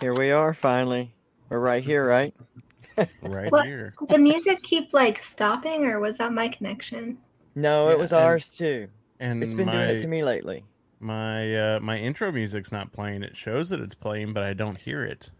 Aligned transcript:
Here 0.00 0.14
we 0.14 0.30
are 0.30 0.54
finally. 0.54 1.12
We're 1.48 1.58
right 1.60 1.82
here, 1.82 2.06
right? 2.06 2.34
Right 3.22 3.52
What? 3.52 3.64
here. 3.64 3.94
the 4.08 4.18
music 4.18 4.60
keep 4.62 4.92
like 4.92 5.20
stopping, 5.20 5.84
or 5.86 6.00
was 6.00 6.18
that 6.18 6.32
my 6.32 6.48
connection? 6.48 7.18
No, 7.54 7.86
Yeah, 7.86 7.92
it 7.92 7.98
was 7.98 8.10
and- 8.12 8.20
ours 8.20 8.48
too. 8.48 8.88
And 9.20 9.40
It's 9.40 9.54
been 9.54 9.66
my, 9.66 9.72
doing 9.72 9.88
it 9.90 10.00
to 10.00 10.08
me 10.08 10.24
lately. 10.24 10.64
My 10.98 11.54
uh, 11.76 11.80
my 11.80 11.96
intro 11.96 12.32
music's 12.32 12.72
not 12.72 12.92
playing. 12.92 13.22
It 13.22 13.36
shows 13.36 13.68
that 13.68 13.78
it's 13.80 13.94
playing, 13.94 14.32
but 14.32 14.42
I 14.42 14.52
don't 14.52 14.76
hear 14.78 15.04
it. 15.04 15.30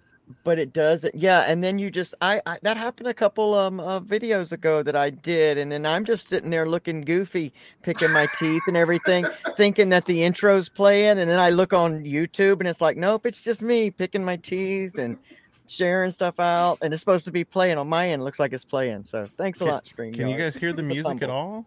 But 0.44 0.58
it 0.58 0.72
does 0.72 1.04
it. 1.04 1.14
Yeah, 1.14 1.40
and 1.46 1.64
then 1.64 1.78
you 1.78 1.90
just 1.90 2.14
I, 2.20 2.40
I 2.44 2.58
that 2.62 2.76
happened 2.76 3.08
a 3.08 3.14
couple 3.14 3.54
um 3.54 3.80
uh, 3.80 4.00
videos 4.00 4.52
ago 4.52 4.82
that 4.82 4.94
I 4.94 5.08
did 5.10 5.56
and 5.56 5.72
then 5.72 5.86
I'm 5.86 6.04
just 6.04 6.28
sitting 6.28 6.50
there 6.50 6.66
looking 6.68 7.00
goofy, 7.00 7.52
picking 7.82 8.12
my 8.12 8.26
teeth 8.38 8.62
and 8.66 8.76
everything, 8.76 9.26
thinking 9.56 9.88
that 9.88 10.04
the 10.06 10.22
intro's 10.24 10.68
playing 10.68 11.18
and 11.18 11.30
then 11.30 11.38
I 11.38 11.50
look 11.50 11.72
on 11.72 12.04
YouTube 12.04 12.60
and 12.60 12.68
it's 12.68 12.80
like, 12.82 12.96
"Nope, 12.96 13.24
it's 13.24 13.40
just 13.40 13.62
me 13.62 13.90
picking 13.90 14.24
my 14.24 14.36
teeth 14.36 14.98
and 14.98 15.18
sharing 15.66 16.10
stuff 16.10 16.38
out 16.40 16.78
and 16.82 16.92
it's 16.92 17.00
supposed 17.00 17.24
to 17.26 17.30
be 17.30 17.44
playing 17.44 17.78
on 17.78 17.88
my 17.88 18.08
end. 18.10 18.24
Looks 18.24 18.40
like 18.40 18.52
it's 18.52 18.64
playing. 18.64 19.04
So, 19.04 19.28
thanks 19.36 19.60
a 19.60 19.64
Can- 19.64 19.72
lot, 19.72 19.86
Screen. 19.86 20.14
Can 20.14 20.28
you 20.28 20.36
guys 20.36 20.56
hear 20.56 20.72
the 20.72 20.82
music 20.82 21.22
at 21.22 21.30
all? 21.30 21.66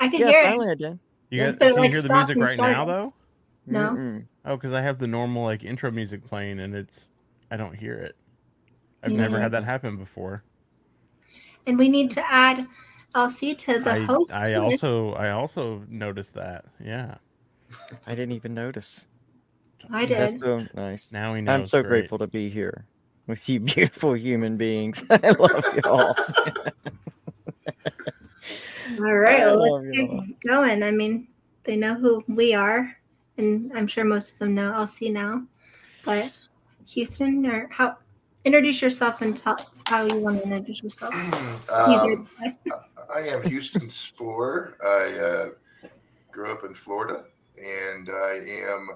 I 0.00 0.08
can 0.08 0.20
Yeah, 0.20 0.28
hear 0.30 0.42
finally 0.42 0.68
it. 0.68 0.70
I 0.72 0.74
did. 0.74 0.98
You 1.30 1.40
guys, 1.40 1.56
but 1.58 1.68
it, 1.68 1.74
can 1.74 1.84
you 1.84 1.90
hear 1.90 2.02
the 2.02 2.14
music 2.14 2.36
and 2.36 2.44
right 2.44 2.56
now 2.58 2.84
though? 2.84 3.14
No. 3.66 3.90
Mm-mm. 3.92 4.26
Oh, 4.44 4.56
because 4.56 4.72
I 4.72 4.82
have 4.82 4.98
the 4.98 5.06
normal 5.06 5.44
like 5.44 5.62
intro 5.64 5.90
music 5.90 6.26
playing 6.26 6.58
and 6.60 6.74
it's 6.74 7.10
I 7.52 7.56
don't 7.58 7.74
hear 7.74 7.96
it. 7.98 8.16
I've 9.04 9.12
never 9.12 9.38
had 9.38 9.52
that 9.52 9.64
happen 9.64 9.98
before. 9.98 10.42
And 11.66 11.78
we 11.78 11.90
need 11.90 12.08
to 12.12 12.32
add 12.32 12.66
LC 13.14 13.58
to 13.58 13.78
the 13.78 13.92
I, 13.92 13.98
host. 14.00 14.34
I 14.34 14.58
list. 14.58 14.82
also 14.82 15.12
I 15.12 15.32
also 15.32 15.84
noticed 15.86 16.32
that. 16.32 16.64
Yeah. 16.82 17.16
I 18.06 18.14
didn't 18.14 18.32
even 18.32 18.54
notice. 18.54 19.06
I 19.90 20.06
That's 20.06 20.32
did. 20.32 20.40
so 20.42 20.66
nice. 20.72 21.12
Now 21.12 21.34
we 21.34 21.42
know. 21.42 21.52
I'm 21.52 21.66
so 21.66 21.82
great. 21.82 21.90
grateful 21.90 22.16
to 22.18 22.26
be 22.26 22.48
here 22.48 22.86
with 23.26 23.46
you 23.50 23.60
beautiful 23.74 24.16
human 24.16 24.56
beings. 24.56 25.04
I 25.10 25.30
love 25.30 25.64
you 25.74 25.82
all. 25.84 26.16
All 28.98 29.14
right, 29.14 29.46
well, 29.46 29.72
let's 29.72 29.86
get 29.86 30.08
all. 30.08 30.26
going. 30.46 30.82
I 30.82 30.90
mean, 30.90 31.28
they 31.64 31.76
know 31.76 31.94
who 31.94 32.22
we 32.28 32.52
are, 32.52 32.94
and 33.38 33.72
I'm 33.74 33.86
sure 33.86 34.04
most 34.04 34.32
of 34.32 34.38
them 34.38 34.54
know 34.54 34.70
LC 34.72 35.10
now. 35.10 35.44
But 36.04 36.30
Houston, 36.86 37.46
or 37.46 37.68
how 37.70 37.96
introduce 38.44 38.82
yourself 38.82 39.22
and 39.22 39.36
tell 39.36 39.56
how 39.86 40.04
you 40.04 40.16
want 40.16 40.38
to 40.38 40.44
introduce 40.44 40.82
yourself. 40.82 41.14
Um. 41.72 42.28
I 43.14 43.20
am 43.20 43.42
Houston 43.42 43.88
Spoor. 43.88 44.74
I 44.84 45.18
uh, 45.18 45.88
grew 46.30 46.50
up 46.52 46.64
in 46.64 46.74
Florida, 46.74 47.24
and 47.56 48.08
I 48.10 48.40
am 48.68 48.88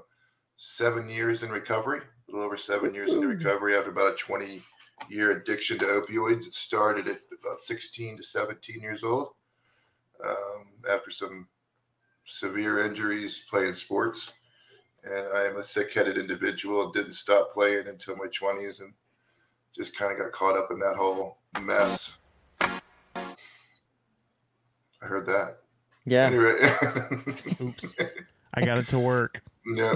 seven 0.57 1.09
years 1.09 1.43
in 1.43 1.51
recovery. 1.51 2.01
A 2.01 2.33
little 2.33 2.47
over 2.47 2.57
seven 2.57 2.95
years 2.95 3.13
into 3.13 3.29
recovery 3.29 3.77
after 3.77 3.91
about 3.91 4.13
a 4.13 4.17
20 4.17 4.63
year 5.09 5.33
addiction 5.33 5.79
to 5.79 5.85
opioids. 5.85 6.47
It 6.47 6.55
started 6.55 7.09
at 7.09 7.21
about 7.41 7.61
16 7.61 8.17
to 8.17 8.23
17 8.23 8.81
years 8.81 9.05
old 9.05 9.29
um, 10.25 10.67
after 10.91 11.11
some 11.11 11.47
severe 12.25 12.85
injuries 12.85 13.45
playing 13.49 13.75
sports. 13.75 14.33
And 15.07 15.29
I 15.37 15.45
am 15.47 15.57
a 15.57 15.63
thick 15.63 15.93
headed 15.95 16.19
individual. 16.19 16.91
Didn't 16.91 17.13
stop 17.13 17.51
playing 17.53 17.87
until 17.87 18.17
my 18.17 18.27
20s 18.27 18.81
and 18.81 18.93
just 19.75 19.97
kind 19.97 20.13
of 20.13 20.19
got 20.19 20.33
caught 20.33 20.57
up 20.57 20.71
in 20.71 20.79
that 20.81 20.97
whole 20.97 21.39
mess. 21.61 22.19
I 22.61 22.75
heard 25.01 25.27
that. 25.27 25.59
Yeah. 26.05 26.27
Anyway, 26.27 26.55
Oops. 27.61 27.85
I 28.55 28.65
got 28.65 28.79
it 28.79 28.89
to 28.89 28.99
work. 28.99 29.43
yeah. 29.67 29.95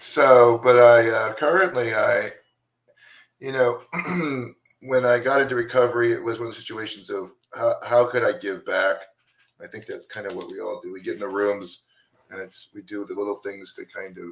So, 0.00 0.60
but 0.62 0.78
I 0.78 1.08
uh, 1.10 1.32
currently 1.34 1.92
I, 1.94 2.30
you 3.40 3.52
know, 3.52 3.82
when 4.82 5.04
I 5.04 5.18
got 5.18 5.42
into 5.42 5.54
recovery, 5.54 6.12
it 6.12 6.22
was 6.22 6.38
one 6.38 6.48
of 6.48 6.54
the 6.54 6.60
situations 6.60 7.10
of 7.10 7.32
how, 7.54 7.74
how 7.84 8.06
could 8.06 8.22
I 8.24 8.38
give 8.38 8.64
back. 8.64 8.98
I 9.62 9.66
think 9.66 9.86
that's 9.86 10.06
kind 10.06 10.26
of 10.26 10.36
what 10.36 10.50
we 10.50 10.60
all 10.60 10.80
do. 10.82 10.92
We 10.92 11.02
get 11.02 11.14
in 11.14 11.20
the 11.20 11.28
rooms, 11.28 11.82
and 12.30 12.40
it's 12.40 12.68
we 12.74 12.82
do 12.82 13.04
the 13.04 13.14
little 13.14 13.36
things 13.36 13.74
to 13.74 13.84
kind 13.84 14.18
of 14.18 14.28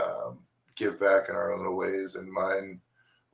um, 0.00 0.38
give 0.76 0.98
back 1.00 1.28
in 1.28 1.34
our 1.34 1.52
own 1.52 1.58
little 1.60 1.76
ways. 1.76 2.16
And 2.16 2.30
mine 2.30 2.80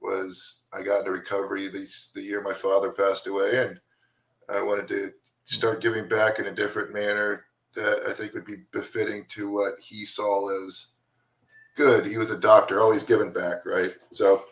was 0.00 0.60
I 0.72 0.82
got 0.82 1.00
into 1.00 1.12
recovery 1.12 1.68
the 1.68 1.88
the 2.14 2.22
year 2.22 2.42
my 2.42 2.54
father 2.54 2.90
passed 2.90 3.26
away, 3.26 3.66
and 3.66 3.80
I 4.48 4.62
wanted 4.62 4.88
to 4.88 5.12
start 5.44 5.82
giving 5.82 6.08
back 6.08 6.38
in 6.38 6.46
a 6.46 6.54
different 6.54 6.92
manner 6.92 7.44
that 7.74 8.02
I 8.08 8.12
think 8.12 8.32
would 8.34 8.46
be 8.46 8.62
befitting 8.72 9.26
to 9.30 9.50
what 9.50 9.74
he 9.80 10.04
saw 10.04 10.48
as 10.64 10.88
good. 11.76 12.06
He 12.06 12.16
was 12.16 12.30
a 12.30 12.38
doctor, 12.38 12.80
always 12.80 13.02
giving 13.02 13.32
back, 13.32 13.66
right? 13.66 13.94
So 14.12 14.44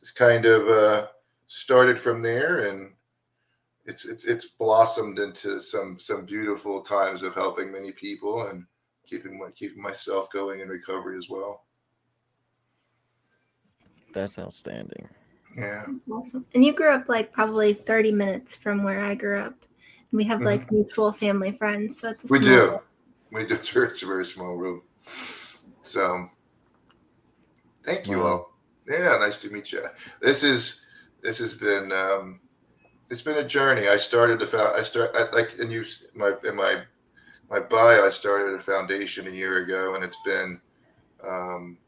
just 0.00 0.16
kind 0.16 0.46
of 0.46 0.68
uh, 0.68 1.06
started 1.46 1.98
from 1.98 2.22
there, 2.22 2.68
and 2.68 2.94
it's 3.86 4.06
it's 4.06 4.24
it's 4.24 4.46
blossomed 4.58 5.18
into 5.18 5.60
some 5.60 5.98
some 6.00 6.24
beautiful 6.24 6.80
times 6.82 7.22
of 7.22 7.34
helping 7.34 7.70
many 7.70 7.92
people 7.92 8.46
and 8.48 8.64
keeping 9.06 9.38
my 9.38 9.50
keeping 9.50 9.82
myself 9.82 10.30
going 10.30 10.60
in 10.60 10.68
recovery 10.68 11.18
as 11.18 11.28
well. 11.28 11.64
That's 14.12 14.38
outstanding. 14.38 15.08
Yeah, 15.56 15.86
Awesome. 16.10 16.46
And 16.54 16.64
you 16.64 16.72
grew 16.72 16.90
up 16.92 17.08
like 17.08 17.32
probably 17.32 17.74
30 17.74 18.12
minutes 18.12 18.56
from 18.56 18.82
where 18.82 19.04
I 19.04 19.14
grew 19.14 19.40
up. 19.40 19.54
And 20.10 20.18
we 20.18 20.24
have 20.24 20.40
like 20.42 20.70
mutual 20.70 21.12
family 21.12 21.52
friends, 21.52 22.00
so 22.00 22.10
it's 22.10 22.24
a 22.24 22.26
Mm-hmm. 22.28 22.34
we 22.34 22.38
small 22.46 22.80
do. 22.80 22.80
We 23.32 23.46
do. 23.46 23.54
It's 23.84 24.02
a 24.02 24.06
very 24.06 24.24
small 24.24 24.56
room. 24.56 24.82
So, 25.82 26.26
thank 27.84 28.08
you 28.08 28.20
Wow. 28.20 28.26
all. 28.26 28.58
Yeah, 28.88 29.16
nice 29.18 29.40
to 29.42 29.50
meet 29.50 29.72
you. 29.72 29.84
This 30.22 30.42
is 30.42 30.84
this 31.22 31.38
has 31.38 31.54
been 31.54 31.90
um, 31.92 32.40
it's 33.10 33.22
been 33.22 33.38
a 33.38 33.46
journey. 33.46 33.88
I 33.88 33.96
started 33.96 34.40
the 34.40 34.46
found 34.46 34.76
I 34.76 34.82
start 34.82 35.10
I, 35.14 35.30
like 35.34 35.58
and 35.58 35.70
you 35.70 35.84
my 36.14 36.32
in 36.44 36.56
my 36.56 36.82
my 37.50 37.60
bio. 37.60 38.06
I 38.06 38.10
started 38.10 38.54
a 38.54 38.60
foundation 38.60 39.26
a 39.26 39.30
year 39.30 39.62
ago, 39.62 39.94
and 39.94 40.04
it's 40.04 40.20
been 40.24 40.60
um, 41.26 41.78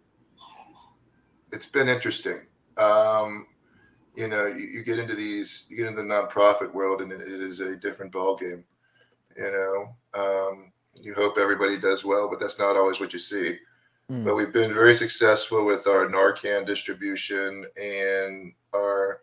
it's 1.53 1.67
been 1.67 1.89
interesting. 1.89 2.41
Um, 2.77 3.47
you 4.15 4.29
know, 4.29 4.47
you, 4.47 4.67
you 4.67 4.85
get 4.85 4.99
into 4.99 5.15
these, 5.15 5.67
you 5.69 5.77
get 5.77 5.87
into 5.87 6.03
the 6.03 6.09
nonprofit 6.09 6.73
world, 6.73 7.03
and 7.03 7.13
it, 7.13 7.21
it 7.21 7.41
is 7.41 7.61
a 7.61 7.77
different 7.77 8.13
ballgame. 8.13 8.65
You 9.37 9.53
know, 9.53 10.21
um, 10.21 10.73
you 11.01 11.15
hope 11.15 11.37
everybody 11.39 11.79
does 11.79 12.05
well, 12.05 12.29
but 12.29 12.41
that's 12.41 12.59
not 12.59 12.77
always 12.77 13.01
what 13.01 13.13
you 13.13 13.19
see. 13.19 13.59
Mm. 14.11 14.25
But 14.25 14.37
we've 14.37 14.53
been 14.53 14.73
very 14.73 14.95
successful 14.95 15.67
with 15.67 15.87
our 15.87 16.07
Narcan 16.07 16.67
distribution 16.67 17.67
and 17.81 18.53
our 18.75 19.21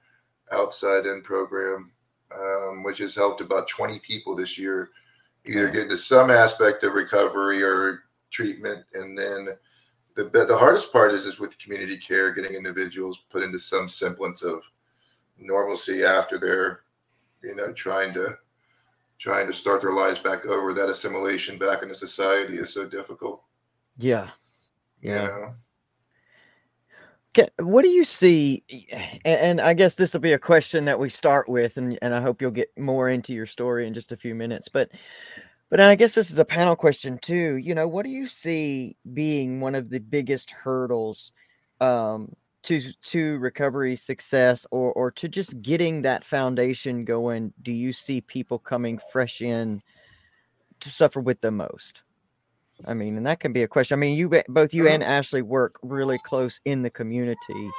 outside 0.53 1.05
in 1.05 1.21
program, 1.21 1.91
um, 2.35 2.83
which 2.83 2.99
has 2.99 3.15
helped 3.15 3.41
about 3.41 3.67
20 3.67 3.99
people 3.99 4.35
this 4.35 4.57
year 4.57 4.89
either 5.45 5.69
get 5.69 5.83
into 5.83 5.97
some 5.97 6.29
aspect 6.29 6.83
of 6.83 6.93
recovery 6.93 7.61
or 7.61 8.03
treatment. 8.31 8.85
And 8.93 9.17
then 9.17 9.49
the 10.15 10.23
the 10.25 10.57
hardest 10.57 10.91
part 10.91 11.13
is 11.13 11.25
is 11.25 11.39
with 11.39 11.57
community 11.59 11.97
care, 11.97 12.33
getting 12.33 12.53
individuals 12.55 13.25
put 13.29 13.43
into 13.43 13.59
some 13.59 13.89
semblance 13.89 14.41
of 14.43 14.61
normalcy 15.37 16.03
after 16.03 16.37
they're, 16.39 16.81
you 17.43 17.55
know, 17.55 17.73
trying 17.73 18.13
to 18.13 18.37
trying 19.19 19.47
to 19.47 19.53
start 19.53 19.81
their 19.81 19.93
lives 19.93 20.19
back 20.19 20.45
over. 20.45 20.73
That 20.73 20.89
assimilation 20.89 21.57
back 21.57 21.81
into 21.81 21.95
society 21.95 22.57
is 22.57 22.73
so 22.73 22.85
difficult. 22.87 23.43
Yeah. 23.97 24.29
You 25.01 25.11
Yeah. 25.11 25.27
know? 25.27 25.53
What 27.59 27.83
do 27.83 27.89
you 27.89 28.03
see? 28.03 28.63
And, 29.25 29.39
and 29.39 29.61
I 29.61 29.73
guess 29.73 29.95
this 29.95 30.13
will 30.13 30.21
be 30.21 30.33
a 30.33 30.39
question 30.39 30.85
that 30.85 30.99
we 30.99 31.09
start 31.09 31.49
with, 31.49 31.77
and, 31.77 31.97
and 32.01 32.13
I 32.13 32.21
hope 32.21 32.41
you'll 32.41 32.51
get 32.51 32.69
more 32.77 33.09
into 33.09 33.33
your 33.33 33.45
story 33.45 33.87
in 33.87 33.93
just 33.93 34.11
a 34.11 34.17
few 34.17 34.35
minutes. 34.35 34.67
But 34.67 34.91
but 35.69 35.79
I 35.79 35.95
guess 35.95 36.13
this 36.13 36.29
is 36.29 36.37
a 36.37 36.45
panel 36.45 36.75
question 36.75 37.17
too. 37.17 37.55
You 37.55 37.73
know, 37.73 37.87
what 37.87 38.05
do 38.05 38.11
you 38.11 38.27
see 38.27 38.95
being 39.13 39.59
one 39.59 39.73
of 39.73 39.89
the 39.89 39.99
biggest 39.99 40.51
hurdles 40.51 41.31
um, 41.81 42.35
to 42.63 42.81
to 43.01 43.39
recovery 43.39 43.95
success, 43.95 44.67
or 44.69 44.93
or 44.93 45.09
to 45.11 45.27
just 45.27 45.61
getting 45.61 46.03
that 46.03 46.23
foundation 46.23 47.05
going? 47.05 47.53
Do 47.63 47.71
you 47.71 47.93
see 47.93 48.21
people 48.21 48.59
coming 48.59 48.99
fresh 49.11 49.41
in 49.41 49.81
to 50.81 50.89
suffer 50.89 51.19
with 51.19 51.41
the 51.41 51.51
most? 51.51 52.03
I 52.85 52.93
mean, 52.93 53.17
and 53.17 53.25
that 53.25 53.39
can 53.39 53.53
be 53.53 53.63
a 53.63 53.67
question. 53.67 53.97
I 53.97 53.99
mean, 53.99 54.17
you 54.17 54.29
both 54.49 54.73
you 54.73 54.87
and 54.87 55.03
Ashley 55.03 55.41
work 55.41 55.75
really 55.83 56.17
close 56.19 56.59
in 56.65 56.81
the 56.81 56.89
community. 56.89 57.69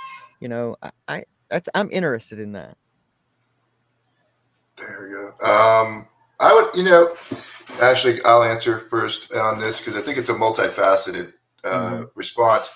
You 0.41 0.49
know, 0.49 0.77
I, 0.83 0.91
I 1.09 1.25
that's 1.51 1.69
I'm 1.75 1.91
interested 1.91 2.39
in 2.39 2.53
that. 2.53 2.77
There 4.77 5.09
you 5.09 5.35
go. 5.41 5.47
Um, 5.47 6.09
I 6.41 6.53
would, 6.53 6.77
you 6.77 6.83
know, 6.83 7.15
Ashley, 7.81 8.23
I'll 8.25 8.43
answer 8.43 8.81
first 8.91 9.33
on 9.33 9.59
this 9.59 9.79
because 9.79 9.97
I 9.97 10.01
think 10.01 10.19
it's 10.19 10.31
a 10.31 10.35
multifaceted 10.35 11.33
uh, 11.65 11.91
mm-hmm. 11.91 12.05
response. 12.15 12.71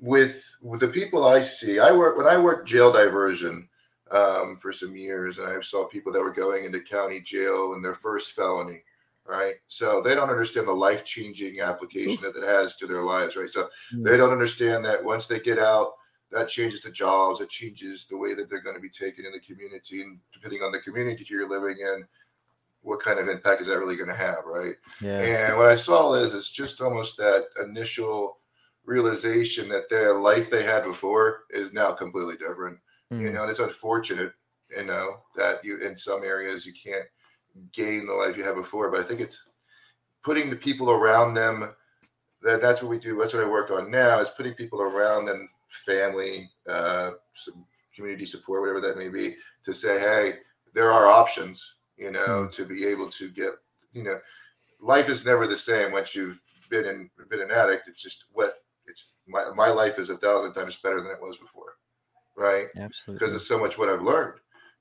With 0.00 0.44
with 0.62 0.80
the 0.80 0.88
people 0.88 1.26
I 1.26 1.40
see, 1.40 1.78
I 1.78 1.92
work 1.92 2.16
when 2.16 2.26
I 2.26 2.38
worked 2.38 2.68
jail 2.68 2.92
diversion 2.92 3.68
um, 4.10 4.58
for 4.62 4.72
some 4.72 4.96
years, 4.96 5.38
and 5.38 5.48
I 5.48 5.60
saw 5.60 5.86
people 5.88 6.12
that 6.12 6.22
were 6.22 6.32
going 6.32 6.64
into 6.64 6.80
county 6.80 7.20
jail 7.20 7.74
in 7.74 7.82
their 7.82 7.94
first 7.94 8.32
felony, 8.32 8.82
right? 9.28 9.54
So 9.66 10.00
they 10.00 10.14
don't 10.14 10.30
understand 10.30 10.66
the 10.66 10.72
life 10.72 11.04
changing 11.04 11.60
application 11.60 12.22
that 12.22 12.36
it 12.36 12.44
has 12.44 12.76
to 12.76 12.86
their 12.86 13.02
lives, 13.02 13.36
right? 13.36 13.48
So 13.48 13.64
mm-hmm. 13.64 14.02
they 14.02 14.16
don't 14.16 14.32
understand 14.32 14.84
that 14.86 15.04
once 15.04 15.26
they 15.26 15.38
get 15.38 15.58
out, 15.58 15.92
that 16.30 16.48
changes 16.48 16.82
the 16.82 16.90
jobs, 16.90 17.40
it 17.40 17.48
changes 17.48 18.06
the 18.06 18.16
way 18.16 18.34
that 18.34 18.48
they're 18.48 18.62
going 18.62 18.76
to 18.76 18.82
be 18.82 18.90
taken 18.90 19.24
in 19.24 19.32
the 19.32 19.40
community, 19.40 20.02
and 20.02 20.18
depending 20.32 20.62
on 20.62 20.72
the 20.72 20.78
community 20.80 21.24
you're 21.28 21.48
living 21.48 21.76
in, 21.80 22.04
what 22.82 23.00
kind 23.00 23.18
of 23.18 23.28
impact 23.28 23.60
is 23.60 23.66
that 23.66 23.78
really 23.78 23.96
going 23.96 24.08
to 24.08 24.14
have, 24.14 24.44
right? 24.46 24.74
Yeah. 25.00 25.20
And 25.20 25.56
what 25.58 25.66
I 25.66 25.76
saw 25.76 26.14
is 26.14 26.34
it's 26.34 26.50
just 26.50 26.80
almost 26.80 27.16
that 27.16 27.46
initial 27.62 28.38
realization 28.84 29.68
that 29.68 29.90
their 29.90 30.14
life 30.14 30.48
they 30.48 30.62
had 30.62 30.84
before 30.84 31.44
is 31.50 31.72
now 31.72 31.92
completely 31.92 32.36
different. 32.36 32.78
Mm. 33.12 33.20
You 33.20 33.32
know, 33.32 33.42
and 33.42 33.50
it's 33.50 33.60
unfortunate, 33.60 34.32
you 34.76 34.84
know, 34.84 35.18
that 35.36 35.64
you 35.64 35.78
in 35.78 35.96
some 35.96 36.24
areas 36.24 36.66
you 36.66 36.72
can't 36.72 37.04
gain 37.72 38.06
the 38.06 38.14
life 38.14 38.36
you 38.36 38.44
had 38.44 38.54
before, 38.54 38.90
but 38.90 39.00
I 39.00 39.02
think 39.02 39.20
it's 39.20 39.50
putting 40.22 40.50
the 40.50 40.56
people 40.56 40.90
around 40.90 41.34
them 41.34 41.74
that 42.42 42.60
that's 42.60 42.82
what 42.82 42.90
we 42.90 42.98
do. 42.98 43.16
That's 43.16 43.34
what 43.34 43.42
I 43.42 43.48
work 43.48 43.70
on 43.70 43.90
now 43.90 44.20
is 44.20 44.28
putting 44.28 44.54
people 44.54 44.80
around 44.80 45.26
them, 45.26 45.48
family, 45.86 46.50
uh, 46.68 47.12
some 47.34 47.64
community 47.94 48.24
support, 48.24 48.60
whatever 48.60 48.80
that 48.80 48.96
may 48.96 49.08
be, 49.08 49.36
to 49.64 49.72
say, 49.74 49.98
hey, 49.98 50.32
there 50.74 50.92
are 50.92 51.06
options 51.06 51.74
you 51.98 52.12
know, 52.12 52.20
mm. 52.20 52.52
to 52.52 52.64
be 52.64 52.86
able 52.86 53.10
to 53.10 53.28
get, 53.28 53.50
you 53.92 54.04
know, 54.04 54.18
life 54.80 55.08
is 55.08 55.26
never 55.26 55.46
the 55.46 55.56
same 55.56 55.92
once 55.92 56.14
you've 56.14 56.38
been 56.70 56.86
in 56.86 57.10
been 57.28 57.42
an 57.42 57.50
addict. 57.50 57.88
It's 57.88 58.02
just 58.02 58.26
what 58.32 58.62
it's 58.86 59.14
my 59.26 59.44
my 59.54 59.68
life 59.68 59.98
is 59.98 60.10
a 60.10 60.16
thousand 60.16 60.52
times 60.52 60.76
better 60.76 61.00
than 61.00 61.10
it 61.10 61.20
was 61.20 61.36
before, 61.36 61.76
right? 62.36 62.66
Absolutely, 62.76 63.18
because 63.18 63.34
it's 63.34 63.48
so 63.48 63.58
much 63.58 63.76
what 63.76 63.88
I've 63.88 64.02
learned, 64.02 64.38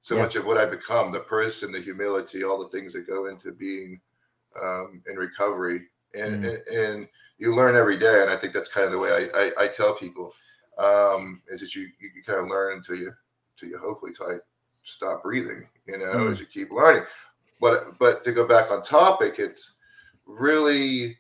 so 0.08 0.16
yeah. 0.16 0.22
much 0.22 0.38
of 0.38 0.46
what 0.46 0.58
I 0.58 0.66
become, 0.66 1.12
the 1.12 1.20
person, 1.20 1.74
the 1.74 1.82
humility, 1.82 2.42
all 2.42 2.58
the 2.58 2.70
things 2.70 2.94
that 2.94 3.06
go 3.06 3.26
into 3.26 3.52
being 3.52 4.00
um, 4.64 5.04
in 5.06 5.18
recovery, 5.18 5.82
and, 6.16 6.46
mm. 6.46 6.48
and, 6.48 6.78
and 6.78 7.08
you 7.40 7.54
learn 7.54 7.76
every 7.76 7.98
day, 7.98 8.22
and 8.22 8.32
I 8.32 8.38
think 8.38 8.54
that's 8.54 8.72
kind 8.72 8.86
of 8.86 8.94
the 8.94 9.00
way 9.00 9.12
I 9.12 9.38
I, 9.38 9.66
I 9.66 9.68
tell 9.68 9.94
people 9.96 10.34
um, 10.78 11.42
is 11.50 11.60
that 11.60 11.76
you, 11.76 11.90
you 12.00 12.24
kind 12.26 12.40
of 12.40 12.48
learn 12.48 12.78
until 12.78 12.96
you 12.96 13.12
until 13.52 13.70
you 13.70 13.78
hopefully 13.78 14.14
type 14.14 14.46
stop 14.84 15.24
breathing, 15.24 15.68
you 15.86 15.98
know, 15.98 16.06
mm. 16.06 16.32
as 16.32 16.40
you 16.40 16.46
keep 16.46 16.72
learning. 16.72 17.04
But 17.60 18.00
but 18.00 18.24
to 18.24 18.32
go 18.32 18.48
back 18.48 18.72
on 18.72 18.84
topic, 18.84 19.40
it's 19.40 19.82
really 20.26 21.18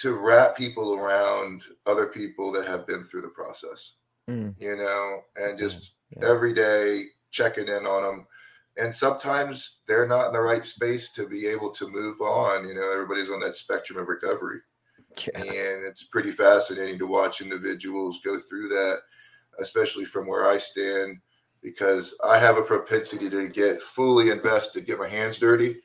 to 0.00 0.14
wrap 0.14 0.56
people 0.56 0.94
around 0.94 1.62
other 1.86 2.06
people 2.06 2.50
that 2.50 2.66
have 2.66 2.84
been 2.84 3.04
through 3.04 3.22
the 3.22 3.28
process, 3.28 3.92
mm. 4.28 4.52
you 4.58 4.74
know, 4.74 5.20
and 5.36 5.56
just 5.56 5.92
yeah. 6.16 6.28
every 6.28 6.52
day 6.52 7.04
checking 7.36 7.68
in 7.68 7.86
on 7.86 8.02
them. 8.02 8.26
And 8.78 8.94
sometimes 8.94 9.80
they're 9.86 10.06
not 10.06 10.28
in 10.28 10.32
the 10.32 10.40
right 10.40 10.66
space 10.66 11.12
to 11.12 11.26
be 11.26 11.46
able 11.46 11.70
to 11.72 11.88
move 11.88 12.20
on. 12.20 12.68
You 12.68 12.74
know, 12.74 12.92
everybody's 12.92 13.30
on 13.30 13.40
that 13.40 13.56
spectrum 13.56 13.98
of 13.98 14.08
recovery. 14.08 14.60
Yeah. 15.18 15.40
And 15.40 15.86
it's 15.86 16.04
pretty 16.04 16.30
fascinating 16.30 16.98
to 16.98 17.06
watch 17.06 17.40
individuals 17.40 18.20
go 18.24 18.38
through 18.38 18.68
that, 18.68 18.98
especially 19.60 20.04
from 20.04 20.26
where 20.26 20.50
I 20.50 20.58
stand 20.58 21.20
because 21.62 22.16
I 22.22 22.38
have 22.38 22.58
a 22.58 22.62
propensity 22.62 23.30
to 23.30 23.48
get 23.48 23.82
fully 23.82 24.30
invested, 24.30 24.86
get 24.86 24.98
my 24.98 25.08
hands 25.08 25.38
dirty, 25.38 25.76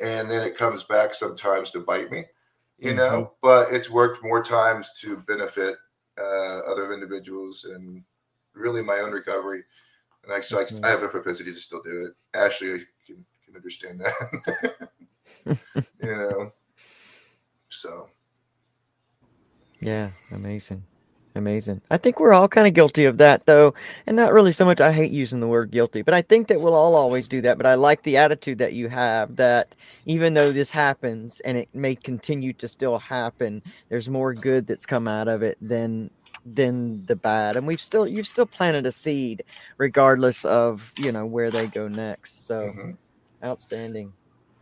and 0.00 0.30
then 0.30 0.46
it 0.46 0.56
comes 0.56 0.82
back 0.84 1.14
sometimes 1.14 1.70
to 1.72 1.80
bite 1.80 2.10
me, 2.10 2.24
you 2.78 2.90
mm-hmm. 2.90 2.98
know. 2.98 3.32
But 3.42 3.72
it's 3.72 3.90
worked 3.90 4.22
more 4.22 4.42
times 4.42 4.92
to 5.00 5.16
benefit 5.26 5.76
uh, 6.18 6.58
other 6.70 6.92
individuals 6.92 7.64
and 7.64 8.04
really 8.54 8.82
my 8.82 8.98
own 8.98 9.12
recovery. 9.12 9.64
And 10.24 10.32
I, 10.32 10.86
I, 10.86 10.90
have 10.90 11.02
a 11.02 11.08
propensity 11.08 11.52
to 11.52 11.58
still 11.58 11.82
do 11.82 12.06
it. 12.06 12.38
Ashley 12.38 12.86
can, 13.06 13.24
can 13.44 13.56
understand 13.56 14.00
that, 14.00 14.88
you 16.02 16.16
know. 16.16 16.52
So, 17.68 18.08
yeah, 19.80 20.10
amazing. 20.32 20.84
Amazing. 21.36 21.80
I 21.90 21.96
think 21.96 22.20
we're 22.20 22.32
all 22.32 22.46
kind 22.46 22.68
of 22.68 22.74
guilty 22.74 23.06
of 23.06 23.18
that, 23.18 23.44
though. 23.46 23.74
And 24.06 24.16
not 24.16 24.32
really 24.32 24.52
so 24.52 24.64
much. 24.64 24.80
I 24.80 24.92
hate 24.92 25.10
using 25.10 25.40
the 25.40 25.48
word 25.48 25.72
guilty, 25.72 26.02
but 26.02 26.14
I 26.14 26.22
think 26.22 26.46
that 26.46 26.60
we'll 26.60 26.74
all 26.74 26.94
always 26.94 27.26
do 27.26 27.40
that. 27.40 27.56
But 27.56 27.66
I 27.66 27.74
like 27.74 28.04
the 28.04 28.16
attitude 28.16 28.58
that 28.58 28.74
you 28.74 28.88
have 28.88 29.34
that 29.34 29.74
even 30.06 30.34
though 30.34 30.52
this 30.52 30.70
happens 30.70 31.40
and 31.40 31.58
it 31.58 31.68
may 31.74 31.96
continue 31.96 32.52
to 32.52 32.68
still 32.68 32.98
happen, 32.98 33.62
there's 33.88 34.08
more 34.08 34.32
good 34.32 34.68
that's 34.68 34.86
come 34.86 35.08
out 35.08 35.26
of 35.26 35.42
it 35.42 35.58
than 35.60 36.08
than 36.44 37.04
the 37.06 37.16
bad. 37.16 37.56
And 37.56 37.66
we've 37.66 37.80
still 37.80 38.06
you've 38.06 38.28
still 38.28 38.46
planted 38.46 38.86
a 38.86 38.92
seed 38.92 39.44
regardless 39.78 40.44
of, 40.44 40.92
you 40.98 41.12
know, 41.12 41.26
where 41.26 41.50
they 41.50 41.66
go 41.66 41.88
next. 41.88 42.46
So 42.46 42.60
mm-hmm. 42.60 42.90
outstanding. 43.44 44.12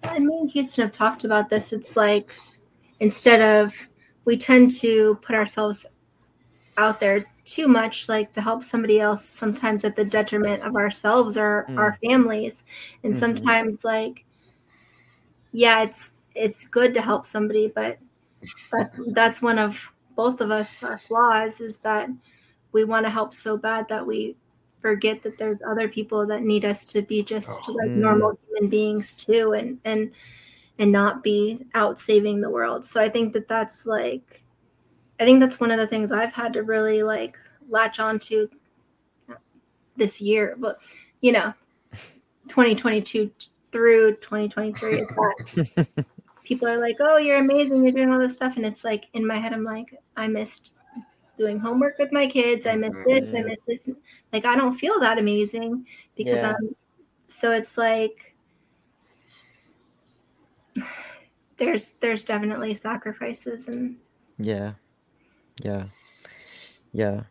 And 0.02 0.26
me 0.26 0.38
and 0.40 0.50
Houston 0.50 0.82
have 0.82 0.92
talked 0.92 1.24
about 1.24 1.48
this. 1.48 1.72
It's 1.72 1.96
like 1.96 2.30
instead 3.00 3.40
of 3.40 3.74
we 4.24 4.36
tend 4.36 4.70
to 4.78 5.16
put 5.22 5.34
ourselves 5.34 5.86
out 6.76 7.00
there 7.00 7.26
too 7.44 7.66
much 7.66 8.08
like 8.08 8.32
to 8.32 8.40
help 8.40 8.62
somebody 8.62 9.00
else 9.00 9.24
sometimes 9.24 9.84
at 9.84 9.96
the 9.96 10.04
detriment 10.04 10.62
of 10.62 10.76
ourselves 10.76 11.36
or 11.36 11.66
mm. 11.68 11.76
our 11.76 11.98
families 12.04 12.64
and 13.02 13.12
mm-hmm. 13.12 13.20
sometimes 13.20 13.84
like 13.84 14.24
yeah 15.50 15.82
it's 15.82 16.12
it's 16.34 16.66
good 16.66 16.94
to 16.94 17.02
help 17.02 17.26
somebody 17.26 17.70
but 17.74 17.98
but 18.70 18.92
that's 19.08 19.42
one 19.42 19.58
of 19.58 19.91
both 20.14 20.40
of 20.40 20.50
us 20.50 20.76
our 20.82 20.98
flaws 21.06 21.60
is 21.60 21.78
that 21.78 22.08
we 22.72 22.84
want 22.84 23.04
to 23.04 23.10
help 23.10 23.34
so 23.34 23.56
bad 23.56 23.86
that 23.88 24.06
we 24.06 24.36
forget 24.80 25.22
that 25.22 25.38
there's 25.38 25.58
other 25.66 25.88
people 25.88 26.26
that 26.26 26.42
need 26.42 26.64
us 26.64 26.84
to 26.84 27.02
be 27.02 27.22
just 27.22 27.60
oh, 27.68 27.72
like 27.72 27.90
mm. 27.90 27.96
normal 27.96 28.38
human 28.46 28.68
beings 28.68 29.14
too 29.14 29.52
and 29.52 29.78
and 29.84 30.10
and 30.78 30.90
not 30.90 31.22
be 31.22 31.60
out 31.74 31.98
saving 31.98 32.40
the 32.40 32.50
world 32.50 32.84
so 32.84 33.00
i 33.00 33.08
think 33.08 33.32
that 33.32 33.46
that's 33.46 33.86
like 33.86 34.42
I 35.22 35.24
think 35.24 35.38
that's 35.38 35.60
one 35.60 35.70
of 35.70 35.78
the 35.78 35.86
things 35.86 36.10
I've 36.10 36.32
had 36.32 36.52
to 36.54 36.64
really 36.64 37.04
like 37.04 37.38
latch 37.68 38.00
onto 38.00 38.48
this 39.96 40.20
year. 40.20 40.56
But 40.58 40.80
you 41.20 41.30
know, 41.30 41.54
2022 42.48 43.30
through 43.70 44.16
2023 44.16 45.06
people 46.44 46.68
are 46.68 46.78
like, 46.78 46.96
"Oh, 47.00 47.18
you're 47.18 47.38
amazing! 47.38 47.82
You're 47.82 47.92
doing 47.92 48.10
all 48.10 48.18
this 48.18 48.34
stuff," 48.34 48.56
and 48.56 48.66
it's 48.66 48.84
like 48.84 49.08
in 49.14 49.26
my 49.26 49.38
head, 49.38 49.52
I'm 49.52 49.64
like, 49.64 49.94
I 50.16 50.28
missed 50.28 50.74
doing 51.36 51.58
homework 51.58 51.98
with 51.98 52.12
my 52.12 52.26
kids. 52.26 52.66
I 52.66 52.76
missed 52.76 52.96
this. 53.06 53.22
I 53.22 53.26
mm-hmm. 53.26 53.48
missed 53.48 53.66
this. 53.66 53.90
Like 54.32 54.44
I 54.44 54.56
don't 54.56 54.74
feel 54.74 55.00
that 55.00 55.18
amazing 55.18 55.86
because 56.16 56.36
yeah. 56.36 56.54
I'm. 56.58 56.76
So 57.26 57.52
it's 57.52 57.78
like 57.78 58.34
there's 61.56 61.94
there's 61.94 62.24
definitely 62.24 62.74
sacrifices 62.74 63.68
and 63.68 63.96
yeah 64.38 64.72
yeah. 65.62 65.84
Yeah. 66.92 67.22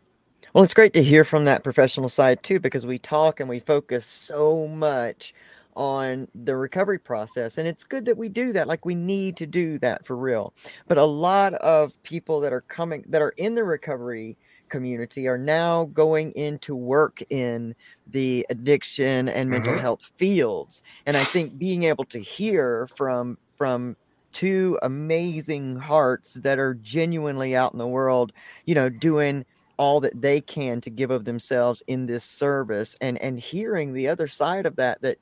Well, 0.52 0.64
it's 0.64 0.74
great 0.74 0.92
to 0.94 1.02
hear 1.02 1.24
from 1.24 1.44
that 1.46 1.64
professional 1.64 2.08
side 2.08 2.42
too, 2.42 2.60
because 2.60 2.84
we 2.84 2.98
talk 2.98 3.40
and 3.40 3.48
we 3.48 3.60
focus 3.60 4.04
so 4.04 4.68
much 4.68 5.34
on 5.76 6.28
the 6.34 6.56
recovery 6.56 6.98
process. 6.98 7.58
And 7.58 7.66
it's 7.66 7.84
good 7.84 8.04
that 8.06 8.16
we 8.16 8.28
do 8.28 8.52
that. 8.52 8.68
Like 8.68 8.84
we 8.84 8.94
need 8.94 9.36
to 9.38 9.46
do 9.46 9.78
that 9.78 10.06
for 10.06 10.16
real. 10.16 10.52
But 10.88 10.98
a 10.98 11.04
lot 11.04 11.54
of 11.54 12.00
people 12.02 12.40
that 12.40 12.52
are 12.52 12.62
coming, 12.62 13.04
that 13.08 13.22
are 13.22 13.34
in 13.36 13.54
the 13.54 13.64
recovery 13.64 14.36
community 14.68 15.28
are 15.28 15.38
now 15.38 15.84
going 15.92 16.32
into 16.32 16.74
work 16.74 17.22
in 17.30 17.74
the 18.06 18.46
addiction 18.50 19.28
and 19.28 19.50
mental 19.50 19.74
mm-hmm. 19.74 19.82
health 19.82 20.10
fields. 20.16 20.82
And 21.06 21.16
I 21.16 21.24
think 21.24 21.58
being 21.58 21.84
able 21.84 22.04
to 22.06 22.18
hear 22.18 22.88
from, 22.96 23.38
from 23.56 23.96
two 24.32 24.78
amazing 24.82 25.76
hearts 25.76 26.34
that 26.34 26.58
are 26.58 26.74
genuinely 26.74 27.54
out 27.54 27.72
in 27.72 27.78
the 27.78 27.86
world, 27.86 28.32
you 28.64 28.74
know, 28.74 28.88
doing 28.88 29.44
all 29.76 30.00
that 30.00 30.20
they 30.20 30.40
can 30.40 30.80
to 30.80 30.90
give 30.90 31.10
of 31.10 31.24
themselves 31.24 31.82
in 31.86 32.06
this 32.06 32.24
service 32.24 32.96
and 33.00 33.18
and 33.18 33.40
hearing 33.40 33.92
the 33.92 34.08
other 34.08 34.28
side 34.28 34.66
of 34.66 34.76
that 34.76 35.00
that 35.02 35.18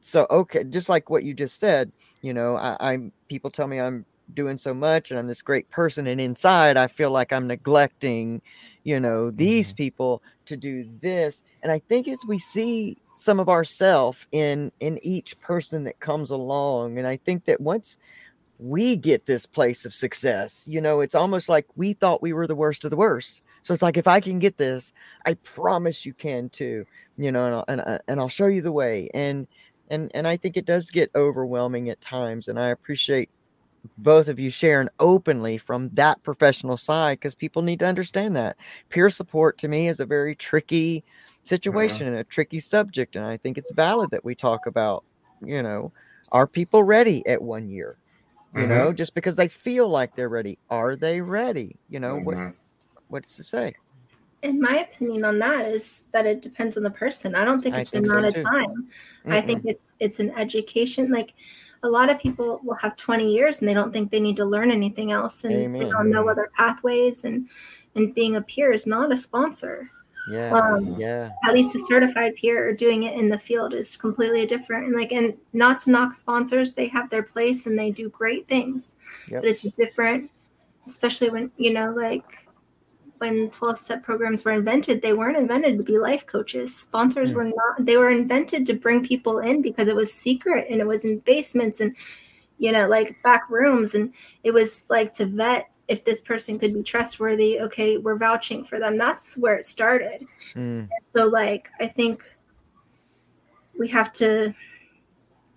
so 0.00 0.26
okay 0.30 0.64
just 0.64 0.88
like 0.88 1.10
what 1.10 1.24
you 1.24 1.34
just 1.34 1.58
said 1.58 1.92
you 2.22 2.32
know 2.32 2.56
I, 2.56 2.76
i'm 2.80 3.12
people 3.28 3.50
tell 3.50 3.66
me 3.66 3.80
i'm 3.80 4.04
doing 4.34 4.56
so 4.56 4.72
much 4.72 5.10
and 5.10 5.18
i'm 5.18 5.26
this 5.26 5.42
great 5.42 5.68
person 5.70 6.06
and 6.06 6.20
inside 6.20 6.76
i 6.76 6.86
feel 6.86 7.10
like 7.10 7.32
i'm 7.32 7.46
neglecting 7.46 8.40
you 8.84 8.98
know 8.98 9.30
these 9.30 9.68
mm-hmm. 9.68 9.76
people 9.76 10.22
to 10.46 10.56
do 10.56 10.88
this 11.00 11.42
and 11.62 11.70
i 11.70 11.78
think 11.78 12.08
as 12.08 12.20
we 12.26 12.38
see 12.38 12.96
some 13.16 13.40
of 13.40 13.48
ourself 13.48 14.26
in 14.32 14.72
in 14.80 14.98
each 15.02 15.38
person 15.40 15.84
that 15.84 16.00
comes 16.00 16.30
along 16.30 16.98
and 16.98 17.06
i 17.06 17.16
think 17.16 17.44
that 17.44 17.60
once 17.60 17.98
we 18.60 18.94
get 18.94 19.24
this 19.24 19.46
place 19.46 19.84
of 19.84 19.94
success. 19.94 20.66
You 20.68 20.80
know, 20.80 21.00
it's 21.00 21.14
almost 21.14 21.48
like 21.48 21.66
we 21.76 21.94
thought 21.94 22.22
we 22.22 22.32
were 22.32 22.46
the 22.46 22.54
worst 22.54 22.84
of 22.84 22.90
the 22.90 22.96
worst. 22.96 23.42
So 23.62 23.72
it's 23.72 23.82
like 23.82 23.96
if 23.96 24.06
I 24.06 24.20
can 24.20 24.38
get 24.38 24.58
this, 24.58 24.92
I 25.24 25.34
promise 25.34 26.04
you 26.04 26.12
can 26.12 26.50
too. 26.50 26.86
You 27.16 27.32
know, 27.32 27.46
and 27.46 27.54
I'll, 27.54 27.64
and, 27.68 27.80
I- 27.80 28.00
and 28.08 28.20
I'll 28.20 28.28
show 28.28 28.46
you 28.46 28.62
the 28.62 28.72
way. 28.72 29.08
And 29.14 29.46
and 29.90 30.10
and 30.14 30.26
I 30.28 30.36
think 30.36 30.56
it 30.56 30.66
does 30.66 30.90
get 30.90 31.10
overwhelming 31.16 31.90
at 31.90 32.00
times. 32.00 32.48
And 32.48 32.58
I 32.58 32.68
appreciate 32.70 33.30
both 33.98 34.28
of 34.28 34.38
you 34.40 34.50
sharing 34.50 34.88
openly 35.00 35.58
from 35.58 35.90
that 35.94 36.22
professional 36.22 36.76
side 36.76 37.18
because 37.20 37.34
people 37.34 37.62
need 37.62 37.80
to 37.80 37.86
understand 37.86 38.36
that 38.36 38.56
peer 38.90 39.10
support 39.10 39.58
to 39.58 39.68
me 39.68 39.88
is 39.88 40.00
a 40.00 40.06
very 40.06 40.34
tricky 40.36 41.04
situation 41.44 42.06
and 42.06 42.16
a 42.16 42.24
tricky 42.24 42.60
subject. 42.60 43.16
And 43.16 43.24
I 43.24 43.36
think 43.38 43.58
it's 43.58 43.70
valid 43.72 44.10
that 44.10 44.24
we 44.24 44.34
talk 44.34 44.66
about, 44.66 45.04
you 45.40 45.62
know, 45.62 45.92
are 46.32 46.46
people 46.46 46.82
ready 46.84 47.26
at 47.26 47.42
one 47.42 47.68
year? 47.68 47.98
You 48.54 48.66
Mhm. 48.66 48.68
know, 48.68 48.92
just 48.92 49.14
because 49.14 49.36
they 49.36 49.48
feel 49.48 49.88
like 49.88 50.14
they're 50.16 50.28
ready, 50.28 50.58
are 50.70 50.96
they 50.96 51.20
ready? 51.22 51.78
You 51.88 52.00
know, 52.00 52.18
what 52.18 52.38
Mhm. 52.38 52.54
what's 53.08 53.36
to 53.36 53.44
say? 53.44 53.74
And 54.42 54.58
my 54.58 54.78
opinion 54.78 55.24
on 55.24 55.38
that 55.40 55.66
is 55.66 56.04
that 56.12 56.26
it 56.26 56.40
depends 56.40 56.76
on 56.76 56.82
the 56.82 56.90
person. 56.90 57.34
I 57.34 57.44
don't 57.44 57.60
think 57.60 57.76
it's 57.76 57.90
think 57.90 58.06
so 58.06 58.16
amount 58.16 58.34
too. 58.34 58.40
of 58.40 58.46
time. 58.46 58.88
I 59.26 59.40
Mm-mm. 59.40 59.46
think 59.46 59.64
it's 59.66 59.84
it's 59.98 60.18
an 60.18 60.30
education. 60.30 61.10
Like 61.10 61.34
a 61.82 61.88
lot 61.88 62.08
of 62.10 62.18
people 62.18 62.60
will 62.64 62.74
have 62.76 62.96
20 62.96 63.30
years 63.30 63.60
and 63.60 63.68
they 63.68 63.74
don't 63.74 63.92
think 63.92 64.10
they 64.10 64.20
need 64.20 64.36
to 64.36 64.44
learn 64.44 64.70
anything 64.70 65.12
else 65.12 65.44
and 65.44 65.74
they 65.74 65.80
don't 65.88 66.10
know 66.10 66.28
other 66.28 66.50
pathways 66.56 67.24
and 67.24 67.48
and 67.94 68.14
being 68.14 68.36
a 68.36 68.42
peer 68.42 68.72
is 68.72 68.86
not 68.86 69.12
a 69.12 69.16
sponsor. 69.16 69.90
yeah, 70.30 70.52
um, 70.54 70.94
yeah, 70.98 71.30
At 71.44 71.54
least 71.54 71.74
a 71.74 71.80
certified 71.86 72.34
peer 72.36 72.68
or 72.68 72.72
doing 72.72 73.02
it 73.04 73.18
in 73.18 73.28
the 73.28 73.38
field 73.38 73.74
is 73.74 73.96
completely 73.96 74.46
different. 74.46 74.86
And 74.86 74.96
like 74.96 75.12
and 75.12 75.34
not 75.52 75.80
to 75.80 75.90
knock 75.90 76.14
sponsors, 76.14 76.72
they 76.74 76.88
have 76.88 77.10
their 77.10 77.22
place 77.22 77.66
and 77.66 77.78
they 77.78 77.90
do 77.90 78.08
great 78.08 78.46
things. 78.48 78.96
Yep. 79.28 79.42
But 79.42 79.50
it's 79.50 79.76
different 79.76 80.30
especially 80.86 81.30
when 81.30 81.50
you 81.56 81.72
know 81.72 81.92
like 81.92 82.46
when 83.20 83.50
12 83.50 83.76
step 83.76 84.02
programs 84.02 84.44
were 84.44 84.52
invented 84.52 85.02
they 85.02 85.12
weren't 85.12 85.36
invented 85.36 85.76
to 85.76 85.84
be 85.84 85.98
life 85.98 86.26
coaches. 86.26 86.74
Sponsors 86.74 87.30
Mm. 87.30 87.34
were 87.34 87.44
not 87.44 87.84
they 87.84 87.96
were 87.98 88.10
invented 88.10 88.64
to 88.66 88.74
bring 88.74 89.04
people 89.04 89.38
in 89.40 89.60
because 89.62 89.88
it 89.88 89.94
was 89.96 90.12
secret 90.12 90.66
and 90.70 90.80
it 90.80 90.86
was 90.86 91.04
in 91.04 91.18
basements 91.20 91.80
and 91.80 91.94
you 92.58 92.72
know 92.72 92.88
like 92.88 93.22
back 93.22 93.42
rooms. 93.50 93.94
And 93.94 94.12
it 94.42 94.52
was 94.52 94.86
like 94.88 95.12
to 95.14 95.26
vet 95.26 95.70
if 95.86 96.04
this 96.04 96.20
person 96.22 96.58
could 96.58 96.72
be 96.72 96.82
trustworthy 96.82 97.60
okay 97.60 97.98
we're 97.98 98.16
vouching 98.16 98.64
for 98.64 98.78
them. 98.78 98.96
That's 98.96 99.36
where 99.36 99.54
it 99.56 99.66
started. 99.66 100.26
Mm, 100.54 100.88
so 101.14 101.26
like 101.26 101.68
i 101.78 101.86
think 101.86 102.22
we 103.78 103.88
have 103.88 104.12
to 104.12 104.54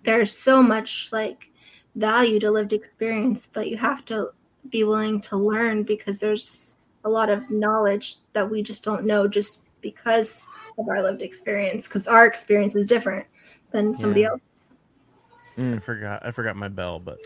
there's 0.02 0.36
so 0.36 0.62
much 0.62 1.08
like 1.12 1.50
value 1.94 2.38
to 2.40 2.50
lived 2.50 2.72
experience 2.74 3.48
but 3.52 3.68
you 3.70 3.76
have 3.76 4.04
to 4.04 4.28
be 4.70 4.82
willing 4.84 5.20
to 5.20 5.36
learn 5.36 5.82
because 5.82 6.18
there's 6.20 6.76
a 7.04 7.08
lot 7.08 7.28
of 7.30 7.50
knowledge 7.50 8.16
that 8.32 8.48
we 8.48 8.62
just 8.62 8.82
don't 8.82 9.04
know 9.04 9.28
just 9.28 9.62
because 9.80 10.46
of 10.78 10.88
our 10.88 11.02
lived 11.02 11.22
experience 11.22 11.86
because 11.86 12.06
our 12.06 12.26
experience 12.26 12.74
is 12.74 12.86
different 12.86 13.26
than 13.72 13.94
somebody 13.94 14.22
Yeah. 14.22 14.28
else 14.28 14.40
mm. 15.58 15.76
I 15.76 15.78
forgot. 15.80 16.24
I 16.26 16.30
forgot 16.30 16.56
my 16.56 16.68
bell, 16.68 16.98
but 16.98 17.18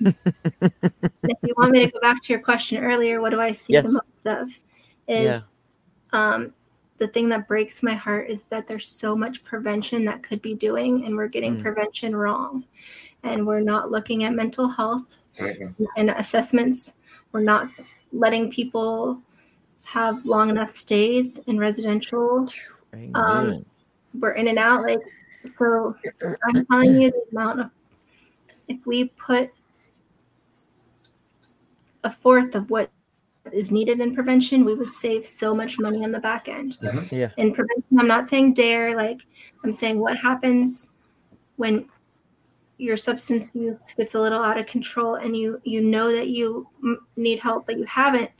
if 0.00 1.36
you 1.42 1.54
want 1.56 1.72
me 1.72 1.84
to 1.84 1.90
go 1.90 2.00
back 2.00 2.22
to 2.22 2.32
your 2.32 2.40
question 2.40 2.82
earlier, 2.82 3.20
what 3.20 3.30
do 3.30 3.40
I 3.40 3.52
see 3.52 3.74
Yes. 3.74 3.84
the 3.84 3.92
most 3.92 4.40
of? 4.40 4.48
Is 5.08 5.50
um, 6.12 6.52
the 6.98 7.08
thing 7.08 7.28
that 7.28 7.46
breaks 7.46 7.82
my 7.82 7.94
heart 7.94 8.28
is 8.30 8.44
that 8.44 8.66
there's 8.66 8.88
so 8.88 9.14
much 9.14 9.44
prevention 9.44 10.04
that 10.06 10.22
could 10.22 10.40
be 10.42 10.54
doing, 10.54 11.04
and 11.04 11.16
we're 11.16 11.28
getting 11.28 11.56
Mm. 11.56 11.62
prevention 11.62 12.16
wrong. 12.16 12.64
And 13.22 13.46
we're 13.46 13.60
not 13.60 13.90
looking 13.90 14.24
at 14.24 14.34
mental 14.34 14.68
health 14.68 15.16
and 15.96 16.10
assessments. 16.10 16.94
We're 17.32 17.40
not 17.40 17.68
letting 18.16 18.50
people 18.50 19.20
have 19.82 20.24
long 20.26 20.50
enough 20.50 20.70
stays 20.70 21.38
in 21.46 21.58
residential. 21.58 22.48
Um, 23.14 23.64
We're 24.18 24.32
in 24.32 24.48
and 24.48 24.58
out. 24.58 24.82
Like, 24.82 25.00
so 25.58 25.96
I'm 26.48 26.66
telling 26.66 27.00
you 27.00 27.10
the 27.10 27.24
amount 27.32 27.60
of, 27.60 27.70
if 28.68 28.84
we 28.84 29.08
put 29.10 29.52
a 32.02 32.10
fourth 32.10 32.54
of 32.54 32.70
what 32.70 32.90
is 33.52 33.70
needed 33.70 34.00
in 34.00 34.14
prevention, 34.14 34.64
we 34.64 34.74
would 34.74 34.90
save 34.90 35.24
so 35.24 35.54
much 35.54 35.78
money 35.78 36.02
on 36.04 36.10
the 36.10 36.18
back 36.18 36.48
end. 36.48 36.78
yeah, 37.12 37.30
In 37.36 37.54
prevention, 37.54 37.98
I'm 37.98 38.08
not 38.08 38.26
saying 38.26 38.54
DARE, 38.54 38.96
like 38.96 39.20
I'm 39.62 39.72
saying 39.72 39.98
what 40.00 40.16
happens 40.16 40.90
when 41.56 41.88
your 42.78 42.96
substance 42.96 43.54
use 43.54 43.78
gets 43.96 44.14
a 44.14 44.20
little 44.20 44.42
out 44.42 44.58
of 44.58 44.66
control 44.66 45.14
and 45.14 45.36
you 45.36 45.60
you 45.64 45.80
know 45.80 46.10
that 46.10 46.28
you 46.28 46.66
need 47.16 47.38
help 47.38 47.66
but 47.66 47.78
you 47.78 47.84
haven't 47.84 48.30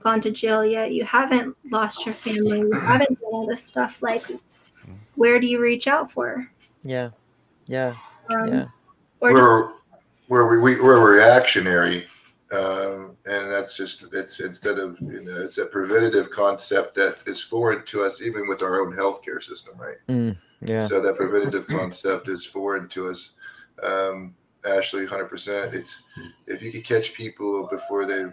gone 0.00 0.20
to 0.20 0.30
jail 0.30 0.64
yet 0.64 0.92
you 0.92 1.04
haven't 1.04 1.56
lost 1.70 2.04
your 2.04 2.14
family 2.14 2.58
you 2.60 2.70
haven't 2.72 3.20
done 3.20 3.30
all 3.32 3.46
this 3.46 3.62
stuff 3.62 4.02
like 4.02 4.24
where 5.14 5.40
do 5.40 5.46
you 5.46 5.60
reach 5.60 5.86
out 5.86 6.10
for 6.10 6.48
yeah, 6.86 7.10
yeah, 7.66 7.94
um, 8.30 8.48
yeah. 8.48 8.66
or 9.20 9.32
just 9.32 9.64
we're 10.28 10.46
we're 10.46 10.60
we, 10.60 10.76
we, 10.76 10.80
we're 10.80 11.14
reactionary, 11.16 12.06
um, 12.52 13.16
and 13.26 13.50
that's 13.50 13.76
just 13.76 14.06
it's 14.12 14.38
instead 14.38 14.78
of 14.78 14.96
you 15.00 15.22
know 15.22 15.36
it's 15.36 15.58
a 15.58 15.66
preventative 15.66 16.30
concept 16.30 16.94
that 16.94 17.18
is 17.26 17.42
foreign 17.42 17.84
to 17.86 18.04
us, 18.04 18.22
even 18.22 18.46
with 18.46 18.62
our 18.62 18.80
own 18.80 18.92
healthcare 18.92 19.42
system, 19.42 19.76
right? 19.78 19.96
Mm, 20.08 20.36
yeah. 20.60 20.84
So 20.84 21.00
that 21.00 21.16
preventative 21.16 21.66
concept 21.66 22.28
is 22.28 22.44
foreign 22.44 22.88
to 22.90 23.08
us. 23.08 23.34
Um, 23.82 24.34
Ashley, 24.66 25.06
hundred 25.06 25.26
percent. 25.26 25.74
It's 25.74 26.08
if 26.46 26.62
you 26.62 26.72
could 26.72 26.84
catch 26.84 27.14
people 27.14 27.68
before 27.70 28.04
they've, 28.04 28.32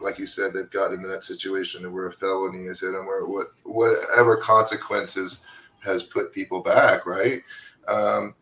like 0.00 0.18
you 0.18 0.26
said, 0.26 0.52
they've 0.52 0.70
gotten 0.70 0.98
into 0.98 1.08
that 1.08 1.24
situation 1.24 1.90
where 1.92 2.06
a 2.06 2.12
felony 2.12 2.66
is 2.66 2.82
in 2.82 2.92
them, 2.92 3.08
or 3.08 3.26
what 3.26 3.48
whatever 3.64 4.36
consequences 4.36 5.40
has 5.80 6.02
put 6.02 6.32
people 6.32 6.62
back, 6.62 7.06
right? 7.06 7.42
Um, 7.88 8.34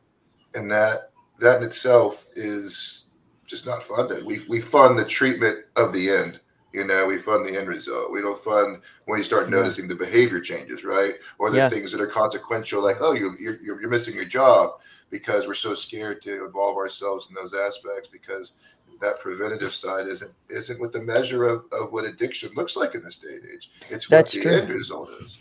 and 0.55 0.71
that 0.71 1.13
that 1.39 1.59
in 1.59 1.65
itself 1.65 2.27
is 2.35 3.07
just 3.47 3.67
not 3.67 3.83
funded. 3.83 4.25
We 4.25 4.45
we 4.49 4.61
fund 4.61 4.99
the 4.99 5.05
treatment 5.05 5.65
of 5.77 5.93
the 5.93 6.11
end. 6.11 6.40
You 6.73 6.85
know, 6.85 7.07
we 7.07 7.19
fund 7.19 7.45
the 7.45 7.59
end 7.59 7.69
result. 7.69 8.13
We 8.13 8.21
don't 8.21 8.39
fund 8.39 8.83
when 9.07 9.19
you 9.19 9.25
start 9.25 9.51
noticing 9.51 9.89
the 9.89 9.97
behavior 9.97 10.41
changes, 10.41 10.85
right? 10.85 11.15
Or 11.39 11.51
the 11.51 11.57
Yeah. 11.59 11.69
things 11.69 11.91
that 11.93 12.01
are 12.01 12.07
consequential, 12.07 12.83
like 12.83 12.99
oh, 13.01 13.13
you 13.13 13.35
you're, 13.41 13.61
you're 13.63 13.89
missing 13.89 14.15
your 14.15 14.25
job 14.25 14.81
because 15.11 15.47
we're 15.47 15.55
so 15.55 15.75
scared 15.75 16.23
to 16.23 16.45
involve 16.45 16.77
ourselves 16.77 17.29
in 17.29 17.35
those 17.35 17.55
aspects 17.55 18.09
because 18.11 18.55
that 19.01 19.19
preventative 19.21 19.75
side 19.75 20.07
isn't 20.07 20.33
isn't 20.49 20.81
what 20.81 20.93
the 20.93 21.03
measure 21.03 21.45
of, 21.45 21.65
of 21.73 21.93
what 21.93 22.05
addiction 22.05 22.51
looks 22.55 22.77
like 22.77 22.95
in 22.95 23.03
this 23.03 23.19
day 23.19 23.35
and 23.35 23.47
age. 23.53 23.71
It's 23.91 24.09
what 24.09 24.19
That's 24.19 24.35
the 24.35 24.43
true. 24.43 24.53
end 24.53 24.69
result 24.69 25.11
is. 25.23 25.41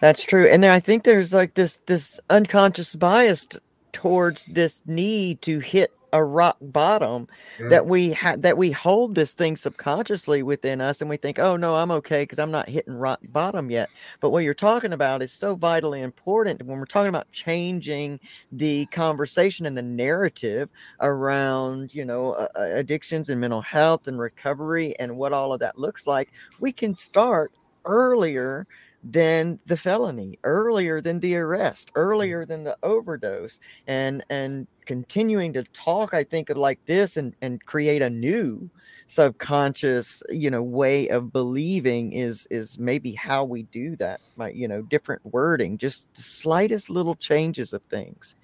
That's 0.00 0.24
true. 0.24 0.48
And 0.48 0.62
then 0.62 0.70
I 0.70 0.80
think 0.80 1.04
there's 1.04 1.32
like 1.32 1.54
this 1.54 1.80
this 1.86 2.18
unconscious 2.30 2.96
bias 2.96 3.46
towards 3.92 4.46
this 4.46 4.82
need 4.86 5.42
to 5.42 5.58
hit 5.58 5.92
a 6.12 6.22
rock 6.24 6.56
bottom 6.60 7.26
Mm. 7.58 7.68
that 7.70 7.86
we 7.86 8.12
ha- 8.12 8.36
that 8.38 8.56
we 8.58 8.70
hold 8.70 9.14
this 9.14 9.34
thing 9.34 9.56
subconsciously 9.56 10.42
within 10.42 10.80
us 10.80 11.00
and 11.00 11.08
we 11.10 11.16
think, 11.16 11.38
"Oh 11.38 11.56
no, 11.56 11.76
I'm 11.76 11.90
okay 11.92 12.22
because 12.22 12.38
I'm 12.38 12.50
not 12.50 12.68
hitting 12.68 12.94
rock 12.94 13.20
bottom 13.30 13.70
yet." 13.70 13.90
But 14.20 14.30
what 14.30 14.44
you're 14.44 14.54
talking 14.54 14.92
about 14.92 15.22
is 15.22 15.32
so 15.32 15.54
vitally 15.54 16.00
important 16.02 16.62
when 16.64 16.78
we're 16.78 16.86
talking 16.86 17.08
about 17.08 17.30
changing 17.32 18.20
the 18.50 18.86
conversation 18.86 19.66
and 19.66 19.76
the 19.76 19.82
narrative 19.82 20.68
around, 21.00 21.94
you 21.94 22.04
know, 22.04 22.32
uh, 22.32 22.48
uh, 22.56 22.62
addictions 22.62 23.28
and 23.28 23.40
mental 23.40 23.62
health 23.62 24.06
and 24.06 24.18
recovery 24.18 24.94
and 24.98 25.16
what 25.16 25.32
all 25.32 25.52
of 25.52 25.60
that 25.60 25.78
looks 25.78 26.06
like. 26.06 26.30
We 26.58 26.72
can 26.72 26.94
start 26.96 27.52
earlier 27.84 28.66
than 29.02 29.58
the 29.66 29.76
felony 29.76 30.38
earlier 30.44 31.00
than 31.00 31.18
the 31.20 31.36
arrest 31.36 31.90
earlier 31.96 32.46
than 32.46 32.62
the 32.62 32.76
overdose 32.84 33.58
and 33.88 34.24
and 34.30 34.68
continuing 34.86 35.52
to 35.52 35.62
talk 35.72 36.14
i 36.14 36.24
think 36.24 36.50
of 36.50 36.56
like 36.56 36.80
this 36.86 37.16
and 37.16 37.34
and 37.42 37.64
create 37.64 38.02
a 38.02 38.10
new 38.10 38.70
subconscious 39.06 40.22
you 40.30 40.50
know 40.50 40.62
way 40.62 41.08
of 41.08 41.32
believing 41.32 42.12
is 42.12 42.46
is 42.50 42.78
maybe 42.78 43.12
how 43.12 43.44
we 43.44 43.62
do 43.64 43.94
that 43.96 44.20
my 44.36 44.48
you 44.50 44.66
know 44.66 44.82
different 44.82 45.20
wording 45.24 45.76
just 45.78 46.08
the 46.14 46.22
slightest 46.22 46.88
little 46.90 47.14
changes 47.14 47.72
of 47.72 47.82
things 47.90 48.36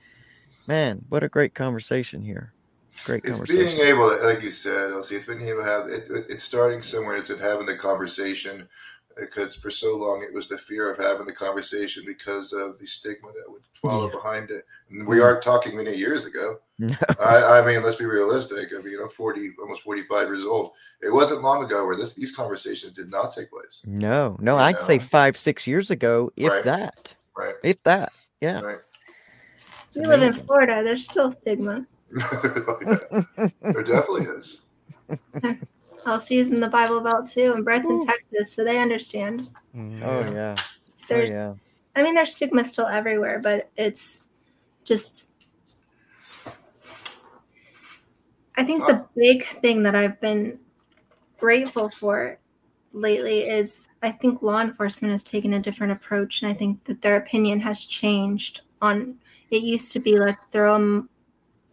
man 0.66 1.02
what 1.08 1.22
a 1.22 1.28
great 1.28 1.54
conversation 1.54 2.22
here 2.22 2.52
great 3.04 3.22
It's 3.24 3.30
conversation 3.32 3.64
being 3.78 3.88
able, 3.88 4.10
to, 4.10 4.16
like 4.26 4.42
you 4.42 4.50
said, 4.50 4.90
Elsie, 4.92 5.16
it's 5.16 5.24
being 5.26 5.40
able 5.42 5.62
to 5.62 5.68
have 5.68 5.88
it, 5.88 6.10
it- 6.10 6.26
It's 6.28 6.44
starting 6.44 6.82
somewhere. 6.82 7.16
It's 7.16 7.30
in 7.30 7.38
having 7.38 7.66
the 7.66 7.76
conversation 7.76 8.68
because 9.18 9.56
for 9.56 9.70
so 9.70 9.96
long 9.96 10.22
it 10.22 10.32
was 10.32 10.48
the 10.48 10.58
fear 10.58 10.90
of 10.90 10.98
having 10.98 11.26
the 11.26 11.32
conversation 11.32 12.04
because 12.06 12.52
of 12.52 12.78
the 12.78 12.86
stigma 12.86 13.28
that 13.32 13.50
would 13.50 13.62
follow 13.74 14.06
Yeah. 14.06 14.12
behind 14.12 14.50
it. 14.50 14.66
And 14.90 15.06
we 15.06 15.16
Mm. 15.16 15.24
aren't 15.24 15.42
talking 15.42 15.76
many 15.76 15.94
years 15.94 16.24
ago. 16.24 16.58
no 16.78 16.94
I, 17.20 17.58
I 17.58 17.66
mean, 17.66 17.82
let's 17.82 17.96
be 17.96 18.04
realistic. 18.04 18.68
I 18.72 18.80
mean, 18.80 18.98
I'm 19.02 19.08
40, 19.10 19.54
almost 19.60 19.82
45 19.82 20.28
years 20.28 20.44
old. 20.44 20.72
It 21.02 21.12
wasn't 21.12 21.42
long 21.42 21.64
ago 21.64 21.84
where 21.86 21.96
this 21.96 22.14
these 22.14 22.34
conversations 22.34 22.92
did 22.92 23.10
not 23.10 23.30
take 23.32 23.50
place. 23.50 23.82
no 23.86 24.36
no 24.40 24.54
You 24.56 24.62
i'd 24.62 24.80
say 24.80 24.98
five 24.98 25.36
six 25.36 25.66
years 25.66 25.90
ago 25.90 26.30
if 26.36 26.52
Right. 26.52 26.64
that 26.64 27.14
Right. 27.36 27.54
if 27.62 27.82
that 27.84 28.12
yeah 28.40 28.60
Right. 28.60 28.78
We 29.96 30.06
live 30.06 30.22
in 30.22 30.32
florida 30.46 30.82
there's 30.84 31.04
still 31.04 31.32
stigma 31.32 31.86
there 33.72 33.82
definitely 33.82 34.24
is. 34.24 34.60
Elsie's 36.06 36.50
in 36.50 36.60
the 36.60 36.68
Bible 36.68 37.00
Belt 37.00 37.26
too, 37.26 37.52
and 37.54 37.64
Brett's 37.64 37.88
in 37.88 38.00
Texas, 38.04 38.52
so 38.54 38.64
they 38.64 38.78
understand. 38.78 39.50
Mm, 39.76 40.00
Oh 40.02 40.32
yeah. 40.32 40.56
Oh 40.58 40.64
There's, 41.08 41.34
yeah. 41.34 41.54
I 41.96 42.02
mean, 42.02 42.14
there's 42.14 42.34
stigma 42.34 42.64
still 42.64 42.86
everywhere, 42.86 43.40
but 43.42 43.70
it's 43.76 44.28
just. 44.84 45.32
I 48.56 48.64
think 48.64 48.86
the 48.86 49.04
big 49.16 49.46
thing 49.60 49.82
that 49.84 49.94
I've 49.94 50.20
been 50.20 50.58
grateful 51.38 51.90
for 51.90 52.38
lately 52.92 53.48
is 53.48 53.86
I 54.02 54.10
think 54.10 54.42
law 54.42 54.60
enforcement 54.60 55.12
has 55.12 55.22
taken 55.22 55.54
a 55.54 55.60
different 55.60 55.92
approach, 55.92 56.42
and 56.42 56.50
I 56.50 56.54
think 56.54 56.82
that 56.84 57.02
their 57.02 57.16
opinion 57.16 57.60
has 57.60 57.84
changed. 57.84 58.62
On 58.80 59.18
it 59.50 59.62
used 59.62 59.92
to 59.92 60.00
be 60.00 60.16
let's 60.18 60.46
throw 60.46 60.72
them 60.74 61.08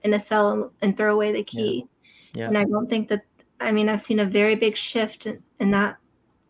in 0.03 0.13
a 0.13 0.20
cell 0.20 0.72
and 0.82 0.96
throw 0.98 1.13
away 1.13 1.32
the 1.32 1.44
key, 1.44 1.88
Yeah. 2.34 2.48
and 2.48 2.58
I 2.58 2.63
don't 2.65 2.89
think 2.89 3.08
that. 3.10 3.22
I 3.60 3.72
mean, 3.72 3.90
I've 3.90 4.02
seen 4.02 4.20
a 4.20 4.26
very 4.26 4.56
big 4.56 4.76
shift 4.76 5.26
in, 5.26 5.42
in 5.60 5.72
that 5.72 5.98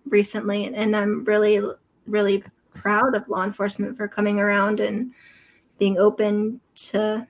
recently, 0.08 0.66
and, 0.66 0.76
and 0.76 0.96
I'm 0.96 1.24
really, 1.24 1.62
really 2.08 2.44
proud 2.74 3.16
of 3.16 3.28
law 3.30 3.44
enforcement 3.44 3.98
for 3.98 4.08
coming 4.08 4.40
around 4.40 4.80
and 4.80 5.14
being 5.78 5.98
open 5.98 6.60
to 6.76 7.28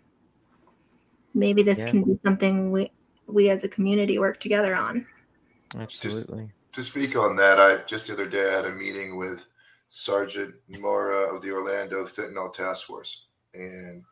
maybe 1.34 1.64
this 1.64 1.80
Yeah. 1.80 1.90
can 1.90 2.04
be 2.04 2.20
something 2.24 2.72
we 2.72 2.92
we 3.28 3.50
as 3.50 3.64
a 3.64 3.68
community 3.68 4.20
work 4.20 4.40
together 4.40 4.76
on. 4.76 5.06
Absolutely. 5.78 6.50
to 6.74 6.84
speak 6.84 7.16
on 7.16 7.36
that, 7.36 7.60
I 7.60 7.78
just 7.86 8.08
the 8.08 8.14
other 8.14 8.28
day 8.28 8.50
I 8.50 8.56
had 8.56 8.66
a 8.66 8.72
meeting 8.72 9.18
with 9.18 9.48
Sergeant 9.90 10.56
Mora 10.68 11.34
of 11.34 11.42
the 11.42 11.52
Orlando 11.52 12.06
Fentanyl 12.06 12.54
Task 12.54 12.86
Force, 12.86 13.26
and 13.54 14.04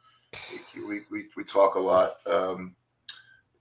we 0.76 0.84
we, 0.86 1.02
we, 1.12 1.26
we 1.38 1.44
talk 1.44 1.76
a 1.76 1.80
lot 1.80 2.16
um, 2.26 2.76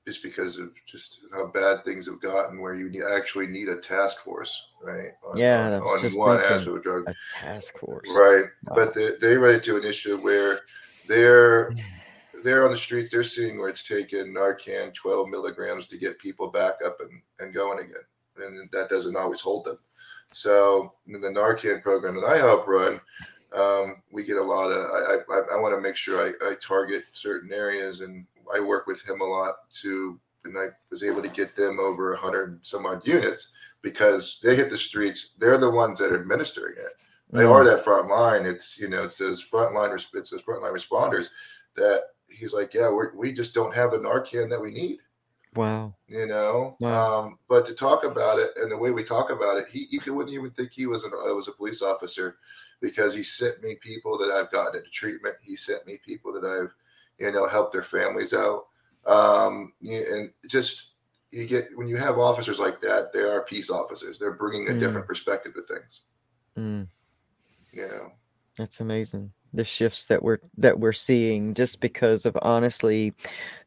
just 0.07 0.23
because 0.23 0.59
of 0.59 0.71
just 0.85 1.21
how 1.33 1.47
bad 1.49 1.85
things 1.85 2.07
have 2.07 2.21
gotten, 2.21 2.61
where 2.61 2.75
you 2.75 3.07
actually 3.15 3.47
need 3.47 3.69
a 3.69 3.77
task 3.77 4.25
force, 4.25 4.71
right? 4.83 5.13
On, 5.25 5.37
Yeah, 5.37 5.77
on, 5.77 5.83
on 5.83 6.01
just 6.01 6.19
one 6.19 6.39
aspect 6.39 6.67
of 6.67 6.83
drug, 6.83 7.09
A 7.09 7.15
task 7.33 7.79
force. 7.79 8.09
right? 8.11 8.47
Wow. 8.67 8.77
But 8.77 8.95
they 8.95 9.11
they 9.21 9.37
run 9.37 9.55
into 9.55 9.77
an 9.77 9.85
issue 9.85 10.19
where 10.19 10.61
they're 11.09 11.73
they're 12.43 12.65
on 12.65 12.73
the 12.73 12.77
streets, 12.77 13.13
they're 13.13 13.23
seeing 13.23 13.59
where 13.59 13.69
it's 13.69 13.87
taken 13.87 14.35
Narcan 14.35 14.93
12 14.93 15.29
milligrams 15.29 15.87
to 15.87 15.97
get 15.97 16.19
people 16.19 16.49
back 16.49 16.75
up 16.85 16.99
and, 17.01 17.23
and 17.39 17.55
going 17.55 17.79
again. 17.79 18.03
And 18.37 18.69
that 18.73 18.89
doesn't 18.89 19.17
always 19.17 19.41
hold 19.41 19.65
them. 19.65 19.79
So 20.33 20.95
in 21.07 21.21
the 21.21 21.29
Narcan 21.29 21.83
program 21.83 22.17
that 22.17 22.25
I 22.27 22.39
help 22.39 22.67
run, 22.67 23.01
um, 23.55 24.03
we 24.11 24.25
get 24.25 24.39
a 24.39 24.43
lot 24.43 24.71
of, 24.71 24.79
I, 24.79 25.33
I, 25.33 25.57
I 25.57 25.61
want 25.61 25.77
to 25.77 25.81
make 25.81 25.95
sure 25.95 26.27
I, 26.27 26.51
I 26.51 26.55
target 26.57 27.05
certain 27.13 27.53
areas 27.53 28.01
and 28.01 28.27
I 28.55 28.61
work 28.61 28.87
with 28.87 29.07
him 29.09 29.21
a 29.21 29.25
lot 29.25 29.55
to, 29.83 30.19
and 30.45 30.57
I 30.59 30.69
was 30.91 31.03
able 31.03 31.23
to 31.23 31.29
get 31.29 31.55
them 31.55 31.79
over 31.81 32.11
100 32.13 32.65
some 32.67 32.87
odd 32.87 33.07
units 33.07 33.53
because 33.83 34.39
they 34.43 34.55
hit 34.57 34.71
the 34.71 34.79
streets. 34.79 35.31
They're 35.39 35.59
the 35.59 35.71
ones 35.71 35.99
that 35.99 36.13
are 36.13 36.21
administering 36.21 36.75
it 36.77 36.93
they 37.33 37.45
Mm. 37.45 37.51
are 37.51 37.65
that 37.65 37.83
front 37.83 38.09
line. 38.09 38.45
It's 38.45 38.79
you 38.79 38.89
know 38.89 39.05
it's 39.05 39.17
those 39.19 39.43
frontline 39.43 39.95
it's 39.95 40.31
those 40.31 40.43
frontline 40.43 40.75
responders 40.75 41.31
that 41.77 42.03
he's 42.29 42.53
like, 42.53 42.75
yeah, 42.75 42.91
we 42.91 43.07
we 43.15 43.33
just 43.33 43.55
don't 43.55 43.75
have 43.75 43.91
the 43.93 43.99
Narcan 43.99 44.51
that 44.51 44.61
we 44.61 44.71
need, 44.71 44.99
Wow. 45.55 45.95
you 46.07 46.27
know. 46.27 46.77
Wow. 46.81 47.21
Um, 47.21 47.39
but 47.49 47.65
to 47.67 47.75
talk 47.75 48.05
about 48.05 48.39
it 48.39 48.53
and 48.57 48.71
the 48.71 48.77
way 48.77 48.91
we 48.91 49.03
talk 49.05 49.31
about 49.31 49.57
it, 49.59 49.69
he 49.69 49.89
you 49.91 50.15
wouldn't 50.15 50.35
even 50.35 50.51
think 50.51 50.73
he 50.73 50.87
was 50.87 51.05
an 51.05 51.13
uh, 51.15 51.35
was 51.35 51.49
a 51.49 51.53
police 51.53 51.83
officer 51.83 52.37
because 52.81 53.15
he 53.15 53.23
sent 53.23 53.63
me 53.63 53.77
people 53.81 54.19
that 54.19 54.31
I've 54.31 54.51
gotten 54.51 54.77
into 54.79 54.91
treatment. 54.91 55.37
He 55.43 55.57
sent 55.57 55.87
me 55.87 55.99
people 56.05 56.33
that 56.35 56.45
I've 56.45 56.75
you 57.19 57.31
know 57.33 57.47
help 57.47 57.73
their 57.73 57.83
families 57.83 58.33
out. 58.35 58.67
Um, 59.07 59.73
and 59.83 60.31
just 60.49 60.95
you 61.31 61.47
get 61.47 61.69
when 61.77 61.89
you 61.89 61.97
have 61.97 62.19
officers 62.19 62.61
like 62.61 62.81
that, 62.83 63.13
they 63.13 63.21
are 63.23 63.45
peace 63.45 63.71
officers. 63.71 64.19
They're 64.19 64.35
bringing 64.35 64.69
a 64.69 64.73
Mm. 64.73 64.81
different 64.81 65.07
perspective 65.07 65.55
to 65.55 65.63
things, 65.63 66.03
Mm. 66.57 66.89
you 67.73 67.89
know. 67.89 68.13
That's 68.57 68.81
amazing. 68.81 69.33
The 69.55 69.65
shifts 69.65 70.07
that 70.09 70.23
we're 70.23 70.39
that 70.59 70.79
we're 70.79 70.93
seeing 70.93 71.55
just 71.55 71.81
because 71.81 72.25
of 72.27 72.37
honestly 72.43 73.13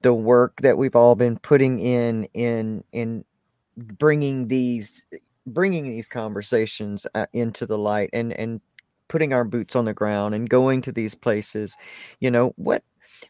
the 0.01 0.13
work 0.13 0.61
that 0.61 0.77
we've 0.77 0.95
all 0.95 1.15
been 1.15 1.37
putting 1.39 1.79
in 1.79 2.25
in 2.33 2.83
in 2.91 3.25
bringing 3.77 4.47
these 4.47 5.05
bringing 5.47 5.83
these 5.83 6.07
conversations 6.07 7.05
uh, 7.13 7.25
into 7.33 7.65
the 7.65 7.77
light 7.77 8.09
and 8.13 8.33
and 8.33 8.61
putting 9.07 9.33
our 9.33 9.43
boots 9.43 9.75
on 9.75 9.85
the 9.85 9.93
ground 9.93 10.33
and 10.33 10.49
going 10.49 10.81
to 10.81 10.91
these 10.91 11.13
places. 11.13 11.75
You 12.19 12.31
know, 12.31 12.53
what 12.55 12.83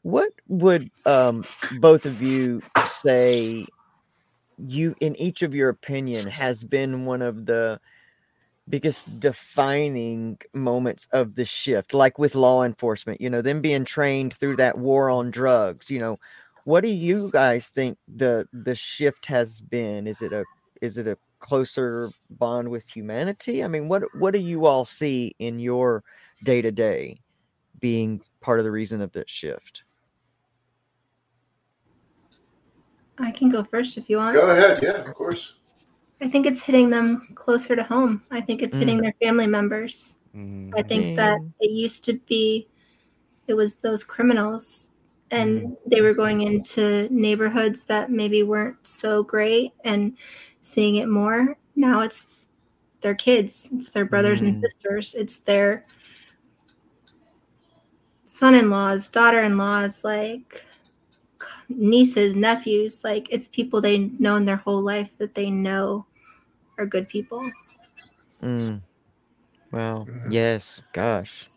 what 0.04 0.32
would 0.48 0.90
um 1.06 1.44
both 1.80 2.06
of 2.06 2.22
you 2.22 2.62
say 2.86 3.66
you 4.58 4.96
in 5.02 5.16
each 5.20 5.42
of 5.42 5.54
your 5.54 5.70
opinion 5.70 6.28
has 6.28 6.64
been 6.64 7.06
one 7.06 7.22
of 7.22 7.46
the 7.46 7.80
biggest 8.68 9.20
defining 9.20 10.38
moments 10.54 11.08
of 11.12 11.36
the 11.36 11.46
shift 11.46 11.94
like 11.94 12.18
with 12.18 12.34
law 12.36 12.64
enforcement 12.64 13.22
you 13.22 13.30
know 13.30 13.42
them 13.42 13.62
being 13.62 13.86
trained 13.86 14.34
through 14.34 14.56
that 14.56 14.78
war 14.78 15.10
on 15.10 15.30
drugs 15.32 15.90
you 15.92 16.00
know? 16.00 16.18
What 16.66 16.82
do 16.82 16.90
you 16.90 17.30
guys 17.32 17.68
think 17.70 17.98
the 18.08 18.48
the 18.52 18.74
shift 18.74 19.28
has 19.28 19.62
been? 19.62 20.08
Is 20.08 20.22
it 20.24 20.34
a 20.34 20.44
is 20.82 20.98
it 20.98 21.08
a 21.08 21.16
closer 21.40 22.10
bond 22.32 22.70
with 22.70 22.90
humanity? 22.90 23.64
I 23.64 23.68
mean 23.68 23.88
what 23.88 24.04
what 24.16 24.32
do 24.34 24.40
you 24.40 24.66
all 24.66 24.84
see 24.86 25.36
in 25.38 25.60
your 25.60 26.04
day 26.44 26.64
to 26.64 26.72
day 26.72 27.20
being 27.80 28.22
part 28.42 28.60
of 28.60 28.66
the 28.66 28.72
reason 28.72 29.02
of 29.02 29.12
that 29.14 29.30
shift 29.30 29.84
I 33.18 33.32
can 33.32 33.50
go 33.50 33.64
first 33.64 33.98
if 33.98 34.10
you 34.10 34.18
want. 34.18 34.36
Go 34.36 34.50
ahead, 34.50 34.80
yeah, 34.84 35.02
of 35.08 35.14
course. 35.14 35.60
I 36.22 36.28
think 36.28 36.46
it's 36.46 36.62
hitting 36.62 36.90
them 36.90 37.30
closer 37.36 37.76
to 37.76 37.84
home. 37.84 38.24
I 38.32 38.42
think 38.42 38.62
it's 38.62 38.78
hitting 38.78 39.02
their 39.02 39.14
family 39.22 39.48
members. 39.48 40.16
mm, 40.36 40.72
I 40.78 40.82
think 40.82 41.16
that 41.16 41.40
Mm. 41.40 41.54
it 41.62 41.72
used 41.72 42.04
to 42.06 42.14
be, 42.28 42.68
it 43.48 43.54
was 43.54 43.76
those 43.76 44.04
criminals, 44.04 44.92
and 45.32 45.78
they 45.86 46.02
were 46.02 46.14
going 46.14 46.42
into 46.42 47.08
neighborhoods 47.10 47.86
that 47.86 48.12
maybe 48.12 48.44
weren't 48.44 48.86
so 48.86 49.24
great 49.24 49.72
and 49.84 50.18
seeing 50.62 50.96
it 50.96 51.08
more. 51.08 51.58
Now 51.76 52.02
it's 52.02 52.30
their 53.02 53.16
kids, 53.16 53.70
it's 53.74 53.90
their 53.92 54.06
brothers 54.06 54.42
and 54.42 54.56
Mm. 54.56 54.62
sisters, 54.62 55.14
it's 55.14 55.40
their 55.40 55.86
son 58.36 58.54
in 58.54 58.70
laws, 58.70 59.08
daughter 59.08 59.42
in 59.44 59.58
laws, 59.58 60.04
like 60.04 60.66
nieces, 61.70 62.36
nephews. 62.36 63.02
Like 63.04 63.28
it's 63.32 63.48
people 63.48 63.80
they 63.80 63.98
known 64.20 64.44
their 64.44 64.58
whole 64.58 64.82
life 64.82 65.18
that 65.20 65.36
they 65.36 65.50
know 65.50 66.06
are 66.78 66.86
good 66.86 67.08
people. 67.08 67.50
Mm. 68.44 68.82
Wow. 69.72 70.06
Mhm. 70.06 70.32
Yes. 70.32 70.82
Gosh. 70.92 71.48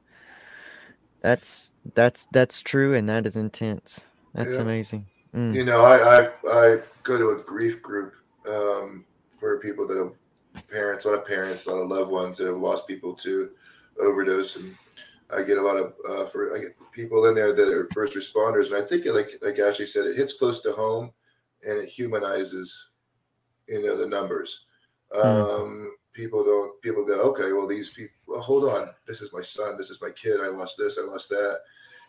That's 1.21 1.75
that's 1.97 2.29
that's 2.33 2.62
true, 2.62 2.95
and 2.95 3.09
that 3.09 3.27
is 3.27 3.37
intense. 3.37 4.01
That's 4.35 4.55
Yeah. 4.55 4.61
amazing. 4.62 5.05
Mm. 5.35 5.55
You 5.55 5.64
know, 5.64 5.83
I 5.83 5.97
I, 5.99 6.29
I 6.49 6.79
go 7.03 7.19
to 7.19 7.31
a 7.31 7.43
grief 7.43 7.83
group 7.83 8.14
um, 8.49 9.05
for 9.41 9.59
people 9.59 9.88
that 9.88 9.99
have 9.99 10.12
parents, 10.71 11.07
a 11.07 11.11
lot 11.11 11.19
of 11.19 11.27
parents, 11.27 11.67
a 11.67 11.73
lot 11.73 11.83
of 11.83 11.88
loved 11.88 12.11
ones 12.12 12.38
that 12.38 12.47
have 12.47 12.57
lost 12.57 12.87
people 12.87 13.14
to 13.14 13.51
overdose, 14.01 14.55
and 14.55 14.77
I 15.31 15.43
get 15.43 15.59
a 15.59 15.62
lot 15.62 15.77
of 15.77 15.95
uh, 16.09 16.25
for 16.27 16.57
I 16.57 16.61
get 16.61 16.77
people 16.93 17.27
in 17.27 17.35
there 17.35 17.55
that 17.55 17.69
are 17.69 17.88
first 17.93 18.17
responders, 18.17 18.73
and 18.73 18.83
I 18.83 18.87
think 18.87 19.05
like 19.07 19.38
like 19.43 19.59
Ashley 19.59 19.87
said, 19.87 20.07
it 20.07 20.17
hits 20.17 20.38
close 20.38 20.62
to 20.62 20.73
home, 20.73 21.12
and 21.67 21.79
it 21.79 21.88
humanizes, 21.88 22.91
you 23.69 23.83
know, 23.83 23.97
the 23.97 24.07
numbers. 24.07 24.64
Um, 25.14 25.93
people 26.12 26.45
don't 26.45 26.81
people 26.83 27.05
go 27.05 27.21
okay, 27.31 27.53
well 27.53 27.67
these 27.67 27.91
people, 27.91 28.14
well, 28.27 28.41
hold 28.41 28.64
on, 28.64 28.91
this 29.07 29.21
is 29.21 29.33
my 29.33 29.43
son, 29.43 29.77
this 29.77 29.91
is 29.91 30.01
my 30.01 30.11
kid, 30.11 30.41
I 30.41 30.49
lost 30.49 30.77
this, 30.79 30.99
I 30.99 31.07
lost 31.07 31.29
that, 31.29 31.61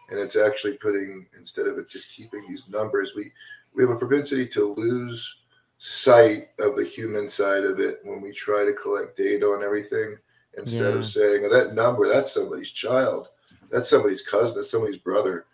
and 0.09 0.19
it's 0.19 0.35
actually 0.35 0.77
putting 0.77 1.27
instead 1.37 1.67
of 1.67 1.77
it 1.77 1.89
just 1.89 2.15
keeping 2.15 2.43
these 2.47 2.69
numbers, 2.69 3.13
we 3.15 3.31
we 3.73 3.83
have 3.83 3.91
a 3.91 3.95
propensity 3.95 4.47
to 4.47 4.73
lose 4.73 5.43
sight 5.77 6.49
of 6.59 6.75
the 6.75 6.83
human 6.83 7.29
side 7.29 7.63
of 7.63 7.79
it 7.79 7.99
when 8.03 8.21
we 8.21 8.31
try 8.31 8.65
to 8.65 8.73
collect 8.73 9.15
data 9.15 9.45
on 9.45 9.63
everything 9.63 10.17
instead 10.57 10.93
Yeah. 10.93 10.99
of 10.99 11.05
saying 11.05 11.43
oh, 11.45 11.49
that 11.49 11.73
number 11.73 12.07
that's 12.07 12.33
somebody's 12.33 12.71
child. 12.71 13.29
That's 13.71 13.89
somebody's 13.89 14.21
cousin. 14.21 14.55
That's 14.55 14.71
somebody's 14.71 14.97
brother. 14.97 15.45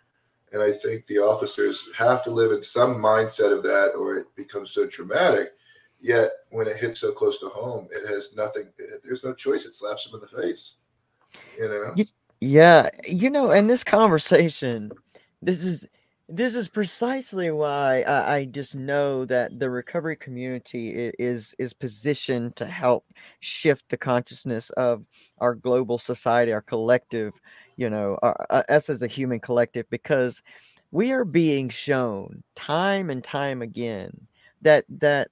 And 0.52 0.62
i 0.62 0.70
think 0.72 1.06
the 1.06 1.18
officers 1.18 1.88
have 1.96 2.24
to 2.24 2.30
live 2.30 2.52
in 2.52 2.62
some 2.62 2.96
mindset 2.96 3.52
of 3.52 3.62
that 3.64 3.92
or 3.94 4.16
it 4.16 4.26
becomes 4.36 4.70
so 4.70 4.86
traumatic. 4.86 5.52
Yet 6.00 6.30
when 6.50 6.66
it 6.68 6.76
hits 6.76 7.00
so 7.00 7.12
close 7.12 7.40
to 7.40 7.48
home 7.48 7.88
it 7.90 8.08
has 8.08 8.34
nothing 8.36 8.68
there's 9.04 9.24
no 9.24 9.34
choice. 9.34 9.64
It 9.66 9.74
slaps 9.74 10.04
them 10.04 10.14
in 10.14 10.20
the 10.20 10.42
face 10.42 10.74
you 11.58 11.68
know? 11.68 11.94
Yeah, 12.40 12.90
you 13.06 13.30
know, 13.30 13.50
and 13.50 13.68
this 13.68 13.82
conversation, 13.82 14.92
this 15.40 15.64
is 15.64 15.86
this 16.28 16.56
is 16.56 16.68
precisely 16.68 17.50
why 17.52 18.02
I, 18.02 18.34
I 18.36 18.44
just 18.46 18.74
know 18.74 19.24
that 19.26 19.58
the 19.60 19.70
recovery 19.70 20.16
community 20.16 21.12
is 21.18 21.54
is 21.58 21.72
positioned 21.72 22.56
to 22.56 22.66
help 22.66 23.04
shift 23.40 23.88
the 23.90 23.96
consciousness 23.96 24.70
of 24.70 25.04
our 25.38 25.54
global 25.54 25.98
society, 25.98 26.52
our 26.52 26.62
collective, 26.62 27.32
you 27.76 27.88
know, 27.88 28.18
our, 28.22 28.46
uh, 28.50 28.62
us 28.68 28.90
as 28.90 29.02
a 29.02 29.06
human 29.06 29.38
collective, 29.38 29.88
because 29.90 30.42
we 30.90 31.12
are 31.12 31.24
being 31.24 31.68
shown 31.68 32.42
time 32.56 33.08
and 33.10 33.22
time 33.22 33.62
again 33.62 34.10
that 34.62 34.84
that 34.88 35.28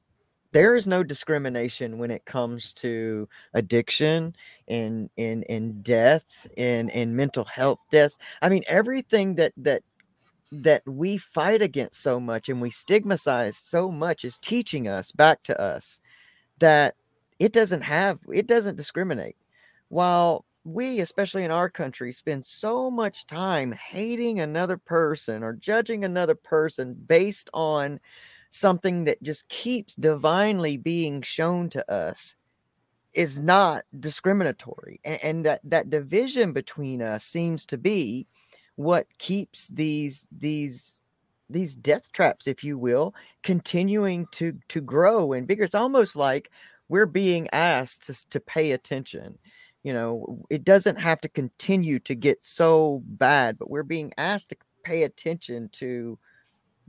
there 0.52 0.76
is 0.76 0.86
no 0.86 1.02
discrimination 1.02 1.98
when 1.98 2.10
it 2.12 2.24
comes 2.26 2.72
to 2.74 3.28
addiction 3.54 4.34
and 4.68 5.10
and 5.18 5.44
and 5.48 5.82
death 5.82 6.24
and 6.56 6.90
and 6.92 7.16
mental 7.16 7.44
health 7.44 7.80
deaths. 7.90 8.18
I 8.42 8.48
mean 8.48 8.62
everything 8.68 9.34
that 9.36 9.52
that 9.56 9.82
that 10.62 10.82
we 10.86 11.16
fight 11.16 11.62
against 11.62 12.02
so 12.02 12.20
much 12.20 12.48
and 12.48 12.60
we 12.60 12.70
stigmatize 12.70 13.56
so 13.56 13.90
much 13.90 14.24
is 14.24 14.38
teaching 14.38 14.88
us 14.88 15.12
back 15.12 15.42
to 15.42 15.60
us 15.60 16.00
that 16.58 16.94
it 17.38 17.52
doesn't 17.52 17.82
have 17.82 18.18
it 18.32 18.46
doesn't 18.46 18.76
discriminate. 18.76 19.36
While 19.88 20.44
we 20.64 21.00
especially 21.00 21.44
in 21.44 21.50
our 21.50 21.68
country 21.68 22.10
spend 22.12 22.44
so 22.44 22.90
much 22.90 23.26
time 23.26 23.72
hating 23.72 24.40
another 24.40 24.78
person 24.78 25.42
or 25.42 25.52
judging 25.52 26.04
another 26.04 26.34
person 26.34 26.94
based 27.06 27.50
on 27.52 28.00
something 28.50 29.04
that 29.04 29.22
just 29.22 29.48
keeps 29.48 29.94
divinely 29.96 30.76
being 30.76 31.20
shown 31.20 31.68
to 31.68 31.92
us 31.92 32.36
is 33.12 33.38
not 33.38 33.84
discriminatory. 34.00 35.00
And, 35.04 35.18
and 35.22 35.46
that 35.46 35.60
that 35.64 35.90
division 35.90 36.52
between 36.52 37.02
us 37.02 37.24
seems 37.24 37.66
to 37.66 37.78
be 37.78 38.26
what 38.76 39.06
keeps 39.18 39.68
these 39.68 40.26
these 40.36 41.00
these 41.50 41.74
death 41.74 42.10
traps 42.12 42.46
if 42.46 42.64
you 42.64 42.78
will 42.78 43.14
continuing 43.42 44.26
to 44.32 44.58
to 44.68 44.80
grow 44.80 45.32
and 45.32 45.46
bigger. 45.46 45.64
It's 45.64 45.74
almost 45.74 46.16
like 46.16 46.50
we're 46.88 47.06
being 47.06 47.48
asked 47.52 48.06
to, 48.06 48.30
to 48.30 48.40
pay 48.40 48.72
attention 48.72 49.38
you 49.84 49.92
know? 49.92 50.42
It 50.50 50.64
doesn't 50.64 50.96
have 50.96 51.20
to 51.20 51.28
continue 51.28 51.98
to 52.00 52.14
get 52.14 52.44
so 52.44 53.02
bad 53.06 53.58
but 53.58 53.70
we're 53.70 53.82
being 53.82 54.12
asked 54.18 54.48
to 54.50 54.56
pay 54.82 55.04
attention 55.04 55.68
to 55.72 56.18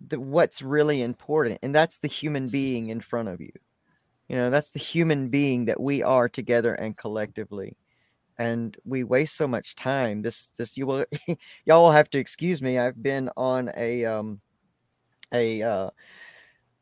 the 0.08 0.19
what's 0.19 0.62
really 0.62 1.02
important 1.02 1.60
and 1.63 1.74
that's 1.74 2.00
the 2.00 2.08
human 2.08 2.50
being 2.50 2.89
in 2.89 3.00
front 3.02 3.30
of 3.30 3.39
you. 3.41 3.52
You 4.30 4.36
know 4.38 4.50
that's 4.50 4.71
the 4.71 4.80
human 4.80 5.30
being 5.30 5.65
that 5.65 5.80
we 5.80 6.02
are 6.04 6.28
together 6.30 6.74
and 6.74 6.98
collectively 6.98 7.76
and 8.38 8.78
we 8.86 9.04
waste 9.04 9.36
so 9.36 9.48
much 9.48 9.76
time 9.76 10.21
this 10.21 10.48
this 10.58 10.78
you 10.78 10.86
will 10.86 11.06
y'all 11.65 11.84
will 11.84 11.91
have 11.91 12.10
to 12.10 12.19
excuse 12.19 12.62
me 12.62 12.78
i've 12.78 13.02
been 13.02 13.30
on 13.38 13.71
a 13.78 14.06
um 14.06 14.39
a 15.34 15.62
uh 15.62 15.89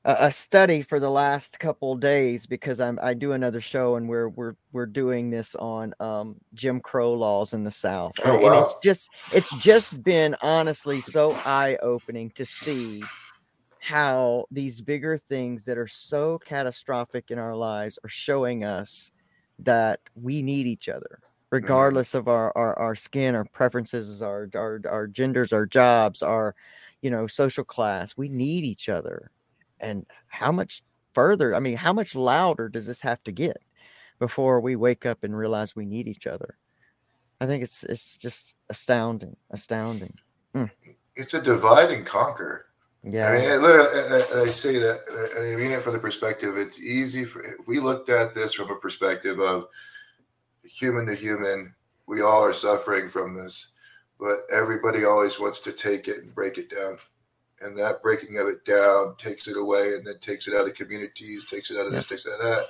a 0.05 0.31
study 0.31 0.81
for 0.81 0.99
the 0.99 1.09
last 1.09 1.59
couple 1.59 1.95
days 1.95 2.45
because 2.45 2.81
I'm 2.81 2.99
I 3.01 3.13
do 3.13 3.31
another 3.31 3.61
show 3.61 3.95
and 3.95 4.09
we're 4.09 4.27
we're 4.27 4.55
we're 4.73 4.85
doing 4.85 5.29
this 5.29 5.55
on 5.55 5.93
um, 6.01 6.35
Jim 6.53 6.81
Crow 6.81 7.13
laws 7.13 7.53
in 7.53 7.63
the 7.63 7.71
South. 7.71 8.11
Oh, 8.25 8.33
and, 8.33 8.43
wow. 8.43 8.47
and 8.49 8.65
it's 8.65 8.75
just 8.83 9.09
it's 9.31 9.55
just 9.55 10.03
been 10.03 10.35
honestly 10.41 10.99
so 10.99 11.31
eye 11.45 11.77
opening 11.81 12.31
to 12.31 12.45
see 12.45 13.01
how 13.79 14.45
these 14.51 14.81
bigger 14.81 15.17
things 15.17 15.63
that 15.65 15.77
are 15.77 15.87
so 15.87 16.37
catastrophic 16.39 17.31
in 17.31 17.39
our 17.39 17.55
lives 17.55 17.97
are 18.03 18.09
showing 18.09 18.65
us 18.65 19.11
that 19.59 20.01
we 20.15 20.41
need 20.41 20.67
each 20.67 20.89
other 20.89 21.19
Mm-hmm. 21.53 21.65
regardless 21.65 22.15
of 22.15 22.27
our, 22.27 22.51
our 22.57 22.77
our 22.79 22.95
skin 22.95 23.35
our 23.35 23.45
preferences 23.45 24.23
our 24.23 24.49
our 24.55 24.81
our 24.89 25.05
genders 25.05 25.53
our 25.53 25.67
jobs 25.67 26.23
our 26.23 26.55
you 27.03 27.11
know 27.11 27.27
social 27.27 27.63
class 27.63 28.17
we 28.17 28.27
need 28.27 28.63
each 28.63 28.89
other. 28.89 29.29
And 29.79 30.07
how 30.27 30.51
much 30.51 30.81
further 31.13 31.53
i 31.53 31.59
mean 31.59 31.77
how 31.77 31.93
much 31.93 32.15
louder 32.15 32.69
does 32.69 32.87
this 32.87 33.01
have 33.01 33.23
to 33.25 33.31
get 33.31 33.61
before 34.17 34.61
we 34.61 34.75
wake 34.75 35.05
up 35.05 35.23
and 35.23 35.37
realize 35.37 35.75
we 35.75 35.85
need 35.85 36.07
each 36.07 36.25
other? 36.25 36.57
I 37.39 37.45
think 37.45 37.61
it's 37.61 37.83
it's 37.83 38.17
just 38.17 38.57
astounding 38.69 39.35
astounding. 39.51 40.15
Mm. 40.55 40.71
It's 41.15 41.35
a 41.35 41.41
divide 41.41 41.91
and 41.91 42.03
conquer. 42.03 42.65
yeah 43.03 43.27
I 43.27 43.37
mean, 43.37 43.47
it 43.47 43.61
literally, 43.61 43.99
and 43.99 44.13
I, 44.15 44.19
and 44.31 44.49
I 44.49 44.51
say 44.51 44.79
that, 44.79 45.01
and 45.35 45.53
I 45.53 45.55
mean 45.55 45.71
it 45.71 45.83
from 45.83 45.93
the 45.93 45.99
perspective. 45.99 46.57
It's 46.57 46.81
easy 46.81 47.25
for 47.25 47.41
if 47.43 47.67
we 47.67 47.79
looked 47.79 48.09
at 48.09 48.33
this 48.33 48.53
from 48.53 48.71
a 48.71 48.75
perspective 48.75 49.39
of 49.39 49.67
human 50.73 51.05
to 51.07 51.15
human. 51.15 51.73
We 52.07 52.21
all 52.21 52.43
are 52.43 52.53
suffering 52.53 53.07
from 53.07 53.35
this, 53.35 53.67
but 54.19 54.45
everybody 54.51 55.05
always 55.05 55.39
wants 55.39 55.61
to 55.61 55.71
take 55.71 56.07
it 56.07 56.19
and 56.19 56.33
break 56.33 56.57
it 56.57 56.69
down, 56.69 56.97
and 57.61 57.77
that 57.77 58.01
breaking 58.01 58.37
of 58.37 58.47
it 58.47 58.65
down 58.65 59.15
takes 59.17 59.47
it 59.47 59.57
away, 59.57 59.93
and 59.93 60.05
then 60.05 60.19
takes 60.19 60.47
it 60.47 60.53
out 60.53 60.61
of 60.61 60.65
the 60.67 60.71
communities, 60.73 61.45
takes 61.45 61.71
it 61.71 61.77
out 61.79 61.85
of 61.85 61.91
this, 61.91 62.05
takes 62.05 62.25
it 62.25 62.33
out 62.33 62.41
of 62.41 62.47
that, 62.47 62.65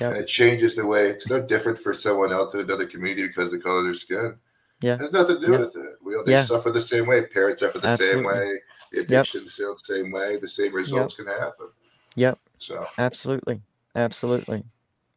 Yep. 0.00 0.12
and 0.12 0.20
it 0.22 0.26
changes 0.26 0.74
the 0.74 0.86
way. 0.86 1.08
It's 1.08 1.28
no 1.28 1.40
different 1.40 1.78
for 1.78 1.92
someone 1.92 2.32
else 2.32 2.54
in 2.54 2.60
another 2.60 2.86
community 2.86 3.26
because 3.26 3.52
of 3.52 3.58
the 3.58 3.64
color 3.64 3.78
of 3.80 3.84
their 3.84 3.94
skin. 3.94 4.38
Yeah. 4.80 4.94
It 4.94 5.00
has 5.00 5.12
nothing 5.12 5.38
to 5.40 5.46
do 5.46 5.52
Yeah. 5.52 5.58
with 5.58 5.76
it. 5.76 5.96
We 6.02 6.16
all, 6.16 6.24
they 6.24 6.32
Yeah. 6.32 6.44
suffer 6.44 6.70
the 6.70 6.80
same 6.80 7.06
way. 7.06 7.26
Parents 7.26 7.60
suffer 7.60 7.78
the 7.78 7.96
same 7.96 8.24
way. 8.24 8.58
The 8.90 9.00
addiction's 9.00 9.52
still 9.52 9.74
the 9.74 9.80
same 9.84 10.10
way. 10.10 10.38
The 10.38 10.48
same 10.48 10.74
results 10.74 11.14
can 11.14 11.26
happen. 11.26 11.68
Yep. 12.16 12.38
So 12.58 12.86
absolutely 12.98 13.60
absolutely 13.94 14.64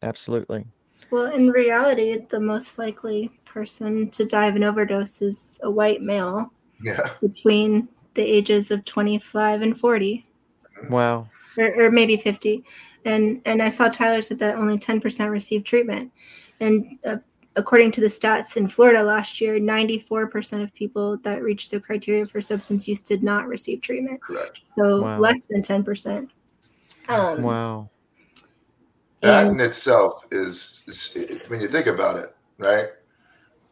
absolutely 0.04 0.66
Well, 1.12 1.32
in 1.34 1.50
reality, 1.50 2.18
the 2.30 2.40
most 2.40 2.78
likely 2.78 3.32
person 3.46 4.10
to 4.12 4.26
die 4.26 4.48
of 4.48 4.56
an 4.56 4.64
overdose 4.64 5.22
is 5.22 5.60
a 5.64 5.70
white 5.70 6.02
male 6.02 6.52
yeah, 6.82 7.00
between 7.22 7.88
the 8.16 8.24
ages 8.24 8.72
of 8.72 8.84
25 8.86 9.62
and 9.62 9.80
40, 9.80 10.26
wow 10.90 11.28
or, 11.58 11.86
or 11.86 11.92
maybe 11.92 12.18
50. 12.18 12.64
And 13.06 13.42
and 13.46 13.62
I 13.62 13.70
saw 13.70 13.88
Tyler 13.88 14.22
said 14.22 14.40
that 14.40 14.56
only 14.56 14.78
10% 14.78 15.30
received 15.30 15.66
treatment. 15.66 16.12
And 16.60 16.98
uh, 17.06 17.18
according 17.56 17.92
to 17.92 18.02
the 18.02 18.08
stats 18.08 18.58
in 18.58 18.68
Florida 18.68 19.04
last 19.04 19.40
year, 19.40 19.60
94% 19.60 20.64
of 20.64 20.74
people 20.74 21.18
that 21.18 21.44
reached 21.44 21.72
the 21.72 21.80
criteria 21.80 22.26
for 22.26 22.42
substance 22.42 22.88
use 22.88 23.02
did 23.02 23.24
not 23.24 23.48
receive 23.48 23.82
treatment. 23.82 24.22
correct. 24.22 24.62
So 24.78 25.02
Wow. 25.02 25.20
less 25.20 25.48
than 25.48 25.62
10%. 25.62 26.30
Um, 27.08 27.44
wow 27.44 27.90
That 29.26 29.48
And- 29.48 29.60
in 29.60 29.66
itself 29.66 30.28
is, 30.32 30.84
is 30.88 31.18
when 31.48 31.60
you 31.60 31.68
think 31.68 31.88
about 31.88 32.18
it, 32.18 32.36
right? 32.60 32.86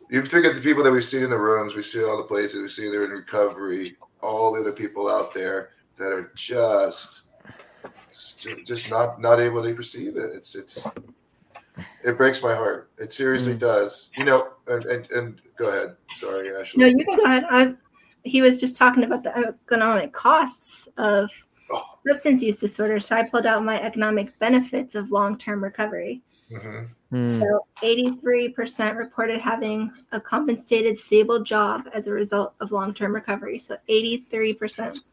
You 0.10 0.24
think 0.26 0.46
of 0.46 0.56
the 0.56 0.62
people 0.62 0.84
that 0.84 0.92
we've 0.92 1.06
seen 1.06 1.24
in 1.24 1.30
the 1.30 1.38
rooms, 1.38 1.76
we 1.76 1.84
see 1.84 2.04
all 2.04 2.18
the 2.18 2.24
places, 2.24 2.62
we 2.62 2.70
see 2.70 2.90
they're 2.90 3.06
in 3.06 3.12
recovery, 3.12 3.96
all 4.22 4.52
the 4.54 4.62
other 4.62 4.72
people 4.72 5.08
out 5.10 5.34
there 5.34 5.70
that 5.98 6.12
are 6.12 6.32
just 6.36 7.24
just 8.66 8.90
not 8.90 9.20
not 9.22 9.40
able 9.40 9.64
to 9.64 9.74
perceive 9.76 10.18
it. 10.18 10.32
It's 10.36 10.56
it's 10.56 10.88
it 12.04 12.18
breaks 12.18 12.42
my 12.44 12.56
heart. 12.56 12.90
It 12.98 13.12
seriously 13.14 13.54
Mm. 13.56 13.60
does. 13.60 14.10
You 14.18 14.26
know, 14.26 14.50
and, 14.68 14.86
and 14.86 15.12
and 15.12 15.42
go 15.58 15.70
ahead. 15.70 15.96
Sorry, 16.18 16.56
Ashley. 16.56 16.82
No, 16.84 16.88
you 16.88 17.06
can 17.06 17.16
go 17.18 17.24
ahead. 17.26 17.44
I 17.50 17.64
was, 17.66 17.76
he 18.24 18.42
was 18.42 18.60
just 18.60 18.76
talking 18.76 19.04
about 19.04 19.22
the 19.24 19.36
economic 19.38 20.14
costs 20.14 20.88
of. 20.98 21.30
Substance 22.08 22.42
use 22.42 22.60
disorder. 22.60 23.00
So 23.00 23.16
I 23.16 23.24
pulled 23.24 23.46
out 23.46 23.64
my 23.64 23.82
economic 23.82 24.38
benefits 24.40 24.96
of 24.96 25.12
long 25.12 25.38
term 25.38 25.64
recovery. 25.64 26.22
hmm 26.50 26.86
Hmm. 27.14 27.40
So 27.40 27.68
83% 27.84 28.98
reported 28.98 29.40
having 29.40 29.92
a 30.12 30.20
compensated, 30.20 30.98
stable 30.98 31.44
job 31.44 31.88
as 31.94 32.08
a 32.08 32.12
result 32.12 32.56
of 32.60 32.72
long 32.72 32.92
term 32.92 33.14
recovery. 33.14 33.60
So 33.60 33.78
83%. 33.88 35.04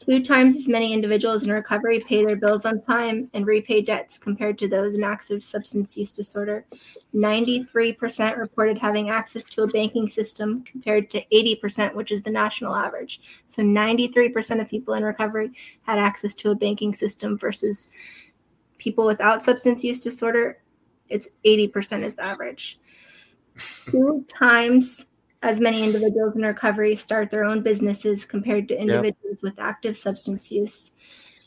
Two 0.00 0.22
times 0.22 0.56
as 0.56 0.68
many 0.68 0.92
individuals 0.92 1.44
in 1.44 1.50
recovery 1.50 2.00
pay 2.00 2.24
their 2.24 2.36
bills 2.36 2.66
on 2.66 2.80
time 2.80 3.30
and 3.32 3.46
repay 3.46 3.80
debts 3.80 4.18
compared 4.18 4.58
to 4.58 4.68
those 4.68 4.94
in 4.94 5.04
active 5.04 5.42
substance 5.42 5.96
use 5.96 6.12
disorder. 6.12 6.66
93% 7.14 8.36
reported 8.36 8.76
having 8.76 9.08
access 9.08 9.44
to 9.46 9.62
a 9.62 9.68
banking 9.68 10.08
system 10.08 10.62
compared 10.64 11.08
to 11.10 11.24
80%, 11.32 11.94
which 11.94 12.12
is 12.12 12.22
the 12.22 12.30
national 12.30 12.74
average. 12.74 13.42
So 13.46 13.62
93% 13.62 14.60
of 14.60 14.68
people 14.68 14.94
in 14.94 15.04
recovery 15.04 15.52
had 15.82 15.98
access 15.98 16.34
to 16.36 16.50
a 16.50 16.54
banking 16.54 16.92
system 16.92 17.38
versus 17.38 17.88
people 18.76 19.06
without 19.06 19.42
substance 19.42 19.82
use 19.82 20.02
disorder 20.02 20.58
it's 21.08 21.28
80% 21.44 22.02
is 22.02 22.16
the 22.16 22.24
average. 22.24 22.78
Two 23.90 24.24
times 24.28 25.06
as 25.44 25.60
many 25.60 25.84
individuals 25.84 26.36
in 26.36 26.42
recovery 26.42 26.96
start 26.96 27.30
their 27.30 27.44
own 27.44 27.62
businesses 27.62 28.24
compared 28.24 28.66
to 28.66 28.80
individuals 28.80 29.42
with 29.42 29.60
active 29.60 29.94
substance 29.94 30.50
use. 30.50 30.90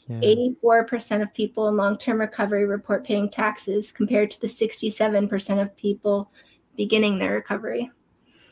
Yeah. 0.08 0.20
84% 0.64 1.24
of 1.24 1.34
people 1.34 1.68
in 1.68 1.76
long 1.76 1.98
term 1.98 2.20
recovery 2.20 2.66
report 2.66 3.04
paying 3.04 3.30
taxes 3.30 3.92
compared 3.92 4.30
to 4.32 4.40
the 4.40 4.48
67% 4.48 5.62
of 5.62 5.76
people 5.76 6.32
beginning 6.78 7.18
their 7.18 7.34
recovery. 7.34 7.92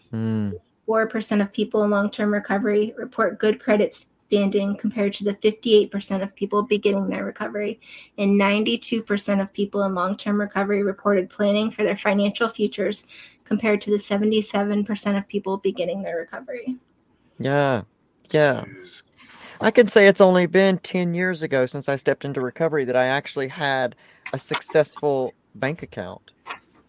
Hmm. 0.09 0.51
4% 0.87 1.41
of 1.41 1.53
people 1.53 1.83
in 1.83 1.91
long 1.91 2.09
term 2.09 2.33
recovery 2.33 2.93
report 2.97 3.39
good 3.39 3.59
credit 3.59 4.05
standing 4.27 4.75
compared 4.75 5.13
to 5.13 5.23
the 5.23 5.33
58% 5.35 6.21
of 6.21 6.35
people 6.35 6.63
beginning 6.63 7.07
their 7.09 7.25
recovery. 7.25 7.79
And 8.17 8.39
92% 8.39 9.41
of 9.41 9.53
people 9.53 9.83
in 9.83 9.93
long 9.93 10.17
term 10.17 10.39
recovery 10.39 10.83
reported 10.83 11.29
planning 11.29 11.71
for 11.71 11.83
their 11.83 11.97
financial 11.97 12.49
futures 12.49 13.05
compared 13.43 13.81
to 13.81 13.91
the 13.91 13.97
77% 13.97 15.17
of 15.17 15.27
people 15.27 15.57
beginning 15.57 16.01
their 16.01 16.17
recovery. 16.17 16.75
yeah 17.37 17.83
yeah 18.31 18.63
I 19.61 19.71
can 19.71 19.87
say 19.87 20.07
it's 20.07 20.21
only 20.21 20.47
been 20.47 20.79
10 20.79 21.13
years 21.13 21.41
ago 21.41 21.65
since 21.65 21.87
I 21.87 21.95
stepped 21.95 22.25
into 22.25 22.41
recovery 22.41 22.85
that 22.85 22.95
I 22.95 23.05
actually 23.05 23.47
had 23.47 23.95
a 24.33 24.37
successful 24.37 25.33
bank 25.55 25.81
account. 25.81 26.33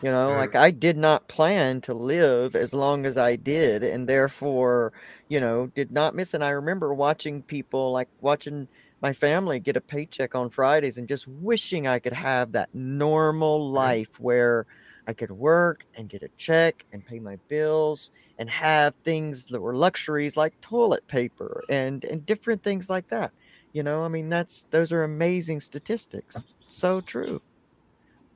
You 0.02 0.10
know, 0.10 0.28
like 0.28 0.54
I 0.54 0.70
did 0.70 0.98
not 0.98 1.28
plan 1.28 1.80
to 1.82 1.94
live 1.94 2.54
as 2.54 2.74
long 2.74 3.06
as 3.06 3.16
I 3.16 3.36
did, 3.36 3.82
and 3.82 4.06
therefore, 4.06 4.92
you 5.28 5.40
know, 5.40 5.66
did 5.68 5.90
not 5.90 6.14
miss. 6.14 6.34
And 6.34 6.44
I 6.44 6.50
remember 6.50 6.94
watching 6.94 7.42
people 7.42 7.92
like 7.92 8.08
watching 8.20 8.68
my 9.02 9.12
family 9.12 9.60
get 9.60 9.76
a 9.76 9.80
paycheck 9.80 10.34
on 10.34 10.50
Fridays 10.50 10.98
and 10.98 11.08
just 11.08 11.26
wishing 11.28 11.86
I 11.86 11.98
could 11.98 12.12
have 12.12 12.52
that 12.52 12.74
normal 12.74 13.70
life 13.70 14.18
where 14.18 14.66
I 15.06 15.12
could 15.12 15.30
work 15.30 15.84
and 15.94 16.08
get 16.08 16.22
a 16.22 16.28
check 16.36 16.84
and 16.92 17.04
pay 17.04 17.18
my 17.18 17.36
bills 17.48 18.10
and 18.38 18.50
have 18.50 18.94
things 19.04 19.46
that 19.48 19.60
were 19.60 19.76
luxuries 19.76 20.36
like 20.36 20.60
toilet 20.60 21.06
paper 21.06 21.62
and 21.68 22.04
and 22.04 22.26
different 22.26 22.62
things 22.62 22.90
like 22.90 23.08
that. 23.08 23.32
You 23.72 23.82
know, 23.82 24.04
I 24.04 24.08
mean, 24.08 24.28
that's 24.28 24.66
those 24.70 24.92
are 24.92 25.04
amazing 25.04 25.60
statistics. 25.60 26.44
So 26.66 27.00
true. 27.00 27.40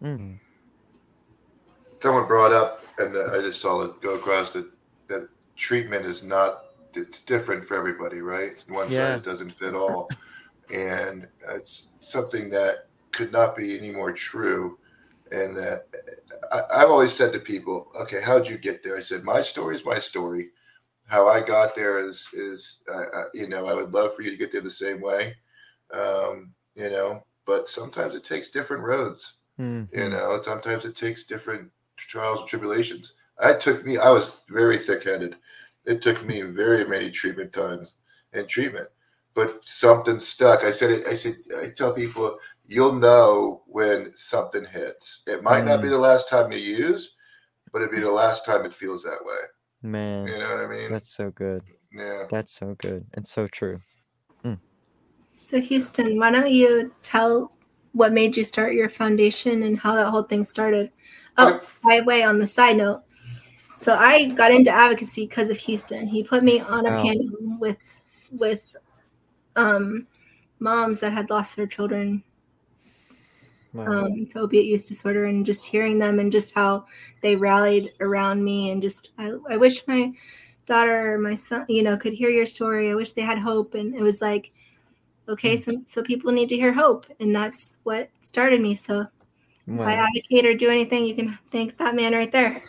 Mm. 0.02 0.18
Mm. 0.18 0.38
Someone 2.00 2.26
brought 2.26 2.52
up, 2.52 2.84
and 2.98 3.14
the, 3.14 3.32
I 3.34 3.40
just 3.40 3.60
saw 3.60 3.82
it 3.82 4.00
go 4.00 4.14
across 4.14 4.52
that 4.52 4.66
that 5.08 5.28
treatment 5.56 6.06
is 6.06 6.22
not 6.22 6.64
it's 6.94 7.22
different 7.22 7.64
for 7.64 7.76
everybody, 7.76 8.20
right? 8.20 8.64
One 8.68 8.88
Yeah. 8.88 9.12
size 9.12 9.22
doesn't 9.22 9.52
fit 9.52 9.74
all, 9.74 10.10
and 10.72 11.28
it's 11.48 11.90
something 11.98 12.50
that 12.50 12.88
could 13.12 13.32
not 13.32 13.56
be 13.56 13.76
any 13.78 13.90
more 13.90 14.12
true. 14.12 14.78
And 15.32 15.56
that 15.56 15.86
I, 16.52 16.62
I've 16.82 16.90
always 16.90 17.12
said 17.12 17.32
to 17.32 17.38
people, 17.38 17.92
okay, 18.00 18.20
how'd 18.20 18.48
you 18.48 18.58
get 18.58 18.82
there? 18.82 18.96
I 18.96 19.00
said, 19.00 19.22
my 19.24 19.40
story 19.40 19.76
is 19.76 19.84
my 19.84 19.98
story. 19.98 20.50
How 21.06 21.28
I 21.28 21.40
got 21.40 21.74
there 21.74 21.98
is 22.04 22.28
is 22.32 22.80
uh, 22.88 23.06
uh, 23.14 23.24
you 23.34 23.48
know 23.48 23.66
I 23.66 23.74
would 23.74 23.92
love 23.92 24.14
for 24.14 24.22
you 24.22 24.30
to 24.30 24.36
get 24.36 24.52
there 24.52 24.60
the 24.60 24.70
same 24.70 25.00
way, 25.00 25.36
um, 25.92 26.54
you 26.74 26.88
know. 26.90 27.24
But 27.46 27.68
sometimes 27.68 28.14
it 28.14 28.22
takes 28.24 28.50
different 28.50 28.84
roads. 28.84 29.38
Mhm. 29.58 29.88
You 29.92 30.08
know, 30.08 30.40
sometimes 30.40 30.84
it 30.84 30.94
takes 30.94 31.24
different 31.26 31.70
trials 31.96 32.40
and 32.40 32.48
tribulations. 32.48 33.16
I 33.40 33.54
took 33.54 33.84
me, 33.84 33.98
I 33.98 34.10
was 34.10 34.44
very 34.48 34.78
thick 34.78 35.02
headed. 35.02 35.36
It 35.86 36.02
took 36.02 36.24
me 36.24 36.42
very 36.42 36.84
many 36.84 37.10
treatment 37.10 37.52
times 37.52 37.96
and 38.32 38.48
treatment, 38.48 38.88
but 39.34 39.60
something 39.64 40.18
stuck. 40.18 40.62
I 40.62 40.70
said, 40.70 41.02
I 41.08 41.14
said, 41.14 41.34
I 41.62 41.70
tell 41.70 41.92
people, 41.92 42.38
you'll 42.66 42.92
know 42.92 43.62
when 43.66 44.14
something 44.14 44.64
hits. 44.64 45.24
It 45.26 45.42
might 45.42 45.64
not 45.64 45.80
be 45.82 45.88
Mm. 45.88 45.92
the 45.92 45.98
last 45.98 46.28
time 46.28 46.52
you 46.52 46.58
use, 46.58 47.16
but 47.72 47.82
it'd 47.82 47.94
be 47.94 48.00
the 48.00 48.10
last 48.10 48.44
time 48.44 48.64
it 48.64 48.74
feels 48.74 49.02
that 49.04 49.24
way. 49.24 49.38
Man, 49.82 50.26
You 50.28 50.38
know 50.38 50.54
what 50.56 50.64
I 50.64 50.66
mean? 50.68 50.90
that's 50.90 51.10
so 51.10 51.30
good. 51.30 51.62
yeah. 51.92 52.24
That's 52.28 52.52
so 52.52 52.74
good 52.78 53.06
and 53.14 53.26
so 53.26 53.46
true. 53.48 53.80
So, 55.34 55.58
Houston, 55.58 56.18
why 56.18 56.30
don't 56.30 56.50
you 56.50 56.92
tell 57.02 57.52
what 57.92 58.12
made 58.12 58.36
you 58.36 58.44
start 58.44 58.74
your 58.74 58.90
foundation 58.90 59.62
and 59.62 59.78
how 59.78 59.94
that 59.94 60.10
whole 60.10 60.22
thing 60.24 60.44
started? 60.44 60.90
Oh, 61.38 61.54
Okay. 61.54 61.66
by 61.82 62.00
the 62.00 62.04
way, 62.04 62.22
on 62.22 62.38
the 62.38 62.46
side 62.46 62.76
note, 62.76 63.04
so 63.80 63.94
I 63.96 64.26
got 64.26 64.52
into 64.52 64.70
advocacy 64.70 65.26
because 65.26 65.48
of 65.48 65.56
Houston. 65.56 66.06
He 66.06 66.22
put 66.22 66.44
me 66.44 66.60
on 66.60 66.84
a 66.86 66.90
Wow. 66.90 67.02
panel 67.02 67.28
with 67.58 67.78
with 68.30 68.60
um, 69.56 70.06
moms 70.58 71.00
that 71.00 71.12
had 71.14 71.30
lost 71.30 71.56
their 71.56 71.66
children 71.66 72.22
Wow. 73.72 73.86
um, 73.86 74.26
to 74.26 74.40
opiate 74.40 74.66
use 74.66 74.86
disorder, 74.86 75.24
and 75.24 75.46
just 75.46 75.66
hearing 75.66 75.98
them 75.98 76.18
and 76.18 76.30
just 76.30 76.54
how 76.54 76.84
they 77.22 77.36
rallied 77.36 77.92
around 78.00 78.44
me, 78.44 78.70
and 78.70 78.82
just 78.82 79.10
I, 79.18 79.32
I 79.48 79.56
wish 79.56 79.86
my 79.86 80.12
daughter 80.66 81.14
or 81.14 81.18
my 81.18 81.34
son, 81.34 81.64
you 81.68 81.82
know, 81.82 81.96
could 81.96 82.12
hear 82.12 82.28
your 82.30 82.46
story. 82.46 82.90
I 82.90 82.94
wish 82.94 83.12
they 83.12 83.22
had 83.22 83.38
hope, 83.38 83.74
and 83.74 83.94
it 83.94 84.02
was 84.02 84.20
like, 84.20 84.52
okay, 85.28 85.56
so 85.56 85.72
so 85.86 86.02
people 86.02 86.32
need 86.32 86.50
to 86.50 86.56
hear 86.56 86.72
hope, 86.74 87.06
and 87.20 87.34
that's 87.34 87.78
what 87.84 88.10
started 88.20 88.60
me. 88.60 88.74
So 88.74 89.06
if 89.78 89.80
I 89.80 89.94
advocate 89.94 90.46
or 90.46 90.54
do 90.54 90.68
anything, 90.68 91.04
you 91.04 91.14
can 91.14 91.38
thank 91.52 91.76
that 91.78 91.94
man 91.94 92.12
right 92.12 92.30
there. 92.32 92.62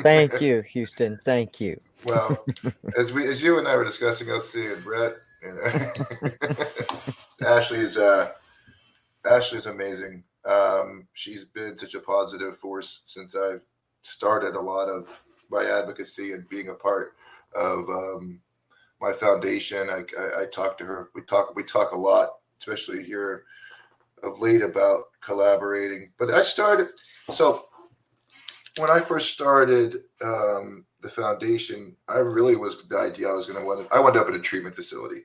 Thank 0.00 0.40
you, 0.40 0.62
Houston. 0.62 1.18
Thank 1.24 1.60
you. 1.60 1.80
Well, 2.04 2.44
as 2.98 3.12
we, 3.12 3.26
as 3.26 3.42
you 3.42 3.58
and 3.58 3.66
I 3.66 3.76
were 3.76 3.84
discussing, 3.84 4.28
LC 4.28 4.74
and 4.74 4.84
Brett, 4.84 5.14
you 5.42 5.54
know, 7.40 7.48
Ashley's, 7.48 7.96
uh, 7.96 8.32
Ashley's 9.28 9.66
amazing. 9.66 10.24
Um, 10.44 11.08
she's 11.14 11.44
been 11.44 11.76
such 11.78 11.94
a 11.94 12.00
positive 12.00 12.56
force 12.58 13.02
since 13.06 13.34
I've 13.34 13.62
started 14.02 14.54
a 14.54 14.60
lot 14.60 14.88
of 14.88 15.22
my 15.50 15.64
advocacy 15.64 16.32
and 16.32 16.48
being 16.48 16.68
a 16.68 16.74
part 16.74 17.14
of 17.54 17.88
um, 17.88 18.40
my 19.00 19.12
foundation. 19.12 19.88
I, 19.88 20.04
I, 20.18 20.42
I 20.42 20.46
talk 20.52 20.76
to 20.78 20.84
her. 20.84 21.10
We 21.14 21.22
talk. 21.22 21.56
We 21.56 21.64
talk 21.64 21.92
a 21.92 21.98
lot, 21.98 22.34
especially 22.60 23.02
here 23.02 23.44
of 24.22 24.40
late 24.40 24.62
about 24.62 25.04
collaborating. 25.20 26.10
But 26.18 26.30
I 26.30 26.42
started. 26.42 26.88
So 27.32 27.66
when 28.78 28.90
I 28.90 29.00
first 29.00 29.32
started 29.32 30.02
um, 30.22 30.84
the 31.02 31.08
foundation, 31.08 31.96
I 32.08 32.18
really 32.18 32.56
was 32.56 32.84
the 32.88 32.98
idea 32.98 33.28
I 33.28 33.32
was 33.32 33.46
going 33.46 33.58
to 33.58 33.64
want. 33.64 33.88
To 33.88 33.94
I 33.94 34.00
wound 34.00 34.16
up 34.16 34.28
in 34.28 34.34
a 34.34 34.40
treatment 34.40 34.74
facility. 34.74 35.22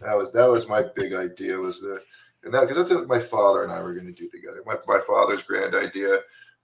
That 0.00 0.16
was 0.16 0.32
that 0.32 0.48
was 0.48 0.68
my 0.68 0.84
big 0.94 1.12
idea. 1.12 1.58
Was 1.58 1.80
the 1.80 2.00
and 2.44 2.52
that 2.54 2.62
because 2.62 2.76
that's 2.76 2.90
what 2.90 3.08
my 3.08 3.20
father 3.20 3.64
and 3.64 3.72
I 3.72 3.82
were 3.82 3.94
going 3.94 4.06
to 4.06 4.12
do 4.12 4.28
together. 4.30 4.62
My 4.66 4.76
my 4.86 5.00
father's 5.06 5.42
grand 5.42 5.74
idea, 5.74 6.18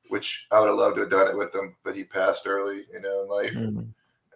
which 0.08 0.46
I 0.50 0.60
would 0.60 0.68
have 0.68 0.78
loved 0.78 0.96
to 0.96 1.02
have 1.02 1.10
done 1.10 1.28
it 1.28 1.36
with 1.36 1.54
him, 1.54 1.76
but 1.84 1.96
he 1.96 2.04
passed 2.04 2.46
early, 2.46 2.84
you 2.92 3.00
know, 3.00 3.22
in 3.22 3.28
life. 3.28 3.54
Mm. 3.54 3.88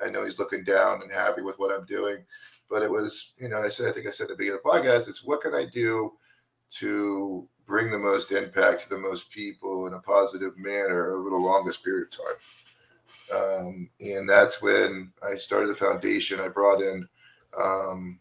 I 0.05 0.11
know 0.11 0.25
he's 0.25 0.39
looking 0.39 0.65
down 0.65 1.03
and 1.03 1.13
happy 1.13 1.43
with 1.43 1.59
what 1.59 1.73
I'm 1.73 1.87
doing. 1.87 2.25
But 2.69 2.83
it 2.83 2.91
was, 2.91 3.35
you 3.39 3.49
know, 3.49 3.63
I 3.63 3.69
said, 3.69 3.89
I 3.89 3.93
think 3.93 4.07
I 4.07 4.11
said 4.11 4.25
at 4.25 4.31
the 4.31 4.37
beginning 4.37 4.59
of 4.59 4.63
the 4.65 4.71
podcast, 4.71 5.09
it's 5.09 5.23
what 5.23 5.43
can 5.43 5.55
I 5.55 5.67
do 5.67 6.13
to 6.79 7.49
bring 7.67 7.91
the 7.91 7.99
most 7.99 8.33
impact 8.33 8.83
to 8.83 8.89
the 8.89 8.99
most 8.99 9.31
people 9.31 9.87
in 9.87 9.95
a 9.95 10.01
positive 10.01 10.57
manner 10.59 11.13
over 11.13 11.31
the 11.31 11.37
longest 11.37 11.85
period 11.85 12.09
of 12.09 12.11
time. 12.11 12.37
Um, 13.35 13.91
and 14.01 14.29
that's 14.29 14.61
when 14.61 15.13
I 15.23 15.37
started 15.37 15.69
the 15.69 15.75
foundation. 15.75 16.41
I 16.41 16.49
brought 16.49 16.81
in 16.81 17.09
um, 17.61 18.21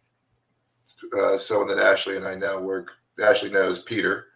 uh, 1.17 1.37
someone 1.37 1.67
that 1.67 1.83
Ashley 1.83 2.17
and 2.17 2.25
I 2.25 2.35
now 2.35 2.59
work. 2.59 2.91
Ashley 3.21 3.49
knows 3.49 3.79
Peter 3.79 4.27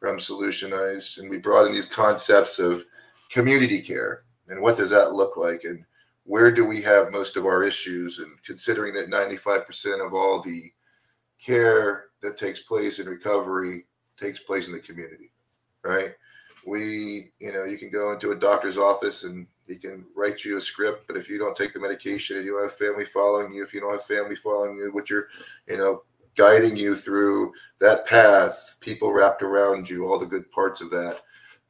from 0.00 0.18
Solutionize, 0.18 1.18
and 1.18 1.30
we 1.30 1.38
brought 1.38 1.66
in 1.66 1.72
these 1.72 1.86
concepts 1.86 2.58
of 2.58 2.84
community 3.30 3.80
care 3.80 4.24
and 4.48 4.60
what 4.60 4.76
does 4.76 4.90
that 4.90 5.12
look 5.12 5.36
like 5.36 5.64
and 5.64 5.84
where 6.24 6.50
do 6.50 6.64
we 6.64 6.82
have 6.82 7.12
most 7.12 7.36
of 7.36 7.46
our 7.46 7.62
issues 7.62 8.18
and 8.18 8.42
considering 8.42 8.94
that 8.94 9.10
95% 9.10 10.04
of 10.04 10.12
all 10.12 10.40
the 10.40 10.70
care 11.40 12.05
that 12.26 12.36
takes 12.36 12.60
place 12.60 12.98
in 12.98 13.06
recovery 13.06 13.86
takes 14.18 14.38
place 14.38 14.66
in 14.66 14.72
the 14.72 14.80
community 14.80 15.30
right 15.82 16.10
we 16.66 17.30
you 17.38 17.52
know 17.52 17.64
you 17.64 17.78
can 17.78 17.90
go 17.90 18.12
into 18.12 18.32
a 18.32 18.36
doctor's 18.36 18.78
office 18.78 19.24
and 19.24 19.46
he 19.66 19.76
can 19.76 20.04
write 20.16 20.44
you 20.44 20.56
a 20.56 20.60
script 20.60 21.06
but 21.06 21.16
if 21.16 21.28
you 21.28 21.38
don't 21.38 21.56
take 21.56 21.72
the 21.72 21.80
medication 21.80 22.36
and 22.36 22.44
you 22.44 22.60
have 22.60 22.72
family 22.72 23.04
following 23.04 23.52
you 23.52 23.62
if 23.62 23.72
you 23.72 23.80
don't 23.80 23.92
have 23.92 24.04
family 24.04 24.36
following 24.36 24.76
you 24.76 24.90
what 24.92 25.08
you're 25.08 25.28
you 25.68 25.76
know 25.76 26.02
guiding 26.34 26.76
you 26.76 26.94
through 26.96 27.52
that 27.78 28.06
path 28.06 28.74
people 28.80 29.12
wrapped 29.12 29.42
around 29.42 29.88
you 29.88 30.06
all 30.06 30.18
the 30.18 30.26
good 30.26 30.50
parts 30.50 30.80
of 30.80 30.90
that 30.90 31.20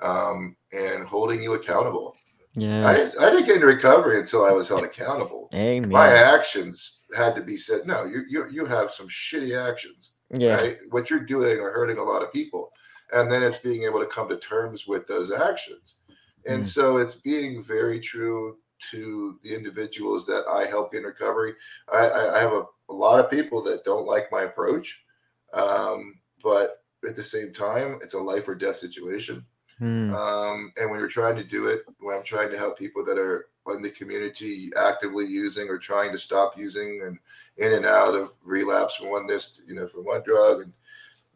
um, 0.01 0.57
and 0.73 1.07
holding 1.07 1.43
you 1.43 1.55
accountable 1.55 2.17
Yeah, 2.57 2.89
I 2.89 2.97
didn't, 2.97 3.21
I 3.21 3.31
didn't 3.31 3.47
get 3.47 3.57
into 3.57 3.67
recovery 3.67 4.19
until 4.19 4.45
I 4.45 4.51
was 4.51 4.69
held 4.69 4.83
accountable. 4.83 5.51
Amen. 5.55 5.91
My 5.91 6.09
actions 6.09 7.03
had 7.15 7.35
to 7.37 7.43
be 7.43 7.57
said, 7.57 7.87
no, 7.87 8.05
you 8.05 8.25
you, 8.29 8.49
you 8.51 8.65
have 8.65 8.91
some 8.91 9.09
shitty 9.09 9.57
actions, 9.57 10.16
Yeah. 10.31 10.57
right? 10.57 10.77
What 10.91 11.11
you're 11.11 11.25
doing 11.25 11.61
are 11.61 11.73
hurting 11.73 11.99
a 11.99 12.03
lot 12.03 12.23
of 12.23 12.33
people. 12.33 12.73
And 13.13 13.31
then 13.31 13.43
it's 13.43 13.59
being 13.59 13.85
able 13.85 14.01
to 14.01 14.07
come 14.07 14.29
to 14.29 14.37
terms 14.37 14.87
with 14.87 15.07
those 15.07 15.31
actions. 15.31 16.01
And 16.47 16.63
Mm. 16.63 16.67
so 16.67 16.97
it's 16.99 17.15
being 17.15 17.63
very 17.63 18.01
true 18.01 18.59
to 18.91 19.39
the 19.43 19.55
individuals 19.55 20.27
that 20.27 20.45
I 20.49 20.67
help 20.67 20.95
in 20.95 21.03
recovery. 21.05 21.55
I, 21.93 22.09
I, 22.09 22.37
I 22.37 22.39
have 22.41 22.53
a, 22.53 22.65
a 22.89 22.93
lot 22.93 23.21
of 23.21 23.31
people 23.31 23.63
that 23.63 23.85
don't 23.85 24.07
like 24.07 24.31
my 24.31 24.43
approach. 24.43 25.05
Um, 25.53 26.21
but 26.43 26.85
at 27.07 27.17
the 27.17 27.23
same 27.23 27.53
time, 27.53 27.99
it's 28.03 28.15
a 28.15 28.19
life 28.19 28.49
or 28.49 28.55
death 28.55 28.77
situation. 28.77 29.45
Mm. 29.81 30.15
Um, 30.15 30.73
and 30.79 30.91
when 30.91 30.99
you're 30.99 31.09
trying 31.09 31.37
to 31.37 31.45
do 31.45 31.67
it, 31.67 31.83
when 32.01 32.17
I'm 32.17 32.23
trying 32.23 32.51
to 32.51 32.59
help 32.59 32.79
people 32.79 33.05
that 33.05 33.19
are 33.19 33.49
in 33.75 33.83
the 33.83 33.91
community 33.91 34.71
actively 34.77 35.27
using 35.27 35.69
or 35.69 35.77
trying 35.77 36.13
to 36.13 36.19
stop 36.19 36.57
using 36.57 37.03
and 37.05 37.19
in 37.59 37.75
and 37.75 37.85
out 37.85 38.15
of 38.15 38.33
relapse 38.45 38.97
from 38.97 39.11
one 39.11 39.27
this, 39.27 39.61
you 39.67 39.75
know, 39.75 39.89
from 39.89 40.05
one 40.05 40.23
drug, 40.25 40.61
and 40.61 40.73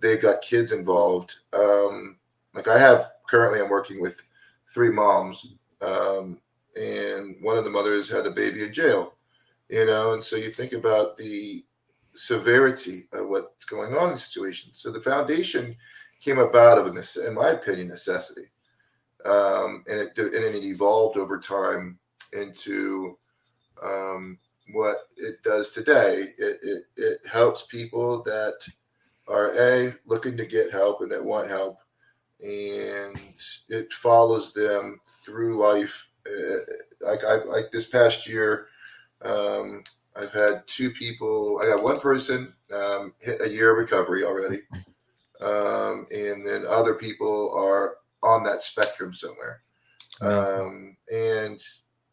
they've 0.00 0.22
got 0.22 0.42
kids 0.42 0.72
involved. 0.72 1.36
Um, 1.52 2.18
like 2.54 2.68
I 2.68 2.78
have 2.78 3.12
currently, 3.28 3.60
I'm 3.60 3.68
working 3.68 4.00
with 4.00 4.22
three 4.72 4.90
moms, 4.90 5.54
um, 5.82 6.38
and 6.76 7.36
one 7.42 7.58
of 7.58 7.64
the 7.64 7.70
mothers 7.70 8.08
had 8.08 8.26
a 8.26 8.30
baby 8.30 8.62
in 8.62 8.72
jail, 8.72 9.14
you 9.68 9.86
know, 9.86 10.12
and 10.12 10.22
so 10.22 10.36
you 10.36 10.50
think 10.50 10.72
about 10.72 11.16
the 11.16 11.64
severity 12.14 13.08
of 13.12 13.28
what's 13.28 13.64
going 13.64 13.94
on 13.94 14.08
in 14.08 14.14
the 14.14 14.20
situation. 14.20 14.70
So 14.72 14.90
the 14.90 15.00
foundation 15.00 15.76
came 16.20 16.38
about 16.38 16.78
of, 16.78 16.86
a, 16.86 17.26
in 17.26 17.34
my 17.34 17.50
opinion, 17.50 17.88
necessity, 17.88 18.46
um, 19.24 19.84
and 19.88 19.98
it 19.98 20.18
and 20.18 20.54
it 20.54 20.64
evolved 20.64 21.16
over 21.16 21.38
time 21.38 21.98
into 22.32 23.18
um, 23.82 24.38
what 24.72 25.08
it 25.16 25.42
does 25.42 25.70
today. 25.70 26.34
It, 26.38 26.58
it 26.62 26.82
it 26.96 27.26
helps 27.26 27.66
people 27.66 28.22
that 28.22 28.66
are 29.28 29.52
a 29.58 29.94
looking 30.06 30.36
to 30.36 30.46
get 30.46 30.72
help 30.72 31.00
and 31.00 31.10
that 31.12 31.24
want 31.24 31.50
help, 31.50 31.78
and 32.40 33.18
it 33.68 33.92
follows 33.92 34.52
them 34.52 35.00
through 35.08 35.58
life. 35.58 36.10
Uh, 36.26 36.58
like 37.00 37.24
I 37.24 37.44
like 37.44 37.70
this 37.70 37.88
past 37.88 38.28
year, 38.28 38.66
um, 39.22 39.82
I've 40.16 40.32
had 40.32 40.62
two 40.66 40.90
people. 40.90 41.60
I 41.62 41.66
got 41.66 41.82
one 41.82 41.98
person 41.98 42.54
um, 42.74 43.14
hit 43.20 43.40
a 43.40 43.48
year 43.48 43.72
of 43.72 43.78
recovery 43.78 44.24
already, 44.24 44.62
um, 45.40 46.06
and 46.10 46.46
then 46.46 46.64
other 46.68 46.94
people 46.94 47.52
are 47.56 47.96
on 48.22 48.42
that 48.44 48.62
spectrum 48.62 49.14
somewhere. 49.14 49.62
Um, 50.20 50.96
and 51.12 51.62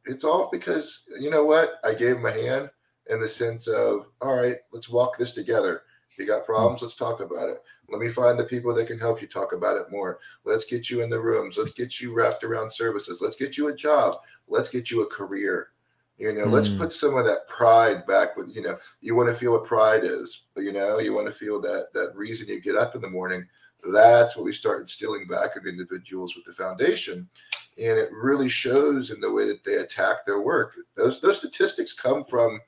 it's 0.06 0.24
all 0.24 0.50
because 0.52 1.10
you 1.20 1.30
know 1.30 1.46
what? 1.46 1.80
I 1.84 1.94
gave 1.94 2.18
him 2.18 2.26
a 2.26 2.32
hand 2.32 2.70
in 3.10 3.20
the 3.20 3.28
sense 3.28 3.68
of, 3.68 4.08
all 4.22 4.36
right, 4.36 4.58
let's 4.72 4.90
walk 4.90 5.18
this 5.18 5.34
together. 5.34 5.84
You 6.18 6.26
got 6.26 6.46
problems, 6.46 6.82
let's 6.82 6.96
talk 6.96 7.20
about 7.20 7.50
it. 7.50 7.62
Let 7.90 8.02
me 8.02 8.10
find 8.10 8.40
the 8.40 8.44
people 8.44 8.74
that 8.74 8.88
can 8.88 9.00
help 9.00 9.22
you 9.22 9.28
talk 9.28 9.54
about 9.54 9.78
it 9.78 9.92
more. 9.92 10.20
Let's 10.46 10.66
get 10.66 10.90
you 10.90 11.04
in 11.04 11.12
the 11.12 11.22
rooms. 11.22 11.58
Let's 11.58 11.74
get 11.74 12.02
you 12.02 12.16
wrapped 12.16 12.44
around 12.44 12.72
services. 12.72 13.22
Let's 13.22 13.36
get 13.36 13.56
you 13.56 13.68
a 13.68 13.76
job. 13.76 14.16
Let's 14.48 14.70
get 14.70 14.90
you 14.90 15.04
a 15.04 15.08
career. 15.08 15.70
You 16.18 16.34
know, 16.34 16.46
mm. 16.46 16.52
let's 16.52 16.70
put 16.70 16.92
some 16.92 17.16
of 17.16 17.26
that 17.26 17.48
pride 17.48 18.08
back 18.08 18.36
with, 18.36 18.54
you 18.56 18.64
know, 18.64 18.78
you 19.02 19.16
want 19.16 19.30
to 19.30 19.36
feel 19.36 19.52
what 19.52 19.66
pride 19.66 20.04
is, 20.04 20.48
you 20.56 20.72
know, 20.72 20.98
you 21.00 21.14
want 21.14 21.28
to 21.28 21.34
feel 21.34 21.62
that 21.62 21.88
that 21.94 22.16
reason 22.16 22.48
you 22.48 22.60
get 22.60 22.76
up 22.76 22.96
in 22.96 23.02
the 23.02 23.10
morning. 23.10 23.46
That's 23.94 24.36
what 24.36 24.44
we 24.44 24.54
start 24.54 24.82
instilling 24.82 25.28
back 25.28 25.56
of 25.56 25.68
individuals 25.68 26.36
with 26.36 26.46
the 26.46 26.54
foundation. 26.54 27.30
And 27.78 28.00
it 28.00 28.10
really 28.12 28.50
shows 28.50 29.12
in 29.12 29.22
the 29.22 29.32
way 29.32 29.46
that 29.46 29.64
they 29.64 29.76
attack 29.76 30.26
their 30.26 30.42
work. 30.42 30.76
Those 30.96 31.22
those 31.22 31.38
statistics 31.38 31.94
come 31.94 32.26
from 32.26 32.60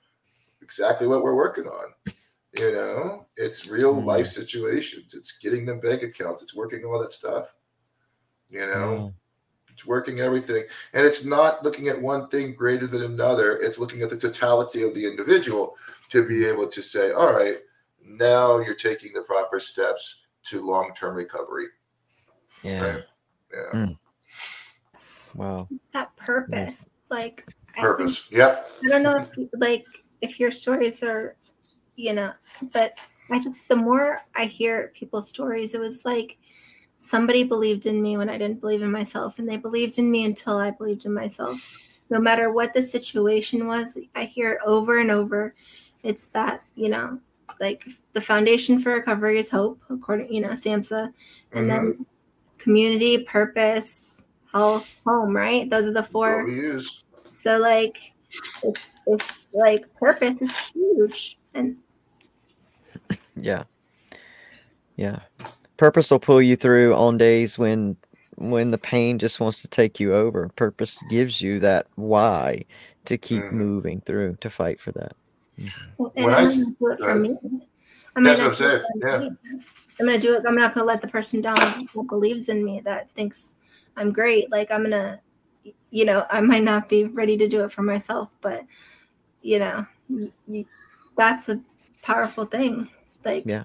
exactly 0.62 1.07
what 1.07 1.23
we're 1.23 1.35
working 1.35 1.65
on. 1.65 2.13
You 2.59 2.71
know, 2.73 3.25
it's 3.35 3.67
real 3.67 3.95
mm. 3.95 4.05
life 4.05 4.27
situations. 4.27 5.15
It's 5.15 5.39
getting 5.39 5.65
them 5.65 5.79
bank 5.79 6.03
accounts. 6.03 6.43
It's 6.43 6.55
working 6.55 6.85
all 6.85 6.99
that 6.99 7.12
stuff. 7.12 7.47
You 8.49 8.67
know, 8.67 9.12
mm. 9.12 9.13
It's 9.80 9.88
working 9.88 10.20
everything. 10.20 10.63
And 10.94 11.06
it's 11.06 11.24
not 11.24 11.63
looking 11.63 11.88
at 11.88 12.02
one 12.02 12.28
thing 12.28 12.54
greater 12.54 12.86
than 12.86 13.04
another. 13.04 13.58
It's 13.58 13.80
looking 13.80 14.02
at 14.02 14.10
the 14.10 14.18
totality 14.18 14.84
of 14.84 14.94
the 14.94 15.06
individual 15.06 15.78
to 16.10 16.28
be 16.28 16.46
able 16.46 16.68
to 16.68 16.82
say, 16.82 17.12
all 17.12 17.34
right, 17.34 17.60
now 18.04 18.60
you're 18.60 18.76
taking 18.76 19.13
the 19.13 19.22
proper 19.22 19.60
steps 19.60 20.20
to 20.46 20.65
long 20.65 20.92
term 20.96 21.15
recovery. 21.15 21.68
Yeah. 22.62 22.82
Right? 22.82 23.04
Yeah. 23.54 23.80
Mm. 23.80 23.98
Wow. 25.36 25.68
It's 25.72 25.92
that 25.94 26.15
purpose. 26.18 26.86
Like 27.10 27.48
purpose. 27.78 28.26
Think, 28.26 28.39
yep. 28.39 28.70
I 28.84 28.88
don't 28.88 29.04
know 29.04 29.26
if 29.38 29.50
like 29.58 29.86
if 30.22 30.39
your 30.39 30.52
stories 30.52 31.02
are, 31.04 31.38
you 31.96 32.13
know, 32.13 32.34
but 32.74 32.94
I 33.32 33.39
just 33.39 33.56
the 33.70 33.76
more 33.78 34.22
I 34.36 34.46
hear 34.46 34.92
people's 34.94 35.30
stories, 35.30 35.74
it 35.74 35.80
was 35.80 36.04
like 36.04 36.38
somebody 36.99 37.43
believed 37.43 37.85
in 37.85 38.01
me 38.01 38.17
when 38.17 38.29
I 38.29 38.38
didn't 38.38 38.62
believe 38.62 38.83
in 38.83 38.91
myself, 38.91 39.39
and 39.39 39.49
they 39.49 39.57
believed 39.57 39.97
in 39.97 40.12
me 40.12 40.25
until 40.25 40.57
I 40.57 40.69
believed 40.69 41.05
in 41.05 41.13
myself. 41.13 41.59
No 42.12 42.19
matter 42.19 42.51
what 42.51 42.73
the 42.73 42.83
situation 42.83 43.67
was, 43.67 43.97
I 44.15 44.25
hear 44.25 44.53
it 44.53 44.59
over 44.65 44.99
and 44.99 45.09
over. 45.09 45.55
It's 46.03 46.27
that, 46.27 46.63
you 46.75 46.89
know, 46.89 47.19
like 47.59 47.85
the 48.13 48.21
foundation 48.21 48.79
for 48.79 48.93
recovery 48.93 49.39
is 49.39 49.49
hope, 49.49 49.81
according, 49.89 50.33
you 50.33 50.41
know, 50.41 50.49
SAMHSA, 50.49 51.13
and 51.53 51.67
mm-hmm. 51.67 51.67
then 51.67 52.05
community, 52.57 53.23
purpose, 53.23 54.25
health, 54.51 54.85
home, 55.05 55.35
right? 55.35 55.69
Those 55.69 55.85
are 55.85 55.93
the 55.93 56.03
four. 56.03 56.47
use. 56.47 57.03
So 57.27 57.57
like 57.57 58.13
if, 58.63 58.75
if 59.07 59.47
like 59.53 59.85
purpose 59.95 60.41
is 60.41 60.57
huge 60.69 61.38
and 61.53 61.77
yeah. 63.35 63.63
Yeah. 64.95 65.19
Purpose 65.80 66.12
will 66.12 66.20
pull 66.20 66.42
you 66.42 66.58
through 66.58 66.94
on 66.94 67.18
days 67.18 67.58
when 67.58 67.96
when 68.36 68.70
the 68.70 68.78
pain 68.78 69.18
just 69.18 69.39
wants 69.39 69.62
to 69.62 69.70
take 69.70 69.98
you 69.98 70.13
over. 70.13 70.50
Purpose 70.58 71.02
gives 71.10 71.42
you 71.42 71.58
that 71.60 71.88
why 71.96 72.65
to 73.06 73.18
keep 73.18 73.42
mm. 73.42 73.54
moving 73.54 74.02
through 74.02 74.36
to 74.42 74.50
fight 74.50 74.78
for 74.78 74.92
that. 74.92 75.13
Mm-hmm. 75.58 76.04
and 76.18 76.36
I'm 76.36 76.48
gonna 76.48 76.65
do 76.65 76.88
it 76.92 77.00
for 77.00 77.15
me. 77.15 77.38
I'm 78.18 78.24
that's 78.26 78.42
what 78.42 78.50
I'm 78.50 78.56
saying. 78.56 78.84
Yeah. 78.98 79.30
I'm 80.02 80.06
gonna 80.06 80.20
do 80.20 80.36
it. 80.36 80.44
I'm 80.46 80.56
not 80.56 80.74
gonna 80.74 80.86
let 80.86 81.00
the 81.00 81.08
person 81.08 81.39
down 81.39 81.56
that 81.56 82.08
believes 82.10 82.50
in 82.50 82.62
me, 82.62 82.82
that 82.82 83.10
thinks 83.12 83.56
I'm 83.96 84.12
great. 84.12 84.52
Like 84.52 84.72
I'm 84.72 84.84
gonna 84.84 85.22
you 85.92 86.04
know, 86.04 86.26
I 86.30 86.42
might 86.42 86.63
not 86.63 86.89
be 86.89 87.06
ready 87.06 87.38
to 87.38 87.48
do 87.48 87.63
it 87.63 87.72
for 87.72 87.84
myself, 87.84 88.36
but 88.42 88.65
you 89.42 89.60
know, 89.60 89.86
you, 90.10 90.65
that's 91.15 91.48
a 91.48 91.62
powerful 92.02 92.44
thing. 92.44 92.89
Like, 93.24 93.44
yeah. 93.46 93.63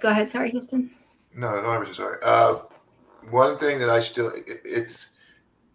Go 0.00 0.10
ahead. 0.10 0.30
Sorry, 0.30 0.50
Houston. 0.50 0.90
No, 1.34 1.60
no, 1.60 1.68
I'm 1.68 1.94
sorry. 1.94 2.18
Uh, 2.22 2.60
one 3.30 3.56
thing 3.56 3.78
that 3.78 3.90
I 3.90 4.00
still, 4.00 4.28
it, 4.30 4.44
it's, 4.64 5.10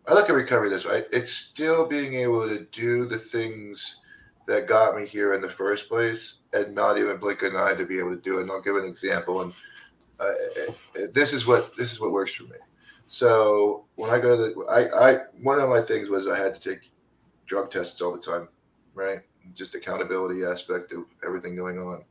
I 0.08 0.14
look 0.14 0.30
at 0.30 0.36
recovery 0.36 0.70
this 0.70 0.86
way. 0.86 1.04
It's 1.12 1.32
still 1.32 1.88
being 1.88 2.16
able 2.16 2.48
to 2.48 2.66
do 2.72 3.06
the 3.06 3.18
things 3.18 4.02
that 4.48 4.68
got 4.68 4.96
me 4.96 5.06
here 5.06 5.34
in 5.34 5.42
the 5.42 5.50
first 5.50 5.88
place 5.88 6.40
and 6.52 6.76
not 6.76 6.98
even 6.98 7.18
blink 7.18 7.44
an 7.44 7.56
eye 7.56 7.74
to 7.76 7.86
be 7.86 8.00
able 8.00 8.10
to 8.10 8.22
do 8.22 8.40
it. 8.40 8.42
And 8.42 8.52
I'll 8.52 8.62
give 8.62 8.76
an 8.76 8.86
example. 8.86 9.42
And 9.42 9.54
uh, 10.20 10.34
this 11.14 11.34
is 11.34 11.48
what, 11.48 11.76
this 11.78 11.92
is 11.92 12.02
what 12.02 12.12
works 12.12 12.34
for 12.34 12.44
me. 12.44 12.58
So 13.08 13.86
when 13.96 14.10
I 14.10 14.20
go 14.20 14.36
to 14.36 14.38
the, 14.38 14.66
I, 14.70 15.12
I, 15.12 15.18
one 15.42 15.60
of 15.60 15.70
my 15.70 15.80
things 15.80 16.10
was 16.10 16.28
I 16.28 16.38
had 16.38 16.56
to 16.56 16.70
take 16.70 16.92
drug 17.46 17.72
tests 17.72 18.02
all 18.02 18.12
the 18.12 18.20
time, 18.20 18.50
right? 18.96 19.20
Just 19.54 19.76
accountability 19.76 20.44
aspect 20.44 20.92
of 20.92 21.06
everything 21.26 21.56
going 21.56 21.80
on. 21.80 22.04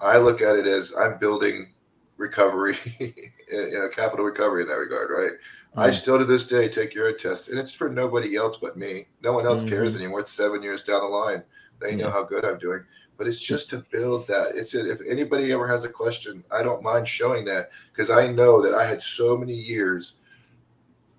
I 0.00 0.18
look 0.18 0.42
at 0.42 0.56
it 0.56 0.66
as 0.66 0.92
I'm 0.96 1.18
building 1.18 1.72
recovery, 2.18 2.76
you 3.00 3.78
know, 3.78 3.88
capital 3.88 4.24
recovery 4.24 4.62
in 4.62 4.68
that 4.68 4.74
regard, 4.74 5.10
right? 5.10 5.32
Mm-hmm. 5.32 5.80
I 5.80 5.90
still 5.90 6.18
to 6.18 6.24
this 6.24 6.46
day 6.46 6.68
take 6.68 6.94
urine 6.94 7.16
tests, 7.16 7.48
and 7.48 7.58
it's 7.58 7.72
for 7.72 7.88
nobody 7.88 8.36
else 8.36 8.58
but 8.58 8.76
me. 8.76 9.06
No 9.22 9.32
one 9.32 9.46
else 9.46 9.62
mm-hmm. 9.62 9.74
cares 9.74 9.96
anymore. 9.96 10.20
It's 10.20 10.32
seven 10.32 10.62
years 10.62 10.82
down 10.82 11.00
the 11.00 11.06
line. 11.06 11.42
They 11.80 11.94
know 11.94 12.10
how 12.10 12.24
good 12.24 12.44
I'm 12.44 12.58
doing, 12.58 12.84
but 13.16 13.28
it's 13.28 13.38
just 13.38 13.70
to 13.70 13.84
build 13.92 14.26
that. 14.26 14.56
It's 14.56 14.74
if 14.74 14.98
anybody 15.08 15.52
ever 15.52 15.68
has 15.68 15.84
a 15.84 15.88
question, 15.88 16.42
I 16.50 16.62
don't 16.62 16.82
mind 16.82 17.06
showing 17.06 17.44
that 17.44 17.70
because 17.92 18.10
I 18.10 18.26
know 18.26 18.60
that 18.60 18.74
I 18.74 18.84
had 18.84 19.00
so 19.00 19.36
many 19.36 19.54
years 19.54 20.14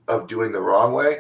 of 0.09 0.27
doing 0.27 0.51
the 0.51 0.59
wrong 0.59 0.91
way 0.91 1.19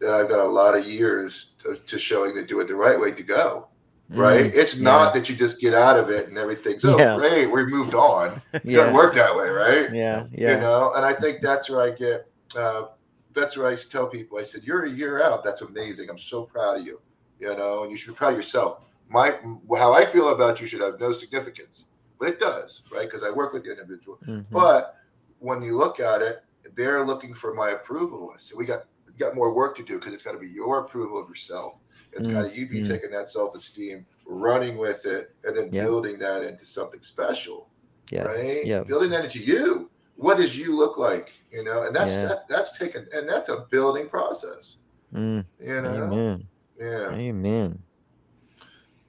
that 0.00 0.14
I've 0.14 0.30
got 0.30 0.40
a 0.40 0.44
lot 0.44 0.74
of 0.74 0.86
years 0.86 1.50
to, 1.62 1.76
to 1.76 1.98
showing 1.98 2.34
that 2.36 2.48
do 2.48 2.60
it 2.60 2.68
the 2.68 2.74
right 2.74 2.98
way 2.98 3.12
to 3.12 3.22
go. 3.22 3.68
Right? 4.12 4.46
Mm, 4.46 4.56
it's 4.56 4.80
not 4.80 5.14
that 5.14 5.28
you 5.28 5.36
just 5.36 5.60
get 5.60 5.72
out 5.72 5.96
of 5.96 6.10
it 6.10 6.28
and 6.28 6.36
everything's 6.36 6.84
oh 6.84 6.98
yeah. 6.98 7.16
great, 7.16 7.46
we 7.46 7.64
moved 7.64 7.94
on. 7.94 8.42
It 8.52 8.62
yeah. 8.64 8.78
doesn't 8.78 8.94
work 8.94 9.14
that 9.14 9.34
way, 9.36 9.48
right? 9.48 9.94
Yeah, 9.94 10.26
yeah. 10.32 10.54
You 10.54 10.60
know, 10.60 10.92
and 10.94 11.04
I 11.04 11.12
think 11.12 11.40
that's 11.40 11.70
where 11.70 11.80
I 11.80 11.90
get. 11.90 12.26
Uh, 12.56 12.86
that's 13.32 13.56
where 13.56 13.68
I 13.68 13.76
tell 13.76 14.08
people. 14.08 14.38
I 14.38 14.42
said, 14.42 14.64
"You're 14.64 14.84
a 14.84 14.90
year 14.90 15.22
out. 15.22 15.44
That's 15.44 15.60
amazing. 15.62 16.10
I'm 16.10 16.18
so 16.18 16.42
proud 16.42 16.78
of 16.78 16.86
you. 16.86 17.00
You 17.38 17.56
know, 17.56 17.82
and 17.82 17.92
you 17.92 17.96
should 17.96 18.14
be 18.14 18.16
proud 18.16 18.30
of 18.30 18.36
yourself. 18.36 18.92
My 19.08 19.38
how 19.76 19.92
I 19.92 20.04
feel 20.04 20.30
about 20.30 20.60
you 20.60 20.66
should 20.66 20.80
have 20.80 20.98
no 20.98 21.12
significance, 21.12 21.86
but 22.18 22.28
it 22.28 22.38
does, 22.38 22.82
right? 22.92 23.04
Because 23.04 23.22
I 23.22 23.30
work 23.30 23.52
with 23.52 23.64
the 23.64 23.70
individual. 23.70 24.18
Mm-hmm. 24.26 24.52
But 24.52 24.96
when 25.38 25.62
you 25.62 25.76
look 25.76 26.00
at 26.00 26.20
it, 26.20 26.44
they're 26.76 27.04
looking 27.04 27.34
for 27.34 27.54
my 27.54 27.70
approval. 27.70 28.34
So 28.38 28.56
we 28.56 28.64
got 28.64 28.84
we 29.06 29.12
got 29.14 29.34
more 29.34 29.52
work 29.52 29.76
to 29.76 29.82
do 29.82 29.94
because 29.94 30.12
it's 30.12 30.22
got 30.22 30.32
to 30.32 30.38
be 30.38 30.48
your 30.48 30.80
approval 30.80 31.20
of 31.20 31.28
yourself. 31.28 31.74
It's 32.12 32.26
mm, 32.26 32.32
got 32.32 32.50
to 32.50 32.56
you 32.56 32.66
be 32.68 32.82
mm. 32.82 32.88
taking 32.88 33.10
that 33.12 33.30
self 33.30 33.54
esteem, 33.54 34.06
running 34.26 34.76
with 34.76 35.06
it, 35.06 35.34
and 35.44 35.56
then 35.56 35.72
yep. 35.72 35.86
building 35.86 36.18
that 36.18 36.42
into 36.42 36.64
something 36.64 37.02
special. 37.02 37.68
Yeah. 38.10 38.22
Right. 38.22 38.66
Yeah. 38.66 38.82
Building 38.82 39.10
that 39.10 39.24
into 39.24 39.40
you. 39.40 39.90
What 40.16 40.36
does 40.36 40.58
you 40.58 40.76
look 40.76 40.98
like? 40.98 41.32
You 41.50 41.64
know, 41.64 41.84
and 41.84 41.94
that's 41.94 42.14
yeah. 42.14 42.26
that's 42.26 42.44
that's 42.46 42.78
taken 42.78 43.08
and 43.14 43.28
that's 43.28 43.48
a 43.48 43.66
building 43.70 44.08
process. 44.08 44.78
Mm. 45.14 45.44
You 45.60 45.82
know. 45.82 46.04
Amen. 46.04 46.46
Yeah. 46.78 47.10
Amen. 47.10 47.78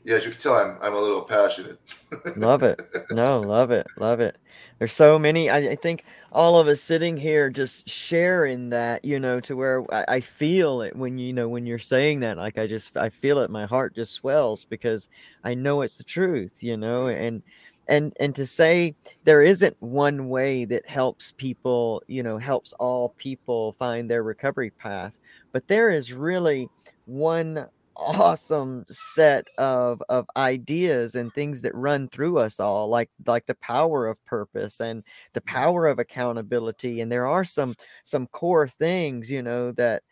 Yeah, 0.03 0.15
as 0.15 0.25
you 0.25 0.31
can 0.31 0.39
tell, 0.39 0.53
I'm 0.53 0.77
I'm 0.81 0.93
a 0.93 0.99
little 0.99 1.21
passionate. 1.21 1.79
love 2.35 2.63
it. 2.63 2.79
No, 3.11 3.39
love 3.39 3.71
it. 3.71 3.87
Love 3.97 4.19
it. 4.19 4.37
There's 4.79 4.93
so 4.93 5.19
many. 5.19 5.47
I, 5.47 5.57
I, 5.57 5.75
think 5.75 6.05
all 6.31 6.57
of 6.57 6.67
us 6.67 6.81
sitting 6.81 7.15
here 7.15 7.51
just 7.51 7.87
sharing 7.87 8.69
that, 8.69 9.05
you 9.05 9.19
know, 9.19 9.39
to 9.41 9.55
where 9.55 9.85
I, 9.93 10.15
I, 10.15 10.19
feel 10.21 10.81
it 10.81 10.95
when 10.95 11.19
you 11.19 11.33
know 11.33 11.47
when 11.47 11.67
you're 11.67 11.77
saying 11.77 12.21
that. 12.21 12.37
Like 12.37 12.57
I 12.57 12.65
just 12.65 12.97
I 12.97 13.09
feel 13.09 13.37
it. 13.39 13.51
My 13.51 13.67
heart 13.67 13.93
just 13.93 14.13
swells 14.13 14.65
because 14.65 15.07
I 15.43 15.53
know 15.53 15.83
it's 15.83 15.97
the 15.97 16.03
truth, 16.03 16.63
you 16.63 16.77
know, 16.77 17.07
and 17.07 17.43
and 17.87 18.11
and 18.19 18.33
to 18.33 18.45
say 18.47 18.95
there 19.23 19.43
isn't 19.43 19.75
one 19.81 20.29
way 20.29 20.65
that 20.65 20.87
helps 20.87 21.31
people, 21.31 22.01
you 22.07 22.23
know, 22.23 22.39
helps 22.39 22.73
all 22.73 23.09
people 23.17 23.75
find 23.77 24.09
their 24.09 24.23
recovery 24.23 24.71
path, 24.71 25.19
but 25.51 25.67
there 25.67 25.91
is 25.91 26.11
really 26.11 26.69
one 27.05 27.67
awesome 27.95 28.85
set 28.89 29.47
of 29.57 30.01
of 30.09 30.25
ideas 30.37 31.15
and 31.15 31.33
things 31.33 31.61
that 31.61 31.75
run 31.75 32.07
through 32.09 32.37
us 32.37 32.59
all 32.59 32.87
like 32.87 33.09
like 33.25 33.45
the 33.45 33.55
power 33.55 34.07
of 34.07 34.23
purpose 34.25 34.79
and 34.79 35.03
the 35.33 35.41
mm-hmm. 35.41 35.55
power 35.55 35.87
of 35.87 35.99
accountability 35.99 37.01
and 37.01 37.11
there 37.11 37.27
are 37.27 37.45
some 37.45 37.75
some 38.03 38.27
core 38.27 38.67
things 38.67 39.29
you 39.29 39.41
know 39.41 39.71
that 39.71 40.03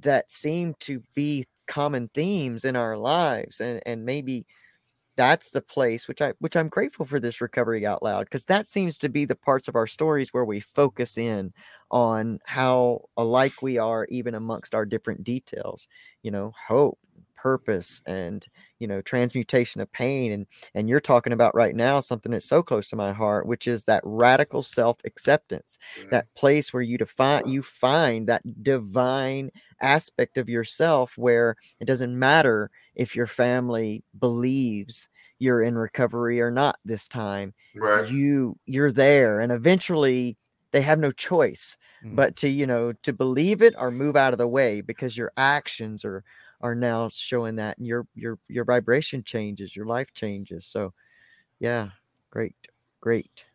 that 0.00 0.30
seem 0.30 0.74
to 0.80 1.02
be 1.14 1.44
common 1.66 2.08
themes 2.14 2.64
in 2.64 2.76
our 2.76 2.96
lives 2.96 3.60
and 3.60 3.80
and 3.86 4.04
maybe 4.04 4.46
that's 5.18 5.50
the 5.50 5.60
place 5.60 6.06
which 6.06 6.22
I 6.22 6.32
which 6.38 6.56
I'm 6.56 6.68
grateful 6.68 7.04
for 7.04 7.18
this 7.18 7.40
recovery 7.40 7.84
out 7.84 8.04
loud 8.04 8.26
because 8.26 8.44
that 8.44 8.66
seems 8.68 8.96
to 8.98 9.08
be 9.08 9.24
the 9.24 9.34
parts 9.34 9.66
of 9.66 9.74
our 9.74 9.88
stories 9.88 10.32
where 10.32 10.44
we 10.44 10.60
focus 10.60 11.18
in 11.18 11.52
on 11.90 12.38
how 12.46 13.02
alike 13.16 13.60
we 13.60 13.78
are 13.78 14.06
even 14.10 14.36
amongst 14.36 14.76
our 14.76 14.86
different 14.86 15.24
details. 15.24 15.88
You 16.22 16.30
know, 16.30 16.52
hope, 16.68 17.00
purpose, 17.38 18.02
and 18.06 18.46
you 18.78 18.86
know 18.88 19.00
transmutation 19.02 19.80
of 19.80 19.90
pain 19.92 20.32
and 20.32 20.46
and 20.74 20.88
you're 20.88 21.00
talking 21.00 21.32
about 21.32 21.54
right 21.54 21.74
now 21.74 22.00
something 22.00 22.32
that's 22.32 22.46
so 22.48 22.62
close 22.62 22.88
to 22.90 22.96
my 22.96 23.12
heart 23.12 23.46
which 23.46 23.66
is 23.66 23.84
that 23.84 24.02
radical 24.04 24.62
self-acceptance 24.62 25.78
Mhm. 25.96 26.10
that 26.10 26.26
place 26.36 26.72
where 26.72 26.82
you 26.82 26.98
define 26.98 27.42
you 27.46 27.62
find 27.62 28.28
that 28.28 28.42
divine 28.62 29.50
aspect 29.80 30.38
of 30.38 30.48
yourself 30.48 31.16
where 31.16 31.56
it 31.80 31.86
doesn't 31.86 32.18
matter 32.18 32.70
if 32.94 33.14
your 33.16 33.26
family 33.26 34.04
believes 34.18 35.08
you're 35.38 35.62
in 35.62 35.76
recovery 35.76 36.40
or 36.40 36.50
not 36.50 36.78
this 36.84 37.08
time 37.08 37.54
right. 37.74 38.08
you 38.10 38.58
you're 38.66 38.92
there 38.92 39.40
and 39.40 39.52
eventually 39.52 40.36
they 40.72 40.80
have 40.82 40.98
no 40.98 41.10
choice 41.12 41.76
Mm. 42.04 42.16
but 42.16 42.36
to 42.36 42.48
you 42.48 42.66
know 42.66 42.92
to 43.02 43.12
believe 43.12 43.62
it 43.62 43.74
or 43.78 43.90
move 43.90 44.16
out 44.16 44.32
of 44.32 44.38
the 44.38 44.48
way 44.48 44.80
because 44.80 45.16
your 45.16 45.32
actions 45.36 46.04
are 46.04 46.24
are 46.60 46.74
now 46.74 47.08
showing 47.08 47.56
that 47.56 47.78
and 47.78 47.86
your 47.86 48.06
your 48.14 48.38
your 48.48 48.64
vibration 48.64 49.22
changes 49.22 49.76
your 49.76 49.86
life 49.86 50.12
changes 50.14 50.66
so 50.66 50.92
yeah 51.60 51.88
great 52.30 52.56
great 53.00 53.46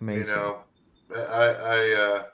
amazing 0.00 0.26
You 0.28 0.34
know, 0.34 0.64
I, 1.14 1.44
I, 1.44 1.94
uh, 1.98 2.24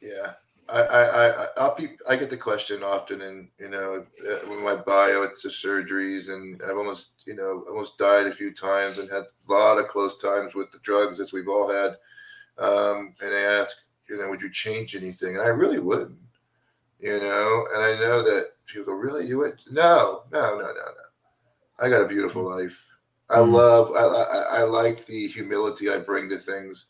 yeah, 0.00 0.34
I, 0.68 0.80
I, 0.80 1.44
I, 1.44 1.46
I'll 1.56 1.74
be, 1.76 1.96
I 2.08 2.16
get 2.16 2.30
the 2.30 2.36
question 2.36 2.82
often, 2.82 3.22
and 3.22 3.48
you 3.58 3.68
know, 3.68 4.06
uh, 4.28 4.48
with 4.48 4.60
my 4.60 4.76
bio, 4.76 5.22
it's 5.22 5.42
the 5.42 5.48
surgeries, 5.48 6.32
and 6.32 6.60
I've 6.62 6.76
almost, 6.76 7.10
you 7.24 7.34
know, 7.34 7.64
almost 7.68 7.98
died 7.98 8.26
a 8.26 8.34
few 8.34 8.52
times, 8.52 8.98
and 8.98 9.10
had 9.10 9.24
a 9.24 9.52
lot 9.52 9.78
of 9.78 9.88
close 9.88 10.18
times 10.18 10.54
with 10.54 10.70
the 10.70 10.78
drugs, 10.80 11.20
as 11.20 11.32
we've 11.32 11.48
all 11.48 11.68
had. 11.72 11.96
Um, 12.58 13.14
and 13.20 13.32
they 13.32 13.44
ask, 13.44 13.76
you 14.08 14.18
know, 14.18 14.28
would 14.28 14.40
you 14.40 14.50
change 14.50 14.96
anything? 14.96 15.36
And 15.36 15.44
I 15.44 15.48
really 15.48 15.78
wouldn't, 15.78 16.18
you 17.00 17.20
know. 17.20 17.66
And 17.74 17.82
I 17.84 18.00
know 18.00 18.22
that 18.22 18.52
people 18.66 18.86
go, 18.86 18.92
really, 18.98 19.26
you 19.26 19.38
would? 19.38 19.60
No, 19.70 20.24
no, 20.32 20.40
no, 20.40 20.58
no, 20.58 20.66
no. 20.68 20.92
I 21.78 21.88
got 21.88 22.02
a 22.02 22.08
beautiful 22.08 22.42
life. 22.44 22.86
I 23.30 23.38
Mm. 23.38 23.52
love. 23.52 23.92
I, 23.94 24.04
I 24.04 24.60
I 24.60 24.62
like 24.64 25.04
the 25.06 25.26
humility 25.28 25.90
I 25.90 25.98
bring 25.98 26.28
to 26.30 26.38
things, 26.38 26.86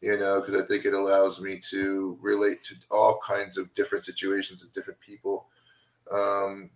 you 0.00 0.18
know, 0.18 0.40
because 0.40 0.62
I 0.62 0.66
think 0.66 0.84
it 0.84 0.94
allows 0.94 1.40
me 1.40 1.60
to 1.70 2.18
relate 2.20 2.62
to 2.64 2.74
all 2.90 3.20
kinds 3.26 3.56
of 3.58 3.72
different 3.74 4.04
situations 4.04 4.62
and 4.62 4.72
different 4.72 5.00
people, 5.00 5.48
um, 6.12 6.70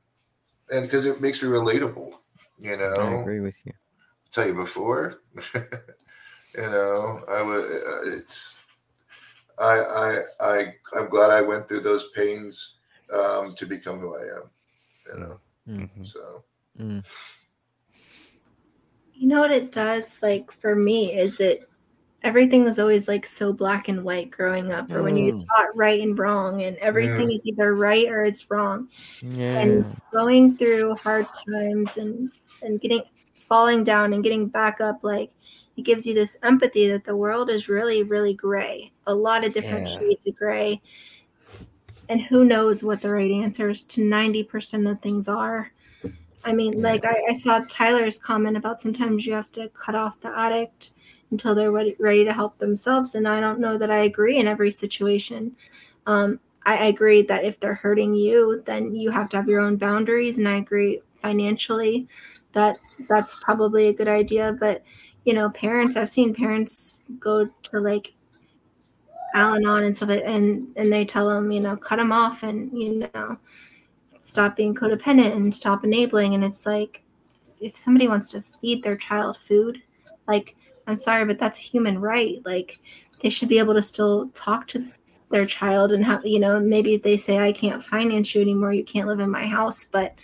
and 0.71 0.83
because 0.85 1.07
it 1.07 1.21
makes 1.21 1.43
me 1.43 1.49
relatable. 1.49 2.13
You 2.59 2.77
know, 2.77 2.95
i 2.95 3.23
agree 3.23 3.41
with 3.41 3.65
you 3.67 3.73
i 3.73 4.29
tell 4.31 4.47
you 4.47 4.55
before. 4.55 5.23
you 6.55 6.63
know, 6.63 7.23
I 7.29 7.43
would. 7.43 7.65
uh, 7.65 8.17
It's. 8.17 8.61
I 9.61 9.79
I 9.79 10.23
I 10.41 10.65
I'm 10.97 11.09
glad 11.09 11.31
I 11.31 11.43
went 11.43 11.69
through 11.69 11.81
those 11.81 12.11
pains 12.13 12.79
um, 13.13 13.55
to 13.57 13.67
become 13.67 13.99
who 14.01 14.17
I 14.17 14.23
am. 14.23 14.51
You 15.13 15.21
know, 15.21 15.41
Mhm. 15.69 16.05
so 16.05 16.45
Mm. 16.79 17.05
You 19.15 19.29
know 19.29 19.41
what 19.41 19.51
it 19.51 19.71
does, 19.71 20.23
like 20.23 20.51
for 20.51 20.75
me, 20.75 21.13
is 21.13 21.41
it 21.41 21.69
everything 22.23 22.65
was 22.65 22.79
always 22.79 23.07
like 23.09 23.27
so 23.27 23.53
black 23.53 23.89
and 23.89 24.03
white 24.05 24.31
growing 24.31 24.73
up, 24.73 24.91
or 24.91 25.03
when 25.03 25.17
you're 25.17 25.35
Mm. 25.35 25.47
taught 25.47 25.77
right 25.77 26.01
and 26.01 26.19
wrong, 26.19 26.63
and 26.63 26.77
everything 26.79 27.31
is 27.33 27.47
either 27.47 27.75
right 27.75 28.09
or 28.09 28.25
it's 28.25 28.51
wrong. 28.51 28.89
yeah 29.21 29.61
And 29.61 29.85
going 30.13 30.57
through 30.57 30.95
hard 30.97 31.27
times 31.47 31.97
and 31.99 32.31
and 32.63 32.81
getting 32.81 33.03
falling 33.51 33.83
down 33.85 34.13
and 34.15 34.23
getting 34.23 34.47
back 34.47 34.81
up, 34.81 35.01
like 35.03 35.31
it 35.77 35.83
gives 35.83 36.07
you 36.07 36.15
this 36.15 36.39
empathy 36.43 36.89
that 36.89 37.05
the 37.05 37.17
world 37.17 37.51
is 37.51 37.69
really, 37.69 38.05
really 38.05 38.33
gray. 38.33 38.93
A 39.07 39.15
lot 39.15 39.45
of 39.45 39.53
different 39.53 39.89
Yeah. 39.89 39.99
shades 39.99 40.27
of 40.29 40.37
gray. 40.37 40.81
And 42.09 42.21
who 42.23 42.45
knows 42.45 42.83
what 42.83 43.03
the 43.03 43.11
right 43.11 43.31
answers 43.31 43.83
to 43.85 44.03
90% 44.05 44.89
of 44.89 45.03
things 45.03 45.29
are. 45.29 45.73
I 46.45 46.53
mean, 46.53 46.75
Yeah. 46.75 46.85
like 46.93 47.05
I, 47.05 47.17
I 47.29 47.33
saw 47.35 47.61
Tyler's 47.69 48.19
comment 48.19 48.57
about 48.57 48.81
sometimes 48.81 49.27
you 49.27 49.35
have 49.35 49.51
to 49.53 49.69
cut 49.71 49.95
off 49.97 50.21
the 50.21 50.29
addict 50.37 50.93
until 51.33 51.55
they're 51.55 51.73
ready, 51.73 52.25
to 52.25 52.33
help 52.33 52.59
themselves. 52.59 53.15
And 53.15 53.29
I 53.29 53.41
don't 53.41 53.61
know 53.61 53.77
that 53.79 53.91
I 53.91 53.99
agree 53.99 54.39
in 54.39 54.47
every 54.47 54.71
situation. 54.71 55.57
Um, 56.07 56.39
I 56.67 56.87
agree 56.87 57.23
that 57.23 57.45
if 57.45 57.59
they're 57.59 57.75
hurting 57.75 58.15
you, 58.15 58.63
then 58.65 58.95
you 58.95 59.11
have 59.11 59.29
to 59.31 59.39
have 59.39 59.49
your 59.49 59.61
own 59.61 59.77
boundaries. 59.77 60.39
And 60.39 60.47
I 60.49 60.57
agree 60.59 61.03
financially 61.15 62.07
that 62.53 62.79
that's 63.09 63.37
probably 63.37 63.89
a 63.89 63.93
good 63.93 64.09
idea. 64.09 64.57
But, 64.59 64.83
you 65.25 65.35
know, 65.35 65.51
parents, 65.51 65.97
I've 65.97 66.11
seen 66.11 66.35
parents 66.35 67.01
go 67.19 67.49
to 67.65 67.81
like 67.81 68.13
Al 69.35 69.55
Anon 69.55 69.85
and 69.85 69.97
stuff, 69.97 70.11
and, 70.11 70.69
and 70.77 70.93
they 70.93 71.05
tell 71.05 71.29
them, 71.29 71.51
you 71.53 71.61
know, 71.61 71.77
cut 71.77 71.97
them 71.97 72.13
off 72.13 72.43
and, 72.43 72.71
you 72.73 73.09
know, 73.15 73.39
stop 74.19 74.57
being 74.57 74.75
codependent 74.75 75.37
and 75.37 75.55
stop 75.55 75.85
enabling. 75.85 76.35
And 76.35 76.45
it's 76.45 76.67
like, 76.67 77.03
if 77.61 77.77
somebody 77.77 78.09
wants 78.09 78.31
to 78.31 78.43
feed 78.61 78.83
their 78.83 78.97
child 78.97 79.37
food, 79.39 79.83
like, 80.27 80.57
I'm 80.87 80.97
sorry, 80.97 81.25
but 81.25 81.39
that's 81.39 81.59
a 81.59 81.63
human 81.63 82.01
right. 82.01 82.41
Like, 82.45 82.79
they 83.21 83.31
should 83.31 83.49
be 83.49 83.59
able 83.59 83.75
to 83.75 83.83
still 83.83 84.29
talk 84.31 84.67
to 84.69 84.89
their 85.31 85.47
child 85.47 85.93
and 85.93 86.05
how, 86.05 86.21
you 86.25 86.41
know, 86.41 86.59
maybe 86.59 86.97
they 86.97 87.17
say, 87.17 87.39
I 87.39 87.53
can't 87.53 87.85
finance 87.85 88.35
you 88.35 88.43
anymore. 88.43 88.73
You 88.73 88.85
can't 88.85 89.07
live 89.07 89.21
in 89.21 89.31
my 89.31 89.47
house, 89.47 89.85
but 89.85 90.15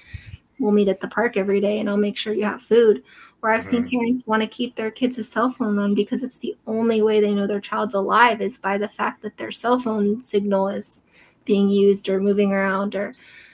we'll 0.59 0.72
meet 0.72 0.88
at 0.88 1.00
the 1.00 1.09
park 1.09 1.36
every 1.36 1.61
day 1.61 1.78
and 1.80 1.88
I'll 1.88 1.96
make 1.96 2.16
sure 2.16 2.32
you 2.34 2.44
have 2.44 2.62
food. 2.62 3.02
Or 3.42 3.50
I've 3.50 3.62
seen 3.62 3.84
Mhm. 3.84 3.90
parents 3.90 4.24
want 4.26 4.42
to 4.42 4.48
keep 4.48 4.74
their 4.74 4.90
kids' 4.90 5.28
cell 5.28 5.50
phone 5.50 5.78
on 5.78 5.94
because 5.94 6.22
it's 6.22 6.38
the 6.38 6.57
only 6.66 7.02
way 7.02 7.20
they 7.20 7.34
know 7.34 7.46
their 7.46 7.61
child's 7.61 7.94
alive 7.94 8.40
is 8.40 8.59
by 8.59 8.78
the 8.78 8.88
fact 8.88 9.22
that 9.22 9.36
their 9.36 9.50
cell 9.50 9.78
phone 9.78 10.20
signal 10.20 10.68
is 10.68 11.04
being 11.44 11.68
used 11.68 12.09
or 12.09 12.20
moving 12.20 12.52
around 12.52 12.96
or 12.96 13.12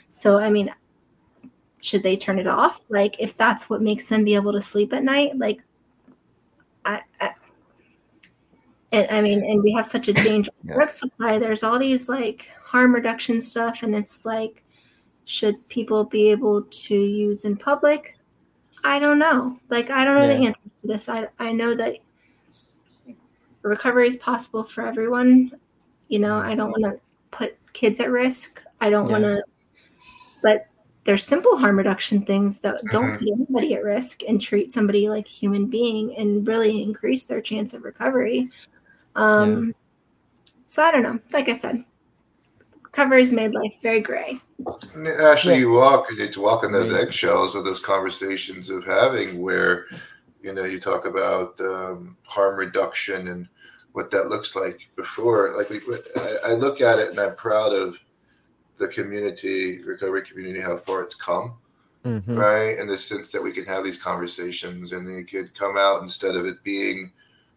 so 0.09 0.39
I 0.39 0.51
mean 0.51 0.73
should 1.81 2.03
they 2.05 2.17
turn 2.17 2.39
it 2.39 2.47
off? 2.47 2.87
Like 2.89 3.17
if 3.19 3.37
that's 3.37 3.69
what 3.69 3.83
makes 3.83 4.09
them 4.09 4.23
be 4.25 4.37
able 4.37 4.53
to 4.53 4.61
sleep 4.61 4.93
at 4.93 5.03
night, 5.03 5.37
like 5.37 5.61
I, 6.85 7.01
I 7.21 7.33
and 8.93 9.07
I 9.11 9.21
mean, 9.21 9.43
and 9.45 9.63
we 9.63 9.73
have 9.73 9.87
such 9.87 10.09
a 10.09 10.13
dangerous 10.29 10.55
Yeah. 10.65 10.75
drug 10.75 10.91
supply. 10.91 11.39
There's 11.39 11.63
all 11.63 11.79
these 11.79 12.09
like 12.09 12.51
harm 12.63 12.95
reduction 12.95 13.41
stuff, 13.41 13.83
and 13.83 13.95
it's 13.97 14.25
like, 14.25 14.65
should 15.25 15.67
people 15.69 16.05
be 16.05 16.31
able 16.31 16.63
to 16.63 16.97
use 16.97 17.45
in 17.45 17.57
public? 17.57 18.17
I 18.85 18.99
don't 18.99 19.19
know. 19.19 19.59
Like, 19.69 19.91
I 19.91 20.05
don't 20.05 20.17
know 20.17 20.27
the 20.27 20.47
answer 20.47 20.63
to 20.81 20.87
this. 20.87 21.09
I 21.09 21.29
I 21.39 21.53
know 21.53 21.75
that 21.75 21.97
recovery 23.63 24.09
is 24.09 24.17
possible 24.17 24.65
for 24.65 24.87
everyone. 24.87 25.53
You 26.09 26.19
know, 26.19 26.39
I 26.39 26.55
don't 26.55 26.71
want 26.71 26.83
to 26.85 27.01
put 27.31 27.57
kids 27.73 28.01
at 28.01 28.11
risk. 28.11 28.65
I 28.81 28.91
don't 28.91 29.07
Yeah. 29.07 29.13
want 29.13 29.25
to, 29.25 29.45
but 30.43 30.67
there's 31.05 31.25
simple 31.25 31.57
harm 31.57 31.79
reduction 31.79 32.25
things 32.25 32.61
that 32.61 32.81
don't 32.91 33.13
Mhm. 33.13 33.19
put 33.19 33.29
anybody 33.29 33.75
at 33.75 33.85
risk 33.85 34.23
and 34.29 34.41
treat 34.41 34.71
somebody 34.71 35.09
like 35.09 35.27
a 35.27 35.31
human 35.31 35.67
being 35.67 36.17
and 36.17 36.47
really 36.47 36.83
increase 36.83 37.25
their 37.25 37.41
chance 37.41 37.75
of 37.75 37.85
recovery. 37.85 38.51
Um, 39.15 39.75
So 40.67 40.83
I 40.83 40.91
don't 40.91 41.03
know. 41.03 41.19
Like 41.33 41.51
I 41.51 41.53
said, 41.53 41.85
recovery's 42.97 43.33
made 43.33 43.53
life 43.53 43.75
very 43.83 44.01
gray. 44.01 44.39
Actually, 45.21 45.55
Yeah. 45.55 45.61
you 45.61 45.73
walk. 45.73 46.07
It's 46.11 46.37
walking 46.37 46.73
those 46.73 46.91
Amazing. 46.91 47.07
eggshells 47.09 47.55
of 47.55 47.65
those 47.65 47.81
conversations 47.81 48.69
of 48.71 48.85
having 48.85 49.41
where, 49.41 49.87
you 50.43 50.53
know, 50.53 50.65
you 50.65 50.79
talk 50.79 51.07
about 51.07 51.59
um, 51.61 52.17
harm 52.25 52.57
reduction 52.57 53.29
and 53.29 53.49
what 53.93 54.11
that 54.11 54.29
looks 54.29 54.55
like 54.55 54.89
before. 54.97 55.55
Like 55.57 55.71
we, 55.71 55.81
I, 56.17 56.51
I 56.51 56.53
look 56.53 56.81
at 56.81 56.99
it 56.99 57.09
and 57.11 57.19
I'm 57.19 57.35
proud 57.35 57.73
of 57.73 57.97
the 58.79 58.89
community, 58.89 59.83
recovery 59.83 60.23
community, 60.23 60.61
how 60.61 60.77
far 60.77 61.03
it's 61.03 61.15
come, 61.15 61.55
Mhm. 62.05 62.37
right? 62.37 62.79
In 62.79 62.87
the 62.89 62.99
sense 62.99 63.31
that 63.31 63.43
we 63.43 63.53
can 63.53 63.65
have 63.67 63.85
these 63.85 64.01
conversations 64.03 64.93
and 64.93 65.07
they 65.09 65.23
could 65.23 65.55
come 65.55 65.77
out 65.79 66.03
instead 66.03 66.37
of 66.37 66.45
it 66.47 66.63
being, 66.63 67.11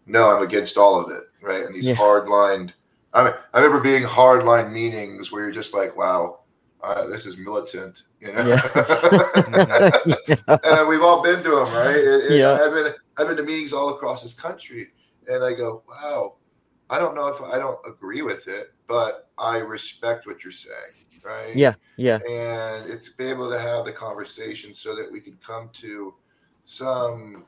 no, 0.05 0.29
I'm 0.35 0.43
against 0.43 0.77
all 0.77 0.99
of 0.99 1.11
it, 1.11 1.23
right? 1.41 1.63
And 1.65 1.73
these 1.75 1.87
Yeah. 1.87 1.95
hard 1.95 2.27
lined. 2.29 2.73
I 3.15 3.23
mean, 3.23 3.33
I 3.53 3.59
remember 3.59 3.81
being 3.81 4.03
hard 4.03 4.43
line 4.43 4.73
meetings 4.73 5.31
where 5.31 5.43
you're 5.43 5.51
just 5.51 5.73
like, 5.73 5.95
wow, 5.97 6.41
uh, 6.83 7.07
this 7.07 7.25
is 7.25 7.37
militant, 7.37 8.03
you 8.19 8.33
know. 8.33 8.45
Yeah. 8.45 9.91
and 10.63 10.87
we've 10.87 11.01
all 11.01 11.23
been 11.23 11.41
to 11.43 11.49
them, 11.49 11.73
right? 11.73 11.95
It- 11.95 12.25
it- 12.31 12.39
Yeah. 12.39 12.53
I've 12.61 12.73
been 12.73 12.93
I've 13.17 13.27
been 13.29 13.37
to 13.37 13.43
meetings 13.43 13.71
all 13.71 13.89
across 13.89 14.21
this 14.21 14.33
country, 14.33 14.91
and 15.29 15.43
I 15.43 15.53
go, 15.53 15.83
wow, 15.87 16.35
I 16.89 16.99
don't 16.99 17.15
know 17.15 17.27
if 17.27 17.41
I 17.41 17.57
don't 17.57 17.79
agree 17.87 18.21
with 18.21 18.49
it, 18.49 18.73
but 18.87 19.29
I 19.37 19.57
respect 19.59 20.27
what 20.27 20.43
you're 20.43 20.51
saying, 20.51 20.93
right? 21.23 21.55
yeah 21.55 21.75
yeah 21.95 22.19
And 22.29 22.89
it's 22.89 23.09
be 23.09 23.25
able 23.27 23.49
to 23.49 23.57
have 23.59 23.85
the 23.85 23.93
conversation 23.93 24.75
so 24.75 24.93
that 24.95 25.09
we 25.09 25.21
can 25.21 25.37
come 25.37 25.69
to 25.75 26.13
some 26.63 27.45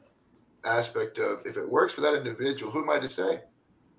aspect 0.63 1.19
of 1.19 1.41
if 1.45 1.57
it 1.57 1.69
works 1.69 1.93
for 1.93 2.01
that 2.01 2.15
individual, 2.15 2.71
who 2.71 2.81
am 2.83 2.89
I 2.89 2.99
to 2.99 3.09
say? 3.09 3.41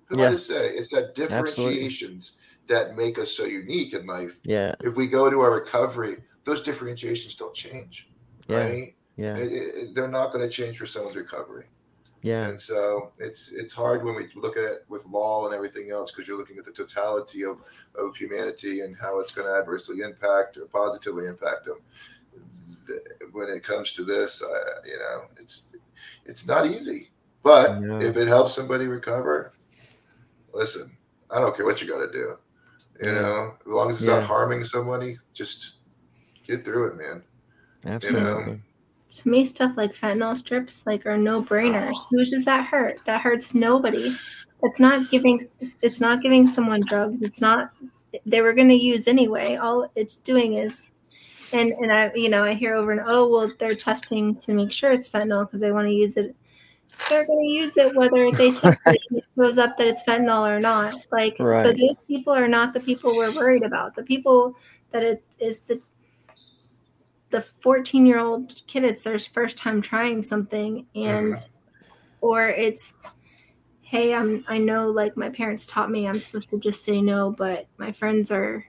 Who 0.09 0.15
am 0.15 0.21
Yeah. 0.21 0.29
To 0.31 0.37
say? 0.37 0.69
It's 0.75 0.89
that 0.89 1.09
Absolutely. 1.17 1.45
differentiations 1.75 2.37
that 2.67 2.95
make 2.95 3.17
us 3.17 3.31
so 3.35 3.45
unique 3.45 3.93
in 3.93 4.05
life 4.05 4.39
yeah 4.43 4.75
if 4.83 4.95
we 4.95 5.07
go 5.07 5.29
to 5.29 5.39
our 5.41 5.51
recovery, 5.53 6.17
those 6.43 6.61
differentiations 6.61 7.35
don't 7.35 7.55
change, 7.55 8.09
yeah 8.47 8.57
right? 8.57 8.95
Yeah. 9.17 9.37
It, 9.37 9.51
it, 9.51 9.95
they're 9.95 10.07
not 10.07 10.31
going 10.31 10.47
to 10.47 10.49
change 10.49 10.77
for 10.77 10.85
someone's 10.85 11.15
recovery. 11.17 11.65
Yeah. 12.21 12.47
And 12.47 12.59
so 12.59 13.11
it's 13.17 13.51
it's 13.51 13.73
hard 13.73 14.03
when 14.03 14.15
we 14.15 14.27
look 14.35 14.55
at 14.57 14.63
it 14.63 14.85
with 14.87 15.05
law 15.05 15.45
and 15.45 15.53
everything 15.55 15.89
else 15.91 16.11
because 16.11 16.27
you're 16.27 16.37
looking 16.37 16.57
at 16.57 16.65
the 16.65 16.71
totality 16.71 17.43
of, 17.43 17.61
of 17.95 18.15
humanity 18.15 18.81
and 18.81 18.95
how 18.95 19.19
it's 19.19 19.31
going 19.31 19.47
to 19.47 19.55
adversely 19.57 20.01
impact 20.01 20.57
or 20.57 20.65
positively 20.65 21.25
impact 21.27 21.65
them. 21.65 21.79
The- 22.87 23.27
When 23.31 23.49
it 23.49 23.63
comes 23.63 23.93
to 23.93 24.03
this, 24.03 24.41
uh, 24.41 24.81
you 24.85 24.97
know, 24.97 25.17
it's 25.41 25.73
it's 26.25 26.45
not 26.47 26.65
easy. 26.65 27.09
But 27.43 27.81
if 28.03 28.17
it 28.17 28.27
helps 28.27 28.53
somebody 28.53 28.87
recover, 28.87 29.53
listen, 30.59 30.91
I 31.31 31.39
don't 31.39 31.55
care 31.55 31.65
what 31.65 31.81
you 31.81 31.87
got 31.87 32.05
to 32.05 32.11
do. 32.11 32.37
You 33.01 33.07
Yeah. 33.07 33.21
know, 33.21 33.53
as 33.61 33.67
long 33.67 33.89
as 33.89 33.95
it's 33.95 34.05
Yeah. 34.05 34.19
not 34.19 34.23
harming 34.23 34.63
somebody, 34.65 35.17
just 35.33 35.77
get 36.45 36.65
through 36.65 36.87
it, 36.87 36.95
man. 36.97 37.23
Absolutely. 37.85 38.61
To 39.09 39.29
me, 39.29 39.43
stuff 39.45 39.77
like 39.77 39.93
fentanyl 39.95 40.37
strips 40.37 40.85
like 40.85 41.05
are 41.05 41.17
no 41.17 41.41
brainers. 41.41 41.93
Who 42.11 42.25
does 42.25 42.45
that 42.45 42.67
hurt? 42.67 42.99
That 43.05 43.21
hurts 43.21 43.55
nobody. 43.55 44.13
It's 44.61 44.79
not 44.79 45.09
giving. 45.09 45.39
It's 45.81 46.01
not 46.01 46.21
giving 46.21 46.45
someone 46.45 46.81
drugs. 46.81 47.21
It's 47.21 47.39
not. 47.41 47.71
They 48.25 48.41
were 48.41 48.53
going 48.53 48.67
to 48.69 48.75
use 48.75 49.07
anyway. 49.07 49.55
All 49.55 49.89
it's 49.95 50.15
doing 50.17 50.55
is, 50.55 50.87
and 51.53 51.71
and 51.71 51.91
I 51.93 52.11
you 52.13 52.29
know 52.29 52.43
I 52.43 52.53
hear 52.53 52.75
over 52.75 52.91
and 52.91 53.01
oh 53.05 53.29
well 53.29 53.49
they're 53.57 53.73
testing 53.75 54.35
to 54.43 54.53
make 54.53 54.73
sure 54.73 54.91
it's 54.91 55.09
fentanyl 55.09 55.45
because 55.45 55.61
they 55.61 55.71
want 55.71 55.87
to 55.87 55.93
use 55.93 56.17
it. 56.17 56.35
They're 57.09 57.25
going 57.25 57.39
to 57.47 57.53
use 57.53 57.77
it 57.77 57.93
whether 57.95 58.31
they 58.31 58.51
test 58.51 58.77
it 58.87 59.23
shows 59.37 59.57
up 59.57 59.77
that 59.77 59.87
it's 59.87 60.03
fentanyl 60.03 60.49
or 60.49 60.59
not. 60.59 60.95
Like 61.11 61.37
so, 61.37 61.43
Right. 61.43 61.77
those 61.77 61.97
people 62.07 62.33
are 62.33 62.47
not 62.47 62.73
the 62.73 62.79
people 62.79 63.15
we're 63.15 63.31
worried 63.31 63.63
about. 63.63 63.95
The 63.95 64.03
people 64.03 64.55
that 64.91 65.03
it 65.03 65.23
is 65.39 65.61
the 65.61 65.81
the 67.29 67.41
14 67.41 68.05
year 68.05 68.19
old 68.19 68.55
kid 68.67 68.83
it's 68.83 69.03
their 69.03 69.19
first 69.19 69.57
time 69.57 69.81
trying 69.81 70.23
something 70.23 70.85
and 70.95 71.35
or 72.21 72.47
it's 72.47 73.13
hey 73.81 74.15
i'm 74.15 74.43
i 74.47 74.57
know 74.57 74.89
like 74.89 75.15
my 75.15 75.29
parents 75.29 75.65
taught 75.67 75.91
me 75.91 76.07
i'm 76.07 76.19
supposed 76.19 76.49
to 76.49 76.59
just 76.59 76.83
say 76.83 76.99
no 77.01 77.29
but 77.31 77.67
my 77.77 77.91
friends 77.91 78.31
are 78.31 78.65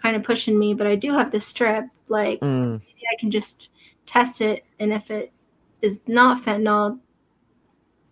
kind 0.00 0.16
of 0.16 0.22
pushing 0.22 0.58
me 0.58 0.72
but 0.72 0.86
i 0.86 0.94
do 0.94 1.12
have 1.12 1.30
this 1.30 1.46
strip 1.46 1.84
like 2.08 2.40
Mm, 2.40 2.80
maybe 2.80 3.02
i 3.12 3.16
can 3.20 3.30
just 3.30 3.70
test 4.06 4.40
it 4.40 4.64
and 4.80 4.90
if 4.92 5.10
it 5.10 5.30
is 5.82 6.00
not 6.06 6.42
fentanyl 6.42 6.98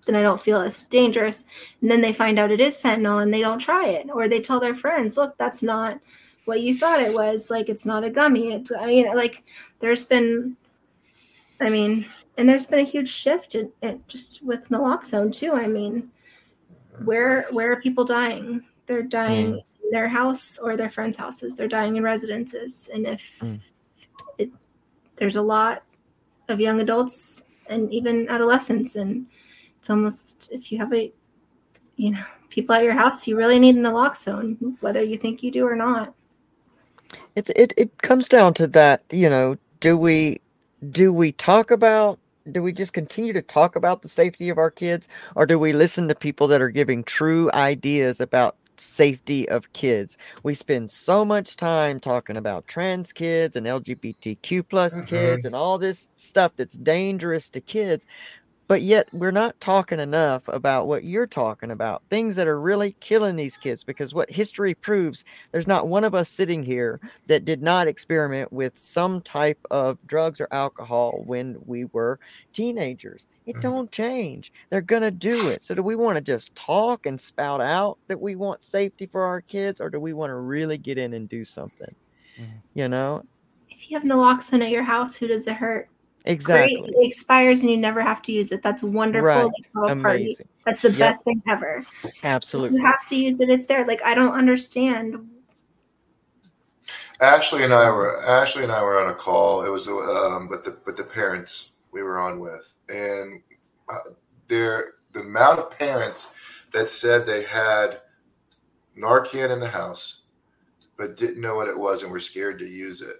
then 0.07 0.17
i 0.17 0.23
don't 0.23 0.41
feel 0.41 0.61
as 0.61 0.85
dangerous. 0.85 1.45
And 1.81 1.91
then 1.91 2.01
they 2.01 2.13
find 2.13 2.39
out 2.39 2.51
it 2.51 2.61
is 2.61 2.79
fentanyl 2.79 3.23
and 3.23 3.33
they 3.33 3.41
don't 3.41 3.59
try 3.59 3.87
it. 3.89 4.09
Or 4.13 4.29
they 4.29 4.41
tell 4.41 4.61
their 4.61 4.75
friends 4.75 5.17
look 5.17 5.37
that's 5.39 5.63
not 5.63 6.01
what 6.47 6.61
you 6.63 6.77
thought 6.77 7.01
it 7.01 7.13
was. 7.13 7.51
Like 7.51 7.69
it's 7.69 7.87
not 7.87 8.05
a 8.05 8.11
gummy. 8.11 8.53
It's 8.53 8.73
i 8.73 8.87
mean 8.87 9.15
like 9.15 9.43
there's 9.81 10.05
been 10.05 10.57
i 11.61 11.69
mean 11.69 12.07
and 12.37 12.49
there's 12.49 12.65
been 12.67 12.79
a 12.81 12.85
huge 12.85 13.11
shift 13.11 13.55
in, 13.55 13.71
in 13.83 14.03
just 14.09 14.43
with 14.43 14.69
naloxone 14.71 15.33
too. 15.33 15.53
I 15.53 15.67
mean 15.67 16.11
where 17.05 17.47
where 17.51 17.73
are 17.73 17.81
people 17.81 18.05
dying? 18.05 18.65
They're 18.87 19.03
dying 19.03 19.63
in 19.85 19.91
their 19.91 20.09
house 20.09 20.59
or 20.59 20.77
their 20.77 20.91
friends 20.91 21.17
houses. 21.17 21.57
They're 21.57 21.69
dying 21.69 21.97
in 21.97 22.03
residences. 22.03 22.89
And 22.93 23.07
if 23.07 23.39
Mm. 23.41 23.61
it, 24.39 24.51
there's 25.17 25.37
a 25.37 25.43
lot 25.43 25.83
of 26.49 26.61
young 26.61 26.81
adults 26.81 27.45
and 27.69 27.93
even 27.93 28.29
adolescents 28.29 28.97
and 28.97 29.27
it's 29.81 29.91
almost 29.91 30.49
if 30.53 30.71
you 30.71 30.79
have 30.79 30.93
a 30.95 31.13
you 31.97 32.13
know 32.13 32.25
people 32.51 32.75
at 32.75 32.85
your 32.85 32.95
house 32.95 33.27
you 33.27 33.37
really 33.37 33.59
need 33.59 33.75
naloxone 33.77 34.77
whether 34.81 35.03
you 35.03 35.17
think 35.17 35.43
you 35.43 35.51
do 35.51 35.67
or 35.67 35.75
not 35.77 36.15
it's 37.37 37.51
it, 37.51 37.73
it 37.77 37.97
comes 38.03 38.29
down 38.29 38.55
to 38.55 38.67
that, 38.69 39.03
you 39.11 39.29
know, 39.29 39.57
do 39.81 39.97
we 39.97 40.41
do 40.91 41.13
we 41.13 41.33
talk 41.33 41.71
about 41.71 42.19
do 42.53 42.63
we 42.63 42.73
just 42.73 42.93
continue 42.93 43.33
to 43.33 43.43
talk 43.43 43.77
about 43.77 44.03
the 44.03 44.09
safety 44.09 44.49
of 44.49 44.59
our 44.59 44.71
kids 44.71 45.09
or 45.37 45.47
do 45.47 45.59
we 45.59 45.73
listen 45.73 46.09
to 46.09 46.15
people 46.15 46.47
that 46.49 46.63
are 46.63 46.71
giving 46.71 47.05
true 47.05 47.51
ideas 47.53 48.21
about 48.21 48.57
safety 48.79 49.47
of 49.51 49.71
kids 49.75 50.17
we 50.43 50.55
spend 50.55 50.91
so 50.91 51.23
much 51.23 51.55
time 51.55 52.01
talking 52.01 52.39
about 52.39 52.67
trans 52.67 53.13
kids 53.13 53.55
and 53.57 53.67
lgbtq 53.67 54.67
plus 54.71 55.03
Mhm. 55.03 55.07
kids 55.07 55.45
and 55.45 55.55
all 55.55 55.77
this 55.77 56.09
stuff 56.17 56.51
that's 56.57 56.79
dangerous 56.79 57.51
to 57.51 57.61
kids 57.61 58.07
but 58.71 58.83
yet 58.83 59.09
we're 59.13 59.33
not 59.33 59.59
talking 59.59 59.99
enough 59.99 60.47
about 60.47 60.87
what 60.87 61.03
you're 61.03 61.27
talking 61.27 61.73
about 61.73 62.05
things 62.09 62.37
that 62.37 62.47
are 62.47 62.61
really 62.61 62.93
killing 63.01 63.35
these 63.35 63.57
kids 63.57 63.83
because 63.83 64.15
what 64.15 64.31
history 64.31 64.75
proves 64.77 65.25
there's 65.51 65.67
not 65.67 65.89
one 65.89 66.05
of 66.05 66.15
us 66.15 66.29
sitting 66.29 66.63
here 66.63 67.01
that 67.27 67.45
did 67.45 67.63
not 67.63 67.89
experiment 67.89 68.53
with 68.53 68.79
some 68.79 69.23
type 69.23 69.59
of 69.73 69.99
drugs 70.07 70.41
or 70.41 70.47
alcohol 70.53 71.21
when 71.27 71.57
we 71.67 71.87
were 71.87 72.21
teenagers. 72.53 73.27
It 73.45 73.57
Mhm. 73.57 73.61
don't 73.61 73.91
change. 73.91 74.53
They're 74.71 74.81
going 74.81 75.03
to 75.03 75.11
do 75.11 75.49
it. 75.49 75.65
So 75.65 75.75
do 75.75 75.83
we 75.83 75.97
want 75.97 76.19
to 76.19 76.23
just 76.23 76.55
talk 76.55 77.07
and 77.07 77.21
spout 77.21 77.61
out 77.61 77.99
that 78.07 78.21
we 78.21 78.37
want 78.37 78.63
safety 78.63 79.07
for 79.07 79.25
our 79.25 79.41
kids 79.41 79.81
or 79.81 79.91
do 79.91 79.99
we 79.99 80.13
want 80.13 80.31
to 80.31 80.37
really 80.37 80.79
get 80.79 80.97
in 80.97 81.13
and 81.15 81.29
do 81.29 81.45
something? 81.45 81.93
Mhm. 82.39 82.63
You 82.75 82.87
know? 82.87 83.25
if 83.69 83.91
you 83.91 83.99
have 83.99 84.07
naloxone 84.07 84.63
at 84.63 84.71
your 84.71 84.85
house 84.85 85.17
who 85.17 85.27
does 85.27 85.47
it 85.49 85.55
hurt 85.55 85.89
Exactly. 86.27 86.77
Great. 86.81 86.95
It 86.95 87.07
expires 87.07 87.61
and 87.61 87.71
you 87.71 87.77
never 87.77 88.03
have 88.03 88.21
to 88.23 88.33
use 88.33 88.53
it. 88.53 88.63
That's 88.63 88.83
wonderful. 88.83 89.27
Right. 89.27 89.51
Let's 89.75 90.01
party. 90.03 90.23
Amazing. 90.25 90.49
That's 90.67 90.83
the 90.83 90.91
Yep. 90.91 90.99
best 90.99 91.25
thing 91.25 91.43
ever. 91.49 91.85
Absolutely. 92.23 92.79
You 92.79 92.85
have 92.85 93.07
to 93.09 93.17
use 93.17 93.41
it. 93.41 93.49
It's 93.49 93.67
there. 93.67 93.87
Like 93.87 94.03
I 94.05 94.15
don't 94.15 94.33
understand. 94.35 95.17
Ashley 97.21 97.65
and 97.65 97.73
I 97.73 97.91
were 97.91 98.23
Ashley 98.23 98.63
and 98.63 98.73
I 98.73 98.83
were 98.83 98.99
on 99.03 99.11
a 99.11 99.15
call. 99.15 99.65
It 99.65 99.71
was 99.71 99.89
um, 99.89 100.49
with 100.49 100.65
the 100.65 100.79
with 100.87 100.97
the 100.97 101.05
parents 101.05 101.73
we 101.93 102.03
were 102.03 102.19
on 102.19 102.41
with, 102.41 102.75
and 102.89 103.43
uh, 103.89 104.11
there 104.49 104.93
the 105.13 105.21
amount 105.21 105.59
of 105.59 105.71
parents 105.79 106.33
that 106.73 106.89
said 106.89 107.27
they 107.27 107.43
had 107.45 108.01
Narcan 108.97 109.51
in 109.51 109.61
the 109.61 109.69
house, 109.69 110.23
but 110.97 111.17
didn't 111.17 111.41
know 111.41 111.57
what 111.57 111.69
it 111.69 111.79
was 111.79 112.03
and 112.03 112.13
were 112.13 112.21
scared 112.21 112.59
to 112.61 112.67
use 112.67 113.03
it 113.03 113.17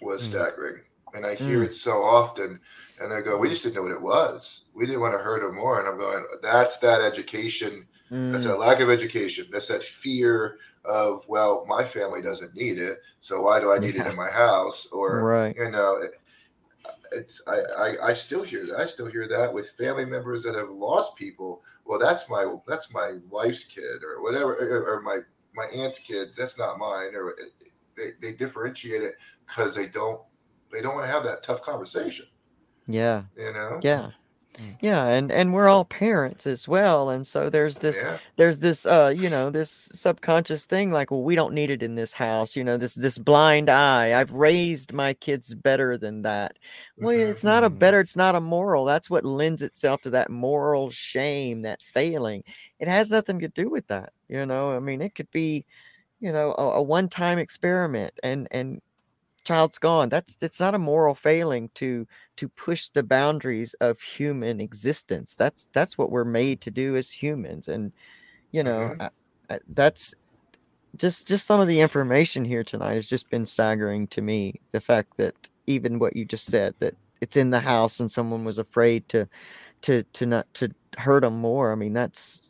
was 0.00 0.22
Mm. 0.22 0.30
staggering. 0.30 0.80
And 1.14 1.26
I 1.26 1.34
hear 1.34 1.62
Mm. 1.62 1.64
it 1.64 1.74
so 1.74 2.02
often, 2.02 2.60
and 2.98 3.12
they 3.12 3.20
go, 3.22 3.36
"We 3.38 3.48
just 3.48 3.62
didn't 3.62 3.76
know 3.76 3.82
what 3.82 3.92
it 3.92 4.00
was. 4.02 4.64
We 4.74 4.86
didn't 4.86 5.00
want 5.02 5.14
to 5.14 5.18
hurt 5.22 5.42
them 5.42 5.56
more." 5.56 5.78
And 5.78 5.88
I'm 5.88 5.98
going, 5.98 6.24
"That's 6.42 6.78
that 6.78 7.00
education 7.02 7.88
that's 8.30 8.44
Mm, 8.44 8.44
that 8.44 8.58
lack 8.58 8.80
of 8.80 8.88
education. 8.88 9.46
That's 9.52 9.68
that 9.68 9.82
fear 9.82 10.58
of, 10.86 11.22
well, 11.28 11.66
my 11.68 11.84
family 11.84 12.22
doesn't 12.22 12.54
need 12.54 12.78
it, 12.78 12.98
so 13.20 13.42
why 13.42 13.60
do 13.60 13.70
I 13.72 13.78
need 13.78 13.94
it 13.96 14.06
in 14.06 14.16
my 14.16 14.30
house? 14.30 14.86
Or 14.86 15.28
right. 15.32 15.56
you 15.56 15.70
know, 15.70 15.96
it, 15.96 16.12
it's 17.12 17.42
I, 17.46 17.60
I 17.78 18.06
I 18.08 18.12
still 18.12 18.42
hear 18.42 18.66
that. 18.66 18.78
I 18.78 18.86
still 18.86 19.06
hear 19.06 19.28
that 19.28 19.52
with 19.52 19.70
family 19.70 20.04
members 20.04 20.42
that 20.44 20.54
have 20.54 20.70
lost 20.70 21.16
people. 21.16 21.62
Well, 21.84 21.98
that's 21.98 22.28
my 22.28 22.56
that's 22.66 22.92
my 22.92 23.14
wife's 23.30 23.64
kid 23.64 24.02
or 24.04 24.22
whatever, 24.22 24.54
or, 24.54 24.96
or 24.96 25.02
my 25.02 25.18
my 25.54 25.66
aunt's 25.66 25.98
kids. 25.98 26.36
That's 26.36 26.58
not 26.58 26.78
mine. 26.78 27.14
Or 27.14 27.34
they, 27.96 28.10
they 28.20 28.34
differentiate 28.34 29.02
it 29.02 29.14
because 29.46 29.74
they 29.74 29.88
don't 29.88 30.20
they 30.72 30.80
don't 30.82 30.94
want 30.94 31.06
to 31.06 31.12
have 31.12 31.24
that 31.24 31.42
tough 31.42 31.62
conversation. 31.62 32.26
Yeah. 32.86 33.24
You 33.36 33.52
know. 33.52 33.80
Yeah. 33.82 34.10
Yeah, 34.82 35.06
and 35.06 35.32
and 35.32 35.54
we're 35.54 35.68
all 35.68 35.86
parents 35.86 36.46
as 36.46 36.68
well, 36.68 37.08
and 37.08 37.26
so 37.26 37.48
there's 37.48 37.78
this 37.78 38.02
Yeah. 38.02 38.18
there's 38.36 38.60
this 38.60 38.84
uh 38.84 39.10
you 39.16 39.30
know 39.30 39.48
this 39.48 39.70
subconscious 39.70 40.66
thing 40.66 40.92
like 40.92 41.10
well 41.10 41.22
we 41.22 41.34
don't 41.34 41.54
need 41.54 41.70
it 41.70 41.82
in 41.82 41.94
this 41.94 42.12
house 42.12 42.54
you 42.54 42.62
know 42.62 42.76
this 42.76 42.94
this 42.94 43.16
blind 43.16 43.70
eye 43.70 44.12
i've 44.20 44.30
raised 44.30 44.92
my 44.92 45.14
kids 45.14 45.54
better 45.54 45.96
than 45.96 46.20
that 46.22 46.58
well 46.98 47.16
Mhm. 47.16 47.30
it's 47.30 47.42
not 47.44 47.64
a 47.64 47.70
better 47.70 47.98
it's 47.98 48.14
not 48.14 48.34
a 48.34 48.40
moral 48.40 48.84
that's 48.84 49.08
what 49.08 49.24
lends 49.24 49.62
itself 49.62 50.02
to 50.02 50.10
that 50.10 50.30
moral 50.30 50.90
shame 50.90 51.62
that 51.62 51.80
failing 51.82 52.44
it 52.78 52.88
has 52.88 53.10
nothing 53.10 53.38
to 53.40 53.48
do 53.48 53.70
with 53.70 53.86
that 53.86 54.12
you 54.28 54.44
know 54.44 54.72
i 54.76 54.78
mean 54.78 55.00
it 55.00 55.14
could 55.14 55.30
be 55.30 55.64
you 56.20 56.30
know 56.30 56.54
a, 56.58 56.62
a 56.72 56.82
one-time 56.82 57.38
experiment 57.38 58.12
and 58.22 58.48
and 58.50 58.82
child's 59.44 59.78
gone 59.78 60.08
that's 60.08 60.36
it's 60.40 60.60
not 60.60 60.74
a 60.74 60.78
moral 60.78 61.14
failing 61.14 61.68
to 61.74 62.06
to 62.36 62.48
push 62.48 62.88
the 62.90 63.02
boundaries 63.02 63.74
of 63.80 64.00
human 64.00 64.60
existence 64.60 65.34
that's 65.36 65.66
that's 65.72 65.98
what 65.98 66.10
we're 66.10 66.24
made 66.24 66.60
to 66.60 66.70
do 66.70 66.96
as 66.96 67.10
humans 67.10 67.68
and 67.68 67.92
you 68.52 68.62
know 68.62 68.92
Mhm. 68.98 69.02
I, 69.48 69.54
I, 69.54 69.58
that's 69.74 70.14
just 70.96 71.26
just 71.26 71.46
some 71.46 71.60
of 71.60 71.68
the 71.68 71.80
information 71.80 72.44
here 72.44 72.62
tonight 72.62 72.94
has 72.94 73.06
just 73.06 73.28
been 73.30 73.46
staggering 73.46 74.06
to 74.08 74.22
me 74.22 74.60
the 74.72 74.80
fact 74.80 75.16
that 75.16 75.34
even 75.66 75.98
what 75.98 76.14
you 76.14 76.24
just 76.24 76.46
said 76.46 76.74
that 76.80 76.94
it's 77.20 77.36
in 77.36 77.50
the 77.50 77.60
house 77.60 78.00
and 78.00 78.10
someone 78.10 78.44
was 78.44 78.58
afraid 78.58 79.08
to 79.08 79.26
to 79.80 80.02
to 80.12 80.26
not 80.26 80.46
to 80.54 80.68
hurt 80.98 81.20
them 81.22 81.38
more 81.38 81.72
i 81.72 81.74
mean 81.74 81.92
that's 81.92 82.48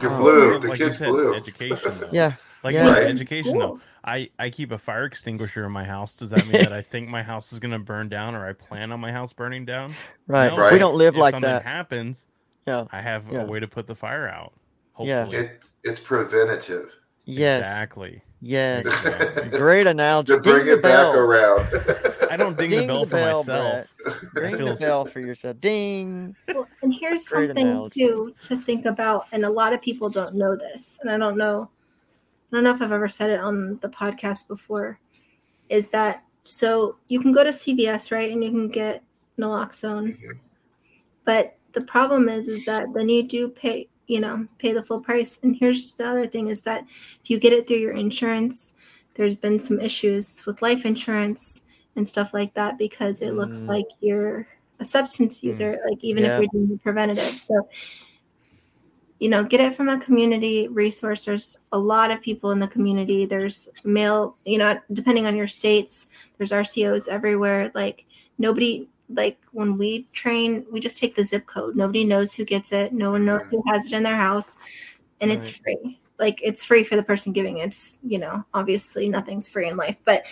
You're 0.00 0.16
blue. 0.16 0.52
Like 0.54 0.62
The 0.62 0.68
you 0.68 0.74
kid's 0.76 0.98
said, 0.98 1.08
blue. 1.08 1.34
Education. 1.34 1.94
Though. 2.00 2.08
yeah 2.12 2.32
Like 2.62 2.74
Yeah. 2.74 2.90
Right. 2.90 3.06
education 3.06 3.58
though. 3.58 3.80
I, 4.04 4.28
I 4.38 4.50
keep 4.50 4.70
a 4.72 4.78
fire 4.78 5.04
extinguisher 5.04 5.64
in 5.64 5.72
my 5.72 5.84
house. 5.84 6.14
Does 6.14 6.30
that 6.30 6.44
mean 6.46 6.62
that 6.62 6.72
I 6.72 6.82
think 6.82 7.08
my 7.08 7.22
house 7.22 7.52
is 7.52 7.58
gonna 7.58 7.78
burn 7.78 8.08
down 8.08 8.34
or 8.34 8.46
I 8.46 8.52
plan 8.52 8.92
on 8.92 9.00
my 9.00 9.12
house 9.12 9.32
burning 9.32 9.64
down? 9.64 9.94
right 10.26 10.54
No. 10.54 10.70
we 10.72 10.78
don't 10.78 10.96
live 10.96 11.14
if 11.14 11.20
like 11.20 11.32
something 11.32 11.48
that 11.50 11.62
happens, 11.64 12.26
yeah 12.66 12.84
I 12.92 13.00
have 13.00 13.24
Yeah. 13.32 13.42
a 13.42 13.46
way 13.46 13.60
to 13.60 13.68
put 13.68 13.86
the 13.86 13.94
fire 13.94 14.28
out. 14.28 14.52
Yeah. 14.98 15.26
It's 15.30 15.76
it's 15.84 15.98
preventative. 16.00 16.94
yes 17.24 17.60
Exactly. 17.60 18.20
yes 18.42 18.80
Exactly. 18.86 19.48
great 19.58 19.86
analogy 19.86 20.34
to 20.34 20.40
bring 20.40 20.66
the 20.66 20.72
it 20.74 20.82
back 20.82 20.90
bell. 20.92 21.14
around. 21.18 21.66
I 22.30 22.36
don't 22.36 22.56
ding, 22.56 22.70
the 22.70 22.86
bell 22.86 23.06
for 23.06 23.16
myself. 23.16 23.46
Brett. 23.46 23.86
That 24.34 24.40
Ring 24.42 24.64
the 24.64 24.76
bell 24.78 25.04
for 25.04 25.18
yourself. 25.20 25.58
Ding. 25.60 26.36
Well, 26.48 26.68
and 26.82 26.94
here's 26.94 27.26
Great 27.28 27.48
something 27.48 27.66
analogy. 27.66 28.00
too 28.06 28.34
to 28.40 28.56
think 28.62 28.84
about, 28.86 29.26
and 29.32 29.44
a 29.44 29.50
lot 29.50 29.72
of 29.72 29.80
people 29.82 30.08
don't 30.10 30.34
know 30.36 30.54
this, 30.56 30.98
and 31.02 31.10
I 31.10 31.16
don't 31.18 31.36
know, 31.36 31.68
I 32.52 32.56
don't 32.56 32.64
know 32.64 32.70
if 32.72 32.82
I've 32.82 32.92
ever 32.92 33.08
said 33.08 33.30
it 33.30 33.40
on 33.40 33.78
the 33.80 33.88
podcast 33.88 34.48
before, 34.48 34.98
is 35.68 35.88
that 35.90 36.24
so 36.44 36.96
you 37.08 37.20
can 37.20 37.32
go 37.32 37.44
to 37.44 37.50
CVS 37.50 38.10
right, 38.10 38.30
and 38.32 38.42
you 38.42 38.50
can 38.50 38.68
get 38.68 39.04
naloxone, 39.38 40.16
but 41.24 41.56
the 41.72 41.80
problem 41.82 42.28
is, 42.28 42.48
is 42.48 42.64
that 42.64 42.86
then 42.94 43.08
you 43.08 43.22
do 43.22 43.48
pay, 43.48 43.88
you 44.08 44.18
know, 44.20 44.46
pay 44.58 44.72
the 44.72 44.82
full 44.82 45.00
price. 45.00 45.38
And 45.42 45.54
here's 45.56 45.92
the 45.92 46.08
other 46.08 46.26
thing: 46.26 46.48
is 46.48 46.62
that 46.62 46.84
if 47.22 47.30
you 47.30 47.38
get 47.38 47.52
it 47.52 47.68
through 47.68 47.78
your 47.78 47.92
insurance, 47.94 48.74
there's 49.14 49.36
been 49.36 49.60
some 49.60 49.80
issues 49.80 50.44
with 50.46 50.62
life 50.62 50.84
insurance 50.84 51.62
and 51.96 52.06
stuff 52.06 52.34
like 52.34 52.54
that 52.54 52.78
because 52.78 53.20
it 53.22 53.34
looks 53.34 53.62
Mm. 53.62 53.68
like 53.68 53.86
you're 54.00 54.48
a 54.80 54.84
substance 54.84 55.42
user, 55.44 55.78
like 55.88 56.02
even 56.02 56.24
Yeah. 56.24 56.32
if 56.32 56.38
you're 56.40 56.64
doing 56.66 56.78
preventative. 56.78 57.42
So, 57.46 57.68
you 59.20 59.28
know, 59.28 59.44
get 59.44 59.60
it 59.60 59.76
from 59.76 59.90
a 59.90 60.00
community 60.00 60.66
resource. 60.68 61.26
There's 61.26 61.58
a 61.72 61.78
lot 61.78 62.10
of 62.10 62.22
people 62.22 62.52
in 62.52 62.58
the 62.58 62.66
community. 62.66 63.26
There's 63.26 63.68
mail, 63.84 64.36
you 64.46 64.56
know, 64.56 64.80
depending 64.94 65.26
on 65.26 65.36
your 65.36 65.46
states, 65.46 66.08
there's 66.38 66.52
RCOs 66.52 67.06
everywhere. 67.06 67.70
Like 67.74 68.06
nobody, 68.38 68.88
like 69.10 69.38
when 69.52 69.76
we 69.76 70.06
train, 70.14 70.64
we 70.72 70.80
just 70.80 70.96
take 70.96 71.14
the 71.14 71.24
zip 71.24 71.46
code. 71.46 71.76
Nobody 71.76 72.02
knows 72.02 72.32
who 72.32 72.46
gets 72.46 72.72
it. 72.72 72.94
No 72.94 73.10
one 73.10 73.26
knows 73.26 73.42
who 73.50 73.62
has 73.66 73.84
it 73.84 73.92
in 73.92 74.02
their 74.02 74.16
house, 74.16 74.56
and 75.20 75.30
it's 75.30 75.50
free. 75.50 76.00
Like 76.18 76.40
it's 76.42 76.64
free 76.64 76.82
for 76.82 76.96
the 76.96 77.02
person 77.02 77.32
giving 77.34 77.58
it. 77.58 77.66
It's, 77.66 77.98
you 78.02 78.18
know, 78.18 78.42
obviously 78.54 79.08
nothing's 79.10 79.50
free 79.50 79.68
in 79.68 79.76
life, 79.76 79.98
but 80.06 80.24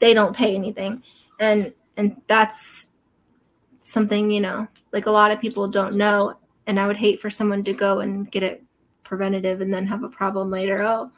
they 0.00 0.12
don't 0.12 0.36
pay 0.36 0.56
anything, 0.56 1.04
and 1.38 1.72
and 1.96 2.20
that's 2.26 2.90
something 3.78 4.30
you 4.30 4.40
know 4.40 4.66
like 4.92 5.04
a 5.04 5.10
lot 5.10 5.30
of 5.30 5.38
people 5.38 5.68
don't 5.68 5.94
know 5.94 6.34
and 6.66 6.78
i 6.80 6.86
would 6.86 6.96
hate 6.96 7.20
for 7.20 7.30
someone 7.30 7.62
to 7.64 7.72
go 7.72 8.00
and 8.00 8.30
get 8.30 8.42
it 8.42 8.62
preventative 9.02 9.60
and 9.60 9.72
then 9.72 9.86
have 9.86 10.02
a 10.02 10.08
problem 10.08 10.50
later 10.50 10.82
oh 10.82 11.10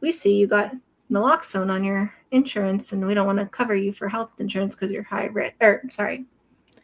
we 0.00 0.10
see 0.10 0.36
you 0.36 0.46
got 0.46 0.72
naloxone 1.10 1.70
on 1.70 1.82
your 1.82 2.12
insurance 2.32 2.92
and 2.92 3.06
we 3.06 3.14
don't 3.14 3.26
want 3.26 3.38
to 3.38 3.46
cover 3.46 3.74
you 3.74 3.92
for 3.92 4.08
health 4.08 4.30
insurance 4.38 4.74
because 4.74 4.92
you're 4.92 5.02
high 5.02 5.26
risk 5.26 5.54
or 5.60 5.82
sorry 5.90 6.26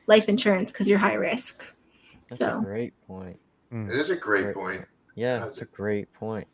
life 0.06 0.28
insurance 0.28 0.72
because 0.72 0.88
you're 0.88 0.98
high 0.98 1.12
risk 1.14 1.64
That's 2.28 2.38
So- 2.38 2.58
a 2.58 2.62
great 2.62 2.94
point. 3.06 3.38
Mm, 3.72 3.88
it 3.90 3.96
is 3.96 4.08
a 4.10 4.16
great 4.16 4.44
Great 4.44 4.54
point. 4.54 4.80
Yeah, 5.14 5.38
Yeah, 5.38 5.44
that's 5.44 5.60
a 5.60 5.66
great 5.66 6.12
point. 6.14 6.46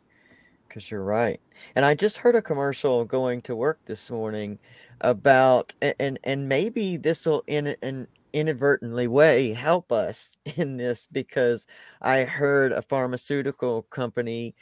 Because 0.67 0.89
you're 0.91 1.03
right. 1.03 1.39
And 1.75 1.85
I 1.85 1.93
just 1.95 2.17
heard 2.17 2.35
a 2.35 2.41
commercial 2.41 3.05
going 3.05 3.41
to 3.41 3.55
work 3.55 3.79
this 3.85 4.09
morning 4.11 4.57
about, 5.01 5.73
and 5.99 6.17
and 6.23 6.47
maybe 6.49 6.97
this 6.97 7.25
will 7.25 7.43
in 7.47 7.75
an 7.81 8.07
inadvertently 8.33 9.07
way 9.07 9.53
help 9.53 9.91
us 9.91 10.37
in 10.57 10.77
this 10.77 11.07
because 11.07 11.65
I 12.01 12.23
heard 12.23 12.71
a 12.71 12.81
pharmaceutical 12.81 13.83
company 13.83 14.55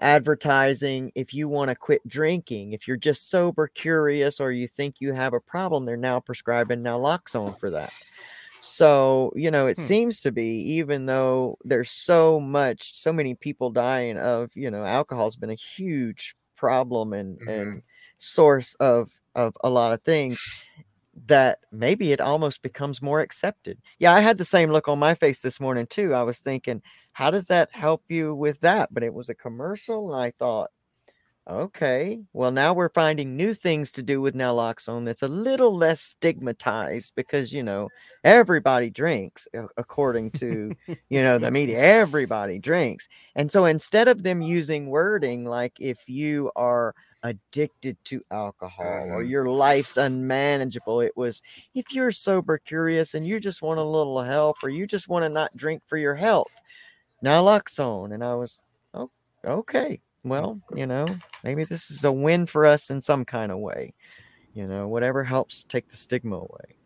advertising 0.00 1.12
if 1.14 1.34
you 1.34 1.48
want 1.48 1.70
to 1.70 1.76
quit 1.76 2.06
drinking, 2.08 2.72
if 2.72 2.88
you're 2.88 2.96
just 2.96 3.30
sober 3.30 3.68
curious 3.68 4.40
or 4.40 4.52
you 4.52 4.68
think 4.68 4.96
you 5.00 5.12
have 5.14 5.34
a 5.34 5.40
problem, 5.40 5.86
they're 5.86 5.96
now 5.96 6.20
prescribing 6.20 6.82
naloxone 6.82 7.56
for 7.58 7.70
that. 7.70 7.94
So, 8.58 9.32
you 9.34 9.50
know, 9.50 9.66
it 9.66 9.76
Hmm. 9.76 9.88
seems 9.88 10.20
to 10.20 10.32
be, 10.32 10.44
even 10.78 11.06
though 11.06 11.58
there's 11.64 11.90
so 11.90 12.38
much, 12.38 12.94
so 12.94 13.12
many 13.12 13.34
people 13.34 13.70
dying 13.70 14.18
of, 14.18 14.50
you 14.54 14.70
know, 14.70 14.84
alcohol 14.84 15.24
has 15.24 15.36
been 15.36 15.50
a 15.50 15.54
huge 15.56 16.36
problem 16.56 17.12
and, 17.12 17.40
Mhm. 17.40 17.42
and 17.46 17.82
source 18.18 18.74
of, 18.76 19.10
of 19.34 19.56
a 19.64 19.70
lot 19.70 19.92
of 19.92 20.02
things 20.02 20.46
that 21.26 21.58
maybe 21.70 22.12
it 22.12 22.20
almost 22.20 22.62
becomes 22.62 23.02
more 23.02 23.20
accepted. 23.20 23.78
Yeah, 23.98 24.12
I 24.12 24.20
had 24.20 24.38
the 24.38 24.44
same 24.44 24.70
look 24.70 24.88
on 24.88 24.98
my 24.98 25.14
face 25.14 25.42
this 25.42 25.60
morning 25.60 25.86
too. 25.86 26.14
I 26.14 26.22
was 26.22 26.38
thinking, 26.38 26.82
how 27.12 27.30
does 27.30 27.46
that 27.46 27.68
help 27.72 28.02
you 28.08 28.34
with 28.34 28.60
that? 28.60 28.92
But 28.92 29.02
it 29.02 29.14
was 29.14 29.28
a 29.28 29.34
commercial 29.34 30.14
and 30.14 30.24
I 30.24 30.32
thought, 30.38 30.70
Okay. 31.50 32.20
Well, 32.32 32.52
now 32.52 32.72
we're 32.72 32.88
finding 32.88 33.36
new 33.36 33.52
things 33.52 33.90
to 33.92 34.02
do 34.02 34.20
with 34.20 34.34
naloxone 34.34 35.04
that's 35.04 35.22
a 35.22 35.28
little 35.28 35.76
less 35.76 36.00
stigmatized 36.00 37.14
because, 37.16 37.52
you 37.52 37.64
know, 37.64 37.88
everybody 38.22 38.90
drinks, 38.90 39.48
according 39.76 40.30
to, 40.32 40.72
you 41.10 41.22
know, 41.22 41.38
the 41.38 41.50
media. 41.50 41.78
Everybody 41.80 42.60
drinks. 42.60 43.08
And 43.34 43.50
so 43.50 43.64
instead 43.64 44.06
of 44.06 44.22
them 44.22 44.40
using 44.40 44.86
wording 44.86 45.44
like 45.44 45.74
if 45.80 45.98
you 46.08 46.52
are 46.54 46.94
addicted 47.22 47.96
to 48.04 48.22
alcohol 48.30 49.06
or 49.12 49.22
Mhm. 49.22 49.28
your 49.30 49.48
life's 49.48 49.96
unmanageable, 49.96 51.00
it 51.00 51.16
was 51.16 51.42
if 51.74 51.92
you're 51.92 52.12
sober 52.12 52.58
curious 52.58 53.14
and 53.14 53.26
you 53.26 53.40
just 53.40 53.62
want 53.62 53.80
a 53.80 53.84
little 53.84 54.20
help 54.22 54.56
or 54.62 54.68
you 54.70 54.86
just 54.86 55.08
want 55.08 55.24
to 55.24 55.28
not 55.28 55.56
drink 55.56 55.82
for 55.86 55.96
your 55.96 56.14
health, 56.14 56.52
naloxone. 57.24 58.14
And 58.14 58.24
I 58.24 58.34
was, 58.34 58.62
oh, 58.94 59.10
okay. 59.44 60.00
Well, 60.24 60.60
you 60.74 60.86
know, 60.86 61.06
maybe 61.44 61.64
this 61.64 61.90
is 61.90 62.04
a 62.04 62.12
win 62.12 62.46
for 62.46 62.66
us 62.66 62.90
in 62.90 63.00
some 63.00 63.24
kind 63.24 63.50
of 63.52 63.58
way. 63.58 63.94
You 64.54 64.66
know, 64.66 64.88
whatever 64.88 65.24
helps 65.24 65.64
take 65.64 65.88
the 65.88 65.96
stigma 65.96 66.36
away. 66.36 66.76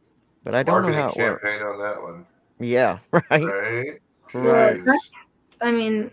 But 0.45 0.55
I 0.55 0.63
don't 0.63 0.83
know 0.83 0.93
how 0.93 1.09
it 1.09 1.15
campaign 1.15 1.33
works. 1.33 1.61
on 1.61 1.79
that 1.81 2.03
one, 2.03 2.27
Yeah, 2.61 2.99
right. 3.13 3.23
right? 3.31 3.91
Right. 4.35 4.81
I 5.61 5.73
mean, 5.73 6.11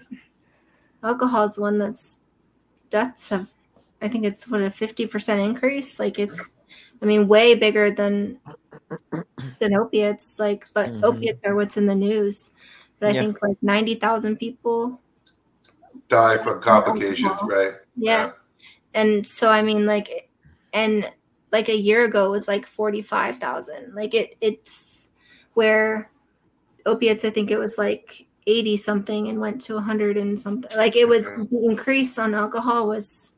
alcohol 1.04 1.44
is 1.44 1.58
one 1.58 1.78
that's 1.78 2.20
deaths 2.90 3.30
have. 3.30 3.48
I 4.04 4.10
think 4.10 4.26
it's 4.26 4.48
what 4.48 4.62
a 4.62 4.70
fifty 4.70 5.08
percent 5.08 5.40
increase. 5.42 5.98
Like 6.00 6.20
it's, 6.20 6.54
I 7.02 7.06
mean, 7.06 7.28
way 7.28 7.56
bigger 7.56 7.90
than 7.90 8.38
than 9.60 9.74
opiates. 9.74 10.38
Like, 10.40 10.66
but 10.74 10.90
Mhm. 10.92 11.04
opiates 11.04 11.42
are 11.46 11.56
what's 11.56 11.78
in 11.78 11.86
the 11.86 11.96
news. 11.96 12.52
But 13.00 13.10
I 13.10 13.12
Yeah. 13.14 13.22
think 13.22 13.42
like 13.42 13.58
ninety 13.62 13.96
thousand 13.96 14.38
people. 14.38 15.00
Die 16.10 16.38
from 16.38 16.62
complications, 16.62 17.32
Alcohol. 17.32 17.50
right? 17.50 17.74
Yeah. 17.96 18.32
and 18.96 19.26
so 19.26 19.50
I 19.50 19.64
mean, 19.64 19.88
like, 19.88 20.30
and 20.74 21.10
like 21.52 21.68
a 21.70 21.76
year 21.76 22.04
ago 22.06 22.26
it 22.28 22.30
was 22.30 22.48
like 22.48 22.68
forty 22.68 23.02
five 23.02 23.40
thousand. 23.40 23.96
Like 23.96 24.14
it, 24.14 24.36
it's 24.42 25.10
where 25.56 26.12
opiates. 26.86 27.26
I 27.26 27.30
think 27.32 27.50
it 27.52 27.58
was 27.58 27.78
like 27.80 28.26
eighty 28.46 28.76
something 28.78 29.30
and 29.30 29.40
went 29.40 29.62
to 29.62 29.80
hundred 29.80 30.18
and 30.18 30.38
something. 30.40 30.70
Like 30.78 30.96
it 30.96 31.08
was 31.08 31.32
Mhm. 31.32 31.50
the 31.50 31.66
increase 31.66 32.20
on 32.20 32.36
alcohol 32.36 32.88
was 32.88 33.33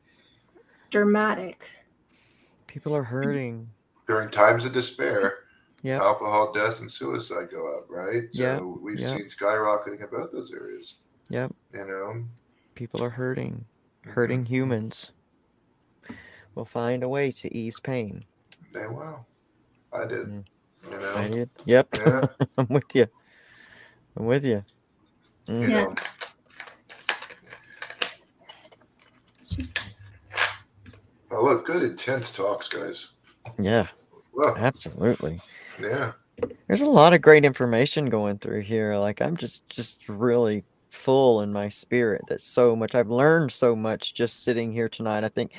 dramatic. 0.90 1.70
People 2.66 2.94
are 2.94 3.02
hurting. 3.04 3.68
During 4.06 4.30
times 4.30 4.64
of 4.64 4.72
despair, 4.72 5.38
Yep. 5.82 6.00
alcohol 6.02 6.52
death, 6.52 6.80
and 6.80 6.90
suicide 6.90 7.48
go 7.50 7.76
up, 7.78 7.86
right? 7.88 8.24
So 8.32 8.42
Yeah, 8.42 8.60
we've 8.60 8.98
yeah. 8.98 9.16
seen 9.16 9.26
skyrocketing 9.26 10.00
in 10.02 10.08
both 10.10 10.32
those 10.32 10.52
areas. 10.52 10.98
Yep. 11.28 11.52
You 11.72 11.84
know, 11.86 12.24
People 12.74 13.02
are 13.02 13.10
hurting. 13.10 13.64
Mhm. 14.04 14.10
Hurting 14.10 14.44
humans. 14.44 15.12
We'll 16.54 16.64
find 16.66 17.02
a 17.02 17.08
way 17.08 17.32
to 17.32 17.54
ease 17.56 17.80
pain. 17.80 18.24
They 18.72 18.86
will. 18.86 19.26
I 19.92 20.04
did. 20.06 20.26
Mm. 20.26 20.44
You 20.90 20.98
know, 20.98 21.14
I 21.14 21.28
did. 21.28 21.50
Yep. 21.64 21.88
Yeah. 21.96 22.26
I'm 22.58 22.68
with 22.68 22.94
you. 22.94 23.06
I'm 24.16 24.26
with 24.26 24.44
you. 24.44 24.64
Mm. 25.48 25.62
you 25.62 25.68
Yeah. 25.68 25.84
know. 25.84 25.94
It's 29.40 29.72
Oh, 31.30 31.42
look, 31.44 31.66
good 31.66 31.82
intense 31.82 32.30
talks, 32.32 32.68
guys. 32.68 33.10
Yeah, 33.58 33.88
Well, 34.32 34.54
absolutely. 34.56 35.40
yeah. 35.80 36.12
There's 36.66 36.82
a 36.82 36.86
lot 36.86 37.14
of 37.14 37.22
great 37.22 37.44
information 37.44 38.10
going 38.10 38.38
through 38.38 38.60
here. 38.62 38.96
Like 38.96 39.22
I'm 39.22 39.36
just 39.36 39.66
just 39.70 40.00
really 40.08 40.64
full 40.90 41.40
in 41.42 41.52
my 41.52 41.68
spirit. 41.68 42.22
That's 42.28 42.44
so 42.44 42.76
much. 42.76 42.94
I've 42.94 43.08
learned 43.10 43.52
so 43.52 43.74
much 43.74 44.12
just 44.14 44.44
sitting 44.44 44.72
here 44.72 44.88
tonight. 44.88 45.24
I 45.24 45.28
think, 45.28 45.52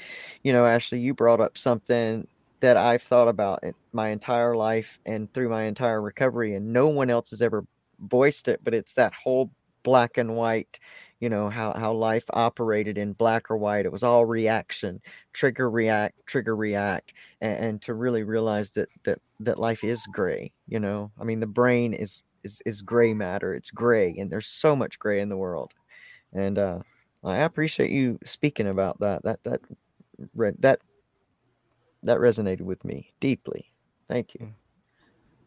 you 0.43 0.53
know, 0.53 0.65
Ashley, 0.65 0.99
you 0.99 1.13
brought 1.13 1.39
up 1.41 1.57
something 1.57 2.27
that 2.59 2.77
I've 2.77 3.01
thought 3.01 3.27
about 3.27 3.63
in 3.63 3.73
my 3.93 4.09
entire 4.09 4.55
life 4.55 4.99
and 5.05 5.31
through 5.33 5.49
my 5.49 5.63
entire 5.63 6.01
recovery, 6.01 6.53
and 6.55 6.71
no 6.73 6.87
one 6.87 7.09
else 7.09 7.31
has 7.31 7.41
ever 7.41 7.65
voiced 7.99 8.47
it. 8.47 8.59
But 8.63 8.73
it's 8.75 8.93
that 8.95 9.13
whole 9.13 9.49
black 9.83 10.17
and 10.17 10.35
white. 10.35 10.79
You 11.19 11.29
know 11.29 11.49
how 11.49 11.73
how 11.73 11.93
life 11.93 12.25
operated 12.31 12.97
in 12.97 13.13
black 13.13 13.49
or 13.49 13.57
white. 13.57 13.85
It 13.85 13.91
was 13.91 14.03
all 14.03 14.25
reaction, 14.25 15.01
trigger 15.33 15.69
react, 15.69 16.15
trigger 16.27 16.55
react, 16.55 17.13
and, 17.41 17.57
and 17.57 17.81
to 17.83 17.93
really 17.93 18.23
realize 18.23 18.71
that 18.71 18.89
that 19.03 19.19
that 19.39 19.59
life 19.59 19.83
is 19.83 20.05
gray 20.07 20.51
you 20.67 20.79
know 20.79 21.11
i 21.19 21.23
mean 21.23 21.39
the 21.39 21.47
brain 21.47 21.93
is 21.93 22.23
is 22.43 22.61
is 22.65 22.81
gray 22.81 23.13
matter 23.13 23.53
it's 23.53 23.71
gray 23.71 24.15
and 24.17 24.31
there's 24.31 24.47
so 24.47 24.75
much 24.75 24.99
gray 24.99 25.19
in 25.19 25.29
the 25.29 25.37
world 25.37 25.73
and 26.33 26.57
uh 26.57 26.79
i 27.23 27.37
appreciate 27.37 27.91
you 27.91 28.17
speaking 28.23 28.67
about 28.67 28.99
that 28.99 29.23
that 29.23 29.39
that 29.43 29.61
that 30.59 30.79
that 32.03 32.17
resonated 32.17 32.61
with 32.61 32.83
me 32.83 33.13
deeply 33.19 33.71
thank 34.07 34.33
you 34.33 34.53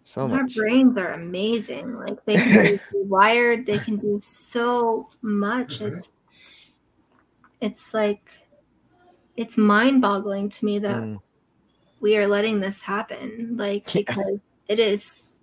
so 0.05 0.23
our 0.23 0.29
much 0.29 0.55
brains 0.57 0.97
are 0.99 1.13
amazing. 1.13 1.95
Like 1.95 2.25
they 2.25 2.37
can 2.37 2.63
be 2.63 2.81
wired. 2.93 3.67
They 3.67 3.79
can 3.79 3.97
do 3.97 4.19
so 4.21 5.11
much. 5.23 5.79
Mhm. 5.81 5.93
It's 5.97 6.13
it's 7.61 7.95
like 7.95 8.31
it's 9.37 9.57
mind 9.57 10.03
boggling 10.03 10.49
to 10.49 10.65
me 10.65 10.79
that 10.81 11.03
Mm, 11.03 11.21
we 12.01 12.17
are 12.17 12.27
letting 12.27 12.61
this 12.61 12.81
happen 12.83 13.57
like 13.57 13.95
Yeah. 13.95 14.03
because 14.03 14.41
it 14.69 14.79
is 14.79 15.41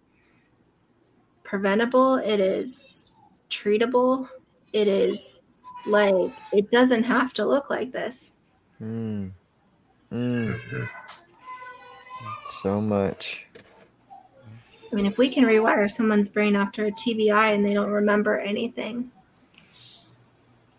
preventable 1.44 2.16
it 2.18 2.40
is 2.40 3.18
treatable 3.50 4.28
it 4.74 4.88
is 4.88 5.66
like 5.88 6.32
it 6.54 6.70
doesn't 6.72 7.04
have 7.04 7.34
to 7.34 7.46
look 7.46 7.70
like 7.70 7.92
this 7.92 8.34
Mm. 8.82 9.32
Mm. 10.12 10.54
Mhm. 10.54 10.90
So 12.46 12.82
much. 12.82 13.47
I 14.92 14.96
mean 14.96 15.06
if 15.06 15.18
we 15.18 15.30
can 15.30 15.44
rewire 15.44 15.90
someone's 15.92 16.30
brain 16.30 16.56
after 16.56 16.86
a 16.86 16.92
tbi 16.92 17.54
and 17.54 17.66
they 17.66 17.74
don't 17.74 17.90
remember 17.92 18.40
anything 18.40 19.12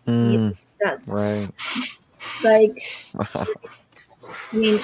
Mm. 0.07 0.57
that 0.81 1.01
Right. 1.07 1.49
like 2.43 2.81
Wow. 3.13 3.27
i 4.53 4.55
mean 4.55 4.79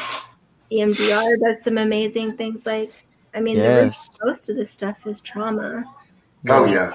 emdr 0.71 1.39
does 1.39 1.63
some 1.63 1.77
amazing 1.79 2.37
things 2.37 2.65
like 2.67 2.91
i 3.33 3.39
mean 3.39 3.57
the 3.57 3.83
root- 3.85 3.95
most 4.23 4.49
of 4.49 4.55
this 4.55 4.69
stuff 4.71 5.05
is 5.07 5.21
trauma 5.21 5.83
Oh 6.47 6.65
yeah. 6.65 6.91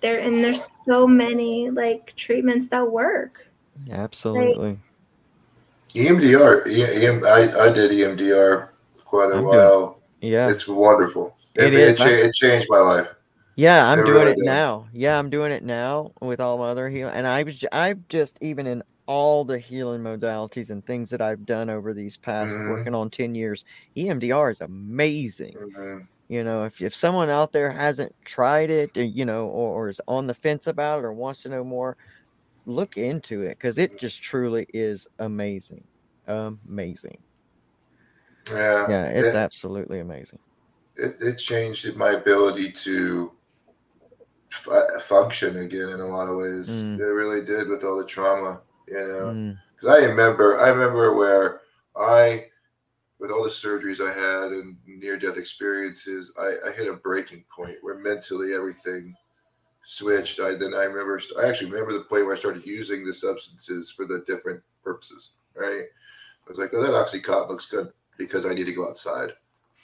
there 0.00 0.18
and 0.20 0.44
there's 0.44 0.64
so 0.86 1.06
many 1.06 1.70
like 1.70 2.14
treatments 2.16 2.68
that 2.68 2.90
work 2.90 3.46
Absolutely. 3.90 4.78
EMDR. 5.94 6.66
E- 6.68 7.06
EM, 7.06 7.24
I, 7.24 7.50
I 7.64 7.72
did 7.72 7.90
EMDR 7.92 8.68
quite 9.06 9.30
a 9.30 9.36
I'm 9.36 9.40
doing- 9.40 9.46
while. 9.56 9.99
Yeah. 10.20 10.48
It's 10.50 10.66
wonderful. 10.68 11.36
It 11.54 11.64
It, 11.64 11.74
it, 11.74 11.80
is. 11.80 11.98
cha- 11.98 12.06
it 12.06 12.34
changed 12.34 12.66
my 12.70 12.78
life. 12.80 13.08
Yeah, 13.56 13.86
I'm 13.86 13.98
It 14.00 14.06
doing 14.06 14.28
it 14.28 14.38
now. 14.38 14.88
Yeah, 14.92 15.18
I'm 15.18 15.28
doing 15.28 15.52
it 15.52 15.64
now 15.64 16.12
with 16.20 16.40
all 16.40 16.56
my 16.58 16.68
other 16.68 16.88
healing, 16.88 17.14
and 17.14 17.26
I 17.26 17.42
was 17.42 17.56
j- 17.56 17.68
I've 17.72 18.06
just 18.08 18.38
even 18.40 18.66
in 18.66 18.82
all 19.06 19.44
the 19.44 19.58
healing 19.58 20.00
modalities 20.02 20.70
and 20.70 20.84
things 20.86 21.10
that 21.10 21.20
I've 21.20 21.44
done 21.44 21.68
over 21.68 21.92
these 21.92 22.16
past 22.16 22.54
Mhm. 22.54 22.70
working 22.70 22.94
on 22.94 23.10
ten 23.10 23.34
years. 23.34 23.64
EMDR 23.96 24.50
is 24.50 24.60
amazing. 24.60 25.56
Mhm. 25.56 26.06
You 26.28 26.44
know, 26.44 26.64
if 26.64 26.80
if 26.80 26.94
someone 26.94 27.28
out 27.28 27.50
there 27.52 27.70
hasn't 27.72 28.14
tried 28.24 28.70
it, 28.70 28.90
uh, 28.96 29.00
you 29.00 29.24
know, 29.24 29.46
or, 29.48 29.84
or 29.84 29.88
is 29.88 30.00
on 30.06 30.26
the 30.26 30.34
fence 30.34 30.66
about 30.68 31.00
it 31.00 31.04
or 31.04 31.12
wants 31.12 31.42
to 31.42 31.48
know 31.48 31.64
more, 31.64 31.96
look 32.66 32.96
into 32.96 33.42
it 33.42 33.58
because 33.58 33.78
it 33.78 33.98
just 33.98 34.22
truly 34.22 34.66
is 34.72 35.08
amazing, 35.18 35.82
amazing. 36.28 37.18
Yeah. 38.48 38.88
Yeah, 38.88 39.04
it's 39.06 39.34
It, 39.34 39.36
absolutely 39.36 40.00
amazing. 40.00 40.38
it, 40.96 41.16
it 41.20 41.36
changed 41.36 41.96
my 41.96 42.10
ability 42.12 42.72
to 42.72 43.32
fu- 44.50 45.00
function 45.00 45.58
again 45.58 45.88
in 45.88 46.00
a 46.00 46.06
lot 46.06 46.28
of 46.28 46.36
ways. 46.36 46.68
Mm. 46.68 46.98
It 46.98 47.04
really 47.04 47.44
did 47.44 47.68
with 47.68 47.84
all 47.84 47.96
the 47.96 48.04
trauma, 48.04 48.60
you 48.86 48.94
know. 48.94 49.32
Mm, 49.34 49.58
Because 49.74 49.88
I 49.88 50.04
remember, 50.06 50.60
I 50.60 50.68
remember 50.68 51.14
where 51.14 51.60
I, 51.96 52.46
with 53.18 53.30
all 53.30 53.42
the 53.42 53.50
surgeries 53.50 54.00
I 54.00 54.12
had 54.12 54.52
and 54.52 54.76
near-death 54.86 55.36
experiences, 55.36 56.32
I, 56.38 56.68
I 56.68 56.72
hit 56.72 56.88
a 56.88 56.94
breaking 56.94 57.44
point 57.54 57.76
where 57.82 57.98
mentally 57.98 58.54
everything 58.54 59.14
switched. 59.84 60.40
I 60.40 60.54
then 60.54 60.74
I 60.74 60.84
remember, 60.84 61.20
I 61.40 61.48
actually 61.48 61.70
remember 61.70 61.92
the 61.92 62.04
point 62.04 62.24
where 62.24 62.34
I 62.34 62.38
started 62.38 62.66
using 62.66 63.04
the 63.04 63.12
substances 63.12 63.90
for 63.90 64.04
the 64.04 64.24
different 64.26 64.62
purposes. 64.82 65.32
Right? 65.54 65.84
I 65.84 66.48
was 66.48 66.58
like, 66.58 66.70
oh, 66.74 66.82
that 66.82 66.90
oxycontin 66.90 67.48
looks 67.48 67.66
good 67.66 67.92
because 68.20 68.46
I 68.46 68.54
need 68.54 68.66
to 68.66 68.72
go 68.72 68.88
outside. 68.88 69.30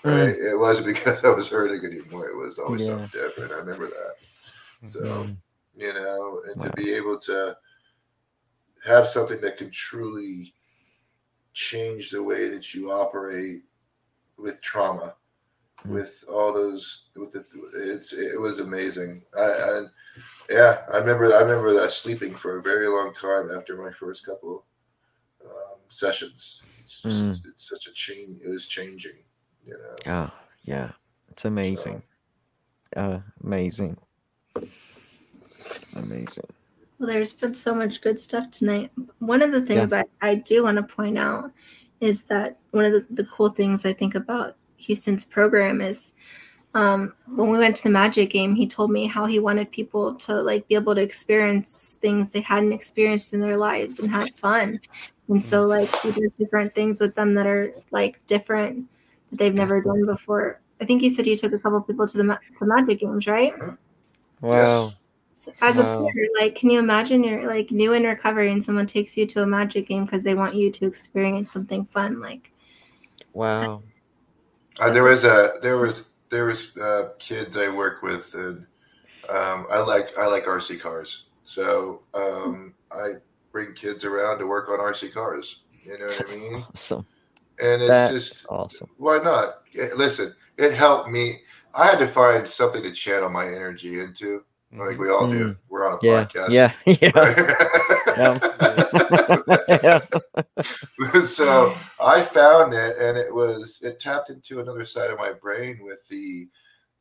Mm. 0.04 0.26
Right? 0.26 0.36
It 0.52 0.58
wasn't 0.58 0.86
because 0.88 1.24
I 1.24 1.30
was 1.30 1.48
hurting 1.50 1.84
anymore. 1.84 2.28
It 2.28 2.36
was 2.36 2.58
always 2.58 2.86
Yeah. 2.86 2.92
something 2.92 3.10
different. 3.12 3.52
I 3.52 3.56
remember 3.56 3.88
that. 3.88 4.14
So 4.84 5.00
mm, 5.00 5.36
you 5.76 5.92
know, 5.94 6.42
and 6.46 6.56
Wow. 6.60 6.66
to 6.68 6.72
be 6.74 6.92
able 6.94 7.18
to 7.20 7.56
have 8.84 9.08
something 9.08 9.40
that 9.40 9.56
can 9.56 9.70
truly 9.70 10.54
change 11.54 12.10
the 12.10 12.22
way 12.22 12.48
that 12.48 12.74
you 12.74 12.90
operate 12.92 13.62
with 14.38 14.60
trauma, 14.62 15.16
Mm. 15.86 15.90
with 15.92 16.24
all 16.28 16.52
those, 16.52 17.06
with 17.16 17.32
the, 17.32 17.44
it's 17.74 18.12
it 18.12 18.40
was 18.40 18.60
amazing. 18.60 19.24
I, 19.38 19.48
and 19.78 19.90
yeah, 20.50 20.84
I 20.92 20.98
remember 20.98 21.32
I 21.34 21.40
remember 21.40 21.72
that 21.74 21.90
sleeping 21.92 22.34
for 22.36 22.58
a 22.58 22.62
very 22.62 22.88
long 22.88 23.12
time 23.14 23.50
after 23.56 23.76
my 23.82 23.92
first 23.92 24.24
couple 24.26 24.64
um, 25.44 25.78
sessions. 25.88 26.64
It's 26.86 27.02
just 27.02 27.46
it's 27.46 27.68
such 27.68 27.88
a 27.88 27.92
change. 27.92 28.40
It 28.44 28.48
was 28.48 28.64
changing, 28.64 29.18
you 29.66 29.72
know. 29.72 29.96
Oh, 30.06 30.30
yeah. 30.62 30.92
It's 31.30 31.44
amazing. 31.44 32.00
Uh, 32.94 33.18
amazing. 33.42 33.96
Amazing. 35.96 36.46
Well, 37.00 37.08
there's 37.08 37.32
been 37.32 37.56
so 37.56 37.74
much 37.74 38.02
good 38.02 38.20
stuff 38.20 38.52
tonight. 38.52 38.92
One 39.18 39.42
of 39.42 39.50
the 39.50 39.62
things 39.62 39.92
I, 39.92 40.04
I 40.22 40.36
do 40.36 40.62
want 40.62 40.76
to 40.76 40.84
point 40.84 41.18
out 41.18 41.50
is 42.00 42.22
that 42.24 42.58
one 42.70 42.84
of 42.84 42.92
the, 42.92 43.04
the 43.10 43.24
cool 43.24 43.48
things 43.48 43.84
I 43.84 43.92
think 43.92 44.14
about 44.14 44.56
Houston's 44.76 45.24
program 45.24 45.80
is 45.80 46.12
um, 46.74 47.14
when 47.26 47.50
we 47.50 47.58
went 47.58 47.76
to 47.76 47.82
the 47.84 47.90
magic 47.90 48.30
game, 48.30 48.54
he 48.54 48.66
told 48.66 48.90
me 48.90 49.06
how 49.06 49.26
he 49.26 49.38
wanted 49.38 49.70
people 49.70 50.14
to 50.16 50.34
like 50.34 50.68
be 50.68 50.74
able 50.74 50.94
to 50.94 51.00
experience 51.00 51.98
things 52.00 52.30
they 52.30 52.40
hadn't 52.40 52.72
experienced 52.72 53.32
in 53.32 53.40
their 53.40 53.56
lives 53.56 53.98
and 53.98 54.10
had 54.10 54.36
fun. 54.36 54.80
And 55.28 55.42
so 55.42 55.66
like 55.66 55.94
he 56.02 56.12
does 56.12 56.32
different 56.38 56.74
things 56.74 57.00
with 57.00 57.14
them 57.14 57.34
that 57.34 57.46
are 57.46 57.72
like 57.90 58.24
different 58.26 58.88
that 59.30 59.38
they've 59.38 59.54
never 59.54 59.80
done 59.80 60.04
before. 60.06 60.60
I 60.80 60.84
think 60.84 61.02
you 61.02 61.10
said 61.10 61.26
you 61.26 61.36
took 61.36 61.52
a 61.52 61.58
couple 61.58 61.80
people 61.80 62.06
to 62.06 62.16
the, 62.16 62.24
ma- 62.24 62.38
to 62.58 62.66
magic 62.66 63.00
games, 63.00 63.26
right? 63.26 63.52
Wow. 64.42 64.92
So 65.32 65.52
as 65.60 65.78
a 65.78 65.84
Wow. 65.84 65.96
player, 66.12 66.28
like, 66.38 66.54
can 66.54 66.70
you 66.70 66.78
imagine 66.78 67.24
you're 67.24 67.46
like 67.46 67.70
new 67.70 67.92
in 67.94 68.04
recovery 68.04 68.52
and 68.52 68.62
someone 68.62 68.86
takes 68.86 69.16
you 69.16 69.26
to 69.26 69.42
a 69.42 69.46
magic 69.46 69.88
game 69.88 70.04
because 70.04 70.24
they 70.24 70.34
want 70.34 70.54
you 70.54 70.70
to 70.70 70.86
experience 70.86 71.50
something 71.50 71.86
fun? 71.86 72.20
Like, 72.20 72.52
Wow. 73.32 73.82
Uh, 74.80 74.90
there 74.90 75.02
was 75.02 75.24
a 75.24 75.52
there 75.62 75.78
was 75.78 76.08
there 76.36 76.44
was 76.44 76.76
uh, 76.76 77.08
kids 77.18 77.56
I 77.56 77.68
work 77.74 78.02
with, 78.02 78.34
and 78.34 78.66
um, 79.30 79.66
I 79.70 79.80
like 79.80 80.08
I 80.18 80.26
like 80.26 80.44
RC 80.44 80.78
cars, 80.80 81.28
so 81.44 82.02
um, 82.12 82.74
I 82.92 83.12
bring 83.52 83.72
kids 83.72 84.04
around 84.04 84.38
to 84.40 84.46
work 84.46 84.68
on 84.68 84.78
RC 84.78 85.14
cars. 85.14 85.62
You 85.82 85.98
know 85.98 86.06
what 86.06 86.18
That's 86.18 86.34
I 86.34 86.38
mean? 86.38 86.64
awesome. 86.68 87.06
And 87.58 87.80
it's 87.82 88.12
just 88.12 88.46
awesome. 88.50 88.90
why 88.98 89.16
not? 89.16 89.62
Listen, 89.96 90.34
it 90.58 90.74
helped 90.74 91.08
me. 91.08 91.36
I 91.74 91.86
had 91.86 91.98
to 92.00 92.06
find 92.06 92.46
something 92.46 92.82
to 92.82 92.90
channel 92.92 93.30
my 93.30 93.46
energy 93.46 94.00
into, 94.00 94.44
like 94.74 94.98
we 94.98 95.08
all 95.08 95.30
do. 95.30 95.56
We're 95.70 95.90
on 95.90 95.94
a 96.02 96.06
Yeah. 96.06 96.24
podcast. 96.26 96.50
Yeah. 96.50 96.72
Yeah. 96.84 97.96
yeah. 98.16 100.00
so 101.24 101.74
I 102.00 102.22
found 102.22 102.74
it, 102.74 102.96
and 102.98 103.16
it 103.16 103.32
was 103.32 103.80
it 103.82 103.98
tapped 103.98 104.30
into 104.30 104.60
another 104.60 104.84
side 104.84 105.10
of 105.10 105.18
my 105.18 105.32
brain 105.32 105.80
with 105.82 106.06
the 106.08 106.48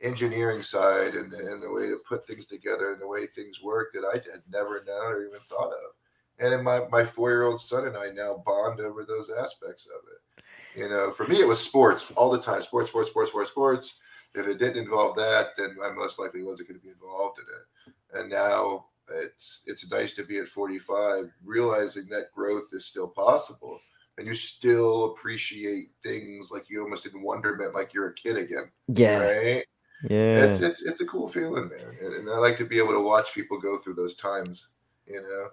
engineering 0.01 0.61
side 0.61 1.15
and 1.15 1.31
the, 1.31 1.37
and 1.37 1.61
the 1.61 1.71
way 1.71 1.87
to 1.87 1.97
put 2.07 2.27
things 2.27 2.45
together 2.45 2.91
and 2.91 3.01
the 3.01 3.07
way 3.07 3.25
things 3.25 3.61
work 3.61 3.91
that 3.93 4.03
I 4.03 4.15
had 4.15 4.41
never 4.51 4.83
known 4.85 5.11
or 5.11 5.25
even 5.25 5.39
thought 5.39 5.71
of. 5.71 5.93
And 6.39 6.63
my 6.63 6.81
my 6.91 7.05
four 7.05 7.29
year 7.31 7.43
old 7.43 7.61
son 7.61 7.87
and 7.87 7.95
I 7.95 8.09
now 8.13 8.43
bond 8.45 8.81
over 8.81 9.03
those 9.03 9.29
aspects 9.29 9.87
of 9.87 10.01
it. 10.11 10.79
You 10.79 10.89
know, 10.89 11.11
for 11.11 11.25
me 11.27 11.37
it 11.37 11.47
was 11.47 11.63
sports 11.63 12.11
all 12.11 12.29
the 12.29 12.41
time, 12.41 12.61
sports, 12.61 12.89
sports, 12.89 13.09
sports, 13.09 13.29
sports, 13.29 13.49
sports. 13.49 13.99
If 14.33 14.47
it 14.47 14.59
didn't 14.59 14.83
involve 14.83 15.15
that, 15.15 15.55
then 15.57 15.77
I 15.81 15.91
most 15.91 16.19
likely 16.19 16.43
wasn't 16.43 16.67
going 16.67 16.79
to 16.79 16.85
be 16.85 16.91
involved 16.91 17.39
in 17.39 17.45
it. 17.45 18.19
And 18.19 18.29
now 18.29 18.87
it's 19.09 19.63
it's 19.67 19.89
nice 19.91 20.15
to 20.15 20.23
be 20.23 20.37
at 20.37 20.47
45 20.47 21.31
realizing 21.43 22.07
that 22.09 22.31
growth 22.33 22.69
is 22.73 22.85
still 22.85 23.07
possible 23.07 23.79
and 24.17 24.27
you 24.27 24.33
still 24.33 25.11
appreciate 25.11 25.89
things 26.03 26.51
like 26.51 26.69
you 26.69 26.81
almost 26.81 27.05
in 27.05 27.21
wonderment 27.21 27.73
like 27.73 27.93
you're 27.93 28.09
a 28.09 28.13
kid 28.13 28.37
again 28.37 28.71
Yeah. 28.87 29.17
right 29.17 29.65
Yeah. 30.03 30.43
it's 30.45 30.59
it's 30.61 30.83
it's 30.83 31.01
a 31.01 31.05
cool 31.05 31.27
feeling 31.27 31.69
man 31.69 31.97
and, 32.01 32.13
and 32.13 32.29
i 32.29 32.37
like 32.37 32.57
to 32.57 32.65
be 32.65 32.77
able 32.77 32.93
to 32.93 33.03
watch 33.03 33.33
people 33.33 33.59
go 33.59 33.77
through 33.77 33.95
those 33.95 34.15
times 34.15 34.69
you 35.07 35.21
know 35.21 35.49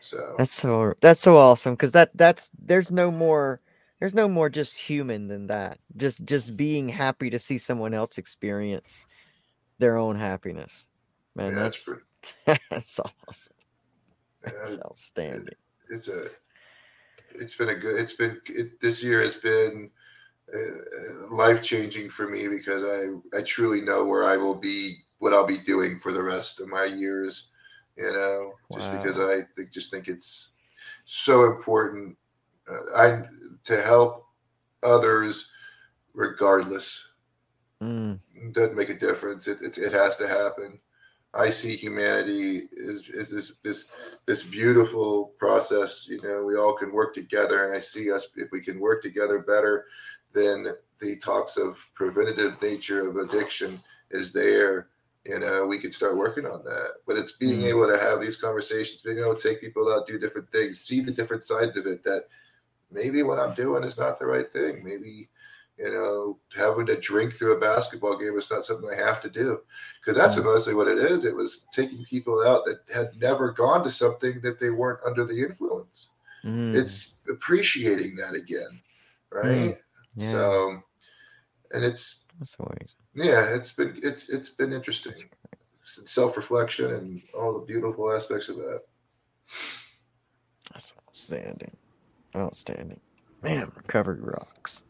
so 0.00 0.34
That's 0.36 0.50
so 0.50 0.94
that's 1.00 1.20
so 1.20 1.36
awesome 1.36 1.74
because 1.74 1.92
that 1.92 2.10
that's 2.16 2.50
there's 2.58 2.90
no 2.90 3.10
more 3.10 3.60
there's 4.00 4.14
no 4.14 4.26
more 4.28 4.50
just 4.50 4.76
human 4.76 5.28
than 5.28 5.46
that. 5.46 5.78
Just 5.96 6.24
just 6.24 6.56
being 6.56 6.88
happy 6.88 7.30
to 7.30 7.38
see 7.38 7.56
someone 7.56 7.94
else 7.94 8.18
experience 8.18 9.04
their 9.78 9.96
own 9.96 10.16
happiness. 10.16 10.86
Man, 11.36 11.52
yeah, 11.52 11.66
it's, 11.66 11.76
that's 11.76 11.84
pretty, 11.84 12.02
that's 12.46 13.00
awesome. 13.00 13.54
That's 14.42 14.78
outstanding. 14.84 15.54
it's 15.90 16.08
a 16.08 16.26
it's 17.34 17.54
been 17.54 17.70
a 17.70 17.74
good 17.74 17.96
it's 17.98 18.14
been 18.14 18.40
it, 18.46 18.80
this 18.80 19.02
year 19.02 19.20
has 19.20 19.36
been 19.36 19.90
uh, 20.52 21.28
life 21.34 21.62
changing 21.62 22.10
for 22.10 22.28
me 22.28 22.48
because 22.48 22.82
i 22.84 23.38
i 23.38 23.42
truly 23.42 23.80
know 23.80 24.04
where 24.04 24.24
i 24.24 24.36
will 24.36 24.56
be 24.56 24.96
what 25.18 25.32
i'll 25.32 25.46
be 25.46 25.58
doing 25.58 25.98
for 25.98 26.12
the 26.12 26.22
rest 26.22 26.60
of 26.60 26.68
my 26.68 26.84
years 26.84 27.50
you 27.96 28.12
know 28.12 28.52
just 28.74 28.90
because 28.90 29.18
i 29.18 29.40
think 29.54 29.70
just 29.70 29.90
think 29.90 30.08
it's 30.08 30.56
so 31.04 31.44
important 31.44 32.16
uh, 32.70 32.96
i 32.96 33.22
to 33.64 33.80
help 33.80 34.26
others 34.82 35.50
regardless. 36.14 37.08
Mm, 37.82 38.18
doesn't 38.52 38.76
make 38.76 38.90
a 38.90 38.94
difference. 38.94 39.48
It, 39.48 39.60
it, 39.62 39.78
it 39.78 39.92
has 39.92 40.16
to 40.16 40.28
happen 40.28 40.78
I 41.34 41.48
see 41.50 41.74
humanity 41.76 42.68
is 42.72 43.08
is 43.08 43.30
this 43.30 43.58
this 43.62 43.88
this 44.26 44.42
beautiful 44.42 45.32
process. 45.38 46.06
You 46.08 46.20
know, 46.22 46.44
we 46.44 46.56
all 46.56 46.74
can 46.74 46.92
work 46.92 47.14
together, 47.14 47.66
and 47.66 47.74
I 47.74 47.78
see 47.78 48.12
us 48.12 48.28
if 48.36 48.50
we 48.52 48.60
can 48.60 48.78
work 48.78 49.02
together 49.02 49.38
better, 49.40 49.86
then 50.32 50.66
the 50.98 51.16
talks 51.18 51.56
of 51.56 51.76
preventative 51.94 52.60
nature 52.60 53.08
of 53.08 53.16
addiction 53.16 53.80
is 54.10 54.32
there. 54.32 54.88
You 55.24 55.38
know, 55.38 55.66
we 55.66 55.78
can 55.78 55.92
start 55.92 56.16
working 56.16 56.46
on 56.46 56.64
that. 56.64 56.96
But 57.06 57.16
it's 57.16 57.32
being 57.32 57.60
Mm. 57.60 57.68
able 57.68 57.86
to 57.88 57.98
have 57.98 58.20
these 58.20 58.36
conversations, 58.36 59.02
being 59.02 59.18
able 59.20 59.36
to 59.36 59.48
take 59.48 59.60
people 59.60 59.90
out, 59.92 60.06
do 60.06 60.18
different 60.18 60.50
things, 60.50 60.80
see 60.80 61.00
the 61.00 61.12
different 61.12 61.44
sides 61.44 61.76
of 61.76 61.86
it. 61.86 62.02
That 62.02 62.24
maybe 62.90 63.22
what 63.22 63.38
I'm 63.38 63.54
doing 63.54 63.84
is 63.84 63.96
not 63.96 64.18
the 64.18 64.26
right 64.26 64.52
thing. 64.52 64.82
Maybe 64.84 65.28
you 65.82 65.90
know, 65.92 66.38
having 66.56 66.86
to 66.86 66.96
drink 67.00 67.32
through 67.32 67.56
a 67.56 67.60
basketball 67.60 68.16
game 68.16 68.38
is 68.38 68.50
not 68.50 68.64
something 68.64 68.88
I 68.90 68.96
have 68.96 69.20
to 69.22 69.30
do. 69.30 69.60
Because 70.00 70.16
that's 70.16 70.36
Mm. 70.36 70.44
mostly 70.44 70.74
what 70.74 70.88
it 70.88 70.98
is. 70.98 71.24
It 71.24 71.34
was 71.34 71.66
taking 71.72 72.04
people 72.04 72.40
out 72.46 72.64
that 72.66 72.80
had 72.94 73.16
never 73.20 73.50
gone 73.52 73.82
to 73.84 73.90
something 73.90 74.40
that 74.42 74.58
they 74.58 74.70
weren't 74.70 75.00
under 75.04 75.24
the 75.24 75.42
influence. 75.42 76.14
Mm, 76.44 76.76
It's 76.76 77.16
appreciating 77.28 78.16
that 78.16 78.34
again. 78.34 78.80
Right. 79.30 79.76
yeah, 80.16 80.30
So 80.30 80.82
and 81.72 81.84
it's 81.84 82.26
that's 82.38 82.56
always 82.60 82.94
yeah, 83.14 83.54
it's 83.54 83.72
been 83.72 83.98
it's 84.02 84.28
it's 84.28 84.50
been 84.50 84.72
interesting. 84.72 85.14
Self 85.76 86.36
reflection 86.36 86.92
and 86.94 87.22
all 87.34 87.52
the 87.54 87.66
beautiful 87.66 88.12
aspects 88.14 88.48
of 88.48 88.56
that. 88.56 88.82
that's 90.72 90.94
outstanding. 91.08 91.76
Outstanding. 92.36 93.00
Man, 93.42 93.72
recovery 93.74 94.20
rocks. 94.20 94.82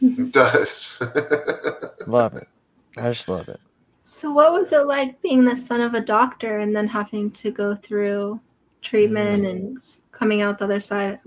It 0.00 0.32
does. 0.32 1.00
Love 2.06 2.34
it. 2.34 2.46
I 2.96 3.10
just 3.10 3.28
love 3.28 3.48
it. 3.48 3.60
So, 4.02 4.30
what 4.32 4.52
was 4.52 4.72
it 4.72 4.86
like 4.86 5.20
being 5.22 5.44
the 5.44 5.56
son 5.56 5.80
of 5.80 5.94
a 5.94 6.00
doctor 6.00 6.58
and 6.58 6.74
then 6.74 6.88
having 6.88 7.30
to 7.32 7.50
go 7.50 7.74
through 7.74 8.40
treatment 8.82 9.44
Mm. 9.44 9.50
and 9.50 9.78
coming 10.12 10.40
out 10.40 10.58
the 10.58 10.64
other 10.64 10.80
side? 10.80 11.20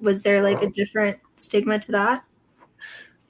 Was 0.00 0.22
there 0.22 0.42
like 0.42 0.62
a 0.62 0.70
different 0.70 1.18
stigma 1.36 1.78
to 1.80 1.92
that? 1.92 2.24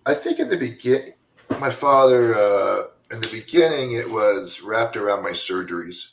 I 0.07 0.15
think 0.15 0.39
in 0.39 0.49
the 0.49 0.57
beginning, 0.57 1.15
my 1.61 1.71
father, 1.71 2.35
uh, 2.35 2.83
in 3.11 3.21
the 3.21 3.29
beginning, 3.33 3.93
it 3.93 4.11
was 4.11 4.61
wrapped 4.61 4.97
around 4.97 5.23
my 5.23 5.31
surgeries. 5.31 6.11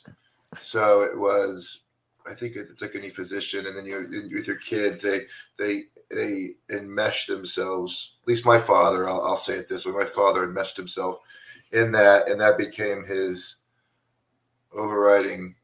So 0.58 1.02
it 1.02 1.18
was, 1.18 1.82
I 2.26 2.34
think 2.34 2.56
it's 2.56 2.80
like 2.80 2.94
any 2.94 3.10
physician, 3.10 3.66
and 3.66 3.76
then 3.76 3.84
you 3.84 4.08
with 4.32 4.46
your 4.46 4.56
kids, 4.56 5.02
they 5.02 5.26
they 5.58 5.84
they 6.12 6.50
enmesh 6.74 7.26
themselves. 7.26 8.16
At 8.22 8.28
least 8.28 8.46
my 8.46 8.58
father, 8.58 9.08
I'll, 9.08 9.22
I'll 9.22 9.36
say 9.36 9.54
it 9.54 9.68
this 9.68 9.86
way: 9.86 9.92
my 9.92 10.04
father 10.04 10.44
enmeshed 10.44 10.76
himself 10.76 11.20
in 11.72 11.92
that, 11.92 12.28
and 12.28 12.40
that 12.40 12.58
became 12.58 13.04
his 13.04 13.56
overriding 14.74 15.54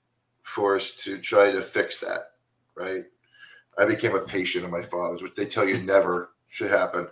force 0.43 0.97
to 1.05 1.19
try 1.19 1.51
to 1.51 1.63
fix 1.63 1.99
that. 2.01 2.33
Right? 2.75 3.05
I 3.79 3.85
became 3.85 4.15
a 4.15 4.21
patient 4.21 4.65
of 4.65 4.71
my 4.71 4.83
father's, 4.83 5.23
which 5.23 5.35
they 5.35 5.47
tell 5.47 5.67
you 5.67 5.79
never 5.79 6.31
should 6.49 6.71
happen. 6.71 7.09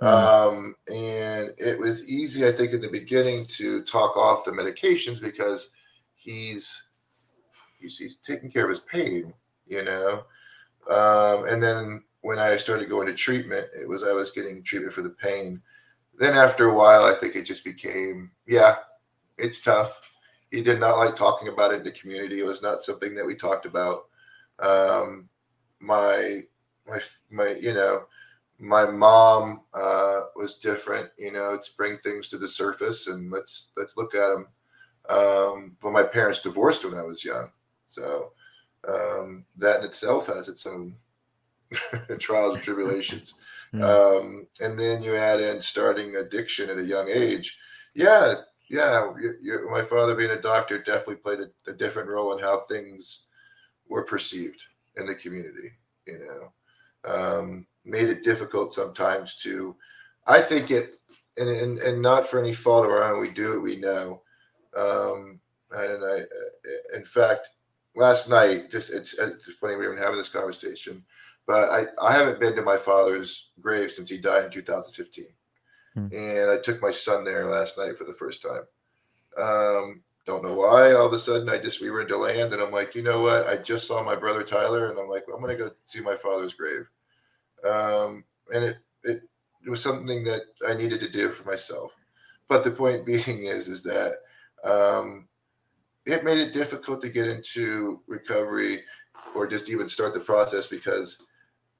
Um, 0.00 0.76
and 0.88 1.52
it 1.58 1.78
was 1.78 2.08
easy, 2.08 2.46
I 2.46 2.52
think, 2.52 2.72
in 2.72 2.80
the 2.80 2.88
beginning 2.88 3.44
to 3.56 3.82
talk 3.82 4.16
off 4.16 4.44
the 4.44 4.52
medications 4.52 5.20
because 5.20 5.70
he's 6.14 6.88
he's, 7.80 7.98
he's 7.98 8.16
taking 8.16 8.50
care 8.50 8.64
of 8.64 8.70
his 8.70 8.80
pain, 8.80 9.32
you 9.66 9.84
know. 9.84 10.24
Um, 10.90 11.46
and 11.48 11.62
then 11.62 12.04
when 12.22 12.38
I 12.38 12.56
started 12.56 12.88
going 12.88 13.06
to 13.06 13.14
treatment, 13.14 13.66
it 13.78 13.88
was 13.88 14.02
I 14.02 14.12
was 14.12 14.30
getting 14.30 14.62
treatment 14.62 14.94
for 14.94 15.02
the 15.02 15.10
pain. 15.10 15.62
Then 16.18 16.34
after 16.34 16.68
a 16.68 16.74
while, 16.74 17.04
I 17.04 17.14
think 17.14 17.36
it 17.36 17.44
just 17.44 17.64
became, 17.64 18.32
yeah, 18.46 18.76
it's 19.36 19.60
tough. 19.60 20.00
He 20.50 20.62
did 20.62 20.80
not 20.80 20.98
like 20.98 21.14
talking 21.14 21.48
about 21.48 21.72
it 21.72 21.78
in 21.78 21.84
the 21.84 21.92
community. 21.92 22.40
It 22.40 22.46
was 22.46 22.62
not 22.62 22.82
something 22.82 23.14
that 23.14 23.26
we 23.26 23.34
talked 23.34 23.66
about. 23.66 24.06
Um, 24.58 25.28
my 25.80 26.40
my 26.88 27.00
my, 27.30 27.56
you 27.60 27.72
know 27.72 28.06
my 28.58 28.84
mom 28.86 29.62
uh, 29.74 30.22
was 30.34 30.58
different. 30.58 31.10
You 31.16 31.32
know, 31.32 31.52
it's 31.54 31.68
bring 31.68 31.96
things 31.96 32.28
to 32.28 32.38
the 32.38 32.48
surface 32.48 33.06
and 33.06 33.30
let's 33.30 33.70
let's 33.76 33.96
look 33.96 34.14
at 34.14 34.28
them. 34.28 34.46
Um, 35.08 35.76
but 35.80 35.92
my 35.92 36.02
parents 36.02 36.40
divorced 36.40 36.84
when 36.84 36.98
I 36.98 37.02
was 37.02 37.24
young, 37.24 37.50
so 37.86 38.32
um, 38.88 39.44
that 39.56 39.80
in 39.80 39.86
itself 39.86 40.26
has 40.26 40.48
its 40.48 40.66
own 40.66 40.94
trials 42.18 42.54
and 42.54 42.62
tribulations. 42.62 43.34
Mm. 43.74 43.82
Um, 43.82 44.46
and 44.60 44.78
then 44.78 45.02
you 45.02 45.14
add 45.14 45.40
in 45.40 45.60
starting 45.60 46.16
addiction 46.16 46.70
at 46.70 46.78
a 46.78 46.84
young 46.84 47.08
age. 47.08 47.58
Yeah, 47.94 48.34
yeah. 48.70 49.12
You, 49.20 49.34
you, 49.40 49.68
my 49.70 49.82
father 49.82 50.14
being 50.14 50.30
a 50.30 50.40
doctor 50.40 50.78
definitely 50.78 51.16
played 51.16 51.40
a, 51.40 51.70
a 51.70 51.74
different 51.74 52.08
role 52.08 52.36
in 52.36 52.42
how 52.42 52.60
things 52.60 53.26
were 53.88 54.04
perceived 54.04 54.62
in 54.96 55.06
the 55.06 55.14
community. 55.14 55.72
You 56.06 56.50
know, 57.04 57.12
um, 57.12 57.66
made 57.84 58.08
it 58.08 58.22
difficult 58.22 58.72
sometimes 58.72 59.34
to. 59.42 59.76
I 60.26 60.40
think 60.40 60.70
it, 60.70 60.98
and 61.36 61.48
and, 61.48 61.78
and 61.78 62.00
not 62.00 62.26
for 62.26 62.38
any 62.38 62.54
fault 62.54 62.86
of 62.86 62.90
our 62.90 63.04
own. 63.04 63.20
We 63.20 63.30
do 63.30 63.54
it. 63.54 63.60
We 63.60 63.76
know. 63.76 64.22
Um, 64.76 65.40
and 65.70 66.04
I, 66.04 66.96
in 66.96 67.04
fact, 67.04 67.50
last 67.94 68.30
night, 68.30 68.70
just 68.70 68.90
it's, 68.90 69.18
it's 69.18 69.52
funny 69.54 69.74
we 69.74 69.86
were 69.86 69.92
even 69.92 70.02
having 70.02 70.16
this 70.16 70.30
conversation, 70.30 71.04
but 71.48 71.70
I, 71.70 71.86
I 72.00 72.12
haven't 72.12 72.38
been 72.38 72.54
to 72.56 72.62
my 72.62 72.76
father's 72.76 73.50
grave 73.58 73.90
since 73.90 74.10
he 74.10 74.18
died 74.18 74.44
in 74.44 74.50
2015. 74.50 75.24
Hmm. 75.94 76.14
And 76.14 76.50
I 76.50 76.58
took 76.58 76.80
my 76.82 76.90
son 76.90 77.24
there 77.24 77.46
last 77.46 77.78
night 77.78 77.96
for 77.96 78.04
the 78.04 78.12
first 78.12 78.42
time. 78.42 78.62
Um, 79.42 80.02
don't 80.26 80.44
know 80.44 80.52
why. 80.52 80.92
All 80.92 81.06
of 81.06 81.12
a 81.14 81.18
sudden, 81.18 81.48
I 81.48 81.56
just 81.56 81.80
we 81.80 81.90
were 81.90 82.02
in 82.02 82.06
DeLand, 82.06 82.52
and 82.52 82.60
I'm 82.60 82.70
like, 82.70 82.94
you 82.94 83.02
know 83.02 83.22
what? 83.22 83.46
I 83.46 83.56
just 83.56 83.86
saw 83.86 84.04
my 84.04 84.14
brother 84.14 84.42
Tyler, 84.42 84.90
and 84.90 84.98
I'm 84.98 85.08
like, 85.08 85.24
I'm 85.34 85.40
gonna 85.40 85.56
go 85.56 85.70
see 85.86 86.02
my 86.02 86.16
father's 86.16 86.52
grave. 86.52 86.86
Um, 87.64 88.24
and 88.52 88.64
it, 88.64 88.76
it 89.04 89.22
it 89.64 89.70
was 89.70 89.82
something 89.82 90.22
that 90.24 90.42
I 90.68 90.74
needed 90.74 91.00
to 91.00 91.08
do 91.08 91.30
for 91.30 91.44
myself. 91.44 91.92
But 92.48 92.62
the 92.62 92.70
point 92.70 93.06
being 93.06 93.44
is, 93.44 93.68
is 93.68 93.82
that 93.84 94.16
um, 94.64 95.28
it 96.04 96.24
made 96.24 96.38
it 96.38 96.52
difficult 96.52 97.00
to 97.00 97.08
get 97.08 97.26
into 97.26 98.02
recovery 98.06 98.80
or 99.34 99.46
just 99.46 99.70
even 99.70 99.88
start 99.88 100.12
the 100.12 100.20
process 100.20 100.66
because 100.66 101.24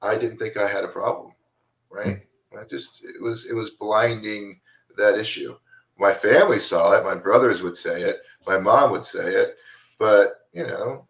I 0.01 0.17
didn't 0.17 0.37
think 0.37 0.57
I 0.57 0.67
had 0.67 0.83
a 0.83 0.89
problem. 0.89 1.33
Right? 1.89 2.21
I 2.59 2.63
just 2.65 3.03
it 3.03 3.21
was 3.21 3.45
it 3.49 3.53
was 3.53 3.71
blinding 3.71 4.59
that 4.97 5.17
issue. 5.17 5.55
My 5.97 6.13
family 6.13 6.59
saw 6.59 6.93
it. 6.93 7.03
My 7.03 7.15
brothers 7.15 7.61
would 7.61 7.77
say 7.77 8.01
it. 8.01 8.17
My 8.47 8.57
mom 8.57 8.91
would 8.91 9.05
say 9.05 9.27
it. 9.33 9.57
But 9.97 10.47
you 10.53 10.65
know, 10.65 11.07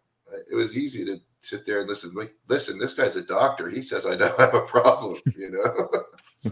it 0.50 0.54
was 0.54 0.76
easy 0.76 1.04
to 1.04 1.18
sit 1.40 1.64
there 1.64 1.80
and 1.80 1.88
listen. 1.88 2.12
Like, 2.14 2.34
listen, 2.48 2.78
this 2.78 2.94
guy's 2.94 3.16
a 3.16 3.22
doctor. 3.22 3.68
He 3.68 3.82
says 3.82 4.06
I 4.06 4.16
don't 4.16 4.38
have 4.38 4.54
a 4.54 4.62
problem. 4.62 5.18
You 5.36 5.50
know. 5.50 5.88
so, 6.36 6.50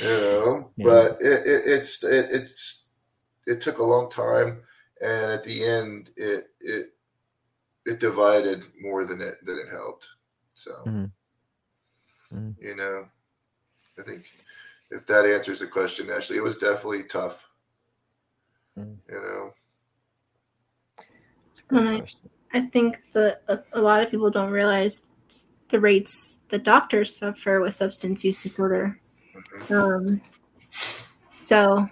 you 0.00 0.04
know, 0.04 0.70
Yeah. 0.76 0.84
but 0.84 1.18
it, 1.20 1.46
it 1.46 1.62
it's 1.66 2.02
it, 2.04 2.28
it's 2.30 2.88
it 3.46 3.60
took 3.60 3.78
a 3.78 3.84
long 3.84 4.10
time, 4.10 4.62
and 5.00 5.30
at 5.30 5.44
the 5.44 5.64
end, 5.64 6.10
it 6.16 6.48
it 6.60 6.92
it 7.86 8.00
divided 8.00 8.62
more 8.80 9.04
than 9.04 9.20
it 9.20 9.44
than 9.44 9.58
it 9.58 9.68
helped. 9.70 10.08
So, 10.56 10.72
Mhm. 10.86 11.12
Mhm. 12.32 12.54
you 12.58 12.74
know, 12.74 13.06
I 13.98 14.02
think 14.02 14.30
if 14.90 15.04
that 15.06 15.26
answers 15.26 15.60
the 15.60 15.66
question, 15.66 16.08
Ashley, 16.10 16.38
it 16.38 16.42
was 16.42 16.56
definitely 16.56 17.04
tough. 17.04 17.46
Mm. 18.78 18.96
You 19.08 19.14
know, 19.14 19.54
It's 21.50 21.60
a 21.60 21.74
good 21.74 21.98
question. 21.98 22.30
I 22.54 22.60
think 22.62 23.02
that 23.12 23.42
a, 23.48 23.60
a 23.72 23.80
lot 23.80 24.02
of 24.02 24.10
people 24.10 24.30
don't 24.30 24.50
realize 24.50 25.02
the 25.68 25.78
rates 25.78 26.38
that 26.48 26.64
doctors 26.64 27.14
suffer 27.14 27.60
with 27.60 27.74
substance 27.74 28.24
use 28.24 28.42
disorder. 28.42 28.98
Mhm. 29.34 29.70
Um, 29.70 30.22
so 31.38 31.88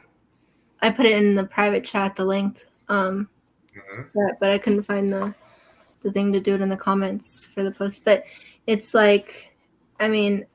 I 0.81 0.91
put 0.91 1.05
it 1.05 1.13
in 1.17 1.35
the 1.35 1.45
private 1.45 1.85
chat, 1.85 2.17
the 2.17 2.25
link, 2.25 2.65
um, 2.89 3.29
Mhm. 3.75 4.11
but, 4.15 4.41
but 4.41 4.51
I 4.51 4.59
couldn't 4.59 4.85
find 4.85 5.13
the 5.13 5.35
the 6.05 6.13
thing 6.13 6.33
to 6.33 6.41
do 6.41 6.55
it 6.55 6.61
in 6.61 6.69
the 6.69 6.77
comments 6.77 7.47
for 7.47 7.65
the 7.65 7.73
post. 7.73 8.05
But 8.05 8.25
it's 8.69 8.95
like, 8.95 9.57
I 9.99 10.09
mean, 10.09 10.47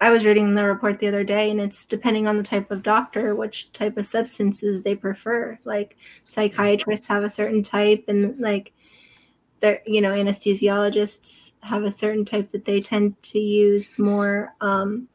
I 0.00 0.10
was 0.10 0.24
reading 0.24 0.54
the 0.54 0.64
report 0.64 0.98
the 0.98 1.08
other 1.08 1.22
day, 1.22 1.50
and 1.50 1.60
it's 1.60 1.84
depending 1.84 2.26
on 2.26 2.36
the 2.36 2.42
type 2.42 2.70
of 2.70 2.82
doctor, 2.82 3.34
which 3.34 3.72
type 3.72 3.96
of 3.96 4.06
substances 4.06 4.82
they 4.82 4.96
prefer. 4.96 5.58
Like 5.64 5.96
psychiatrists 6.24 7.06
have 7.06 7.22
a 7.22 7.30
certain 7.30 7.62
type, 7.62 8.06
and 8.08 8.40
like 8.40 8.72
they're 9.60 9.80
you 9.86 10.00
know 10.00 10.12
anesthesiologists 10.12 11.52
have 11.60 11.84
a 11.84 11.90
certain 11.90 12.24
type 12.24 12.48
that 12.50 12.64
they 12.64 12.80
tend 12.80 13.22
to 13.22 13.38
use 13.38 13.98
more. 13.98 14.54
Um, 14.60 15.08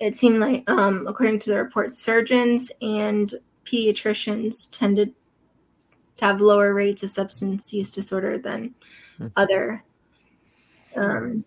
it 0.00 0.16
seemed 0.16 0.40
like, 0.40 0.68
um, 0.68 1.06
according 1.06 1.38
to 1.40 1.50
the 1.50 1.58
report, 1.58 1.92
surgeons 1.92 2.72
and 2.80 3.32
pediatricians 3.64 4.68
tended 4.72 5.14
to 6.20 6.26
have 6.26 6.40
lower 6.40 6.72
rates 6.72 7.02
of 7.02 7.10
substance 7.10 7.72
use 7.72 7.90
disorder 7.90 8.38
than 8.38 8.74
Hmm. 9.18 9.26
other. 9.36 9.84
Um, 10.96 11.44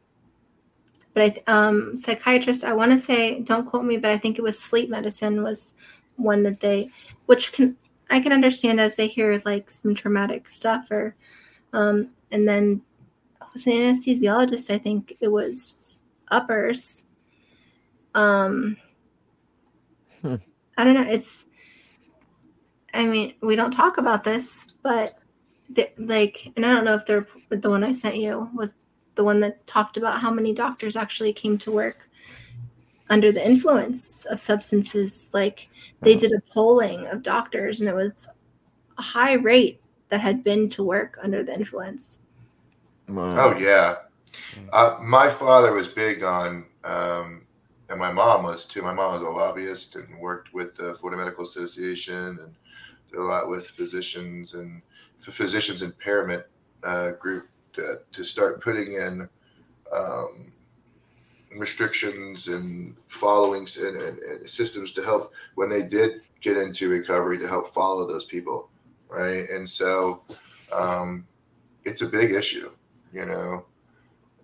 but 1.13 1.23
I, 1.23 1.29
th- 1.29 1.43
um, 1.47 1.95
psychiatrists, 1.97 2.63
I 2.63 2.73
want 2.73 2.91
to 2.91 2.99
say, 2.99 3.39
don't 3.41 3.65
quote 3.65 3.85
me, 3.85 3.97
but 3.97 4.11
I 4.11 4.17
think 4.17 4.37
it 4.37 4.43
was 4.43 4.59
sleep 4.59 4.89
medicine 4.89 5.41
was 5.43 5.75
one 6.17 6.43
that 6.43 6.59
they, 6.59 6.89
which 7.25 7.51
can, 7.51 7.75
I 8.09 8.19
can 8.19 8.31
understand 8.31 8.79
as 8.79 8.95
they 8.95 9.07
hear 9.07 9.41
like 9.45 9.69
some 9.69 9.95
traumatic 9.95 10.49
stuff 10.49 10.91
or, 10.91 11.15
um, 11.73 12.09
and 12.31 12.47
then 12.47 12.81
was 13.53 13.67
an 13.67 13.73
anesthesiologist. 13.73 14.73
I 14.73 14.77
think 14.77 15.15
it 15.19 15.31
was 15.31 16.03
uppers. 16.31 17.05
Um, 18.15 18.77
Hmm. 20.21 20.35
I 20.77 20.83
don't 20.83 20.93
know. 20.93 21.07
It's, 21.09 21.45
I 22.93 23.05
mean, 23.05 23.33
we 23.41 23.55
don't 23.55 23.71
talk 23.71 23.97
about 23.97 24.23
this, 24.23 24.67
but 24.83 25.17
the, 25.69 25.89
like, 25.97 26.51
and 26.55 26.65
I 26.65 26.73
don't 26.73 26.85
know 26.85 26.95
if 26.95 27.05
they're 27.05 27.27
the 27.49 27.69
one 27.69 27.83
I 27.83 27.91
sent 27.91 28.17
you 28.17 28.49
was 28.53 28.75
the 29.15 29.23
one 29.23 29.39
that 29.41 29.65
talked 29.67 29.97
about 29.97 30.21
how 30.21 30.31
many 30.31 30.53
doctors 30.53 30.95
actually 30.95 31.33
came 31.33 31.57
to 31.59 31.71
work 31.71 32.09
under 33.09 33.31
the 33.31 33.45
influence 33.45 34.25
of 34.25 34.39
substances. 34.39 35.29
Like 35.33 35.67
they 36.01 36.15
did 36.15 36.31
a 36.33 36.41
polling 36.51 37.07
of 37.07 37.23
doctors, 37.23 37.81
and 37.81 37.89
it 37.89 37.95
was 37.95 38.27
a 38.97 39.01
high 39.01 39.33
rate 39.33 39.81
that 40.09 40.21
had 40.21 40.43
been 40.43 40.69
to 40.69 40.83
work 40.83 41.17
under 41.21 41.43
the 41.43 41.53
influence. 41.53 42.19
Oh 43.09 43.57
yeah, 43.57 43.95
uh, 44.71 44.97
my 45.01 45.29
father 45.29 45.73
was 45.73 45.87
big 45.87 46.23
on, 46.23 46.67
um, 46.83 47.42
and 47.89 47.99
my 47.99 48.11
mom 48.11 48.43
was 48.43 48.65
too. 48.65 48.81
My 48.81 48.93
mom 48.93 49.13
was 49.13 49.21
a 49.21 49.29
lobbyist 49.29 49.95
and 49.95 50.19
worked 50.19 50.53
with 50.53 50.75
the 50.75 50.93
Florida 50.95 51.21
Medical 51.21 51.43
Association 51.43 52.39
and 52.41 52.55
did 53.09 53.19
a 53.19 53.23
lot 53.23 53.49
with 53.49 53.67
physicians 53.67 54.53
and 54.53 54.81
physicians 55.19 55.83
impairment 55.83 56.43
uh, 56.83 57.11
group 57.11 57.47
to, 57.73 57.95
to 58.11 58.23
start 58.23 58.61
putting 58.61 58.93
in 58.93 59.27
um, 59.95 60.51
restrictions 61.57 62.47
and 62.47 62.95
followings 63.07 63.77
and, 63.77 63.95
and, 64.01 64.19
and 64.19 64.49
systems 64.49 64.91
to 64.93 65.03
help 65.03 65.33
when 65.55 65.69
they 65.69 65.83
did 65.83 66.21
get 66.41 66.57
into 66.57 66.89
recovery 66.89 67.37
to 67.37 67.47
help 67.47 67.67
follow 67.67 68.07
those 68.07 68.25
people, 68.25 68.69
right? 69.07 69.49
And 69.49 69.69
so 69.69 70.23
um, 70.71 71.27
it's 71.85 72.01
a 72.01 72.07
big 72.07 72.31
issue 72.31 72.69
you 73.13 73.25
know. 73.25 73.65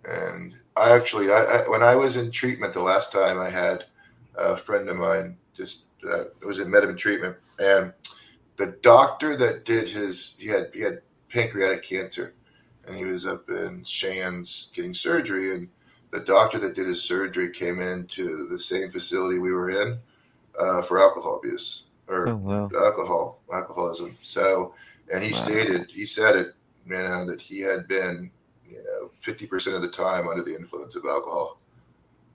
And 0.06 0.54
I 0.80 0.96
actually, 0.96 1.32
I, 1.32 1.44
I 1.66 1.70
when 1.70 1.84
I 1.84 1.96
was 1.96 2.18
in 2.18 2.32
treatment 2.32 2.74
the 2.74 2.82
last 2.82 3.12
time, 3.12 3.40
I 3.40 3.50
had 3.50 3.86
a 4.36 4.58
friend 4.58 4.90
of 4.90 4.98
mine 4.98 5.38
just 5.56 5.88
uh, 6.10 6.26
was 6.46 6.60
in 6.60 6.72
medical 6.72 6.96
treatment, 6.96 7.38
and 7.60 7.94
the 8.58 8.78
doctor 8.84 9.36
that 9.38 9.66
did 9.66 9.88
his, 9.90 10.36
he 10.40 10.48
had 10.50 10.72
he 10.74 10.82
had 10.82 11.02
pancreatic 11.30 11.84
cancer, 11.84 12.36
and 12.86 12.98
he 12.98 13.06
was 13.06 13.28
up 13.28 13.50
in 13.50 13.84
Shands 13.86 14.72
getting 14.76 14.96
surgery, 14.96 15.56
and 15.56 15.70
the 16.12 16.22
doctor 16.22 16.60
that 16.60 16.76
did 16.76 16.88
his 16.88 17.04
surgery 17.04 17.52
came 17.52 17.82
into 17.82 18.48
the 18.50 18.60
same 18.60 18.92
facility 18.92 19.40
we 19.40 19.54
were 19.54 19.72
in 19.72 20.00
uh, 20.60 20.82
for 20.82 21.00
alcohol 21.00 21.38
abuse 21.38 21.86
or 22.08 22.28
Oh 22.28 22.38
wow. 22.38 22.74
alcohol 22.76 23.42
alcoholism 23.54 24.18
so 24.24 24.74
and 25.14 25.24
he 25.24 25.34
Wow. 25.34 25.34
stated 25.34 25.90
he 25.92 26.06
said 26.06 26.36
it 26.36 26.48
you 26.86 26.94
know 26.94 27.26
that 27.26 27.42
he 27.42 27.62
had 27.62 27.88
been 27.88 28.32
you 28.70 28.84
know 28.84 29.12
50% 29.24 29.76
of 29.76 29.82
the 29.82 29.88
time 29.88 30.28
under 30.28 30.44
the 30.44 30.56
influence 30.56 30.96
of 30.96 31.06
alcohol 31.06 31.60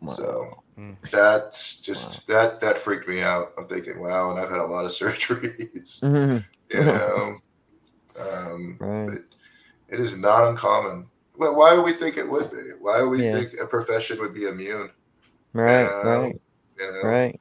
wow. 0.01 0.12
so 0.12 0.51
Mm. 0.78 0.97
that's 1.12 1.80
just 1.80 2.26
that 2.26 2.61
that 2.61 2.76
freaked 2.78 3.07
me 3.07 3.22
out 3.22 3.53
i'm 3.57 3.68
thinking 3.68 4.01
wow 4.01 4.32
and 4.32 4.41
i've 4.41 4.51
had 4.51 4.59
a 4.59 4.64
lot 4.66 4.85
of 4.85 4.91
surgeries 5.01 6.01
Mhm. 6.03 6.45
you 6.70 6.85
know 6.85 7.37
um 8.18 8.76
Right. 8.80 9.07
but 9.07 9.18
it 9.89 10.01
is 10.01 10.16
not 10.16 10.49
uncommon 10.49 11.09
well 11.37 11.55
why 11.55 11.74
do 11.74 11.82
we 11.82 11.93
think 11.93 12.16
it 12.16 12.28
would 12.28 12.51
be 12.51 12.72
why 12.80 12.99
do 12.99 13.09
we 13.09 13.22
Yeah. 13.22 13.32
think 13.32 13.55
a 13.61 13.66
profession 13.66 14.18
would 14.18 14.35
be 14.35 14.47
immune 14.49 14.91
Right. 15.53 15.85
know, 15.85 16.20
Right. 16.22 16.41
you 16.80 16.93
know 16.93 17.09
Right. 17.09 17.41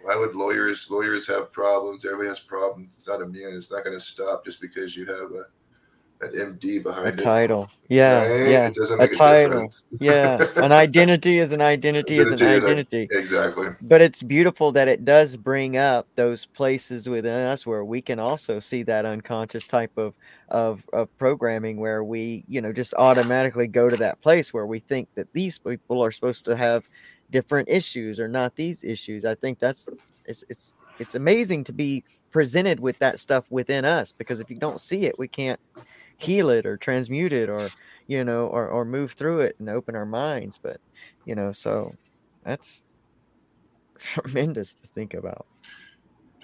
why 0.00 0.16
would 0.16 0.34
lawyers 0.34 0.90
lawyers 0.90 1.26
have 1.26 1.52
problems 1.52 2.04
everybody 2.06 2.28
has 2.28 2.40
problems 2.40 2.96
it's 2.98 3.06
not 3.06 3.20
immune 3.20 3.54
it's 3.54 3.70
not 3.70 3.84
going 3.84 3.96
to 3.96 4.00
stop 4.00 4.44
just 4.44 4.60
because 4.62 4.96
you 4.96 5.04
have 5.04 5.30
a 5.32 5.44
an 6.22 6.30
md 6.58 6.78
A 6.78 6.82
behind 6.82 7.20
it 7.20 7.22
title. 7.22 7.68
Yeah. 7.88 8.26
right? 8.26 8.48
Yeah. 8.50 8.68
it 8.68 8.74
doesn't 8.74 9.00
a 9.00 9.04
a, 9.04 9.08
title. 9.08 9.68
Yeah. 10.00 10.44
An 10.56 10.72
identity 10.84 11.38
is 11.38 11.52
an 11.52 11.60
identity 11.60 12.18
is 12.18 12.28
an 12.28 12.32
Identity 12.34 12.54
is 12.56 12.62
a- 12.62 12.66
identity. 12.66 13.08
exactly 13.10 13.68
But 13.82 14.00
it's 14.00 14.22
beautiful 14.22 14.72
that 14.72 14.88
it 14.88 15.04
does 15.04 15.36
bring 15.36 15.76
up 15.76 16.06
those 16.16 16.46
places 16.46 17.08
within 17.08 17.44
us 17.46 17.66
where 17.66 17.84
we 17.84 18.00
can 18.00 18.18
also 18.18 18.58
see 18.60 18.82
that 18.84 19.04
unconscious 19.04 19.66
type 19.66 19.96
of 19.98 20.14
of 20.48 20.84
of 20.92 21.08
programming 21.18 21.78
where 21.78 22.04
we, 22.04 22.44
you 22.46 22.60
know, 22.60 22.72
just 22.72 22.94
automatically 22.94 23.66
go 23.66 23.88
to 23.88 23.96
that 23.96 24.20
place 24.20 24.52
where 24.54 24.66
we 24.66 24.78
think 24.78 25.08
that 25.14 25.32
these 25.32 25.58
people 25.58 26.02
are 26.04 26.10
supposed 26.12 26.44
to 26.46 26.56
have 26.56 26.88
different 27.30 27.68
issues 27.68 28.20
or 28.20 28.28
not 28.28 28.54
these 28.56 28.84
issues. 28.84 29.24
I 29.24 29.34
think 29.34 29.58
that's 29.58 29.88
it's 30.26 30.44
it's 30.48 30.74
it's 30.98 31.14
amazing 31.14 31.64
to 31.64 31.72
be 31.72 32.04
presented 32.30 32.80
with 32.80 32.98
that 32.98 33.18
stuff 33.18 33.44
within 33.50 33.84
us 33.84 34.12
because 34.12 34.40
if 34.40 34.50
you 34.50 34.56
don't 34.56 34.80
see 34.80 35.04
it, 35.06 35.18
we 35.18 35.26
can't 35.28 35.58
heal 36.22 36.50
it 36.50 36.66
or 36.66 36.76
transmute 36.76 37.32
it 37.32 37.48
or 37.50 37.68
you 38.06 38.24
know 38.24 38.46
or 38.46 38.68
or 38.68 38.84
move 38.84 39.12
through 39.12 39.40
it 39.40 39.56
and 39.58 39.68
open 39.68 39.96
our 39.96 40.06
minds. 40.06 40.58
But 40.62 40.78
you 41.24 41.34
know, 41.34 41.52
so 41.52 41.92
that's 42.44 42.82
tremendous 43.98 44.74
to 44.76 44.86
think 44.94 45.14
about. 45.14 45.46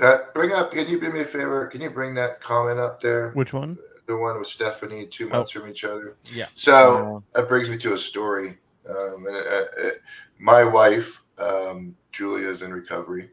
uh, 0.01 0.19
bring 0.35 0.53
up 0.53 0.71
can 0.73 0.89
you 0.89 1.01
do 1.01 1.11
me 1.13 1.21
a 1.21 1.25
favor 1.25 1.67
can 1.67 1.81
you 1.81 1.91
bring 1.91 2.15
that 2.15 2.41
comment 2.41 2.79
up 2.79 3.01
there 3.01 3.33
Which 3.33 3.53
one? 3.53 3.77
the 4.07 4.17
one 4.17 4.39
with 4.39 4.47
stephanie 4.49 5.07
two 5.07 5.29
months 5.29 5.51
from 5.51 5.69
each 5.69 5.85
other 5.85 6.17
Yeah. 6.33 6.47
So 6.55 7.03
Wow. 7.05 7.25
that 7.35 7.49
brings 7.49 7.69
me 7.69 7.77
to 7.79 7.95
a 7.95 7.99
story. 7.99 8.59
Um, 8.89 9.27
and 9.27 9.37
it, 9.37 9.47
it, 9.79 9.95
my 10.39 10.65
wife, 10.65 11.23
um, 11.39 11.95
Julia, 12.11 12.49
is 12.49 12.63
in 12.63 12.73
recovery, 12.73 13.29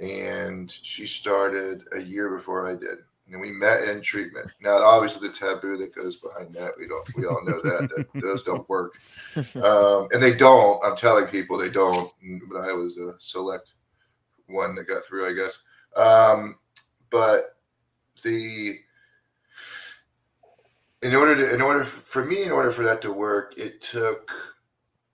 and 0.00 0.70
she 0.70 1.04
started 1.06 1.82
a 1.92 2.00
year 2.00 2.34
before 2.34 2.66
I 2.70 2.74
did. 2.74 2.98
And 3.30 3.40
we 3.40 3.50
met 3.50 3.88
in 3.88 4.00
treatment. 4.00 4.50
Now, 4.60 4.78
obviously, 4.78 5.28
the 5.28 5.34
taboo 5.34 5.76
that 5.76 5.94
goes 5.94 6.16
behind 6.16 6.54
that, 6.54 6.72
we 6.78 6.88
don't, 6.88 7.06
we 7.14 7.26
all 7.26 7.44
know 7.44 7.60
that, 7.60 7.90
that 7.94 8.06
those 8.22 8.42
don't 8.42 8.66
work, 8.70 8.94
um, 9.36 10.08
and 10.12 10.22
they 10.22 10.34
don't. 10.34 10.82
I'm 10.82 10.96
telling 10.96 11.26
people 11.26 11.58
they 11.58 11.68
don't. 11.68 12.10
But 12.50 12.60
I 12.60 12.72
was 12.72 12.96
a 12.96 13.14
select 13.18 13.74
one 14.46 14.74
that 14.76 14.88
got 14.88 15.04
through, 15.04 15.28
I 15.28 15.34
guess. 15.34 15.62
Um, 15.94 16.56
but 17.10 17.56
the 18.22 18.78
in 21.02 21.14
order 21.14 21.36
to 21.36 21.54
in 21.54 21.62
order 21.62 21.84
for 21.84 22.24
me 22.24 22.42
in 22.42 22.50
order 22.50 22.70
for 22.70 22.82
that 22.82 23.00
to 23.02 23.12
work 23.12 23.56
it 23.56 23.80
took 23.80 24.30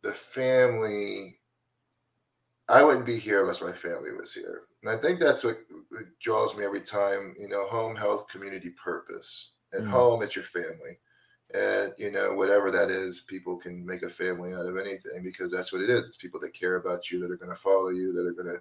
the 0.03 0.13
family 0.13 1.39
i 2.69 2.83
wouldn't 2.83 3.05
be 3.05 3.19
here 3.19 3.43
unless 3.43 3.61
my 3.61 3.73
family 3.73 4.11
was 4.13 4.33
here 4.33 4.63
and 4.83 4.91
i 4.91 4.97
think 4.97 5.21
that's 5.21 5.45
what, 5.45 5.59
what 5.95 6.19
draws 6.21 6.57
me 6.57 6.65
every 6.65 6.81
time 6.81 7.35
you 7.39 7.49
know 7.49 7.67
home 7.69 7.97
health 7.97 8.29
community 8.29 8.71
purpose 8.71 9.53
at 9.73 9.83
Mm. 9.83 9.91
home 9.91 10.23
it's 10.23 10.37
your 10.37 10.45
family 10.45 10.99
and 11.55 11.93
you 11.99 12.11
know 12.11 12.35
whatever 12.35 12.71
that 12.71 12.91
is 12.91 13.21
people 13.21 13.57
can 13.57 13.85
make 13.85 14.03
a 14.03 14.09
family 14.09 14.55
out 14.55 14.67
of 14.67 14.77
anything 14.77 15.23
because 15.23 15.51
that's 15.51 15.73
what 15.73 15.83
it 15.83 15.91
is 15.91 16.07
it's 16.07 16.17
people 16.17 16.41
that 16.41 16.55
care 16.55 16.77
about 16.77 17.11
you 17.11 17.21
that 17.21 17.31
are 17.31 17.37
going 17.37 17.51
to 17.51 17.57
follow 17.57 17.91
you 17.91 18.13
that 18.13 18.27
are 18.27 18.33
going 18.33 18.55
to 18.55 18.61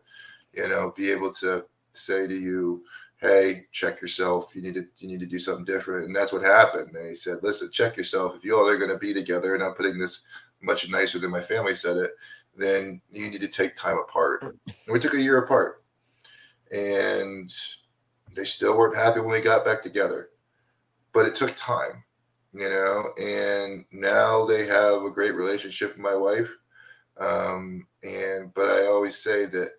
you 0.61 0.67
know 0.67 0.93
be 0.95 1.11
able 1.11 1.31
to 1.33 1.65
say 1.91 2.27
to 2.27 2.35
you 2.35 2.83
hey, 3.23 3.65
check 3.71 4.01
yourself. 4.01 4.53
You 4.53 4.61
need 4.61 4.75
to 4.75 4.85
you 4.97 5.07
need 5.07 5.21
to 5.21 5.25
do 5.25 5.39
something 5.39 5.63
different. 5.63 6.05
And 6.07 6.15
that's 6.15 6.33
what 6.33 6.43
happened. 6.43 6.93
And 6.93 7.07
he 7.07 7.15
said, 7.15 7.37
listen, 7.41 7.71
check 7.71 7.95
yourself. 7.95 8.35
If 8.35 8.43
you 8.43 8.55
all 8.57 8.67
are 8.67 8.77
going 8.77 8.91
to 8.91 8.97
be 8.97 9.13
together, 9.13 9.55
and 9.55 9.63
I'm 9.63 9.73
putting 9.73 9.97
this 9.97 10.23
much 10.61 10.89
nicer 10.89 11.19
than 11.19 11.31
my 11.31 11.39
family 11.39 11.73
said 11.73 11.97
it, 11.97 12.11
then 12.55 13.01
you 13.11 13.29
need 13.29 13.41
to 13.41 13.47
take 13.47 13.75
time 13.75 13.97
apart. 13.97 14.43
And 14.43 14.53
we 14.89 14.99
took 14.99 15.13
a 15.13 15.21
year 15.21 15.37
apart, 15.37 15.82
and 16.73 17.51
they 18.35 18.43
still 18.43 18.77
weren't 18.77 18.95
happy 18.95 19.19
when 19.19 19.29
we 19.33 19.41
got 19.41 19.65
back 19.65 19.81
together. 19.83 20.29
But 21.13 21.27
it 21.27 21.35
took 21.35 21.55
time, 21.55 22.03
you 22.53 22.67
know. 22.69 23.11
And 23.21 23.85
now 23.91 24.45
they 24.45 24.65
have 24.65 25.03
a 25.03 25.11
great 25.11 25.35
relationship 25.35 25.89
with 25.89 25.99
my 25.99 26.15
wife. 26.15 26.49
Um, 27.19 27.85
and 28.03 28.51
but 28.55 28.65
I 28.67 28.87
always 28.87 29.15
say 29.15 29.45
that 29.45 29.69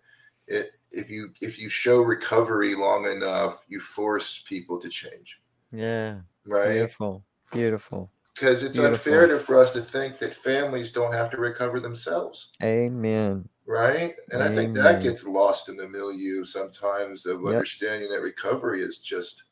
it 0.47 0.77
if 0.91 1.09
you 1.09 1.29
if 1.41 1.59
you 1.59 1.67
show 1.69 2.01
recovery 2.01 2.75
long 2.75 3.05
enough 3.05 3.65
you 3.67 3.79
force 3.81 4.43
people 4.47 4.79
to 4.79 4.87
change 4.89 5.41
Yeah. 5.71 6.19
right 6.45 6.71
Beautiful. 6.73 7.25
Beautiful. 7.51 8.11
because 8.33 8.63
it's 8.63 8.77
Beautiful. 8.77 8.93
unfair 9.13 9.27
to, 9.27 9.39
for 9.39 9.57
us 9.59 9.73
to 9.73 9.81
think 9.81 10.19
that 10.19 10.35
families 10.35 10.91
don't 10.91 11.13
have 11.13 11.31
to 11.31 11.37
recover 11.37 11.79
themselves 11.79 12.53
Amen. 12.63 13.49
Right 13.67 14.15
and 14.31 14.43
i 14.43 14.47
think 14.53 14.73
that 14.73 15.01
gets 15.01 15.25
lost 15.25 15.69
in 15.69 15.77
the 15.77 15.87
milieu 15.87 16.43
sometimes 16.45 17.25
of 17.25 17.41
Yep. 17.43 17.53
understanding 17.53 18.09
that 18.09 18.21
recovery 18.21 18.81
is 18.83 18.99
just 18.99 19.45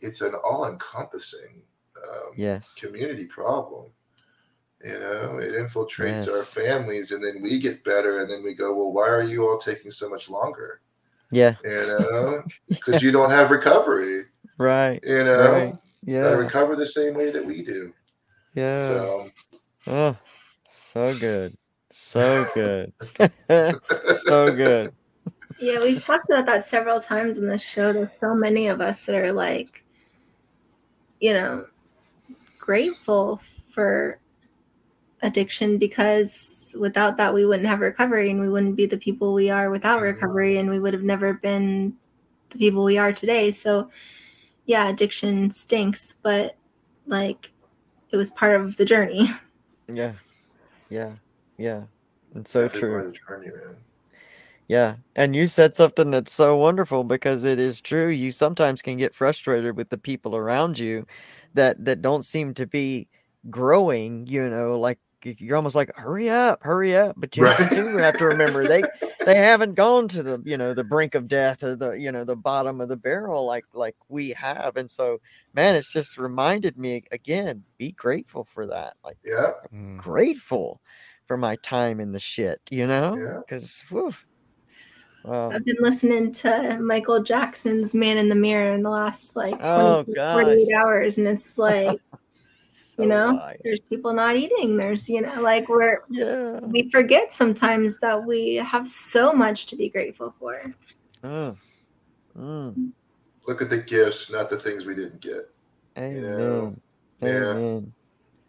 it's 0.00 0.20
an 0.20 0.34
all-encompassing 0.44 1.62
um, 2.02 2.32
Yes. 2.36 2.74
community 2.78 3.26
problem 3.26 3.90
you 4.84 4.98
know 4.98 5.38
it 5.38 5.52
infiltrates 5.54 6.28
our 6.28 6.42
families 6.42 7.10
and 7.12 7.22
then 7.24 7.40
we 7.42 7.58
get 7.58 7.82
better 7.84 8.20
and 8.20 8.30
then 8.30 8.42
we 8.42 8.54
go 8.54 8.74
well 8.74 8.92
why 8.92 9.08
are 9.08 9.22
you 9.22 9.46
all 9.46 9.58
taking 9.58 9.90
so 9.90 10.08
much 10.08 10.28
longer 10.30 10.80
Yeah. 11.32 11.54
you 11.64 11.86
know 11.86 12.42
because 12.68 13.02
you 13.02 13.10
don't 13.10 13.30
have 13.30 13.50
recovery 13.50 14.24
Right. 14.58 15.00
you 15.02 15.24
know 15.24 15.50
Right. 15.50 15.74
Yeah. 16.04 16.30
recover 16.30 16.76
the 16.76 16.86
same 16.86 17.14
way 17.14 17.30
that 17.30 17.44
we 17.44 17.62
do 17.62 17.92
Yeah. 18.54 18.80
so 18.88 19.30
Oh, 19.86 20.16
so 20.70 21.14
good. 21.14 21.56
So 21.98 22.44
good. 22.52 22.92
so 23.48 24.54
good. 24.54 24.92
Yeah, 25.58 25.80
we've 25.80 26.04
talked 26.04 26.28
about 26.28 26.44
that 26.44 26.62
several 26.62 27.00
times 27.00 27.38
in 27.38 27.46
the 27.46 27.58
show. 27.58 27.90
There's 27.90 28.10
so 28.20 28.34
many 28.34 28.68
of 28.68 28.82
us 28.82 29.06
that 29.06 29.14
are 29.14 29.32
like, 29.32 29.82
you 31.20 31.32
know, 31.32 31.66
grateful 32.58 33.40
for 33.70 34.20
addiction 35.22 35.78
because 35.78 36.76
without 36.78 37.16
that, 37.16 37.32
we 37.32 37.46
wouldn't 37.46 37.66
have 37.66 37.80
recovery 37.80 38.30
and 38.30 38.42
we 38.42 38.50
wouldn't 38.50 38.76
be 38.76 38.84
the 38.84 38.98
people 38.98 39.32
we 39.32 39.48
are 39.48 39.70
without 39.70 39.96
mm-hmm. 39.96 40.14
recovery 40.14 40.58
and 40.58 40.68
we 40.68 40.78
would 40.78 40.92
have 40.92 41.02
never 41.02 41.32
been 41.32 41.94
the 42.50 42.58
people 42.58 42.84
we 42.84 42.98
are 42.98 43.12
today. 43.14 43.50
So, 43.50 43.88
yeah, 44.66 44.86
addiction 44.90 45.50
stinks, 45.50 46.14
but 46.20 46.58
like 47.06 47.52
it 48.10 48.18
was 48.18 48.30
part 48.32 48.60
of 48.60 48.76
the 48.76 48.84
journey. 48.84 49.30
Yeah. 49.88 50.14
Yeah. 50.90 51.12
Yeah. 51.58 51.84
And 52.34 52.46
so 52.46 52.62
Definitely 52.62 52.80
true. 52.80 53.12
the 53.12 53.18
journey, 53.28 53.46
man. 53.48 53.76
Yeah. 54.68 54.96
And 55.14 55.36
you 55.36 55.46
said 55.46 55.76
something 55.76 56.10
that's 56.10 56.32
so 56.32 56.56
wonderful 56.56 57.04
because 57.04 57.44
it 57.44 57.58
is 57.58 57.80
true. 57.80 58.08
You 58.08 58.32
sometimes 58.32 58.82
can 58.82 58.96
get 58.96 59.14
frustrated 59.14 59.76
with 59.76 59.90
the 59.90 59.98
people 59.98 60.34
around 60.36 60.78
you 60.78 61.06
that 61.54 61.84
that 61.84 62.02
don't 62.02 62.24
seem 62.24 62.52
to 62.54 62.66
be 62.66 63.08
growing, 63.48 64.26
you 64.26 64.48
know, 64.50 64.78
like 64.78 64.98
you're 65.22 65.56
almost 65.56 65.74
like 65.74 65.90
hurry 65.96 66.30
up, 66.30 66.62
hurry 66.62 66.96
up, 66.96 67.14
but 67.16 67.36
you 67.36 67.44
Right. 67.44 67.70
do 67.70 67.96
have 67.96 68.16
to 68.18 68.26
remember 68.26 68.66
they 68.66 68.82
they 69.24 69.36
haven't 69.36 69.74
gone 69.74 70.06
to 70.08 70.22
the, 70.22 70.40
you 70.44 70.56
know, 70.56 70.74
the 70.74 70.84
brink 70.84 71.14
of 71.14 71.26
death 71.28 71.62
or 71.64 71.74
the, 71.74 71.92
you 71.92 72.12
know, 72.12 72.24
the 72.24 72.36
bottom 72.36 72.80
of 72.80 72.88
the 72.88 72.96
barrel 72.96 73.44
like 73.46 73.64
like 73.72 73.96
we 74.08 74.30
have. 74.30 74.76
And 74.76 74.90
so, 74.90 75.20
man, 75.54 75.74
it's 75.76 75.92
just 75.92 76.18
reminded 76.18 76.76
me 76.76 77.04
again, 77.12 77.64
be 77.78 77.92
grateful 77.92 78.44
for 78.52 78.66
that. 78.66 78.94
Like 79.04 79.18
Yeah. 79.24 79.52
Mm. 79.72 79.98
Grateful 81.26 81.34
for 81.34 81.36
my 81.36 81.56
time 81.56 82.00
in 82.00 82.12
the 82.12 82.18
shit, 82.18 82.60
you 82.70 82.86
know? 82.86 83.16
Yeah. 83.16 83.40
Because, 83.40 83.84
well, 83.90 84.14
I've 85.28 85.64
been 85.64 85.76
listening 85.80 86.32
to 86.32 86.78
Michael 86.80 87.22
Jackson's 87.22 87.94
Man 87.94 88.16
in 88.16 88.28
the 88.28 88.34
Mirror 88.34 88.74
in 88.74 88.82
the 88.82 88.90
last 88.90 89.34
like 89.34 89.58
20, 89.58 89.64
Oh, 89.64 90.04
48 90.04 90.74
hours, 90.76 91.18
and 91.18 91.26
it's 91.26 91.58
like, 91.58 92.00
so 92.68 93.02
you 93.02 93.08
know, 93.08 93.38
I- 93.38 93.56
there's 93.64 93.80
people 93.88 94.12
not 94.12 94.36
eating. 94.36 94.76
There's, 94.76 95.08
you 95.08 95.22
know, 95.22 95.40
like 95.40 95.68
we're, 95.68 95.98
yeah. 96.10 96.60
we 96.60 96.90
forget 96.90 97.32
sometimes 97.32 97.98
that 98.00 98.24
we 98.24 98.56
have 98.56 98.86
so 98.86 99.32
much 99.32 99.66
to 99.66 99.76
be 99.76 99.88
grateful 99.88 100.32
for. 100.38 100.72
Mm. 101.24 101.56
Mm. 102.38 102.92
Look 103.48 103.62
at 103.62 103.70
the 103.70 103.78
gifts, 103.78 104.30
not 104.30 104.48
the 104.48 104.56
things 104.56 104.86
we 104.86 104.94
didn't 104.94 105.20
get. 105.20 105.50
Amen. 105.98 106.22
know, 106.22 106.76
yeah. 107.22 107.80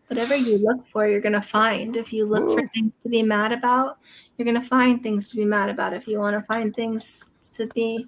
Amen. 0.09 0.23
Whatever 0.23 0.35
you 0.35 0.57
look 0.57 0.87
for, 0.87 1.07
you're 1.07 1.21
going 1.21 1.33
to 1.33 1.41
find. 1.41 1.97
If 1.97 2.13
you 2.13 2.25
look 2.25 2.59
for 2.59 2.67
things 2.73 2.97
to 2.99 3.09
be 3.09 3.23
mad 3.23 3.51
about, 3.51 3.99
you're 4.37 4.45
going 4.45 4.61
to 4.61 4.67
find 4.67 5.03
things 5.03 5.29
to 5.31 5.37
be 5.37 5.45
mad 5.45 5.69
about. 5.69 5.93
If 5.93 6.07
you 6.07 6.19
want 6.19 6.35
to 6.35 6.45
find 6.45 6.75
things 6.75 7.31
to 7.55 7.67
be 7.67 8.07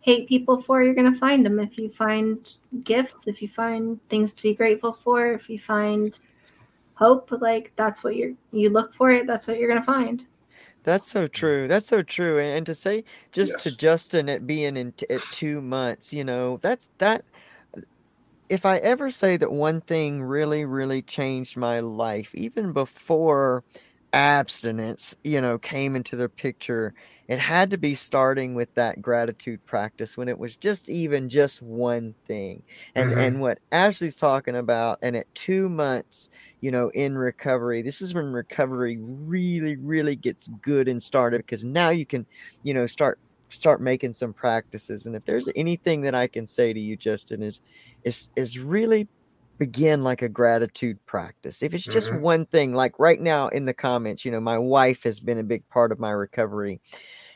hate 0.00 0.28
people 0.28 0.60
for, 0.60 0.82
you're 0.82 0.94
going 0.94 1.12
to 1.12 1.18
find 1.18 1.44
them. 1.44 1.58
If 1.58 1.78
you 1.78 1.90
find 1.90 2.50
gifts, 2.84 3.26
if 3.26 3.42
you 3.42 3.48
find 3.48 4.00
things 4.08 4.32
to 4.34 4.42
be 4.42 4.54
grateful 4.54 4.92
for, 4.92 5.32
if 5.32 5.50
you 5.50 5.58
find 5.58 6.18
hope, 6.94 7.30
like 7.40 7.72
that's 7.76 8.04
what 8.04 8.16
you're 8.16 8.32
you 8.52 8.70
look 8.70 8.94
for 8.94 9.10
it, 9.10 9.26
that's 9.26 9.46
what 9.46 9.58
you're 9.58 9.68
going 9.68 9.80
to 9.80 9.86
find. 9.86 10.24
That's 10.84 11.08
so 11.08 11.26
true. 11.26 11.66
That's 11.66 11.86
so 11.86 12.02
true. 12.02 12.38
And, 12.38 12.58
and 12.58 12.66
to 12.66 12.74
say 12.74 13.02
just 13.32 13.58
to 13.64 13.76
Justin 13.76 14.28
it 14.28 14.46
being 14.46 14.76
in 14.76 14.92
t- 14.92 15.10
at 15.10 15.20
two 15.32 15.60
months, 15.60 16.12
you 16.12 16.22
know, 16.22 16.60
that's 16.62 16.90
that. 16.98 17.24
If 18.48 18.64
I 18.64 18.76
ever 18.78 19.10
say 19.10 19.36
that 19.38 19.52
one 19.52 19.80
thing 19.80 20.22
really, 20.22 20.64
really 20.64 21.02
changed 21.02 21.56
my 21.56 21.80
life, 21.80 22.30
even 22.34 22.72
before 22.72 23.64
abstinence, 24.12 25.14
you 25.24 25.40
know, 25.40 25.58
came 25.58 25.96
into 25.96 26.14
the 26.16 26.28
picture, 26.28 26.94
it 27.28 27.40
had 27.40 27.70
to 27.70 27.78
be 27.78 27.94
starting 27.96 28.54
with 28.54 28.72
that 28.74 29.02
gratitude 29.02 29.64
practice 29.66 30.16
when 30.16 30.28
it 30.28 30.38
was 30.38 30.56
just 30.56 30.88
even 30.88 31.28
just 31.28 31.60
one 31.60 32.14
thing. 32.28 32.62
And 32.94 33.12
Mhm. 33.12 33.18
and 33.18 33.40
what 33.40 33.58
Ashley's 33.72 34.16
talking 34.16 34.54
about, 34.56 34.98
and 35.02 35.16
at 35.16 35.26
two 35.34 35.68
months, 35.68 36.28
you 36.60 36.70
know, 36.70 36.90
in 36.94 37.18
recovery, 37.18 37.82
this 37.82 38.00
is 38.00 38.14
when 38.14 38.26
recovery 38.26 38.96
really, 39.00 39.76
really 39.76 40.14
gets 40.16 40.46
good 40.62 40.86
and 40.88 41.02
started 41.02 41.38
because 41.38 41.64
now 41.64 41.90
you 41.90 42.06
can, 42.06 42.26
you 42.62 42.72
know, 42.74 42.86
start 42.86 43.18
start 43.50 43.80
making 43.80 44.12
some 44.14 44.32
practices. 44.34 45.06
And 45.06 45.16
if 45.16 45.24
there's 45.24 45.48
anything 45.56 46.02
that 46.02 46.14
I 46.14 46.26
can 46.26 46.46
say 46.46 46.72
to 46.72 46.80
you, 46.80 46.96
Justin, 46.96 47.42
is 47.42 47.60
is 48.04 48.28
is 48.36 48.58
really 48.58 49.08
begin 49.58 50.02
like 50.02 50.20
a 50.22 50.28
gratitude 50.28 50.98
practice. 51.06 51.62
If 51.62 51.72
it's 51.74 51.88
just 51.88 52.10
Mhm. 52.10 52.20
one 52.20 52.46
thing, 52.46 52.74
like 52.74 52.98
right 52.98 53.20
now 53.20 53.48
in 53.48 53.64
the 53.64 53.72
comments, 53.74 54.24
you 54.24 54.30
know, 54.30 54.40
my 54.40 54.58
wife 54.58 55.02
has 55.04 55.18
been 55.20 55.38
a 55.38 55.42
big 55.44 55.66
part 55.70 55.92
of 55.92 55.98
my 55.98 56.10
recovery. 56.10 56.80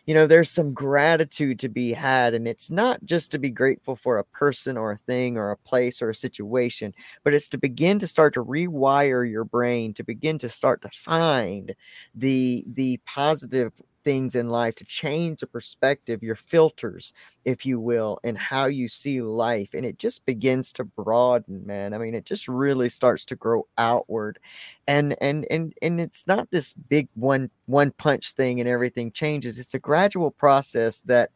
You 0.07 0.15
know, 0.15 0.27
there's 0.27 0.51
some 0.51 0.73
gratitude 0.75 1.59
to 1.61 1.69
be 1.69 1.93
had, 1.93 2.35
and 2.35 2.49
it's 2.49 2.71
not 2.71 3.05
just 3.05 3.31
to 3.33 3.39
be 3.39 3.51
grateful 3.51 3.97
for 3.97 4.19
a 4.19 4.25
person 4.25 4.77
or 4.77 4.93
a 4.93 4.97
thing 4.99 5.37
or 5.37 5.51
a 5.51 5.57
place 5.59 6.03
or 6.03 6.11
a 6.11 6.15
situation, 6.15 6.93
but 7.25 7.35
it's 7.35 7.49
to 7.51 7.59
begin 7.59 7.99
to 8.01 8.07
start 8.07 8.35
to 8.35 8.45
rewire 8.45 9.29
your 9.31 9.45
brain, 9.45 9.95
to 9.95 10.05
begin 10.05 10.39
to 10.39 10.49
start 10.49 10.83
to 10.83 10.91
find 10.91 11.75
the 12.15 12.65
the 12.75 12.99
positive 13.07 13.73
things 14.05 14.35
in 14.35 14.49
life 14.49 14.75
to 14.77 14.85
change 14.85 15.41
the 15.41 15.47
perspective 15.47 16.23
your 16.23 16.37
filters 16.37 17.13
if 17.45 17.67
you 17.67 17.79
will 17.81 18.19
and 18.25 18.37
how 18.37 18.67
you 18.67 18.89
see 18.89 19.21
life 19.21 19.71
and 19.75 19.85
it 19.85 19.99
just 19.99 20.25
begins 20.27 20.73
to 20.73 20.85
broaden 20.85 21.67
man. 21.67 21.95
I 21.95 21.99
mean 21.99 22.15
it 22.15 22.25
just 22.25 22.49
really 22.49 22.89
starts 22.89 23.25
to 23.27 23.37
grow 23.37 23.67
outward 23.79 24.39
and 24.87 25.17
and 25.21 25.47
and 25.51 25.75
and 25.83 26.01
it's 26.01 26.27
not 26.27 26.51
this 26.51 26.73
big 26.75 27.09
one 27.15 27.51
one 27.67 27.91
punch 27.93 28.33
thing 28.33 28.61
and 28.61 28.69
everything 28.69 29.13
changes. 29.13 29.59
It's 29.59 29.75
a 29.75 29.79
gradual 29.79 30.31
process 30.31 30.99
that 31.03 31.31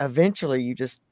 eventually 0.00 0.62
you 0.62 0.74
just 0.74 1.02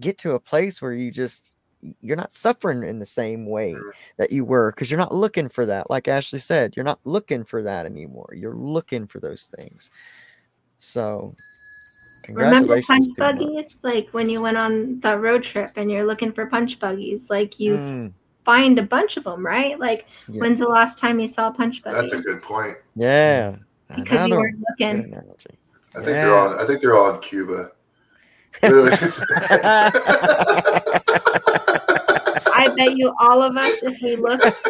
get 0.00 0.18
to 0.18 0.32
a 0.32 0.40
place 0.40 0.80
where 0.80 0.92
you 0.92 1.10
just 1.10 1.54
you're 2.00 2.16
not 2.16 2.32
suffering 2.32 2.82
in 2.82 2.98
the 2.98 3.06
same 3.06 3.46
way 3.46 3.76
that 4.16 4.32
you 4.32 4.44
were 4.44 4.72
because 4.72 4.90
you're 4.90 4.98
not 4.98 5.14
looking 5.14 5.48
for 5.48 5.66
that. 5.66 5.90
Like 5.90 6.08
ashley 6.08 6.38
said 6.38 6.74
you're 6.76 6.84
not 6.84 7.00
looking 7.04 7.44
for 7.44 7.62
that 7.62 7.86
anymore. 7.86 8.32
You're 8.34 8.56
looking 8.56 9.06
for 9.06 9.20
those 9.20 9.46
things 9.46 9.90
so 10.86 11.34
Remember 12.28 12.80
congratulations 12.80 12.86
punch 12.86 13.04
to 13.04 13.10
you, 13.10 13.16
buggies? 13.54 13.80
Like 13.82 14.08
when 14.12 14.28
you 14.28 14.40
went 14.40 14.56
on 14.56 15.00
that 15.00 15.20
road 15.20 15.42
trip 15.42 15.72
and 15.76 15.90
you're 15.90 16.04
looking 16.04 16.32
for 16.32 16.46
punch 16.46 16.78
buggies, 16.78 17.30
like 17.30 17.58
you 17.58 17.78
Mm, 17.78 18.12
find 18.44 18.78
a 18.78 18.82
bunch 18.82 19.16
of 19.16 19.24
them, 19.24 19.44
right? 19.44 19.78
Like 19.78 20.06
Yeah. 20.28 20.40
when's 20.40 20.60
the 20.60 20.68
last 20.68 20.98
time 20.98 21.18
you 21.18 21.28
saw 21.28 21.48
a 21.48 21.52
punch 21.52 21.82
buggy? 21.82 22.00
That's 22.00 22.12
a 22.12 22.20
good 22.20 22.42
point. 22.42 22.76
yeah 22.94 23.56
because 23.96 24.26
you 24.26 24.36
weren't 24.36 24.62
looking. 24.70 25.14
I 25.96 26.02
think 26.02 26.20
they're 26.20 26.34
all. 26.34 26.60
I 26.60 26.66
think 26.66 26.80
they're 26.80 26.94
all 26.94 27.14
in 27.14 27.20
Cuba. 27.20 27.70
Literally. 28.62 28.92
I 32.70 32.74
bet 32.74 32.96
you 32.96 33.14
all 33.20 33.42
of 33.42 33.56
us, 33.56 33.82
if 33.82 34.00
we 34.02 34.16
looked, 34.16 34.62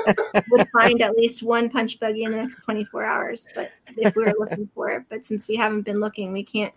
would 0.51 0.69
find 0.71 1.01
at 1.03 1.17
least 1.17 1.43
one 1.43 1.71
punch 1.71 1.99
buggy 1.99 2.25
in 2.25 2.33
the 2.33 2.39
next 2.39 2.57
24 2.63 3.05
hours. 3.05 3.49
But 3.55 3.73
if 3.97 4.15
we 4.15 4.25
were 4.25 4.35
looking 4.39 4.69
for 4.75 4.91
it, 4.91 5.05
but 5.09 5.25
since 5.25 5.49
we 5.49 5.57
haven't 5.57 5.83
been 5.83 6.01
looking, 6.01 6.33
we 6.33 6.43
can't 6.43 6.75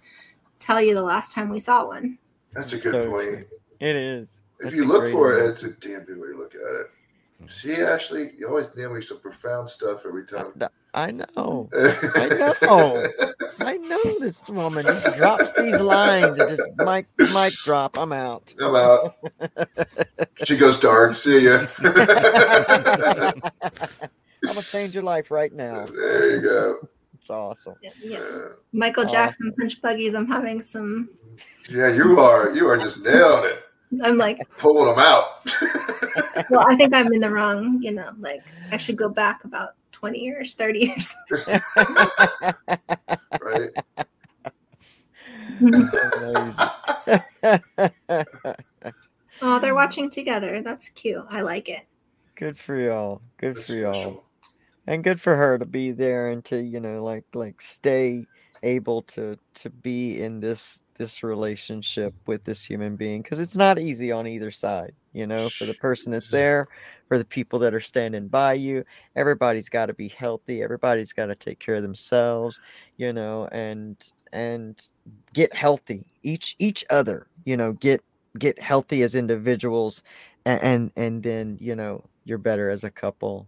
tell 0.60 0.82
you 0.82 0.94
the 0.94 1.02
last 1.02 1.34
time 1.34 1.50
we 1.50 1.60
saw 1.60 1.86
one. 1.86 2.18
That's 2.54 2.74
a 2.74 2.78
good 2.78 2.92
So 2.92 3.12
point. 3.12 3.48
It 3.80 3.96
is. 3.96 4.42
If 4.60 4.66
That's 4.66 4.76
you 4.76 4.86
look 4.86 5.04
great 5.04 5.14
for 5.14 5.34
it, 5.34 5.50
it's 5.50 5.64
a 5.64 5.72
damn 5.72 6.04
good 6.04 6.20
way 6.20 6.28
to 6.28 6.38
look 6.38 6.54
at 6.56 6.62
it. 6.62 6.88
See, 7.48 7.76
Ashley, 7.76 8.32
you 8.38 8.48
always 8.48 8.76
nail 8.76 8.94
me 8.94 9.02
some 9.02 9.20
profound 9.20 9.70
stuff 9.70 10.06
every 10.06 10.26
time. 10.26 10.54
I 10.94 11.12
know. 11.12 11.70
I 11.74 12.54
know. 12.62 13.06
I 13.60 13.78
know 13.78 14.20
this 14.20 14.48
woman 14.50 14.86
just 14.86 15.16
drops 15.16 15.54
these 15.54 15.80
lines 15.80 16.38
and 16.40 16.50
just 16.50 16.68
mic 16.78 17.08
mic 17.34 17.54
drop. 17.64 17.98
I'm 17.98 18.12
out. 18.12 18.54
I'm 18.62 18.76
out. 18.76 19.16
She 20.46 20.58
goes 20.58 20.78
dark. 20.80 21.16
See 21.16 21.46
ya. 21.46 21.66
I'm 21.80 23.42
gonna 24.44 24.62
change 24.64 24.94
your 24.94 25.04
life 25.04 25.32
right 25.32 25.54
now. 25.54 25.86
there 25.86 26.36
you 26.36 26.42
go. 26.42 26.76
It's 27.20 27.30
awesome. 27.30 27.76
Yeah, 27.84 27.92
yeah. 28.02 28.20
Yeah. 28.20 28.48
Michael 28.74 29.04
Jackson 29.06 29.48
Awesome. 29.50 29.56
punch 29.60 29.82
buggies. 29.82 30.14
I'm 30.16 30.28
having 30.28 30.62
some. 30.62 31.10
Yeah, 31.70 31.94
you 31.94 32.20
are. 32.20 32.54
You 32.56 32.68
are 32.68 32.78
just 32.78 33.04
nailing 33.04 33.46
it. 33.46 33.64
I'm 34.04 34.18
like, 34.18 34.40
Pulling 34.58 34.88
them 34.88 35.00
out. 35.00 35.46
well, 36.50 36.66
I 36.68 36.76
think 36.76 36.94
I'm 36.94 37.12
in 37.14 37.22
the 37.22 37.30
wrong. 37.30 37.82
You 37.82 37.94
know, 37.94 38.12
like 38.20 38.44
I 38.72 38.78
should 38.78 38.96
go 38.98 39.10
back 39.10 39.44
about 39.44 39.74
20 39.94 40.20
years, 40.20 40.54
30 40.56 40.80
years. 40.80 41.16
right? 43.42 43.70
Oh, 49.42 49.60
they're 49.60 49.76
watching 49.76 50.10
together. 50.10 50.62
That's 50.62 50.90
cute. 50.90 51.26
I 51.30 51.42
like 51.42 51.70
it. 51.70 51.82
good 52.36 52.58
for 52.58 52.78
y'all. 52.80 53.22
Good 53.38 53.58
That's 53.58 53.68
for 53.68 53.74
y'all. 53.74 53.94
special. 53.94 54.24
and 54.88 55.04
good 55.04 55.20
for 55.22 55.36
her 55.36 55.58
to 55.58 55.66
be 55.66 55.92
there 55.92 56.30
and 56.30 56.44
to 56.46 56.62
you 56.62 56.80
know 56.80 57.04
like 57.04 57.26
like 57.34 57.62
stay 57.62 58.26
able 58.64 59.02
to 59.04 59.38
to 59.54 59.70
be 59.70 60.22
in 60.22 60.40
this 60.40 60.84
this 60.98 61.24
relationship 61.24 62.14
with 62.28 62.44
this 62.44 62.64
human 62.64 62.96
being 62.96 63.22
because 63.22 63.40
it's 63.40 63.56
not 63.56 63.80
easy 63.80 64.12
on 64.12 64.28
either 64.28 64.52
side 64.52 64.94
you 65.14 65.26
know 65.26 65.50
for 65.50 65.66
the 65.66 65.74
person 65.76 66.12
that's 66.12 66.30
there 66.30 66.68
for 67.08 67.18
the 67.18 67.26
people 67.26 67.58
that 67.58 67.74
are 67.74 67.80
standing 67.80 68.28
by 68.28 68.54
you 68.54 68.84
everybody's 69.16 69.70
got 69.70 69.86
to 69.86 69.94
be 69.94 70.10
healthy 70.10 70.62
everybody's 70.62 71.14
got 71.14 71.28
to 71.28 71.36
take 71.36 71.60
care 71.60 71.76
of 71.76 71.84
themselves 71.84 72.60
you 72.98 73.14
know 73.14 73.48
and 73.52 74.12
and 74.34 74.90
get 75.34 75.54
healthy 75.54 76.06
each 76.24 76.56
each 76.60 76.84
other 76.90 77.28
you 77.46 77.56
know 77.56 77.72
get 77.74 78.04
get 78.38 78.60
healthy 78.62 79.02
as 79.02 79.16
individuals 79.16 80.04
and 80.46 80.64
and, 80.64 80.92
and 80.96 81.24
then 81.24 81.58
you 81.62 81.76
know 81.76 82.04
you're 82.30 82.38
better 82.38 82.70
as 82.70 82.84
a 82.84 82.92
couple. 82.92 83.48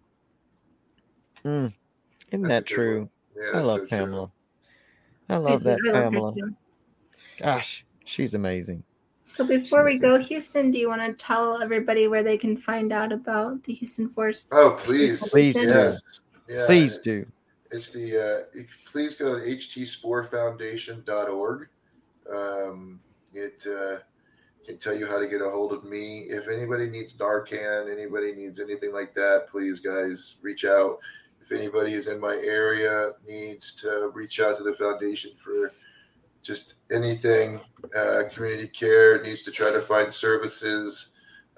Mm, 1.46 1.74
isn't 2.32 2.42
That's 2.42 2.66
that 2.66 2.66
true. 2.66 3.10
Yeah, 3.36 3.60
i 3.60 3.62
love 3.62 3.82
so 3.88 4.06
true. 4.06 4.32
Pamela 5.32 5.49
i 5.49 5.53
love 5.53 5.64
that 5.64 5.78
I 5.86 5.91
love 5.91 6.03
pamela 6.03 6.34
too. 6.36 6.56
gosh 7.40 7.86
she's 8.06 8.34
amazing 8.34 8.84
So 9.26 9.45
before 9.45 9.84
we 9.86 9.94
She's 9.94 10.02
go, 10.02 10.20
Houston, 10.20 10.72
do 10.72 10.78
you 10.78 10.90
want 10.90 11.02
to 11.02 11.14
tell 11.14 11.62
everybody 11.62 12.08
where 12.10 12.22
they 12.24 12.38
can 12.38 12.58
find 12.58 12.91
out 12.91 13.14
about 13.14 13.64
the 13.64 13.74
Houston 13.74 14.10
Forest? 14.10 14.44
Oh, 14.52 14.76
please. 14.78 15.30
Please 15.30 15.56
do. 15.56 15.70
Yes. 15.70 16.02
Yeah, 16.49 16.66
please 16.66 16.98
do 16.98 17.26
It's 17.72 17.94
the 17.94 18.20
uh, 18.20 18.41
please 18.86 19.16
go 19.16 19.40
to 19.40 19.45
htsporefoundation.org. 19.45 21.70
Um, 22.30 22.99
it 23.34 23.66
uh, 23.66 23.99
can 24.66 24.78
tell 24.80 24.94
you 24.94 25.08
how 25.08 25.18
to 25.18 25.28
get 25.28 25.41
a 25.41 25.49
hold 25.49 25.72
of 25.72 25.86
me. 25.86 26.26
If 26.28 26.49
anybody 26.49 26.90
needs 26.90 27.16
Narcan, 27.16 27.90
anybody 27.90 28.36
needs 28.36 28.60
anything 28.60 28.91
like 28.91 29.16
that, 29.16 29.45
please, 29.49 29.80
guys, 29.80 30.36
reach 30.41 30.66
out. 30.66 30.99
If 31.52 31.60
anybody 31.60 31.94
is 31.95 32.07
in 32.07 32.22
my 32.22 32.36
area 32.36 33.11
needs 33.28 33.76
to 33.82 34.11
reach 34.14 34.40
out 34.40 34.57
to 34.60 34.64
the 34.64 34.73
foundation 34.73 35.32
for 35.38 35.73
just 36.44 36.76
anything, 36.91 37.61
uh, 37.95 38.23
community 38.34 38.68
care 38.69 39.22
needs 39.23 39.44
to 39.44 39.52
try 39.52 39.72
to 39.72 39.82
find 39.82 40.14
services. 40.14 41.11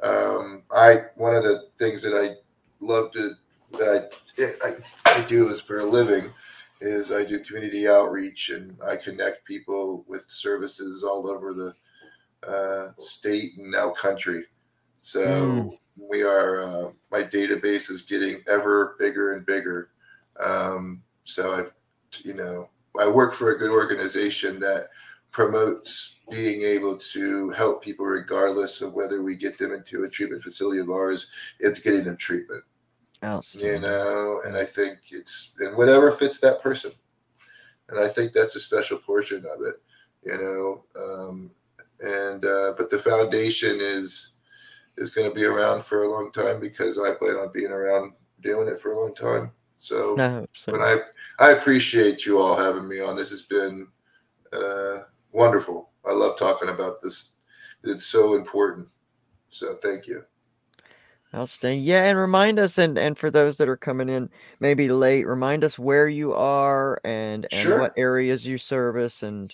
Um, 0.04 0.64
I 0.76 1.06
one 1.16 1.36
of 1.36 1.44
the 1.44 1.70
things 1.80 2.02
that 2.04 2.16
I 2.16 2.36
love 2.84 3.12
to 3.14 3.34
that 3.74 4.12
I, 4.40 4.68
I, 4.68 4.76
I 5.06 5.22
do 5.26 5.48
is 5.50 5.62
for 5.62 5.82
a 5.82 5.86
living 5.86 6.26
is 6.82 7.12
I 7.12 7.24
do 7.26 7.40
community 7.40 7.88
outreach 7.88 8.50
and 8.50 8.78
I 8.86 8.98
connect 8.98 9.46
people 9.46 10.06
with 10.08 10.26
services 10.30 11.04
all 11.04 11.30
over 11.30 11.54
the 11.54 11.76
uh, 12.50 12.92
state 13.00 13.58
and 13.58 13.72
now 13.72 13.92
country. 13.92 14.46
So 15.00 15.22
Mm. 15.22 15.80
We 15.98 16.24
are 16.24 16.64
uh, 16.64 16.92
my 17.12 17.24
database 17.24 17.90
is 17.90 18.04
getting 18.04 18.42
ever 18.48 18.96
bigger 19.00 19.34
and 19.34 19.46
bigger. 19.46 19.90
Um, 20.44 21.04
so 21.24 21.54
I, 21.54 21.66
you 22.24 22.34
know, 22.34 22.70
I 23.00 23.08
work 23.08 23.34
for 23.34 23.52
a 23.52 23.58
good 23.58 23.72
organization 23.72 24.60
that 24.60 24.90
promotes 25.32 26.20
being 26.30 26.62
able 26.62 26.98
to 26.98 27.50
help 27.52 27.84
people 27.84 28.06
regardless 28.06 28.82
of 28.82 28.94
whether 28.94 29.24
we 29.24 29.36
get 29.36 29.58
them 29.58 29.74
into 29.74 30.04
a 30.04 30.10
treatment 30.10 30.44
facility 30.44 30.80
of 30.80 30.90
ours. 30.90 31.28
It's 31.60 31.80
getting 31.80 32.04
them 32.04 32.18
treatment 32.18 32.64
you 33.64 33.80
know 33.80 34.42
and 34.46 34.58
i 34.58 34.64
think 34.66 35.00
it's 35.12 35.56
and 35.60 35.78
whatever 35.78 36.12
fits 36.12 36.40
that 36.40 36.62
person 36.62 36.92
and 37.90 38.00
i 38.00 38.08
think 38.08 38.34
that's 38.34 38.56
a 38.56 38.60
special 38.60 38.98
portion 38.98 39.38
of 39.38 39.66
it 39.66 39.76
you 40.26 40.38
know 40.38 40.84
um 41.02 41.50
and 42.02 42.44
uh 42.46 42.74
but 42.78 42.90
the 42.90 43.00
foundation 43.00 43.78
is 43.80 44.33
is 44.98 45.10
going 45.10 45.28
to 45.30 45.36
be 45.36 45.46
around 45.46 45.84
for 45.84 46.04
a 46.04 46.10
long 46.10 46.32
time 46.32 46.60
because 46.60 47.00
i 47.00 47.12
plan 47.14 47.36
on 47.36 47.52
being 47.54 47.72
around 47.72 48.14
doing 48.42 48.68
it 48.68 48.82
for 48.82 48.92
a 48.92 49.00
long 49.00 49.14
time 49.16 49.52
so 49.78 50.18
I 50.20 50.30
hope 50.30 50.50
so. 50.54 50.72
but 50.72 50.82
i 50.82 50.98
i 51.40 51.52
appreciate 51.52 52.26
you 52.26 52.40
all 52.40 52.56
having 52.56 52.88
me 52.88 53.00
on 53.00 53.16
this 53.16 53.30
has 53.30 53.44
been 53.44 53.88
uh 54.52 55.00
wonderful 55.32 55.90
i 56.06 56.12
love 56.12 56.38
talking 56.38 56.70
about 56.70 57.02
this 57.02 57.34
it's 57.84 58.06
so 58.06 58.36
important 58.36 58.88
so 59.50 59.74
thank 59.76 60.08
you 60.08 60.24
Outstanding. 61.36 61.82
Yeah, 61.82 62.04
and 62.04 62.20
remind 62.20 62.60
us, 62.60 62.78
and 62.78 62.96
and 62.96 63.18
for 63.18 63.32
those 63.32 63.58
that 63.58 63.68
are 63.68 63.76
coming 63.76 64.08
in 64.08 64.30
maybe 64.60 64.88
late, 64.90 65.26
remind 65.26 65.64
us 65.64 65.80
where 65.80 66.08
you 66.08 66.32
are 66.32 67.02
and 67.04 67.46
and 67.46 67.52
Sure. 67.52 67.80
what 67.80 67.94
areas 67.98 68.46
you 68.46 68.60
service, 68.60 69.24
and. 69.24 69.52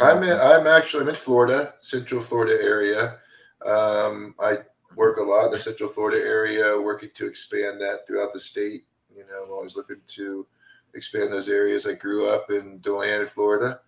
and 0.00 0.02
I'm 0.02 0.22
in. 0.24 0.36
I'm 0.36 0.66
actually 0.66 1.02
I'm 1.04 1.08
in 1.10 1.14
Florida, 1.14 1.74
Central 1.78 2.20
Florida 2.20 2.58
area. 2.60 3.18
Um, 3.66 4.34
I 4.40 4.58
work 4.96 5.18
a 5.18 5.22
lot 5.22 5.46
in 5.46 5.52
the 5.52 5.58
Central 5.58 5.88
Florida 5.90 6.18
area, 6.18 6.80
working 6.80 7.10
to 7.14 7.26
expand 7.26 7.80
that 7.80 8.06
throughout 8.06 8.32
the 8.32 8.40
state. 8.40 8.84
You 9.14 9.24
know, 9.24 9.44
I'm 9.44 9.50
always 9.50 9.76
looking 9.76 10.00
to 10.06 10.46
expand 10.94 11.32
those 11.32 11.48
areas. 11.48 11.86
I 11.86 11.94
grew 11.94 12.28
up 12.28 12.50
in 12.50 12.80
DeLand, 12.80 13.28
Florida, 13.28 13.80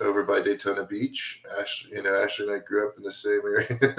over 0.00 0.22
by 0.24 0.40
Daytona 0.40 0.84
Beach. 0.84 1.42
Ashley, 1.60 1.96
you 1.96 2.02
know, 2.02 2.22
Ashley 2.22 2.46
and 2.46 2.56
I 2.56 2.58
grew 2.58 2.88
up 2.88 2.96
in 2.96 3.02
the 3.02 3.10
same 3.10 3.40
area. 3.44 3.96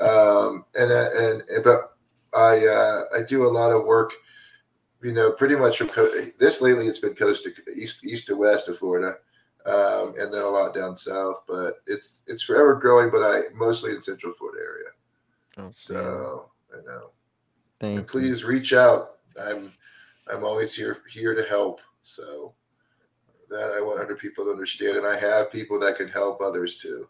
um, 0.00 0.64
and 0.78 0.92
uh, 0.92 1.08
and 1.16 1.42
but 1.64 1.96
I 2.36 2.66
uh, 2.66 3.04
I 3.16 3.22
do 3.22 3.46
a 3.46 3.48
lot 3.48 3.72
of 3.72 3.84
work. 3.84 4.12
You 5.02 5.12
know, 5.12 5.32
pretty 5.32 5.54
much 5.56 5.78
from 5.78 5.88
co- 5.88 6.10
this 6.38 6.62
lately. 6.62 6.86
It's 6.86 6.98
been 6.98 7.14
coast 7.14 7.44
to 7.44 7.52
east, 7.74 8.04
east 8.04 8.26
to 8.28 8.36
west 8.36 8.68
of 8.68 8.78
Florida 8.78 9.16
um, 9.66 10.14
and 10.18 10.32
then 10.32 10.42
a 10.42 10.48
lot 10.48 10.74
down 10.74 10.96
south. 10.96 11.44
But 11.46 11.74
it's 11.86 12.22
it's 12.26 12.42
forever 12.42 12.74
growing. 12.74 13.10
But 13.10 13.22
I 13.22 13.40
mostly 13.54 13.92
in 13.92 14.02
Central 14.02 14.32
Florida 14.32 14.62
area. 14.62 15.66
Outstanding. 15.66 16.04
So 16.06 16.50
I 16.72 16.76
know. 16.86 17.10
Thank 17.80 17.98
And 17.98 18.06
please 18.06 18.44
reach 18.44 18.72
out. 18.72 19.16
I'm 19.40 19.72
I'm 20.32 20.44
always 20.44 20.74
here 20.74 20.98
here 21.10 21.34
to 21.34 21.42
help. 21.44 21.80
So 22.02 22.54
that 23.50 23.72
I 23.76 23.80
want 23.80 24.00
other 24.00 24.16
people 24.16 24.44
to 24.44 24.50
understand, 24.50 24.96
and 24.96 25.06
I 25.06 25.18
have 25.18 25.52
people 25.52 25.78
that 25.80 25.96
can 25.96 26.08
help 26.08 26.40
others 26.40 26.76
too. 26.78 27.08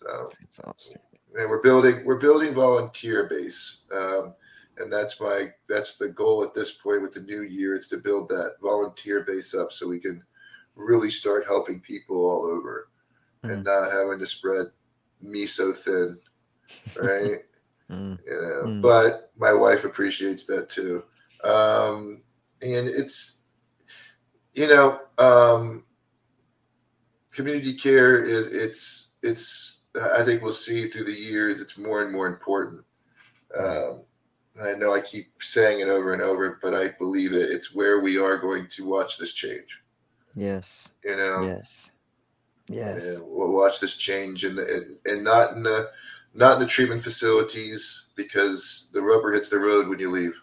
So. 0.00 0.28
It's 0.42 0.60
outstanding. 0.66 1.18
and 1.36 1.48
we're 1.50 1.62
building 1.62 2.04
we're 2.04 2.18
building 2.18 2.54
volunteer 2.54 3.24
base 3.28 3.80
um, 3.94 4.34
and 4.78 4.92
that's 4.92 5.20
my 5.20 5.52
that's 5.68 5.98
the 5.98 6.08
goal 6.08 6.42
at 6.42 6.54
this 6.54 6.72
point 6.72 7.02
with 7.02 7.12
the 7.12 7.20
new 7.20 7.42
year 7.42 7.76
is 7.76 7.88
to 7.88 7.96
build 7.96 8.28
that 8.28 8.54
volunteer 8.62 9.24
base 9.24 9.54
up 9.54 9.72
so 9.72 9.88
we 9.88 9.98
can 9.98 10.22
really 10.78 11.10
start 11.10 11.44
helping 11.44 11.80
people 11.80 12.16
all 12.16 12.44
over 12.46 12.88
and 13.42 13.64
not 13.64 13.90
having 13.92 14.18
to 14.18 14.26
spread 14.26 14.66
me 15.20 15.46
so 15.46 15.72
thin 15.72 16.18
right? 16.94 17.42
Mm, 17.90 18.18
you 18.24 18.32
know 18.32 18.62
Mm. 18.66 18.82
but 18.82 19.32
my 19.36 19.52
wife 19.52 19.84
appreciates 19.84 20.44
that 20.46 20.68
too. 20.68 21.04
Um 21.44 22.22
and 22.62 22.88
it's 22.88 23.40
you 24.54 24.66
know 24.68 25.00
um 25.18 25.84
community 27.32 27.74
care 27.74 28.22
is 28.22 28.52
it's 28.52 29.10
it's 29.22 29.82
i 30.16 30.22
think 30.22 30.42
we'll 30.42 30.52
see 30.52 30.86
through 30.88 31.04
the 31.04 31.12
years 31.12 31.60
it's 31.60 31.78
more 31.78 32.02
and 32.02 32.12
more 32.12 32.26
important. 32.26 32.84
Um 33.56 34.02
i 34.60 34.74
know 34.74 34.92
i 34.92 35.00
keep 35.00 35.26
saying 35.40 35.80
it 35.80 35.88
over 35.88 36.12
and 36.12 36.22
over 36.22 36.58
but 36.60 36.74
i 36.74 36.88
believe 36.88 37.32
it. 37.32 37.50
It's 37.50 37.74
where 37.74 38.00
we 38.00 38.18
are 38.18 38.36
going 38.38 38.66
to 38.68 38.86
watch 38.86 39.18
this 39.18 39.32
change 39.32 39.82
yes. 40.38 40.90
you 41.04 41.16
know 41.16 41.42
Yes. 41.42 41.90
Yes. 42.68 43.16
and 43.16 43.26
we'll 43.26 43.48
watch 43.48 43.80
this 43.80 43.96
change 43.96 44.44
and 44.44 44.58
and, 44.58 44.98
and 45.06 45.24
not 45.24 45.52
in 45.54 45.62
the 45.62 45.88
not 46.34 46.54
in 46.54 46.60
the 46.60 46.66
treatment 46.66 47.02
facilities 47.02 48.06
because 48.14 48.88
the 48.92 49.00
rubber 49.02 49.32
hits 49.32 49.48
the 49.48 49.58
road 49.58 49.88
when 49.88 49.98
you 49.98 50.10
leave 50.10 50.34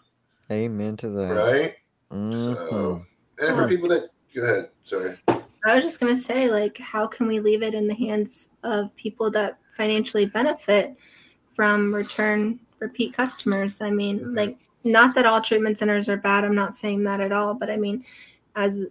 Amen 0.50 0.96
to 0.98 1.08
that. 1.10 1.34
right 1.34 1.74
Mhm. 2.12 2.34
so 2.34 3.02
and 3.40 3.56
for 3.56 3.62
Yeah. 3.62 3.68
people 3.68 3.88
that 3.88 4.10
go 4.34 4.42
ahead 4.42 4.70
sorry 4.84 5.16
I 5.28 5.74
was 5.74 5.82
just 5.84 5.98
gonna 5.98 6.16
say, 6.16 6.48
like, 6.48 6.78
how 6.78 7.08
can 7.08 7.26
we 7.26 7.40
leave 7.40 7.60
it 7.64 7.74
in 7.74 7.88
the 7.88 7.94
hands 7.94 8.50
of 8.62 8.94
people 8.94 9.32
that 9.32 9.58
financially 9.76 10.24
benefit 10.24 10.94
from 11.56 11.92
return 11.92 12.60
repeat 12.78 13.14
customers? 13.14 13.80
I 13.82 13.90
mean, 13.90 14.20
Mhm. 14.20 14.36
like, 14.36 14.58
not 14.84 15.12
that 15.16 15.26
all 15.26 15.40
treatment 15.40 15.76
centers 15.76 16.08
are 16.08 16.16
bad. 16.16 16.44
I'm 16.44 16.54
not 16.54 16.72
saying 16.72 17.02
that 17.04 17.20
at 17.20 17.32
all, 17.32 17.52
but 17.54 17.68
I 17.68 17.76
mean, 17.76 18.04
as 18.54 18.86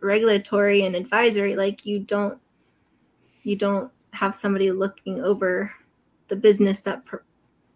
regulatory 0.00 0.84
and 0.84 0.94
advisory, 0.96 1.56
like, 1.56 1.84
you 1.86 2.00
don't 2.00 2.38
you 3.42 3.56
don't 3.56 3.90
have 4.12 4.34
somebody 4.34 4.70
looking 4.70 5.22
over 5.22 5.72
the 6.28 6.36
business 6.36 6.80
that 6.82 7.04
pr- 7.06 7.16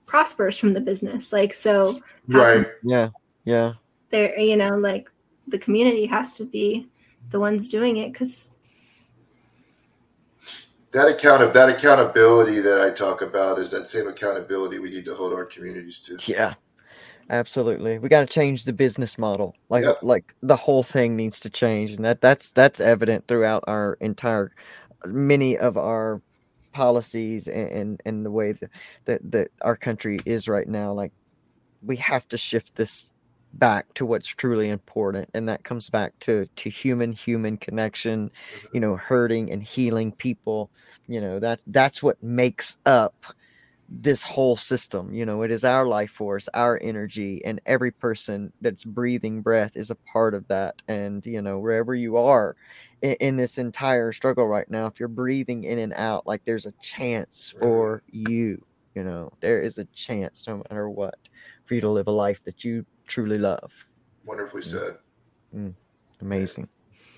prospers 0.07 0.59
from 0.59 0.75
the 0.75 0.81
business. 0.81 1.33
Like, 1.33 1.53
so 1.55 1.95
How 2.31 2.39
right 2.39 2.67
Yeah. 2.83 3.09
Yeah. 3.45 3.73
there, 4.11 4.39
you 4.39 4.57
know, 4.57 4.77
like 4.77 5.11
the 5.49 5.59
community 5.59 6.07
has 6.07 6.35
to 6.35 6.45
be 6.45 6.89
the 7.31 7.41
ones 7.41 7.69
doing 7.69 7.97
it 7.97 8.13
because 8.13 8.53
that 10.93 11.09
account 11.09 11.43
of 11.43 11.53
that 11.53 11.69
accountability 11.69 12.61
that 12.61 12.81
i 12.81 12.89
talk 12.89 13.21
about 13.23 13.59
is 13.59 13.71
that 13.71 13.89
same 13.89 14.07
accountability 14.07 14.79
we 14.79 14.91
need 14.91 15.05
to 15.05 15.15
hold 15.15 15.33
our 15.33 15.45
communities 15.45 16.01
to 16.01 16.17
Yeah. 16.31 16.55
Absolutely. 17.31 17.99
We 17.99 18.09
got 18.09 18.21
to 18.21 18.27
change 18.27 18.65
the 18.65 18.73
business 18.73 19.19
model. 19.19 19.55
Like 19.69 19.85
Yep. 19.85 19.99
like 20.03 20.35
the 20.43 20.57
whole 20.57 20.83
thing 20.83 21.17
needs 21.17 21.41
to 21.41 21.51
change 21.51 21.93
and 21.93 22.05
that 22.05 22.21
that's 22.21 22.53
that's 22.53 22.81
evident 22.81 23.27
throughout 23.27 23.65
our 23.67 23.97
entire 24.01 24.53
many 25.07 25.57
of 25.59 25.77
our 25.77 26.21
policies 26.73 27.47
and 27.49 27.69
and, 27.71 28.03
and 28.05 28.27
the 28.27 28.31
way 28.31 28.53
that, 28.53 28.71
that 29.07 29.31
that 29.33 29.49
our 29.63 29.77
country 29.77 30.19
is 30.25 30.49
right 30.49 30.69
now 30.69 30.93
like 30.93 31.13
we 31.83 31.97
have 31.97 32.29
to 32.29 32.37
shift 32.37 32.75
this 32.75 33.07
back 33.55 33.93
to 33.95 34.05
what's 34.05 34.29
truly 34.29 34.69
important 34.69 35.29
and 35.35 35.49
that 35.49 35.63
comes 35.63 35.89
back 35.89 36.19
to 36.19 36.49
to 36.57 36.69
human 36.69 37.13
human 37.13 37.57
connection 37.57 38.29
mm-hmm. 38.29 38.67
you 38.75 38.81
know 38.81 38.97
hurting 38.97 39.51
and 39.53 39.63
healing 39.63 40.11
people 40.11 40.71
you 41.07 41.21
know 41.21 41.39
that 41.39 41.61
that's 41.69 42.03
what 42.03 42.21
makes 42.23 42.79
up 42.87 43.15
this 43.89 44.23
whole 44.23 44.57
system. 44.57 45.13
You 45.13 45.27
know, 45.27 45.43
it 45.43 45.51
is 45.51 45.65
our 45.65 45.87
life 45.87 46.11
force, 46.11 46.49
our 46.55 46.79
energy, 46.83 47.45
and 47.45 47.61
every 47.67 47.91
person 47.91 48.53
that's 48.61 48.85
breathing 48.85 49.43
breath 49.43 49.77
is 49.77 49.91
a 49.91 49.95
part 49.95 50.35
of 50.35 50.47
that. 50.49 50.83
And, 50.89 51.25
you 51.27 51.43
know, 51.43 51.59
wherever 51.59 51.95
you 51.95 52.17
are 52.17 52.57
in, 53.03 53.15
in 53.21 53.37
this 53.37 53.59
entire 53.59 54.13
struggle 54.13 54.47
right 54.47 54.71
now, 54.71 54.87
if 54.87 54.99
you're 54.99 55.09
breathing 55.09 55.65
in 55.65 55.79
and 55.79 55.93
out, 55.95 56.27
like 56.27 56.45
there's 56.45 56.67
a 56.67 56.73
chance 56.83 57.55
for 57.61 58.03
you, 58.11 58.65
you 58.95 59.05
know, 59.05 59.33
there 59.41 59.61
is 59.61 59.79
a 59.79 59.85
chance 59.87 60.47
no 60.47 60.63
matter 60.69 60.89
what 60.89 61.19
for 61.67 61.75
you 61.75 61.81
to 61.81 61.91
live 61.91 62.09
a 62.09 62.13
life 62.13 62.43
that 62.45 62.65
you 62.65 62.85
truly 63.07 63.39
love. 63.39 63.73
Wonderfully 64.27 64.63
mm. 64.63 64.65
said. 64.65 64.99
Mm. 65.55 65.75
Amazing. 66.21 66.69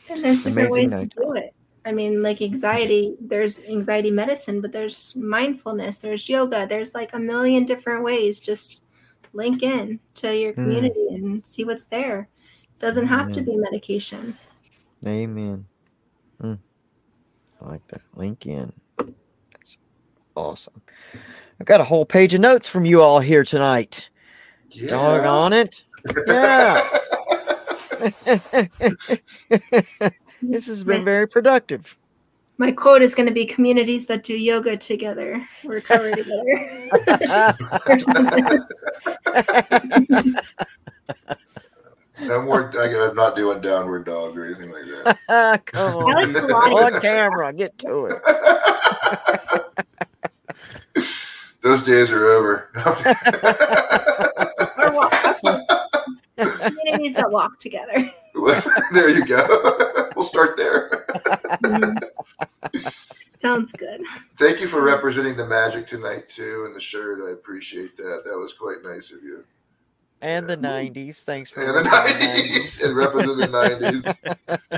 And 0.08 0.24
there's 0.24 0.42
different 0.42 0.58
Amazing 0.58 0.90
ways 0.90 1.08
to 1.10 1.20
do 1.20 1.32
it. 1.34 1.54
I 1.86 1.92
mean, 1.92 2.20
like 2.20 2.42
anxiety, 2.42 3.14
there's 3.20 3.60
anxiety 3.60 4.10
medicine, 4.10 4.60
but 4.60 4.72
there's 4.72 5.14
mindfulness, 5.14 6.00
there's 6.00 6.28
yoga, 6.28 6.66
there's 6.68 6.94
like 6.94 7.14
a 7.14 7.18
million 7.18 7.64
different 7.64 8.02
ways. 8.02 8.40
Just 8.40 8.86
link 9.32 9.62
in 9.62 10.00
to 10.14 10.36
your 10.36 10.52
Hmm. 10.52 10.64
community 10.64 11.06
and 11.10 11.46
see 11.46 11.62
what's 11.64 11.86
there. 11.86 12.28
Doesn't 12.80 13.06
have 13.06 13.30
to 13.32 13.40
be 13.40 13.56
medication. 13.56 14.36
Amen. 15.06 15.64
Mm. 16.42 16.58
I 17.62 17.68
like 17.70 17.86
that. 17.86 18.02
Link 18.16 18.46
in. 18.46 18.72
That's 19.52 19.78
awesome. 20.34 20.82
I've 21.60 21.66
got 21.66 21.80
a 21.80 21.84
whole 21.84 22.04
page 22.04 22.34
of 22.34 22.40
notes 22.40 22.68
from 22.68 22.84
you 22.84 23.00
all 23.00 23.20
here 23.20 23.44
tonight. 23.44 24.08
Yeah. 24.72 24.96
on 24.96 25.52
it. 25.52 25.84
Yeah. 26.26 26.82
this 30.42 30.66
has 30.66 30.84
been 30.84 31.04
very 31.04 31.26
productive. 31.26 31.96
My 32.58 32.72
quote 32.72 33.02
is 33.02 33.14
going 33.14 33.28
to 33.28 33.34
be 33.34 33.44
communities 33.44 34.06
that 34.06 34.22
do 34.22 34.34
yoga 34.34 34.76
together, 34.76 35.46
recover 35.64 36.10
together. 36.12 36.88
No 42.20 42.40
more. 42.42 42.72
I, 42.78 43.08
I'm 43.08 43.14
not 43.14 43.36
doing 43.36 43.60
downward 43.60 44.06
dog 44.06 44.38
or 44.38 44.46
anything 44.46 44.70
like 44.70 44.84
that. 45.28 45.66
Come 45.66 45.96
on. 45.96 46.32
like 46.32 46.94
On 46.94 47.00
camera. 47.00 47.52
Get 47.52 47.78
to 47.80 48.06
it. 48.06 48.22
Those 51.62 51.82
days 51.82 52.10
are 52.12 52.26
over. 52.26 52.70
Communities 56.36 57.16
that 57.16 57.30
walk 57.30 57.58
together. 57.60 58.10
there 58.92 59.08
you 59.08 59.24
go. 59.24 60.10
we'll 60.16 60.24
start 60.24 60.56
there. 60.56 61.06
Sounds 63.36 63.72
good. 63.72 64.02
Thank 64.38 64.60
you 64.60 64.66
for 64.66 64.82
representing 64.82 65.36
the 65.36 65.46
magic 65.46 65.86
tonight 65.86 66.28
too, 66.28 66.64
and 66.66 66.74
the 66.74 66.80
shirt. 66.80 67.20
I 67.26 67.32
appreciate 67.32 67.96
that. 67.96 68.22
That 68.24 68.38
was 68.38 68.52
quite 68.52 68.82
nice 68.82 69.12
of 69.12 69.22
you. 69.22 69.44
And 70.22 70.48
the 70.48 70.56
90s. 70.56 71.22
Thanks 71.22 71.50
for 71.50 71.60
And 71.60 71.76
the 71.76 71.90
nineties, 71.90 72.82
and 72.82 72.96
represent 72.96 73.36
the 73.36 73.46
nineties. 73.48 74.06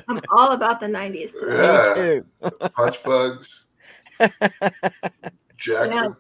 I'm 0.09 0.21
all 0.37 0.51
about 0.51 0.81
the 0.81 0.87
90s 0.87 1.39
today. 1.39 1.63
Yeah. 1.63 1.95
Me 1.95 2.51
too. 2.51 2.69
Punch 2.71 3.03
bugs. 3.05 3.67
Jackson. 5.57 6.17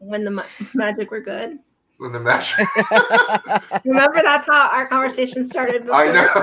When 0.00 0.24
the 0.24 0.30
ma- 0.30 0.44
magic 0.74 1.10
were 1.10 1.20
good. 1.20 1.58
When 1.98 2.12
the 2.12 2.20
match. 2.20 2.54
Remember, 3.84 4.22
that's 4.22 4.46
how 4.46 4.68
our 4.68 4.86
conversation 4.86 5.46
started. 5.46 5.84
Before. 5.86 6.00
I 6.00 6.12
know. 6.12 6.28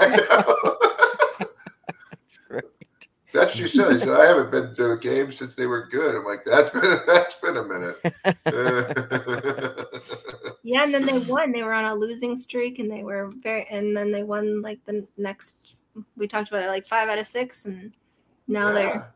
I 0.00 0.16
know. 1.40 1.46
great. 2.48 2.64
That's 3.32 3.54
what 3.54 3.60
you 3.60 3.68
said. 3.68 3.92
He 3.92 3.98
said, 4.00 4.20
I 4.20 4.26
haven't 4.26 4.50
been 4.50 4.74
to 4.76 4.92
a 4.92 4.98
game 4.98 5.32
since 5.32 5.54
they 5.54 5.66
were 5.66 5.86
good. 5.86 6.14
I'm 6.14 6.24
like, 6.24 6.44
that's 6.44 6.68
been 6.70 6.98
that's 7.06 7.36
been 7.36 7.56
a 7.56 7.64
minute. 7.64 7.96
Yeah, 10.62 10.84
and 10.84 10.92
then 10.92 11.06
they 11.06 11.18
won. 11.20 11.52
They 11.52 11.62
were 11.62 11.72
on 11.72 11.86
a 11.86 11.94
losing 11.94 12.36
streak, 12.36 12.78
and 12.78 12.90
they 12.90 13.02
were 13.02 13.32
very. 13.42 13.66
And 13.70 13.96
then 13.96 14.12
they 14.12 14.22
won 14.22 14.60
like 14.60 14.84
the 14.84 15.06
next. 15.16 15.56
We 16.18 16.28
talked 16.28 16.48
about 16.48 16.62
it 16.62 16.68
like 16.68 16.86
five 16.86 17.08
out 17.08 17.18
of 17.18 17.26
six, 17.26 17.64
and 17.64 17.94
now 18.46 18.68
Yeah, 18.68 18.74
they're 18.74 19.14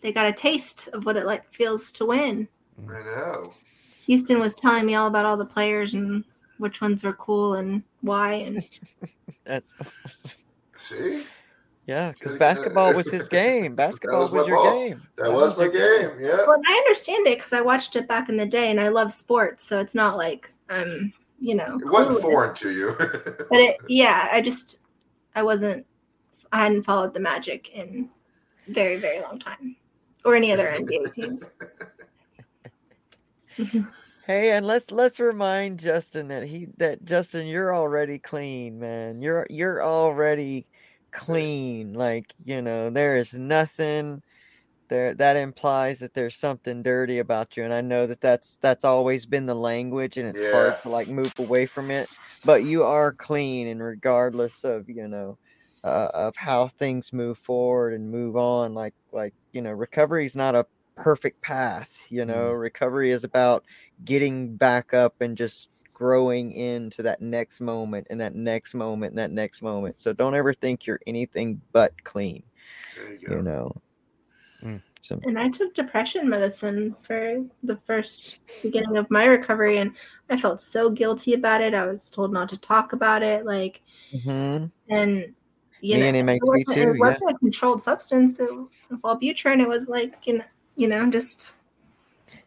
they 0.00 0.12
got 0.12 0.26
a 0.26 0.32
taste 0.32 0.88
of 0.92 1.04
what 1.04 1.16
it 1.16 1.26
like 1.26 1.52
feels 1.52 1.90
to 1.92 2.06
win. 2.06 2.48
I 2.88 3.02
know. 3.02 3.54
Houston 4.06 4.40
was 4.40 4.54
telling 4.54 4.86
me 4.86 4.94
all 4.94 5.06
about 5.06 5.26
all 5.26 5.36
the 5.36 5.44
players 5.44 5.94
and 5.94 6.24
which 6.58 6.80
ones 6.80 7.04
were 7.04 7.12
cool 7.14 7.54
and 7.54 7.82
why. 8.02 8.32
And 8.34 8.68
That's 9.44 9.74
See, 10.76 11.24
yeah, 11.86 12.12
because 12.12 12.36
basketball 12.36 12.94
was 12.94 13.10
his 13.10 13.26
game. 13.26 13.74
Basketball 13.76 14.22
was 14.22 14.30
was, 14.30 14.46
your 14.46 14.56
ball. 14.56 14.74
game. 14.88 15.02
that 15.16 15.32
was 15.32 15.58
my 15.58 15.64
your 15.64 15.72
game. 15.72 16.18
Yeah. 16.20 16.36
well, 16.46 16.60
I 16.66 16.74
understand 16.78 17.26
it 17.26 17.38
because 17.38 17.52
I 17.52 17.60
watched 17.60 17.96
it 17.96 18.06
back 18.08 18.28
in 18.28 18.36
the 18.36 18.46
day, 18.46 18.70
and 18.70 18.80
I 18.80 18.88
love 18.88 19.12
sports, 19.12 19.64
so 19.64 19.78
it's 19.80 19.94
not 19.94 20.16
like 20.16 20.50
I'm, 20.68 21.12
you 21.40 21.54
know, 21.54 21.78
It 21.80 21.90
wasn't 21.90 22.18
clueless. 22.18 22.22
foreign 22.22 22.54
to 22.56 22.70
you. 22.70 22.94
But 23.50 23.58
it, 23.60 23.76
yeah, 23.88 24.28
I 24.32 24.40
just, 24.40 24.78
I 25.34 25.42
wasn't, 25.42 25.84
I 26.52 26.60
hadn't 26.62 26.84
followed 26.84 27.12
the 27.12 27.20
Magic 27.20 27.70
in 27.70 28.08
very, 28.68 28.96
very 28.98 29.20
long 29.20 29.38
time, 29.38 29.76
or 30.24 30.34
any 30.36 30.52
other 30.52 30.66
NBA 30.68 31.14
teams. 31.14 31.50
Hey, 34.26 34.52
and 34.52 34.64
let's 34.66 34.90
let's 34.92 35.18
remind 35.18 35.80
Justin 35.80 36.28
that 36.28 36.44
he 36.44 36.68
that 36.76 37.04
Justin, 37.04 37.46
you're 37.46 37.74
already 37.74 38.18
clean, 38.18 38.78
man. 38.78 39.22
You're 39.22 39.46
you're 39.50 39.82
already 39.82 40.66
clean. 41.10 41.94
Like, 41.94 42.32
you 42.44 42.62
know, 42.62 42.90
there 42.90 43.16
is 43.16 43.32
nothing 43.34 44.22
there 44.88 45.14
that 45.14 45.36
implies 45.36 46.00
that 46.00 46.14
there's 46.14 46.36
something 46.36 46.82
dirty 46.82 47.18
about 47.18 47.56
you. 47.56 47.64
And 47.64 47.72
I 47.72 47.80
know 47.80 48.06
that 48.06 48.20
that's 48.20 48.56
that's 48.56 48.84
always 48.84 49.26
been 49.26 49.46
the 49.46 49.54
language 49.54 50.16
and 50.16 50.28
it's 50.28 50.42
hard 50.52 50.76
to 50.82 50.88
like 50.90 51.08
move 51.08 51.32
away 51.38 51.66
from 51.66 51.90
it, 51.90 52.08
but 52.44 52.64
you 52.64 52.84
are 52.84 53.12
clean 53.12 53.68
and 53.68 53.82
regardless 53.82 54.64
of, 54.64 54.88
you 54.88 55.08
know, 55.08 55.38
uh, 55.84 56.08
of 56.14 56.36
how 56.36 56.68
things 56.68 57.12
move 57.12 57.38
forward 57.38 57.94
and 57.94 58.10
move 58.10 58.36
on 58.36 58.74
like 58.74 58.94
like, 59.12 59.34
you 59.52 59.62
know, 59.62 59.72
recovery 59.72 60.26
is 60.26 60.36
not 60.36 60.54
a 60.54 60.66
perfect 61.00 61.40
path, 61.42 62.06
you 62.08 62.24
know. 62.24 62.50
Recovery 62.50 63.10
is 63.10 63.24
about 63.24 63.64
getting 64.04 64.56
back 64.56 64.94
up 64.94 65.20
and 65.20 65.36
just 65.36 65.70
growing 65.94 66.52
into 66.52 67.02
that 67.02 67.20
next 67.20 67.60
moment 67.60 68.06
and 68.10 68.20
that 68.20 68.34
next 68.34 68.74
moment 68.74 69.10
and 69.10 69.18
that 69.18 69.30
next 69.30 69.62
moment. 69.62 70.00
So 70.00 70.12
don't 70.12 70.34
ever 70.34 70.52
think 70.52 70.86
you're 70.86 71.00
anything 71.06 71.60
but 71.72 71.92
clean, 72.04 72.42
there 72.96 73.12
you 73.12 73.26
go. 73.26 73.36
you 73.36 73.42
know. 73.42 73.82
Mm. 74.62 74.82
So 75.02 75.18
And 75.24 75.38
I 75.38 75.48
took 75.48 75.74
depression 75.74 76.28
medicine 76.28 76.94
for 77.02 77.42
the 77.62 77.78
first 77.86 78.38
beginning 78.62 78.96
of 78.98 79.10
my 79.10 79.24
recovery, 79.24 79.78
and 79.78 79.96
I 80.28 80.38
felt 80.38 80.60
so 80.60 80.90
guilty 80.90 81.32
about 81.32 81.62
it. 81.62 81.74
I 81.74 81.86
was 81.86 82.10
told 82.10 82.32
not 82.32 82.50
to 82.50 82.58
talk 82.58 82.92
about 82.92 83.22
it, 83.22 83.46
like, 83.46 83.80
mhm. 84.12 84.70
and 84.90 85.34
you 85.80 85.94
Me 85.94 86.00
know, 86.00 86.06
and 86.08 86.16
it 86.16 86.24
MHB 86.26 86.40
wasn't, 86.42 86.68
too, 86.74 86.90
it 86.90 86.98
wasn't 86.98 87.30
a 87.30 87.38
controlled 87.38 87.80
substance. 87.80 88.38
It, 88.38 88.50
Wellbutrin, 89.02 89.60
it 89.60 89.68
was 89.68 89.88
like, 89.88 90.26
you 90.26 90.38
know, 90.38 90.44
you 90.80 90.88
know, 90.88 91.10
just. 91.10 91.54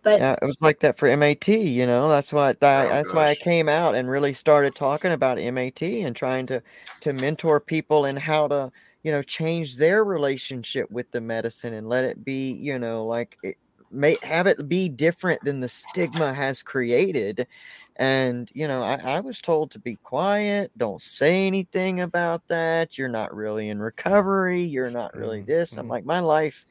But 0.03 0.23
yeah, 0.23 0.35
it 0.41 0.45
was 0.45 0.57
like 0.61 0.80
that 0.81 0.97
for 0.99 1.07
MAT, 1.07 1.57
you 1.57 1.85
know. 1.85 2.07
That's 2.10 2.31
why 2.34 2.53
that, 2.53 2.61
Oh, 2.77 2.89
that's 2.89 3.14
why 3.14 3.30
I 3.30 3.35
came 3.35 3.68
out 3.69 3.95
and 3.95 4.10
really 4.10 4.34
started 4.34 4.76
talking 4.76 5.11
about 5.11 5.39
MAT 5.39 6.01
and 6.03 6.15
trying 6.15 6.45
to 6.47 6.61
to 7.01 7.14
mentor 7.14 7.60
people 7.61 8.05
and 8.05 8.19
how 8.19 8.47
to, 8.49 8.72
you 9.03 9.11
know, 9.11 9.23
change 9.23 9.77
their 9.77 10.03
relationship 10.05 10.89
with 10.91 11.10
the 11.11 11.22
medicine 11.22 11.73
and 11.73 11.88
let 11.89 12.03
it 12.05 12.23
be, 12.23 12.53
you 12.53 12.77
know, 12.80 13.05
like 13.05 13.38
it, 13.43 13.57
may 13.91 14.18
have 14.23 14.47
it 14.47 14.68
be 14.69 14.89
different 14.89 15.43
than 15.43 15.60
the 15.61 15.69
stigma 15.69 16.34
has 16.34 16.61
created. 16.64 17.47
And 17.95 18.49
you 18.53 18.68
know, 18.68 18.84
I, 18.84 18.95
I 18.95 19.19
was 19.22 19.41
told 19.41 19.72
to 19.72 19.80
be 19.80 19.97
quiet, 20.03 20.72
don't 20.77 21.01
say 21.01 21.47
anything 21.47 21.99
about 22.01 22.43
that. 22.49 22.97
You're 22.97 23.07
not 23.10 23.34
really 23.35 23.69
in 23.69 23.80
recovery. 23.80 24.61
You're 24.64 24.89
not 24.91 25.14
really 25.15 25.41
Mhm, 25.41 25.47
this. 25.47 25.77
I'm 25.77 25.88
mhm. 25.88 25.89
like, 25.89 26.05
my 26.05 26.19
life, 26.19 26.65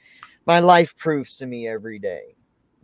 my 0.47 0.61
life 0.61 0.97
proves 0.97 1.37
to 1.37 1.47
me 1.47 1.69
every 1.69 1.99
day 1.99 2.35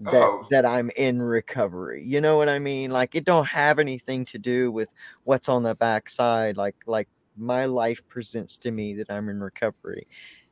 that 0.01 0.23
Oh. 0.23 0.47
that 0.51 0.65
I'm 0.65 0.91
in 0.97 1.21
recovery. 1.21 2.05
You 2.05 2.21
know 2.21 2.37
what 2.37 2.49
I 2.49 2.59
mean? 2.59 2.91
Like 2.91 3.15
it 3.15 3.25
don't 3.25 3.47
have 3.47 3.79
anything 3.79 4.25
to 4.27 4.39
do 4.39 4.71
with 4.71 4.95
what's 5.25 5.49
on 5.49 5.63
the 5.65 5.75
backside. 5.75 6.57
Like 6.57 6.77
like 6.87 7.09
my 7.37 7.65
life 7.67 8.03
presents 8.09 8.57
to 8.59 8.71
me 8.71 8.95
that 8.95 9.11
I'm 9.11 9.29
in 9.29 9.41
recovery. 9.41 10.07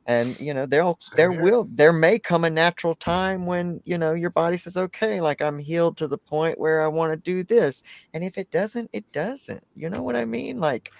And 0.05 0.39
you 0.39 0.53
know, 0.53 0.65
there'll 0.65 0.99
there 1.15 1.31
here. 1.31 1.41
will 1.41 1.67
there 1.71 1.93
may 1.93 2.19
come 2.19 2.43
a 2.45 2.49
natural 2.49 2.95
time 2.95 3.45
when, 3.45 3.81
you 3.85 3.97
know, 3.97 4.13
your 4.13 4.29
body 4.29 4.57
says, 4.57 4.77
okay, 4.77 5.21
like 5.21 5.41
I'm 5.41 5.59
healed 5.59 5.97
to 5.97 6.07
the 6.07 6.17
point 6.17 6.59
where 6.59 6.81
I 6.81 6.87
want 6.87 7.11
to 7.11 7.17
do 7.17 7.43
this. 7.43 7.83
And 8.13 8.23
if 8.23 8.37
it 8.37 8.51
doesn't, 8.51 8.89
it 8.93 9.09
doesn't. 9.11 9.63
You 9.75 9.89
know 9.89 10.01
what 10.03 10.15
I 10.15 10.25
mean? 10.25 10.59
Like 10.59 10.91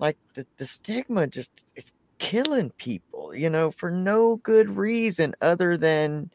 like 0.00 0.18
the, 0.34 0.46
the 0.58 0.66
stigma 0.66 1.26
just 1.28 1.72
is 1.76 1.92
killing 2.24 2.70
people, 2.78 3.34
you 3.34 3.50
know, 3.50 3.70
for 3.70 3.90
no 3.90 4.36
good 4.36 4.76
reason 4.76 5.34
other 5.40 5.76
than 5.76 6.30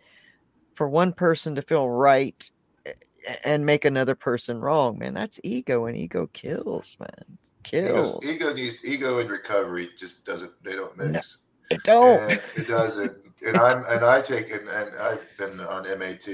for 0.75 0.87
one 0.87 1.11
person 1.13 1.55
to 1.55 1.61
feel 1.61 1.89
right 1.89 2.49
and 3.43 3.65
make 3.65 3.85
another 3.85 4.15
person 4.15 4.59
wrong, 4.61 4.97
man. 4.99 5.13
That's 5.13 5.39
ego, 5.43 5.85
and 5.87 5.97
ego 5.97 6.27
kills, 6.33 6.95
man. 6.99 7.37
Ego's- 7.73 8.11
Kills. 8.21 8.25
ego 8.25 8.53
needs 8.53 8.85
ego 8.85 9.19
and 9.19 9.29
recovery 9.29 9.89
just 9.97 10.25
doesn't. 10.25 10.51
They 10.63 10.75
don't 10.75 10.97
No. 10.97 11.19
It 11.69 11.83
don't. 11.83 12.31
And 12.31 12.41
it 12.55 12.67
doesn't. 12.67 13.11
And 13.45 13.57
I'm 13.57 13.83
and 13.85 14.03
I 14.05 14.21
take 14.21 14.49
it 14.49 14.61
and 14.61 14.95
I've 14.99 15.21
been 15.37 15.59
on 15.59 15.83
MAT 15.99 16.27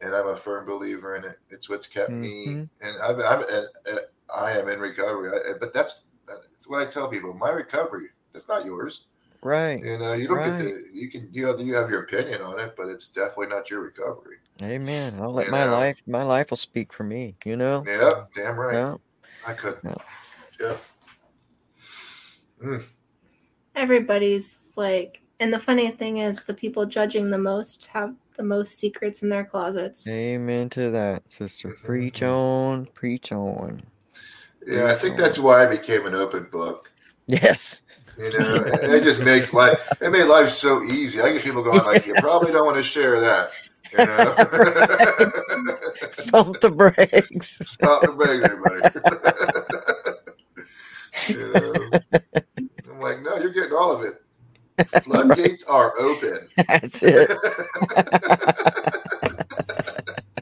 and 0.00 0.14
I'm 0.14 0.28
a 0.28 0.36
firm 0.36 0.64
believer 0.66 1.16
in 1.16 1.24
it. 1.24 1.36
It's 1.50 1.68
what's 1.68 1.86
kept 1.86 2.10
me, 2.10 2.46
Mhm. 2.46 2.68
and 2.80 2.96
I'm, 3.02 3.20
I'm 3.20 3.40
and, 3.48 3.66
and 3.86 3.98
I 4.34 4.52
am 4.52 4.68
in 4.68 4.78
recovery. 4.80 5.30
I, 5.32 5.52
but 5.58 5.72
that's 5.74 6.02
that's 6.26 6.66
what 6.66 6.80
I 6.80 6.90
tell 6.90 7.08
people. 7.10 7.34
My 7.34 7.50
recovery, 7.50 8.08
that's 8.34 8.48
not 8.48 8.66
yours. 8.66 9.06
Right. 9.42 9.82
You 9.82 9.96
know, 9.98 10.12
you 10.12 10.26
don't 10.28 10.36
Right. 10.36 10.58
get 10.58 10.58
to. 10.58 10.82
You 10.92 11.10
can 11.10 11.28
you 11.32 11.46
have 11.46 11.60
you 11.60 11.74
have 11.74 11.88
your 11.88 12.02
opinion 12.02 12.42
on 12.42 12.58
it, 12.60 12.74
but 12.76 12.88
it's 12.88 13.08
definitely 13.08 13.46
not 13.46 13.70
your 13.70 13.80
recovery. 13.80 14.36
Amen. 14.62 15.14
I'll 15.20 15.32
let 15.32 15.46
You 15.46 15.52
my 15.52 15.64
know? 15.64 15.72
life 15.78 16.02
my 16.06 16.22
life 16.22 16.50
will 16.50 16.56
speak 16.58 16.92
for 16.92 17.04
me, 17.04 17.36
you 17.44 17.56
know? 17.56 17.82
Yep, 17.86 18.30
damn 18.34 18.58
right. 18.60 18.74
Yeah. 18.74 18.94
I 19.46 19.52
could. 19.54 19.78
Yeah. 19.84 19.94
Yep. 20.60 20.80
Mm, 22.62 22.84
Everybody's 23.74 24.72
like, 24.76 25.20
and 25.40 25.52
the 25.52 25.58
funny 25.58 25.90
thing 25.90 26.18
is, 26.18 26.44
the 26.44 26.54
people 26.54 26.86
judging 26.86 27.30
the 27.30 27.38
most 27.38 27.86
have 27.86 28.14
the 28.36 28.42
most 28.42 28.78
secrets 28.78 29.22
in 29.22 29.28
their 29.28 29.44
closets. 29.44 30.06
Amen 30.08 30.70
to 30.70 30.90
that, 30.90 31.30
sister. 31.30 31.68
Mhm, 31.68 31.84
Preach 31.84 32.20
mhm. 32.20 32.28
on, 32.30 32.86
preach 32.94 33.32
on. 33.32 33.82
yeah, 34.66 34.86
I 34.86 34.94
think 34.94 35.16
that's 35.16 35.38
why 35.38 35.64
I 35.64 35.66
became 35.66 36.06
an 36.06 36.14
open 36.14 36.44
book. 36.50 36.90
Yes. 37.26 37.82
You 38.16 38.38
know, 38.38 38.54
it, 38.54 38.90
it 38.90 39.02
just 39.02 39.20
makes 39.20 39.52
life. 39.52 39.90
It 40.00 40.10
made 40.10 40.24
life 40.24 40.48
so 40.48 40.82
easy. 40.84 41.20
I 41.20 41.32
get 41.32 41.42
people 41.42 41.62
going 41.62 41.84
like, 41.84 42.06
"You 42.06 42.14
probably 42.14 42.52
don't 42.52 42.64
want 42.64 42.76
to 42.76 42.82
share 42.82 43.20
that." 43.20 43.50
You 43.92 44.06
know? 44.06 44.34
Pump 46.30 46.60
the 46.60 46.70
brakes. 46.70 47.58
Stop 47.62 48.02
the 48.02 48.12
brakes, 48.12 48.44
everybody. 48.44 48.80
you 51.40 51.52
know? 51.52 51.90
I'm 52.92 53.00
like, 53.00 53.22
no, 53.22 53.36
you're 53.38 53.52
getting 53.52 53.72
all 53.72 53.92
of 53.92 54.02
it. 54.02 54.14
Floodgates 55.04 55.62
are 55.64 55.92
open. 56.00 56.48
That's 56.68 57.02
it. 57.02 57.30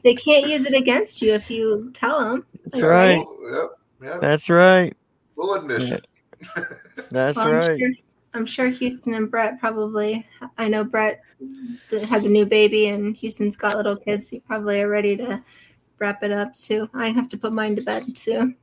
They 0.03 0.15
can't 0.15 0.47
use 0.47 0.65
it 0.65 0.73
against 0.73 1.21
you 1.21 1.33
if 1.33 1.49
you 1.49 1.89
tell 1.93 2.19
them. 2.19 2.45
That's 2.65 2.81
right. 2.81 3.25
Yep. 3.51 3.69
Yep. 4.03 4.19
That's 4.19 4.49
right. 4.49 4.93
Full 5.35 5.53
admission. 5.53 6.01
That's 7.09 7.37
Well, 7.37 7.47
I'm 7.47 7.53
right. 7.53 7.79
Sure, 7.79 7.91
I'm 8.33 8.45
sure 8.45 8.67
Houston 8.67 9.13
and 9.13 9.29
Brett 9.29 9.59
probably. 9.59 10.25
I 10.57 10.67
know 10.67 10.83
Brett 10.83 11.21
has 12.09 12.25
a 12.25 12.29
new 12.29 12.45
baby, 12.45 12.87
and 12.87 13.15
Houston's 13.17 13.55
got 13.55 13.77
little 13.77 13.95
kids. 13.97 14.29
So 14.29 14.37
you 14.37 14.41
probably 14.41 14.81
are 14.81 14.89
ready 14.89 15.15
to 15.17 15.41
wrap 15.99 16.23
it 16.23 16.31
up 16.31 16.55
too. 16.55 16.89
I 16.93 17.09
have 17.09 17.29
to 17.29 17.37
put 17.37 17.53
mine 17.53 17.75
to 17.75 17.81
bed 17.83 18.17
soon. 18.17 18.55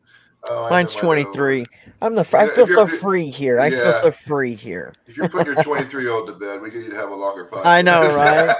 Oh, 0.49 0.71
Mine's 0.71 0.97
know 0.97 1.03
my 1.09 1.17
little- 1.17 1.33
23. 1.35 1.67
I'm 2.01 2.15
the. 2.15 2.25
fr- 2.25 2.39
I 2.39 2.49
feel 2.49 2.67
so 2.67 2.87
free 2.87 3.29
here. 3.29 3.61
I 3.61 3.67
yeah. 3.67 3.83
feel 3.83 3.93
so 3.93 4.11
free 4.11 4.55
here. 4.55 4.95
If 5.07 5.19
you're 5.19 5.29
putting 5.29 5.53
your 5.53 5.63
23 5.63 6.03
year 6.03 6.13
old 6.13 6.29
to 6.29 6.33
bed, 6.33 6.63
we 6.63 6.71
could 6.71 6.81
need 6.81 6.91
to 6.93 6.97
have 6.97 7.11
a 7.11 7.15
longer 7.15 7.45
podcast. 7.45 7.67
I 7.67 7.83
know, 7.83 8.07
right? 8.17 8.57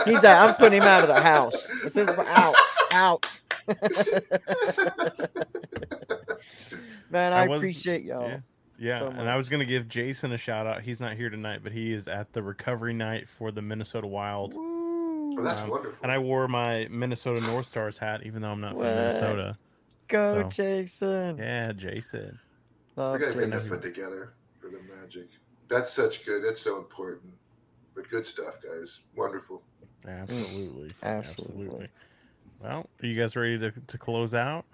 He's. 0.04 0.22
Like, 0.22 0.36
I'm 0.36 0.54
putting 0.56 0.82
him 0.82 0.88
out 0.88 1.00
of 1.02 1.08
the 1.08 1.20
house. 1.22 1.70
With 1.84 1.94
this 1.94 2.10
out, 2.10 2.54
out. 2.92 3.26
Man, 7.10 7.32
I, 7.32 7.44
I 7.44 7.46
was- 7.48 7.58
appreciate 7.58 8.04
y'all. 8.04 8.28
Yeah. 8.28 8.40
Yeah, 8.82 8.98
so 8.98 9.08
and 9.10 9.28
I 9.30 9.36
was 9.36 9.48
gonna 9.48 9.64
give 9.64 9.88
Jason 9.88 10.32
a 10.32 10.36
shout 10.38 10.66
out. 10.66 10.82
He's 10.82 11.00
not 11.00 11.14
here 11.16 11.30
tonight, 11.30 11.60
but 11.62 11.70
he 11.72 11.92
is 11.92 12.08
at 12.08 12.32
the 12.32 12.42
recovery 12.42 12.92
night 12.92 13.28
for 13.28 13.52
the 13.52 13.62
Minnesota 13.62 14.06
Wild. 14.08 14.54
Woo. 14.54 15.36
Oh, 15.38 15.42
that's 15.42 15.60
Um, 15.60 15.68
wonderful. 15.70 15.98
And 16.02 16.10
I 16.10 16.18
wore 16.18 16.48
my 16.48 16.88
Minnesota 16.90 17.40
North 17.46 17.66
Stars 17.66 17.96
hat, 17.96 18.22
even 18.26 18.42
though 18.42 18.50
I'm 18.50 18.60
not 18.60 18.74
What? 18.74 18.86
from 18.86 18.94
Minnesota. 18.96 19.58
Go, 20.08 20.42
so- 20.42 20.48
Jason. 20.48 21.38
Yeah, 21.38 21.72
Jason. 21.72 22.38
we 22.96 23.02
got 23.02 23.18
to 23.18 23.18
get 23.20 23.36
that 23.36 23.50
Jason. 23.52 23.70
put 23.70 23.82
together 23.82 24.34
for 24.60 24.68
the 24.68 24.80
magic. 24.94 25.28
That's 25.68 25.90
such 25.92 26.26
good. 26.26 26.42
That's 26.44 26.60
so 26.60 26.76
important. 26.76 27.32
But 27.94 28.08
good 28.08 28.26
stuff, 28.26 28.56
guys. 28.62 29.04
Wonderful. 29.16 29.62
Absolutely. 30.06 30.88
Mm, 30.88 30.92
Absolutely. 31.02 31.88
Well, 32.60 32.90
are 33.02 33.06
you 33.06 33.18
guys 33.18 33.36
ready 33.36 33.58
to, 33.58 33.70
to 33.86 33.96
close 33.98 34.34
out? 34.34 34.64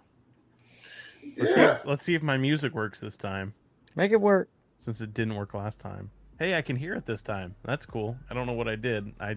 Let's, 1.37 1.55
see 1.55 1.61
Yeah. 1.61 1.75
if, 1.77 1.85
let's 1.85 2.03
see 2.03 2.15
if 2.15 2.23
my 2.23 2.37
music 2.37 2.75
works 2.75 3.01
this 3.01 3.17
time, 3.17 3.55
Make 3.99 4.12
it 4.12 4.20
work. 4.20 4.49
since 4.79 5.01
it 5.01 5.12
didn't 5.12 5.35
work 5.35 5.53
last 5.55 5.81
time. 5.81 6.11
Hey, 6.39 6.57
I 6.57 6.62
can 6.62 6.77
hear 6.77 6.95
it 6.95 7.05
this 7.05 7.20
time. 7.20 7.57
That's 7.65 7.85
cool. 7.85 8.16
I 8.31 8.35
don't 8.35 8.47
know 8.47 8.53
what 8.53 8.69
I 8.69 8.77
did. 8.77 9.12
I 9.20 9.35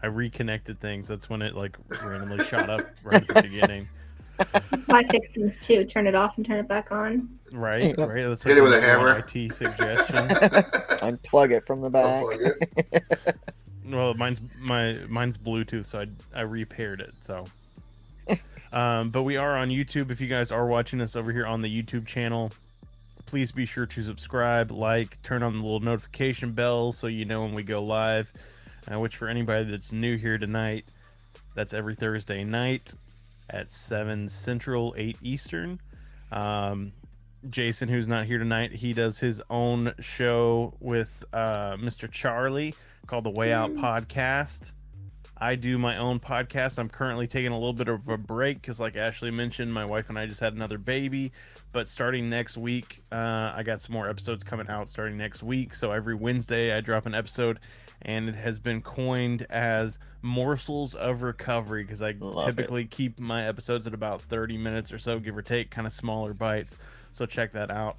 I 0.00 0.06
reconnected 0.06 0.78
things. 0.80 1.08
That's 1.08 1.28
when 1.28 1.42
it 1.42 1.54
like 1.56 1.76
randomly 2.04 2.44
shot 2.44 2.70
up 2.70 2.86
right 3.02 3.16
at 3.22 3.26
the 3.26 3.42
beginning. 3.50 3.88
I 4.88 5.02
fix 5.10 5.34
things 5.34 5.58
too. 5.58 5.84
Turn 5.84 6.06
it 6.06 6.14
off 6.14 6.36
and 6.36 6.46
turn 6.46 6.58
it 6.58 6.68
back 6.68 6.92
on. 6.92 7.28
Right, 7.52 7.94
Yeah. 7.98 8.04
right. 8.04 8.22
That's 8.28 8.44
Hit 8.44 8.56
it 8.56 8.60
with 8.62 8.72
a 8.74 8.80
number 8.80 8.98
one 8.98 9.06
hammer. 9.16 9.24
IT 9.26 9.52
suggestion. 9.52 10.28
Unplug 11.00 11.50
it 11.50 11.66
from 11.66 11.80
the 11.80 11.90
back. 11.90 12.24
Well, 13.88 14.14
mine's 14.14 14.40
my 14.58 14.94
mine's 15.08 15.38
Bluetooth, 15.38 15.84
so 15.86 16.00
I 16.00 16.06
I 16.34 16.40
repaired 16.42 17.00
it. 17.00 17.14
So, 17.20 17.44
um, 18.72 19.10
but 19.10 19.22
we 19.22 19.36
are 19.36 19.56
on 19.56 19.68
YouTube. 19.68 20.10
If 20.10 20.20
you 20.20 20.26
guys 20.26 20.50
are 20.50 20.66
watching 20.66 21.00
us 21.00 21.14
over 21.14 21.30
here 21.32 21.46
on 21.46 21.62
the 21.62 21.82
YouTube 21.82 22.04
channel, 22.04 22.50
please 23.26 23.52
be 23.52 23.66
sure 23.66 23.86
to 23.86 24.02
subscribe, 24.02 24.70
like, 24.70 25.20
turn 25.22 25.42
on 25.42 25.52
the 25.52 25.62
little 25.62 25.80
notification 25.80 26.52
bell 26.52 26.92
so 26.92 27.06
you 27.06 27.24
know 27.24 27.42
when 27.42 27.54
we 27.54 27.62
go 27.62 27.82
live. 27.82 28.32
Uh, 28.90 29.00
which 29.00 29.16
for 29.16 29.26
anybody 29.26 29.68
that's 29.68 29.90
new 29.90 30.16
here 30.16 30.38
tonight, 30.38 30.84
that's 31.56 31.74
every 31.74 31.96
Thursday 31.96 32.44
night 32.44 32.94
at 33.50 33.70
seven 33.70 34.28
Central, 34.28 34.94
eight 34.96 35.18
Eastern. 35.22 35.80
Um, 36.30 36.92
Jason, 37.50 37.88
who's 37.88 38.08
not 38.08 38.26
here 38.26 38.38
tonight, 38.38 38.72
he 38.72 38.92
does 38.92 39.18
his 39.18 39.42
own 39.50 39.92
show 40.00 40.74
with 40.80 41.24
uh, 41.32 41.76
Mr. 41.76 42.10
Charlie 42.10 42.74
called 43.06 43.24
the 43.24 43.30
Way 43.30 43.52
Out 43.52 43.74
Podcast. 43.74 44.72
I 45.38 45.54
do 45.54 45.76
my 45.76 45.98
own 45.98 46.18
podcast. 46.18 46.78
I'm 46.78 46.88
currently 46.88 47.26
taking 47.26 47.52
a 47.52 47.58
little 47.58 47.74
bit 47.74 47.88
of 47.88 48.08
a 48.08 48.16
break 48.16 48.62
because, 48.62 48.80
like 48.80 48.96
Ashley 48.96 49.30
mentioned, 49.30 49.72
my 49.72 49.84
wife 49.84 50.08
and 50.08 50.18
I 50.18 50.26
just 50.26 50.40
had 50.40 50.54
another 50.54 50.78
baby. 50.78 51.32
But 51.72 51.88
starting 51.88 52.30
next 52.30 52.56
week, 52.56 53.02
uh, 53.12 53.52
I 53.54 53.62
got 53.62 53.82
some 53.82 53.92
more 53.92 54.08
episodes 54.08 54.44
coming 54.44 54.68
out 54.68 54.88
starting 54.88 55.18
next 55.18 55.42
week. 55.42 55.74
So 55.74 55.92
every 55.92 56.14
Wednesday, 56.14 56.74
I 56.74 56.80
drop 56.80 57.04
an 57.04 57.14
episode, 57.14 57.58
and 58.00 58.30
it 58.30 58.34
has 58.34 58.58
been 58.58 58.80
coined 58.80 59.46
as 59.50 59.98
Morsels 60.22 60.94
of 60.94 61.20
Recovery 61.20 61.84
because 61.84 62.00
I 62.00 62.14
Love 62.18 62.48
it. 62.48 62.52
typically 62.56 62.86
keep 62.86 63.20
my 63.20 63.46
episodes 63.46 63.86
at 63.86 63.92
about 63.92 64.22
30 64.22 64.56
minutes 64.56 64.90
or 64.90 64.98
so, 64.98 65.18
give 65.18 65.36
or 65.36 65.42
take, 65.42 65.70
kind 65.70 65.86
of 65.86 65.92
smaller 65.92 66.32
bites. 66.32 66.78
So 67.12 67.26
check 67.26 67.52
that 67.52 67.70
out. 67.70 67.98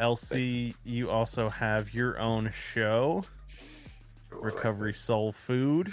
LC, 0.00 0.74
you 0.84 1.10
also 1.10 1.48
have 1.48 1.94
your 1.94 2.18
own 2.18 2.50
show. 2.52 3.22
Recovery 4.30 4.94
Soul 4.94 5.30
Food. 5.30 5.92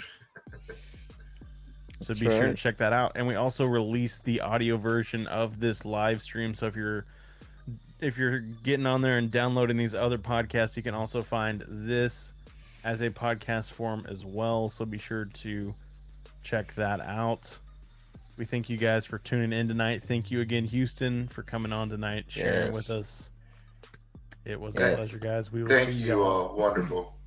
So 2.00 2.08
That's 2.08 2.20
be 2.20 2.26
sure 2.26 2.46
to 2.46 2.54
check 2.54 2.78
that 2.78 2.92
out. 2.92 3.12
And 3.14 3.26
we 3.26 3.34
also 3.34 3.66
released 3.66 4.24
the 4.24 4.40
audio 4.40 4.76
version 4.76 5.26
of 5.26 5.60
this 5.60 5.84
live 5.84 6.22
stream. 6.22 6.54
So 6.54 6.66
if 6.66 6.76
you're 6.76 7.04
if 8.00 8.16
you're 8.16 8.38
getting 8.38 8.86
on 8.86 9.02
there 9.02 9.18
and 9.18 9.30
downloading 9.30 9.76
these 9.76 9.94
other 9.94 10.16
podcasts, 10.16 10.76
you 10.76 10.82
can 10.82 10.94
also 10.94 11.20
find 11.20 11.62
this 11.68 12.32
as 12.82 13.02
a 13.02 13.10
podcast 13.10 13.72
form 13.72 14.06
as 14.08 14.24
well. 14.24 14.70
So 14.70 14.86
be 14.86 14.96
sure 14.98 15.26
to 15.26 15.74
check 16.42 16.74
that 16.76 17.00
out. 17.00 17.58
We 18.38 18.46
thank 18.46 18.70
you 18.70 18.78
guys 18.78 19.04
for 19.04 19.18
tuning 19.18 19.52
in 19.52 19.68
tonight. 19.68 20.02
Thank 20.02 20.30
you 20.30 20.40
again, 20.40 20.64
Houston, 20.64 21.28
for 21.28 21.42
coming 21.42 21.74
on 21.74 21.90
tonight, 21.90 22.24
sharing 22.28 22.72
with 22.72 22.90
us. 22.90 23.30
It 24.46 24.58
was 24.58 24.74
a 24.76 24.78
pleasure, 24.96 25.18
guys. 25.18 25.52
We 25.52 25.62
will 25.62 25.68
Thank 25.68 25.90
see 25.90 26.04
you 26.04 26.18
y'all. 26.18 26.48
all. 26.48 26.56
Wonderful. 26.56 27.14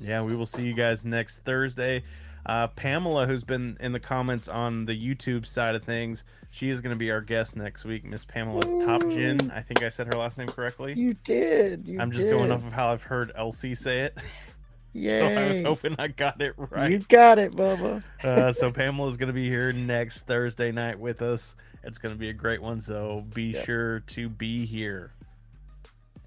Yeah, 0.00 0.22
we 0.22 0.36
will 0.36 0.46
see 0.46 0.62
you 0.62 0.72
guys 0.72 1.04
next 1.04 1.38
Thursday. 1.38 2.04
Uh, 2.46 2.66
Pamela, 2.68 3.26
who's 3.26 3.44
been 3.44 3.76
in 3.80 3.92
the 3.92 4.00
comments 4.00 4.48
on 4.48 4.86
the 4.86 4.94
YouTube 4.96 5.46
side 5.46 5.74
of 5.74 5.84
things, 5.84 6.24
she 6.50 6.70
is 6.70 6.80
going 6.80 6.94
to 6.94 6.98
be 6.98 7.10
our 7.10 7.20
guest 7.20 7.54
next 7.56 7.84
week. 7.84 8.04
Miss 8.04 8.24
Pamela 8.24 8.62
Topgin. 8.62 9.54
I 9.54 9.60
think 9.62 9.82
I 9.82 9.88
said 9.90 10.06
her 10.06 10.18
last 10.18 10.38
name 10.38 10.48
correctly. 10.48 10.94
You 10.96 11.14
did. 11.22 11.86
You 11.86 12.00
I'm 12.00 12.10
just 12.10 12.26
did. 12.26 12.30
going 12.30 12.50
off 12.50 12.66
of 12.66 12.72
how 12.72 12.92
I've 12.92 13.02
heard 13.02 13.30
Elsie 13.36 13.74
say 13.74 14.00
it. 14.00 14.16
Yay. 14.92 15.18
So 15.20 15.26
I 15.40 15.46
was 15.46 15.60
hoping 15.62 15.94
I 16.00 16.08
got 16.08 16.40
it 16.42 16.54
right. 16.56 16.90
You 16.90 16.98
got 16.98 17.38
it, 17.38 17.52
Bubba. 17.52 18.02
uh, 18.24 18.52
so 18.52 18.72
Pamela 18.72 19.08
is 19.08 19.16
going 19.16 19.28
to 19.28 19.32
be 19.32 19.48
here 19.48 19.72
next 19.72 20.22
Thursday 20.26 20.72
night 20.72 20.98
with 20.98 21.22
us. 21.22 21.54
It's 21.84 21.98
going 21.98 22.12
to 22.12 22.18
be 22.18 22.28
a 22.28 22.32
great 22.32 22.60
one. 22.60 22.80
So 22.80 23.24
be 23.32 23.52
Yep. 23.52 23.64
sure 23.66 24.00
to 24.00 24.28
be 24.28 24.66
here. 24.66 25.12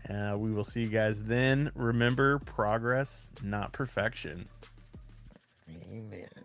Uh, 0.09 0.35
we 0.37 0.51
will 0.51 0.63
see 0.63 0.81
you 0.81 0.87
guys 0.87 1.23
then. 1.23 1.71
Remember, 1.75 2.39
progress, 2.39 3.29
not 3.41 3.73
perfection. 3.73 4.47
Amen. 5.69 6.42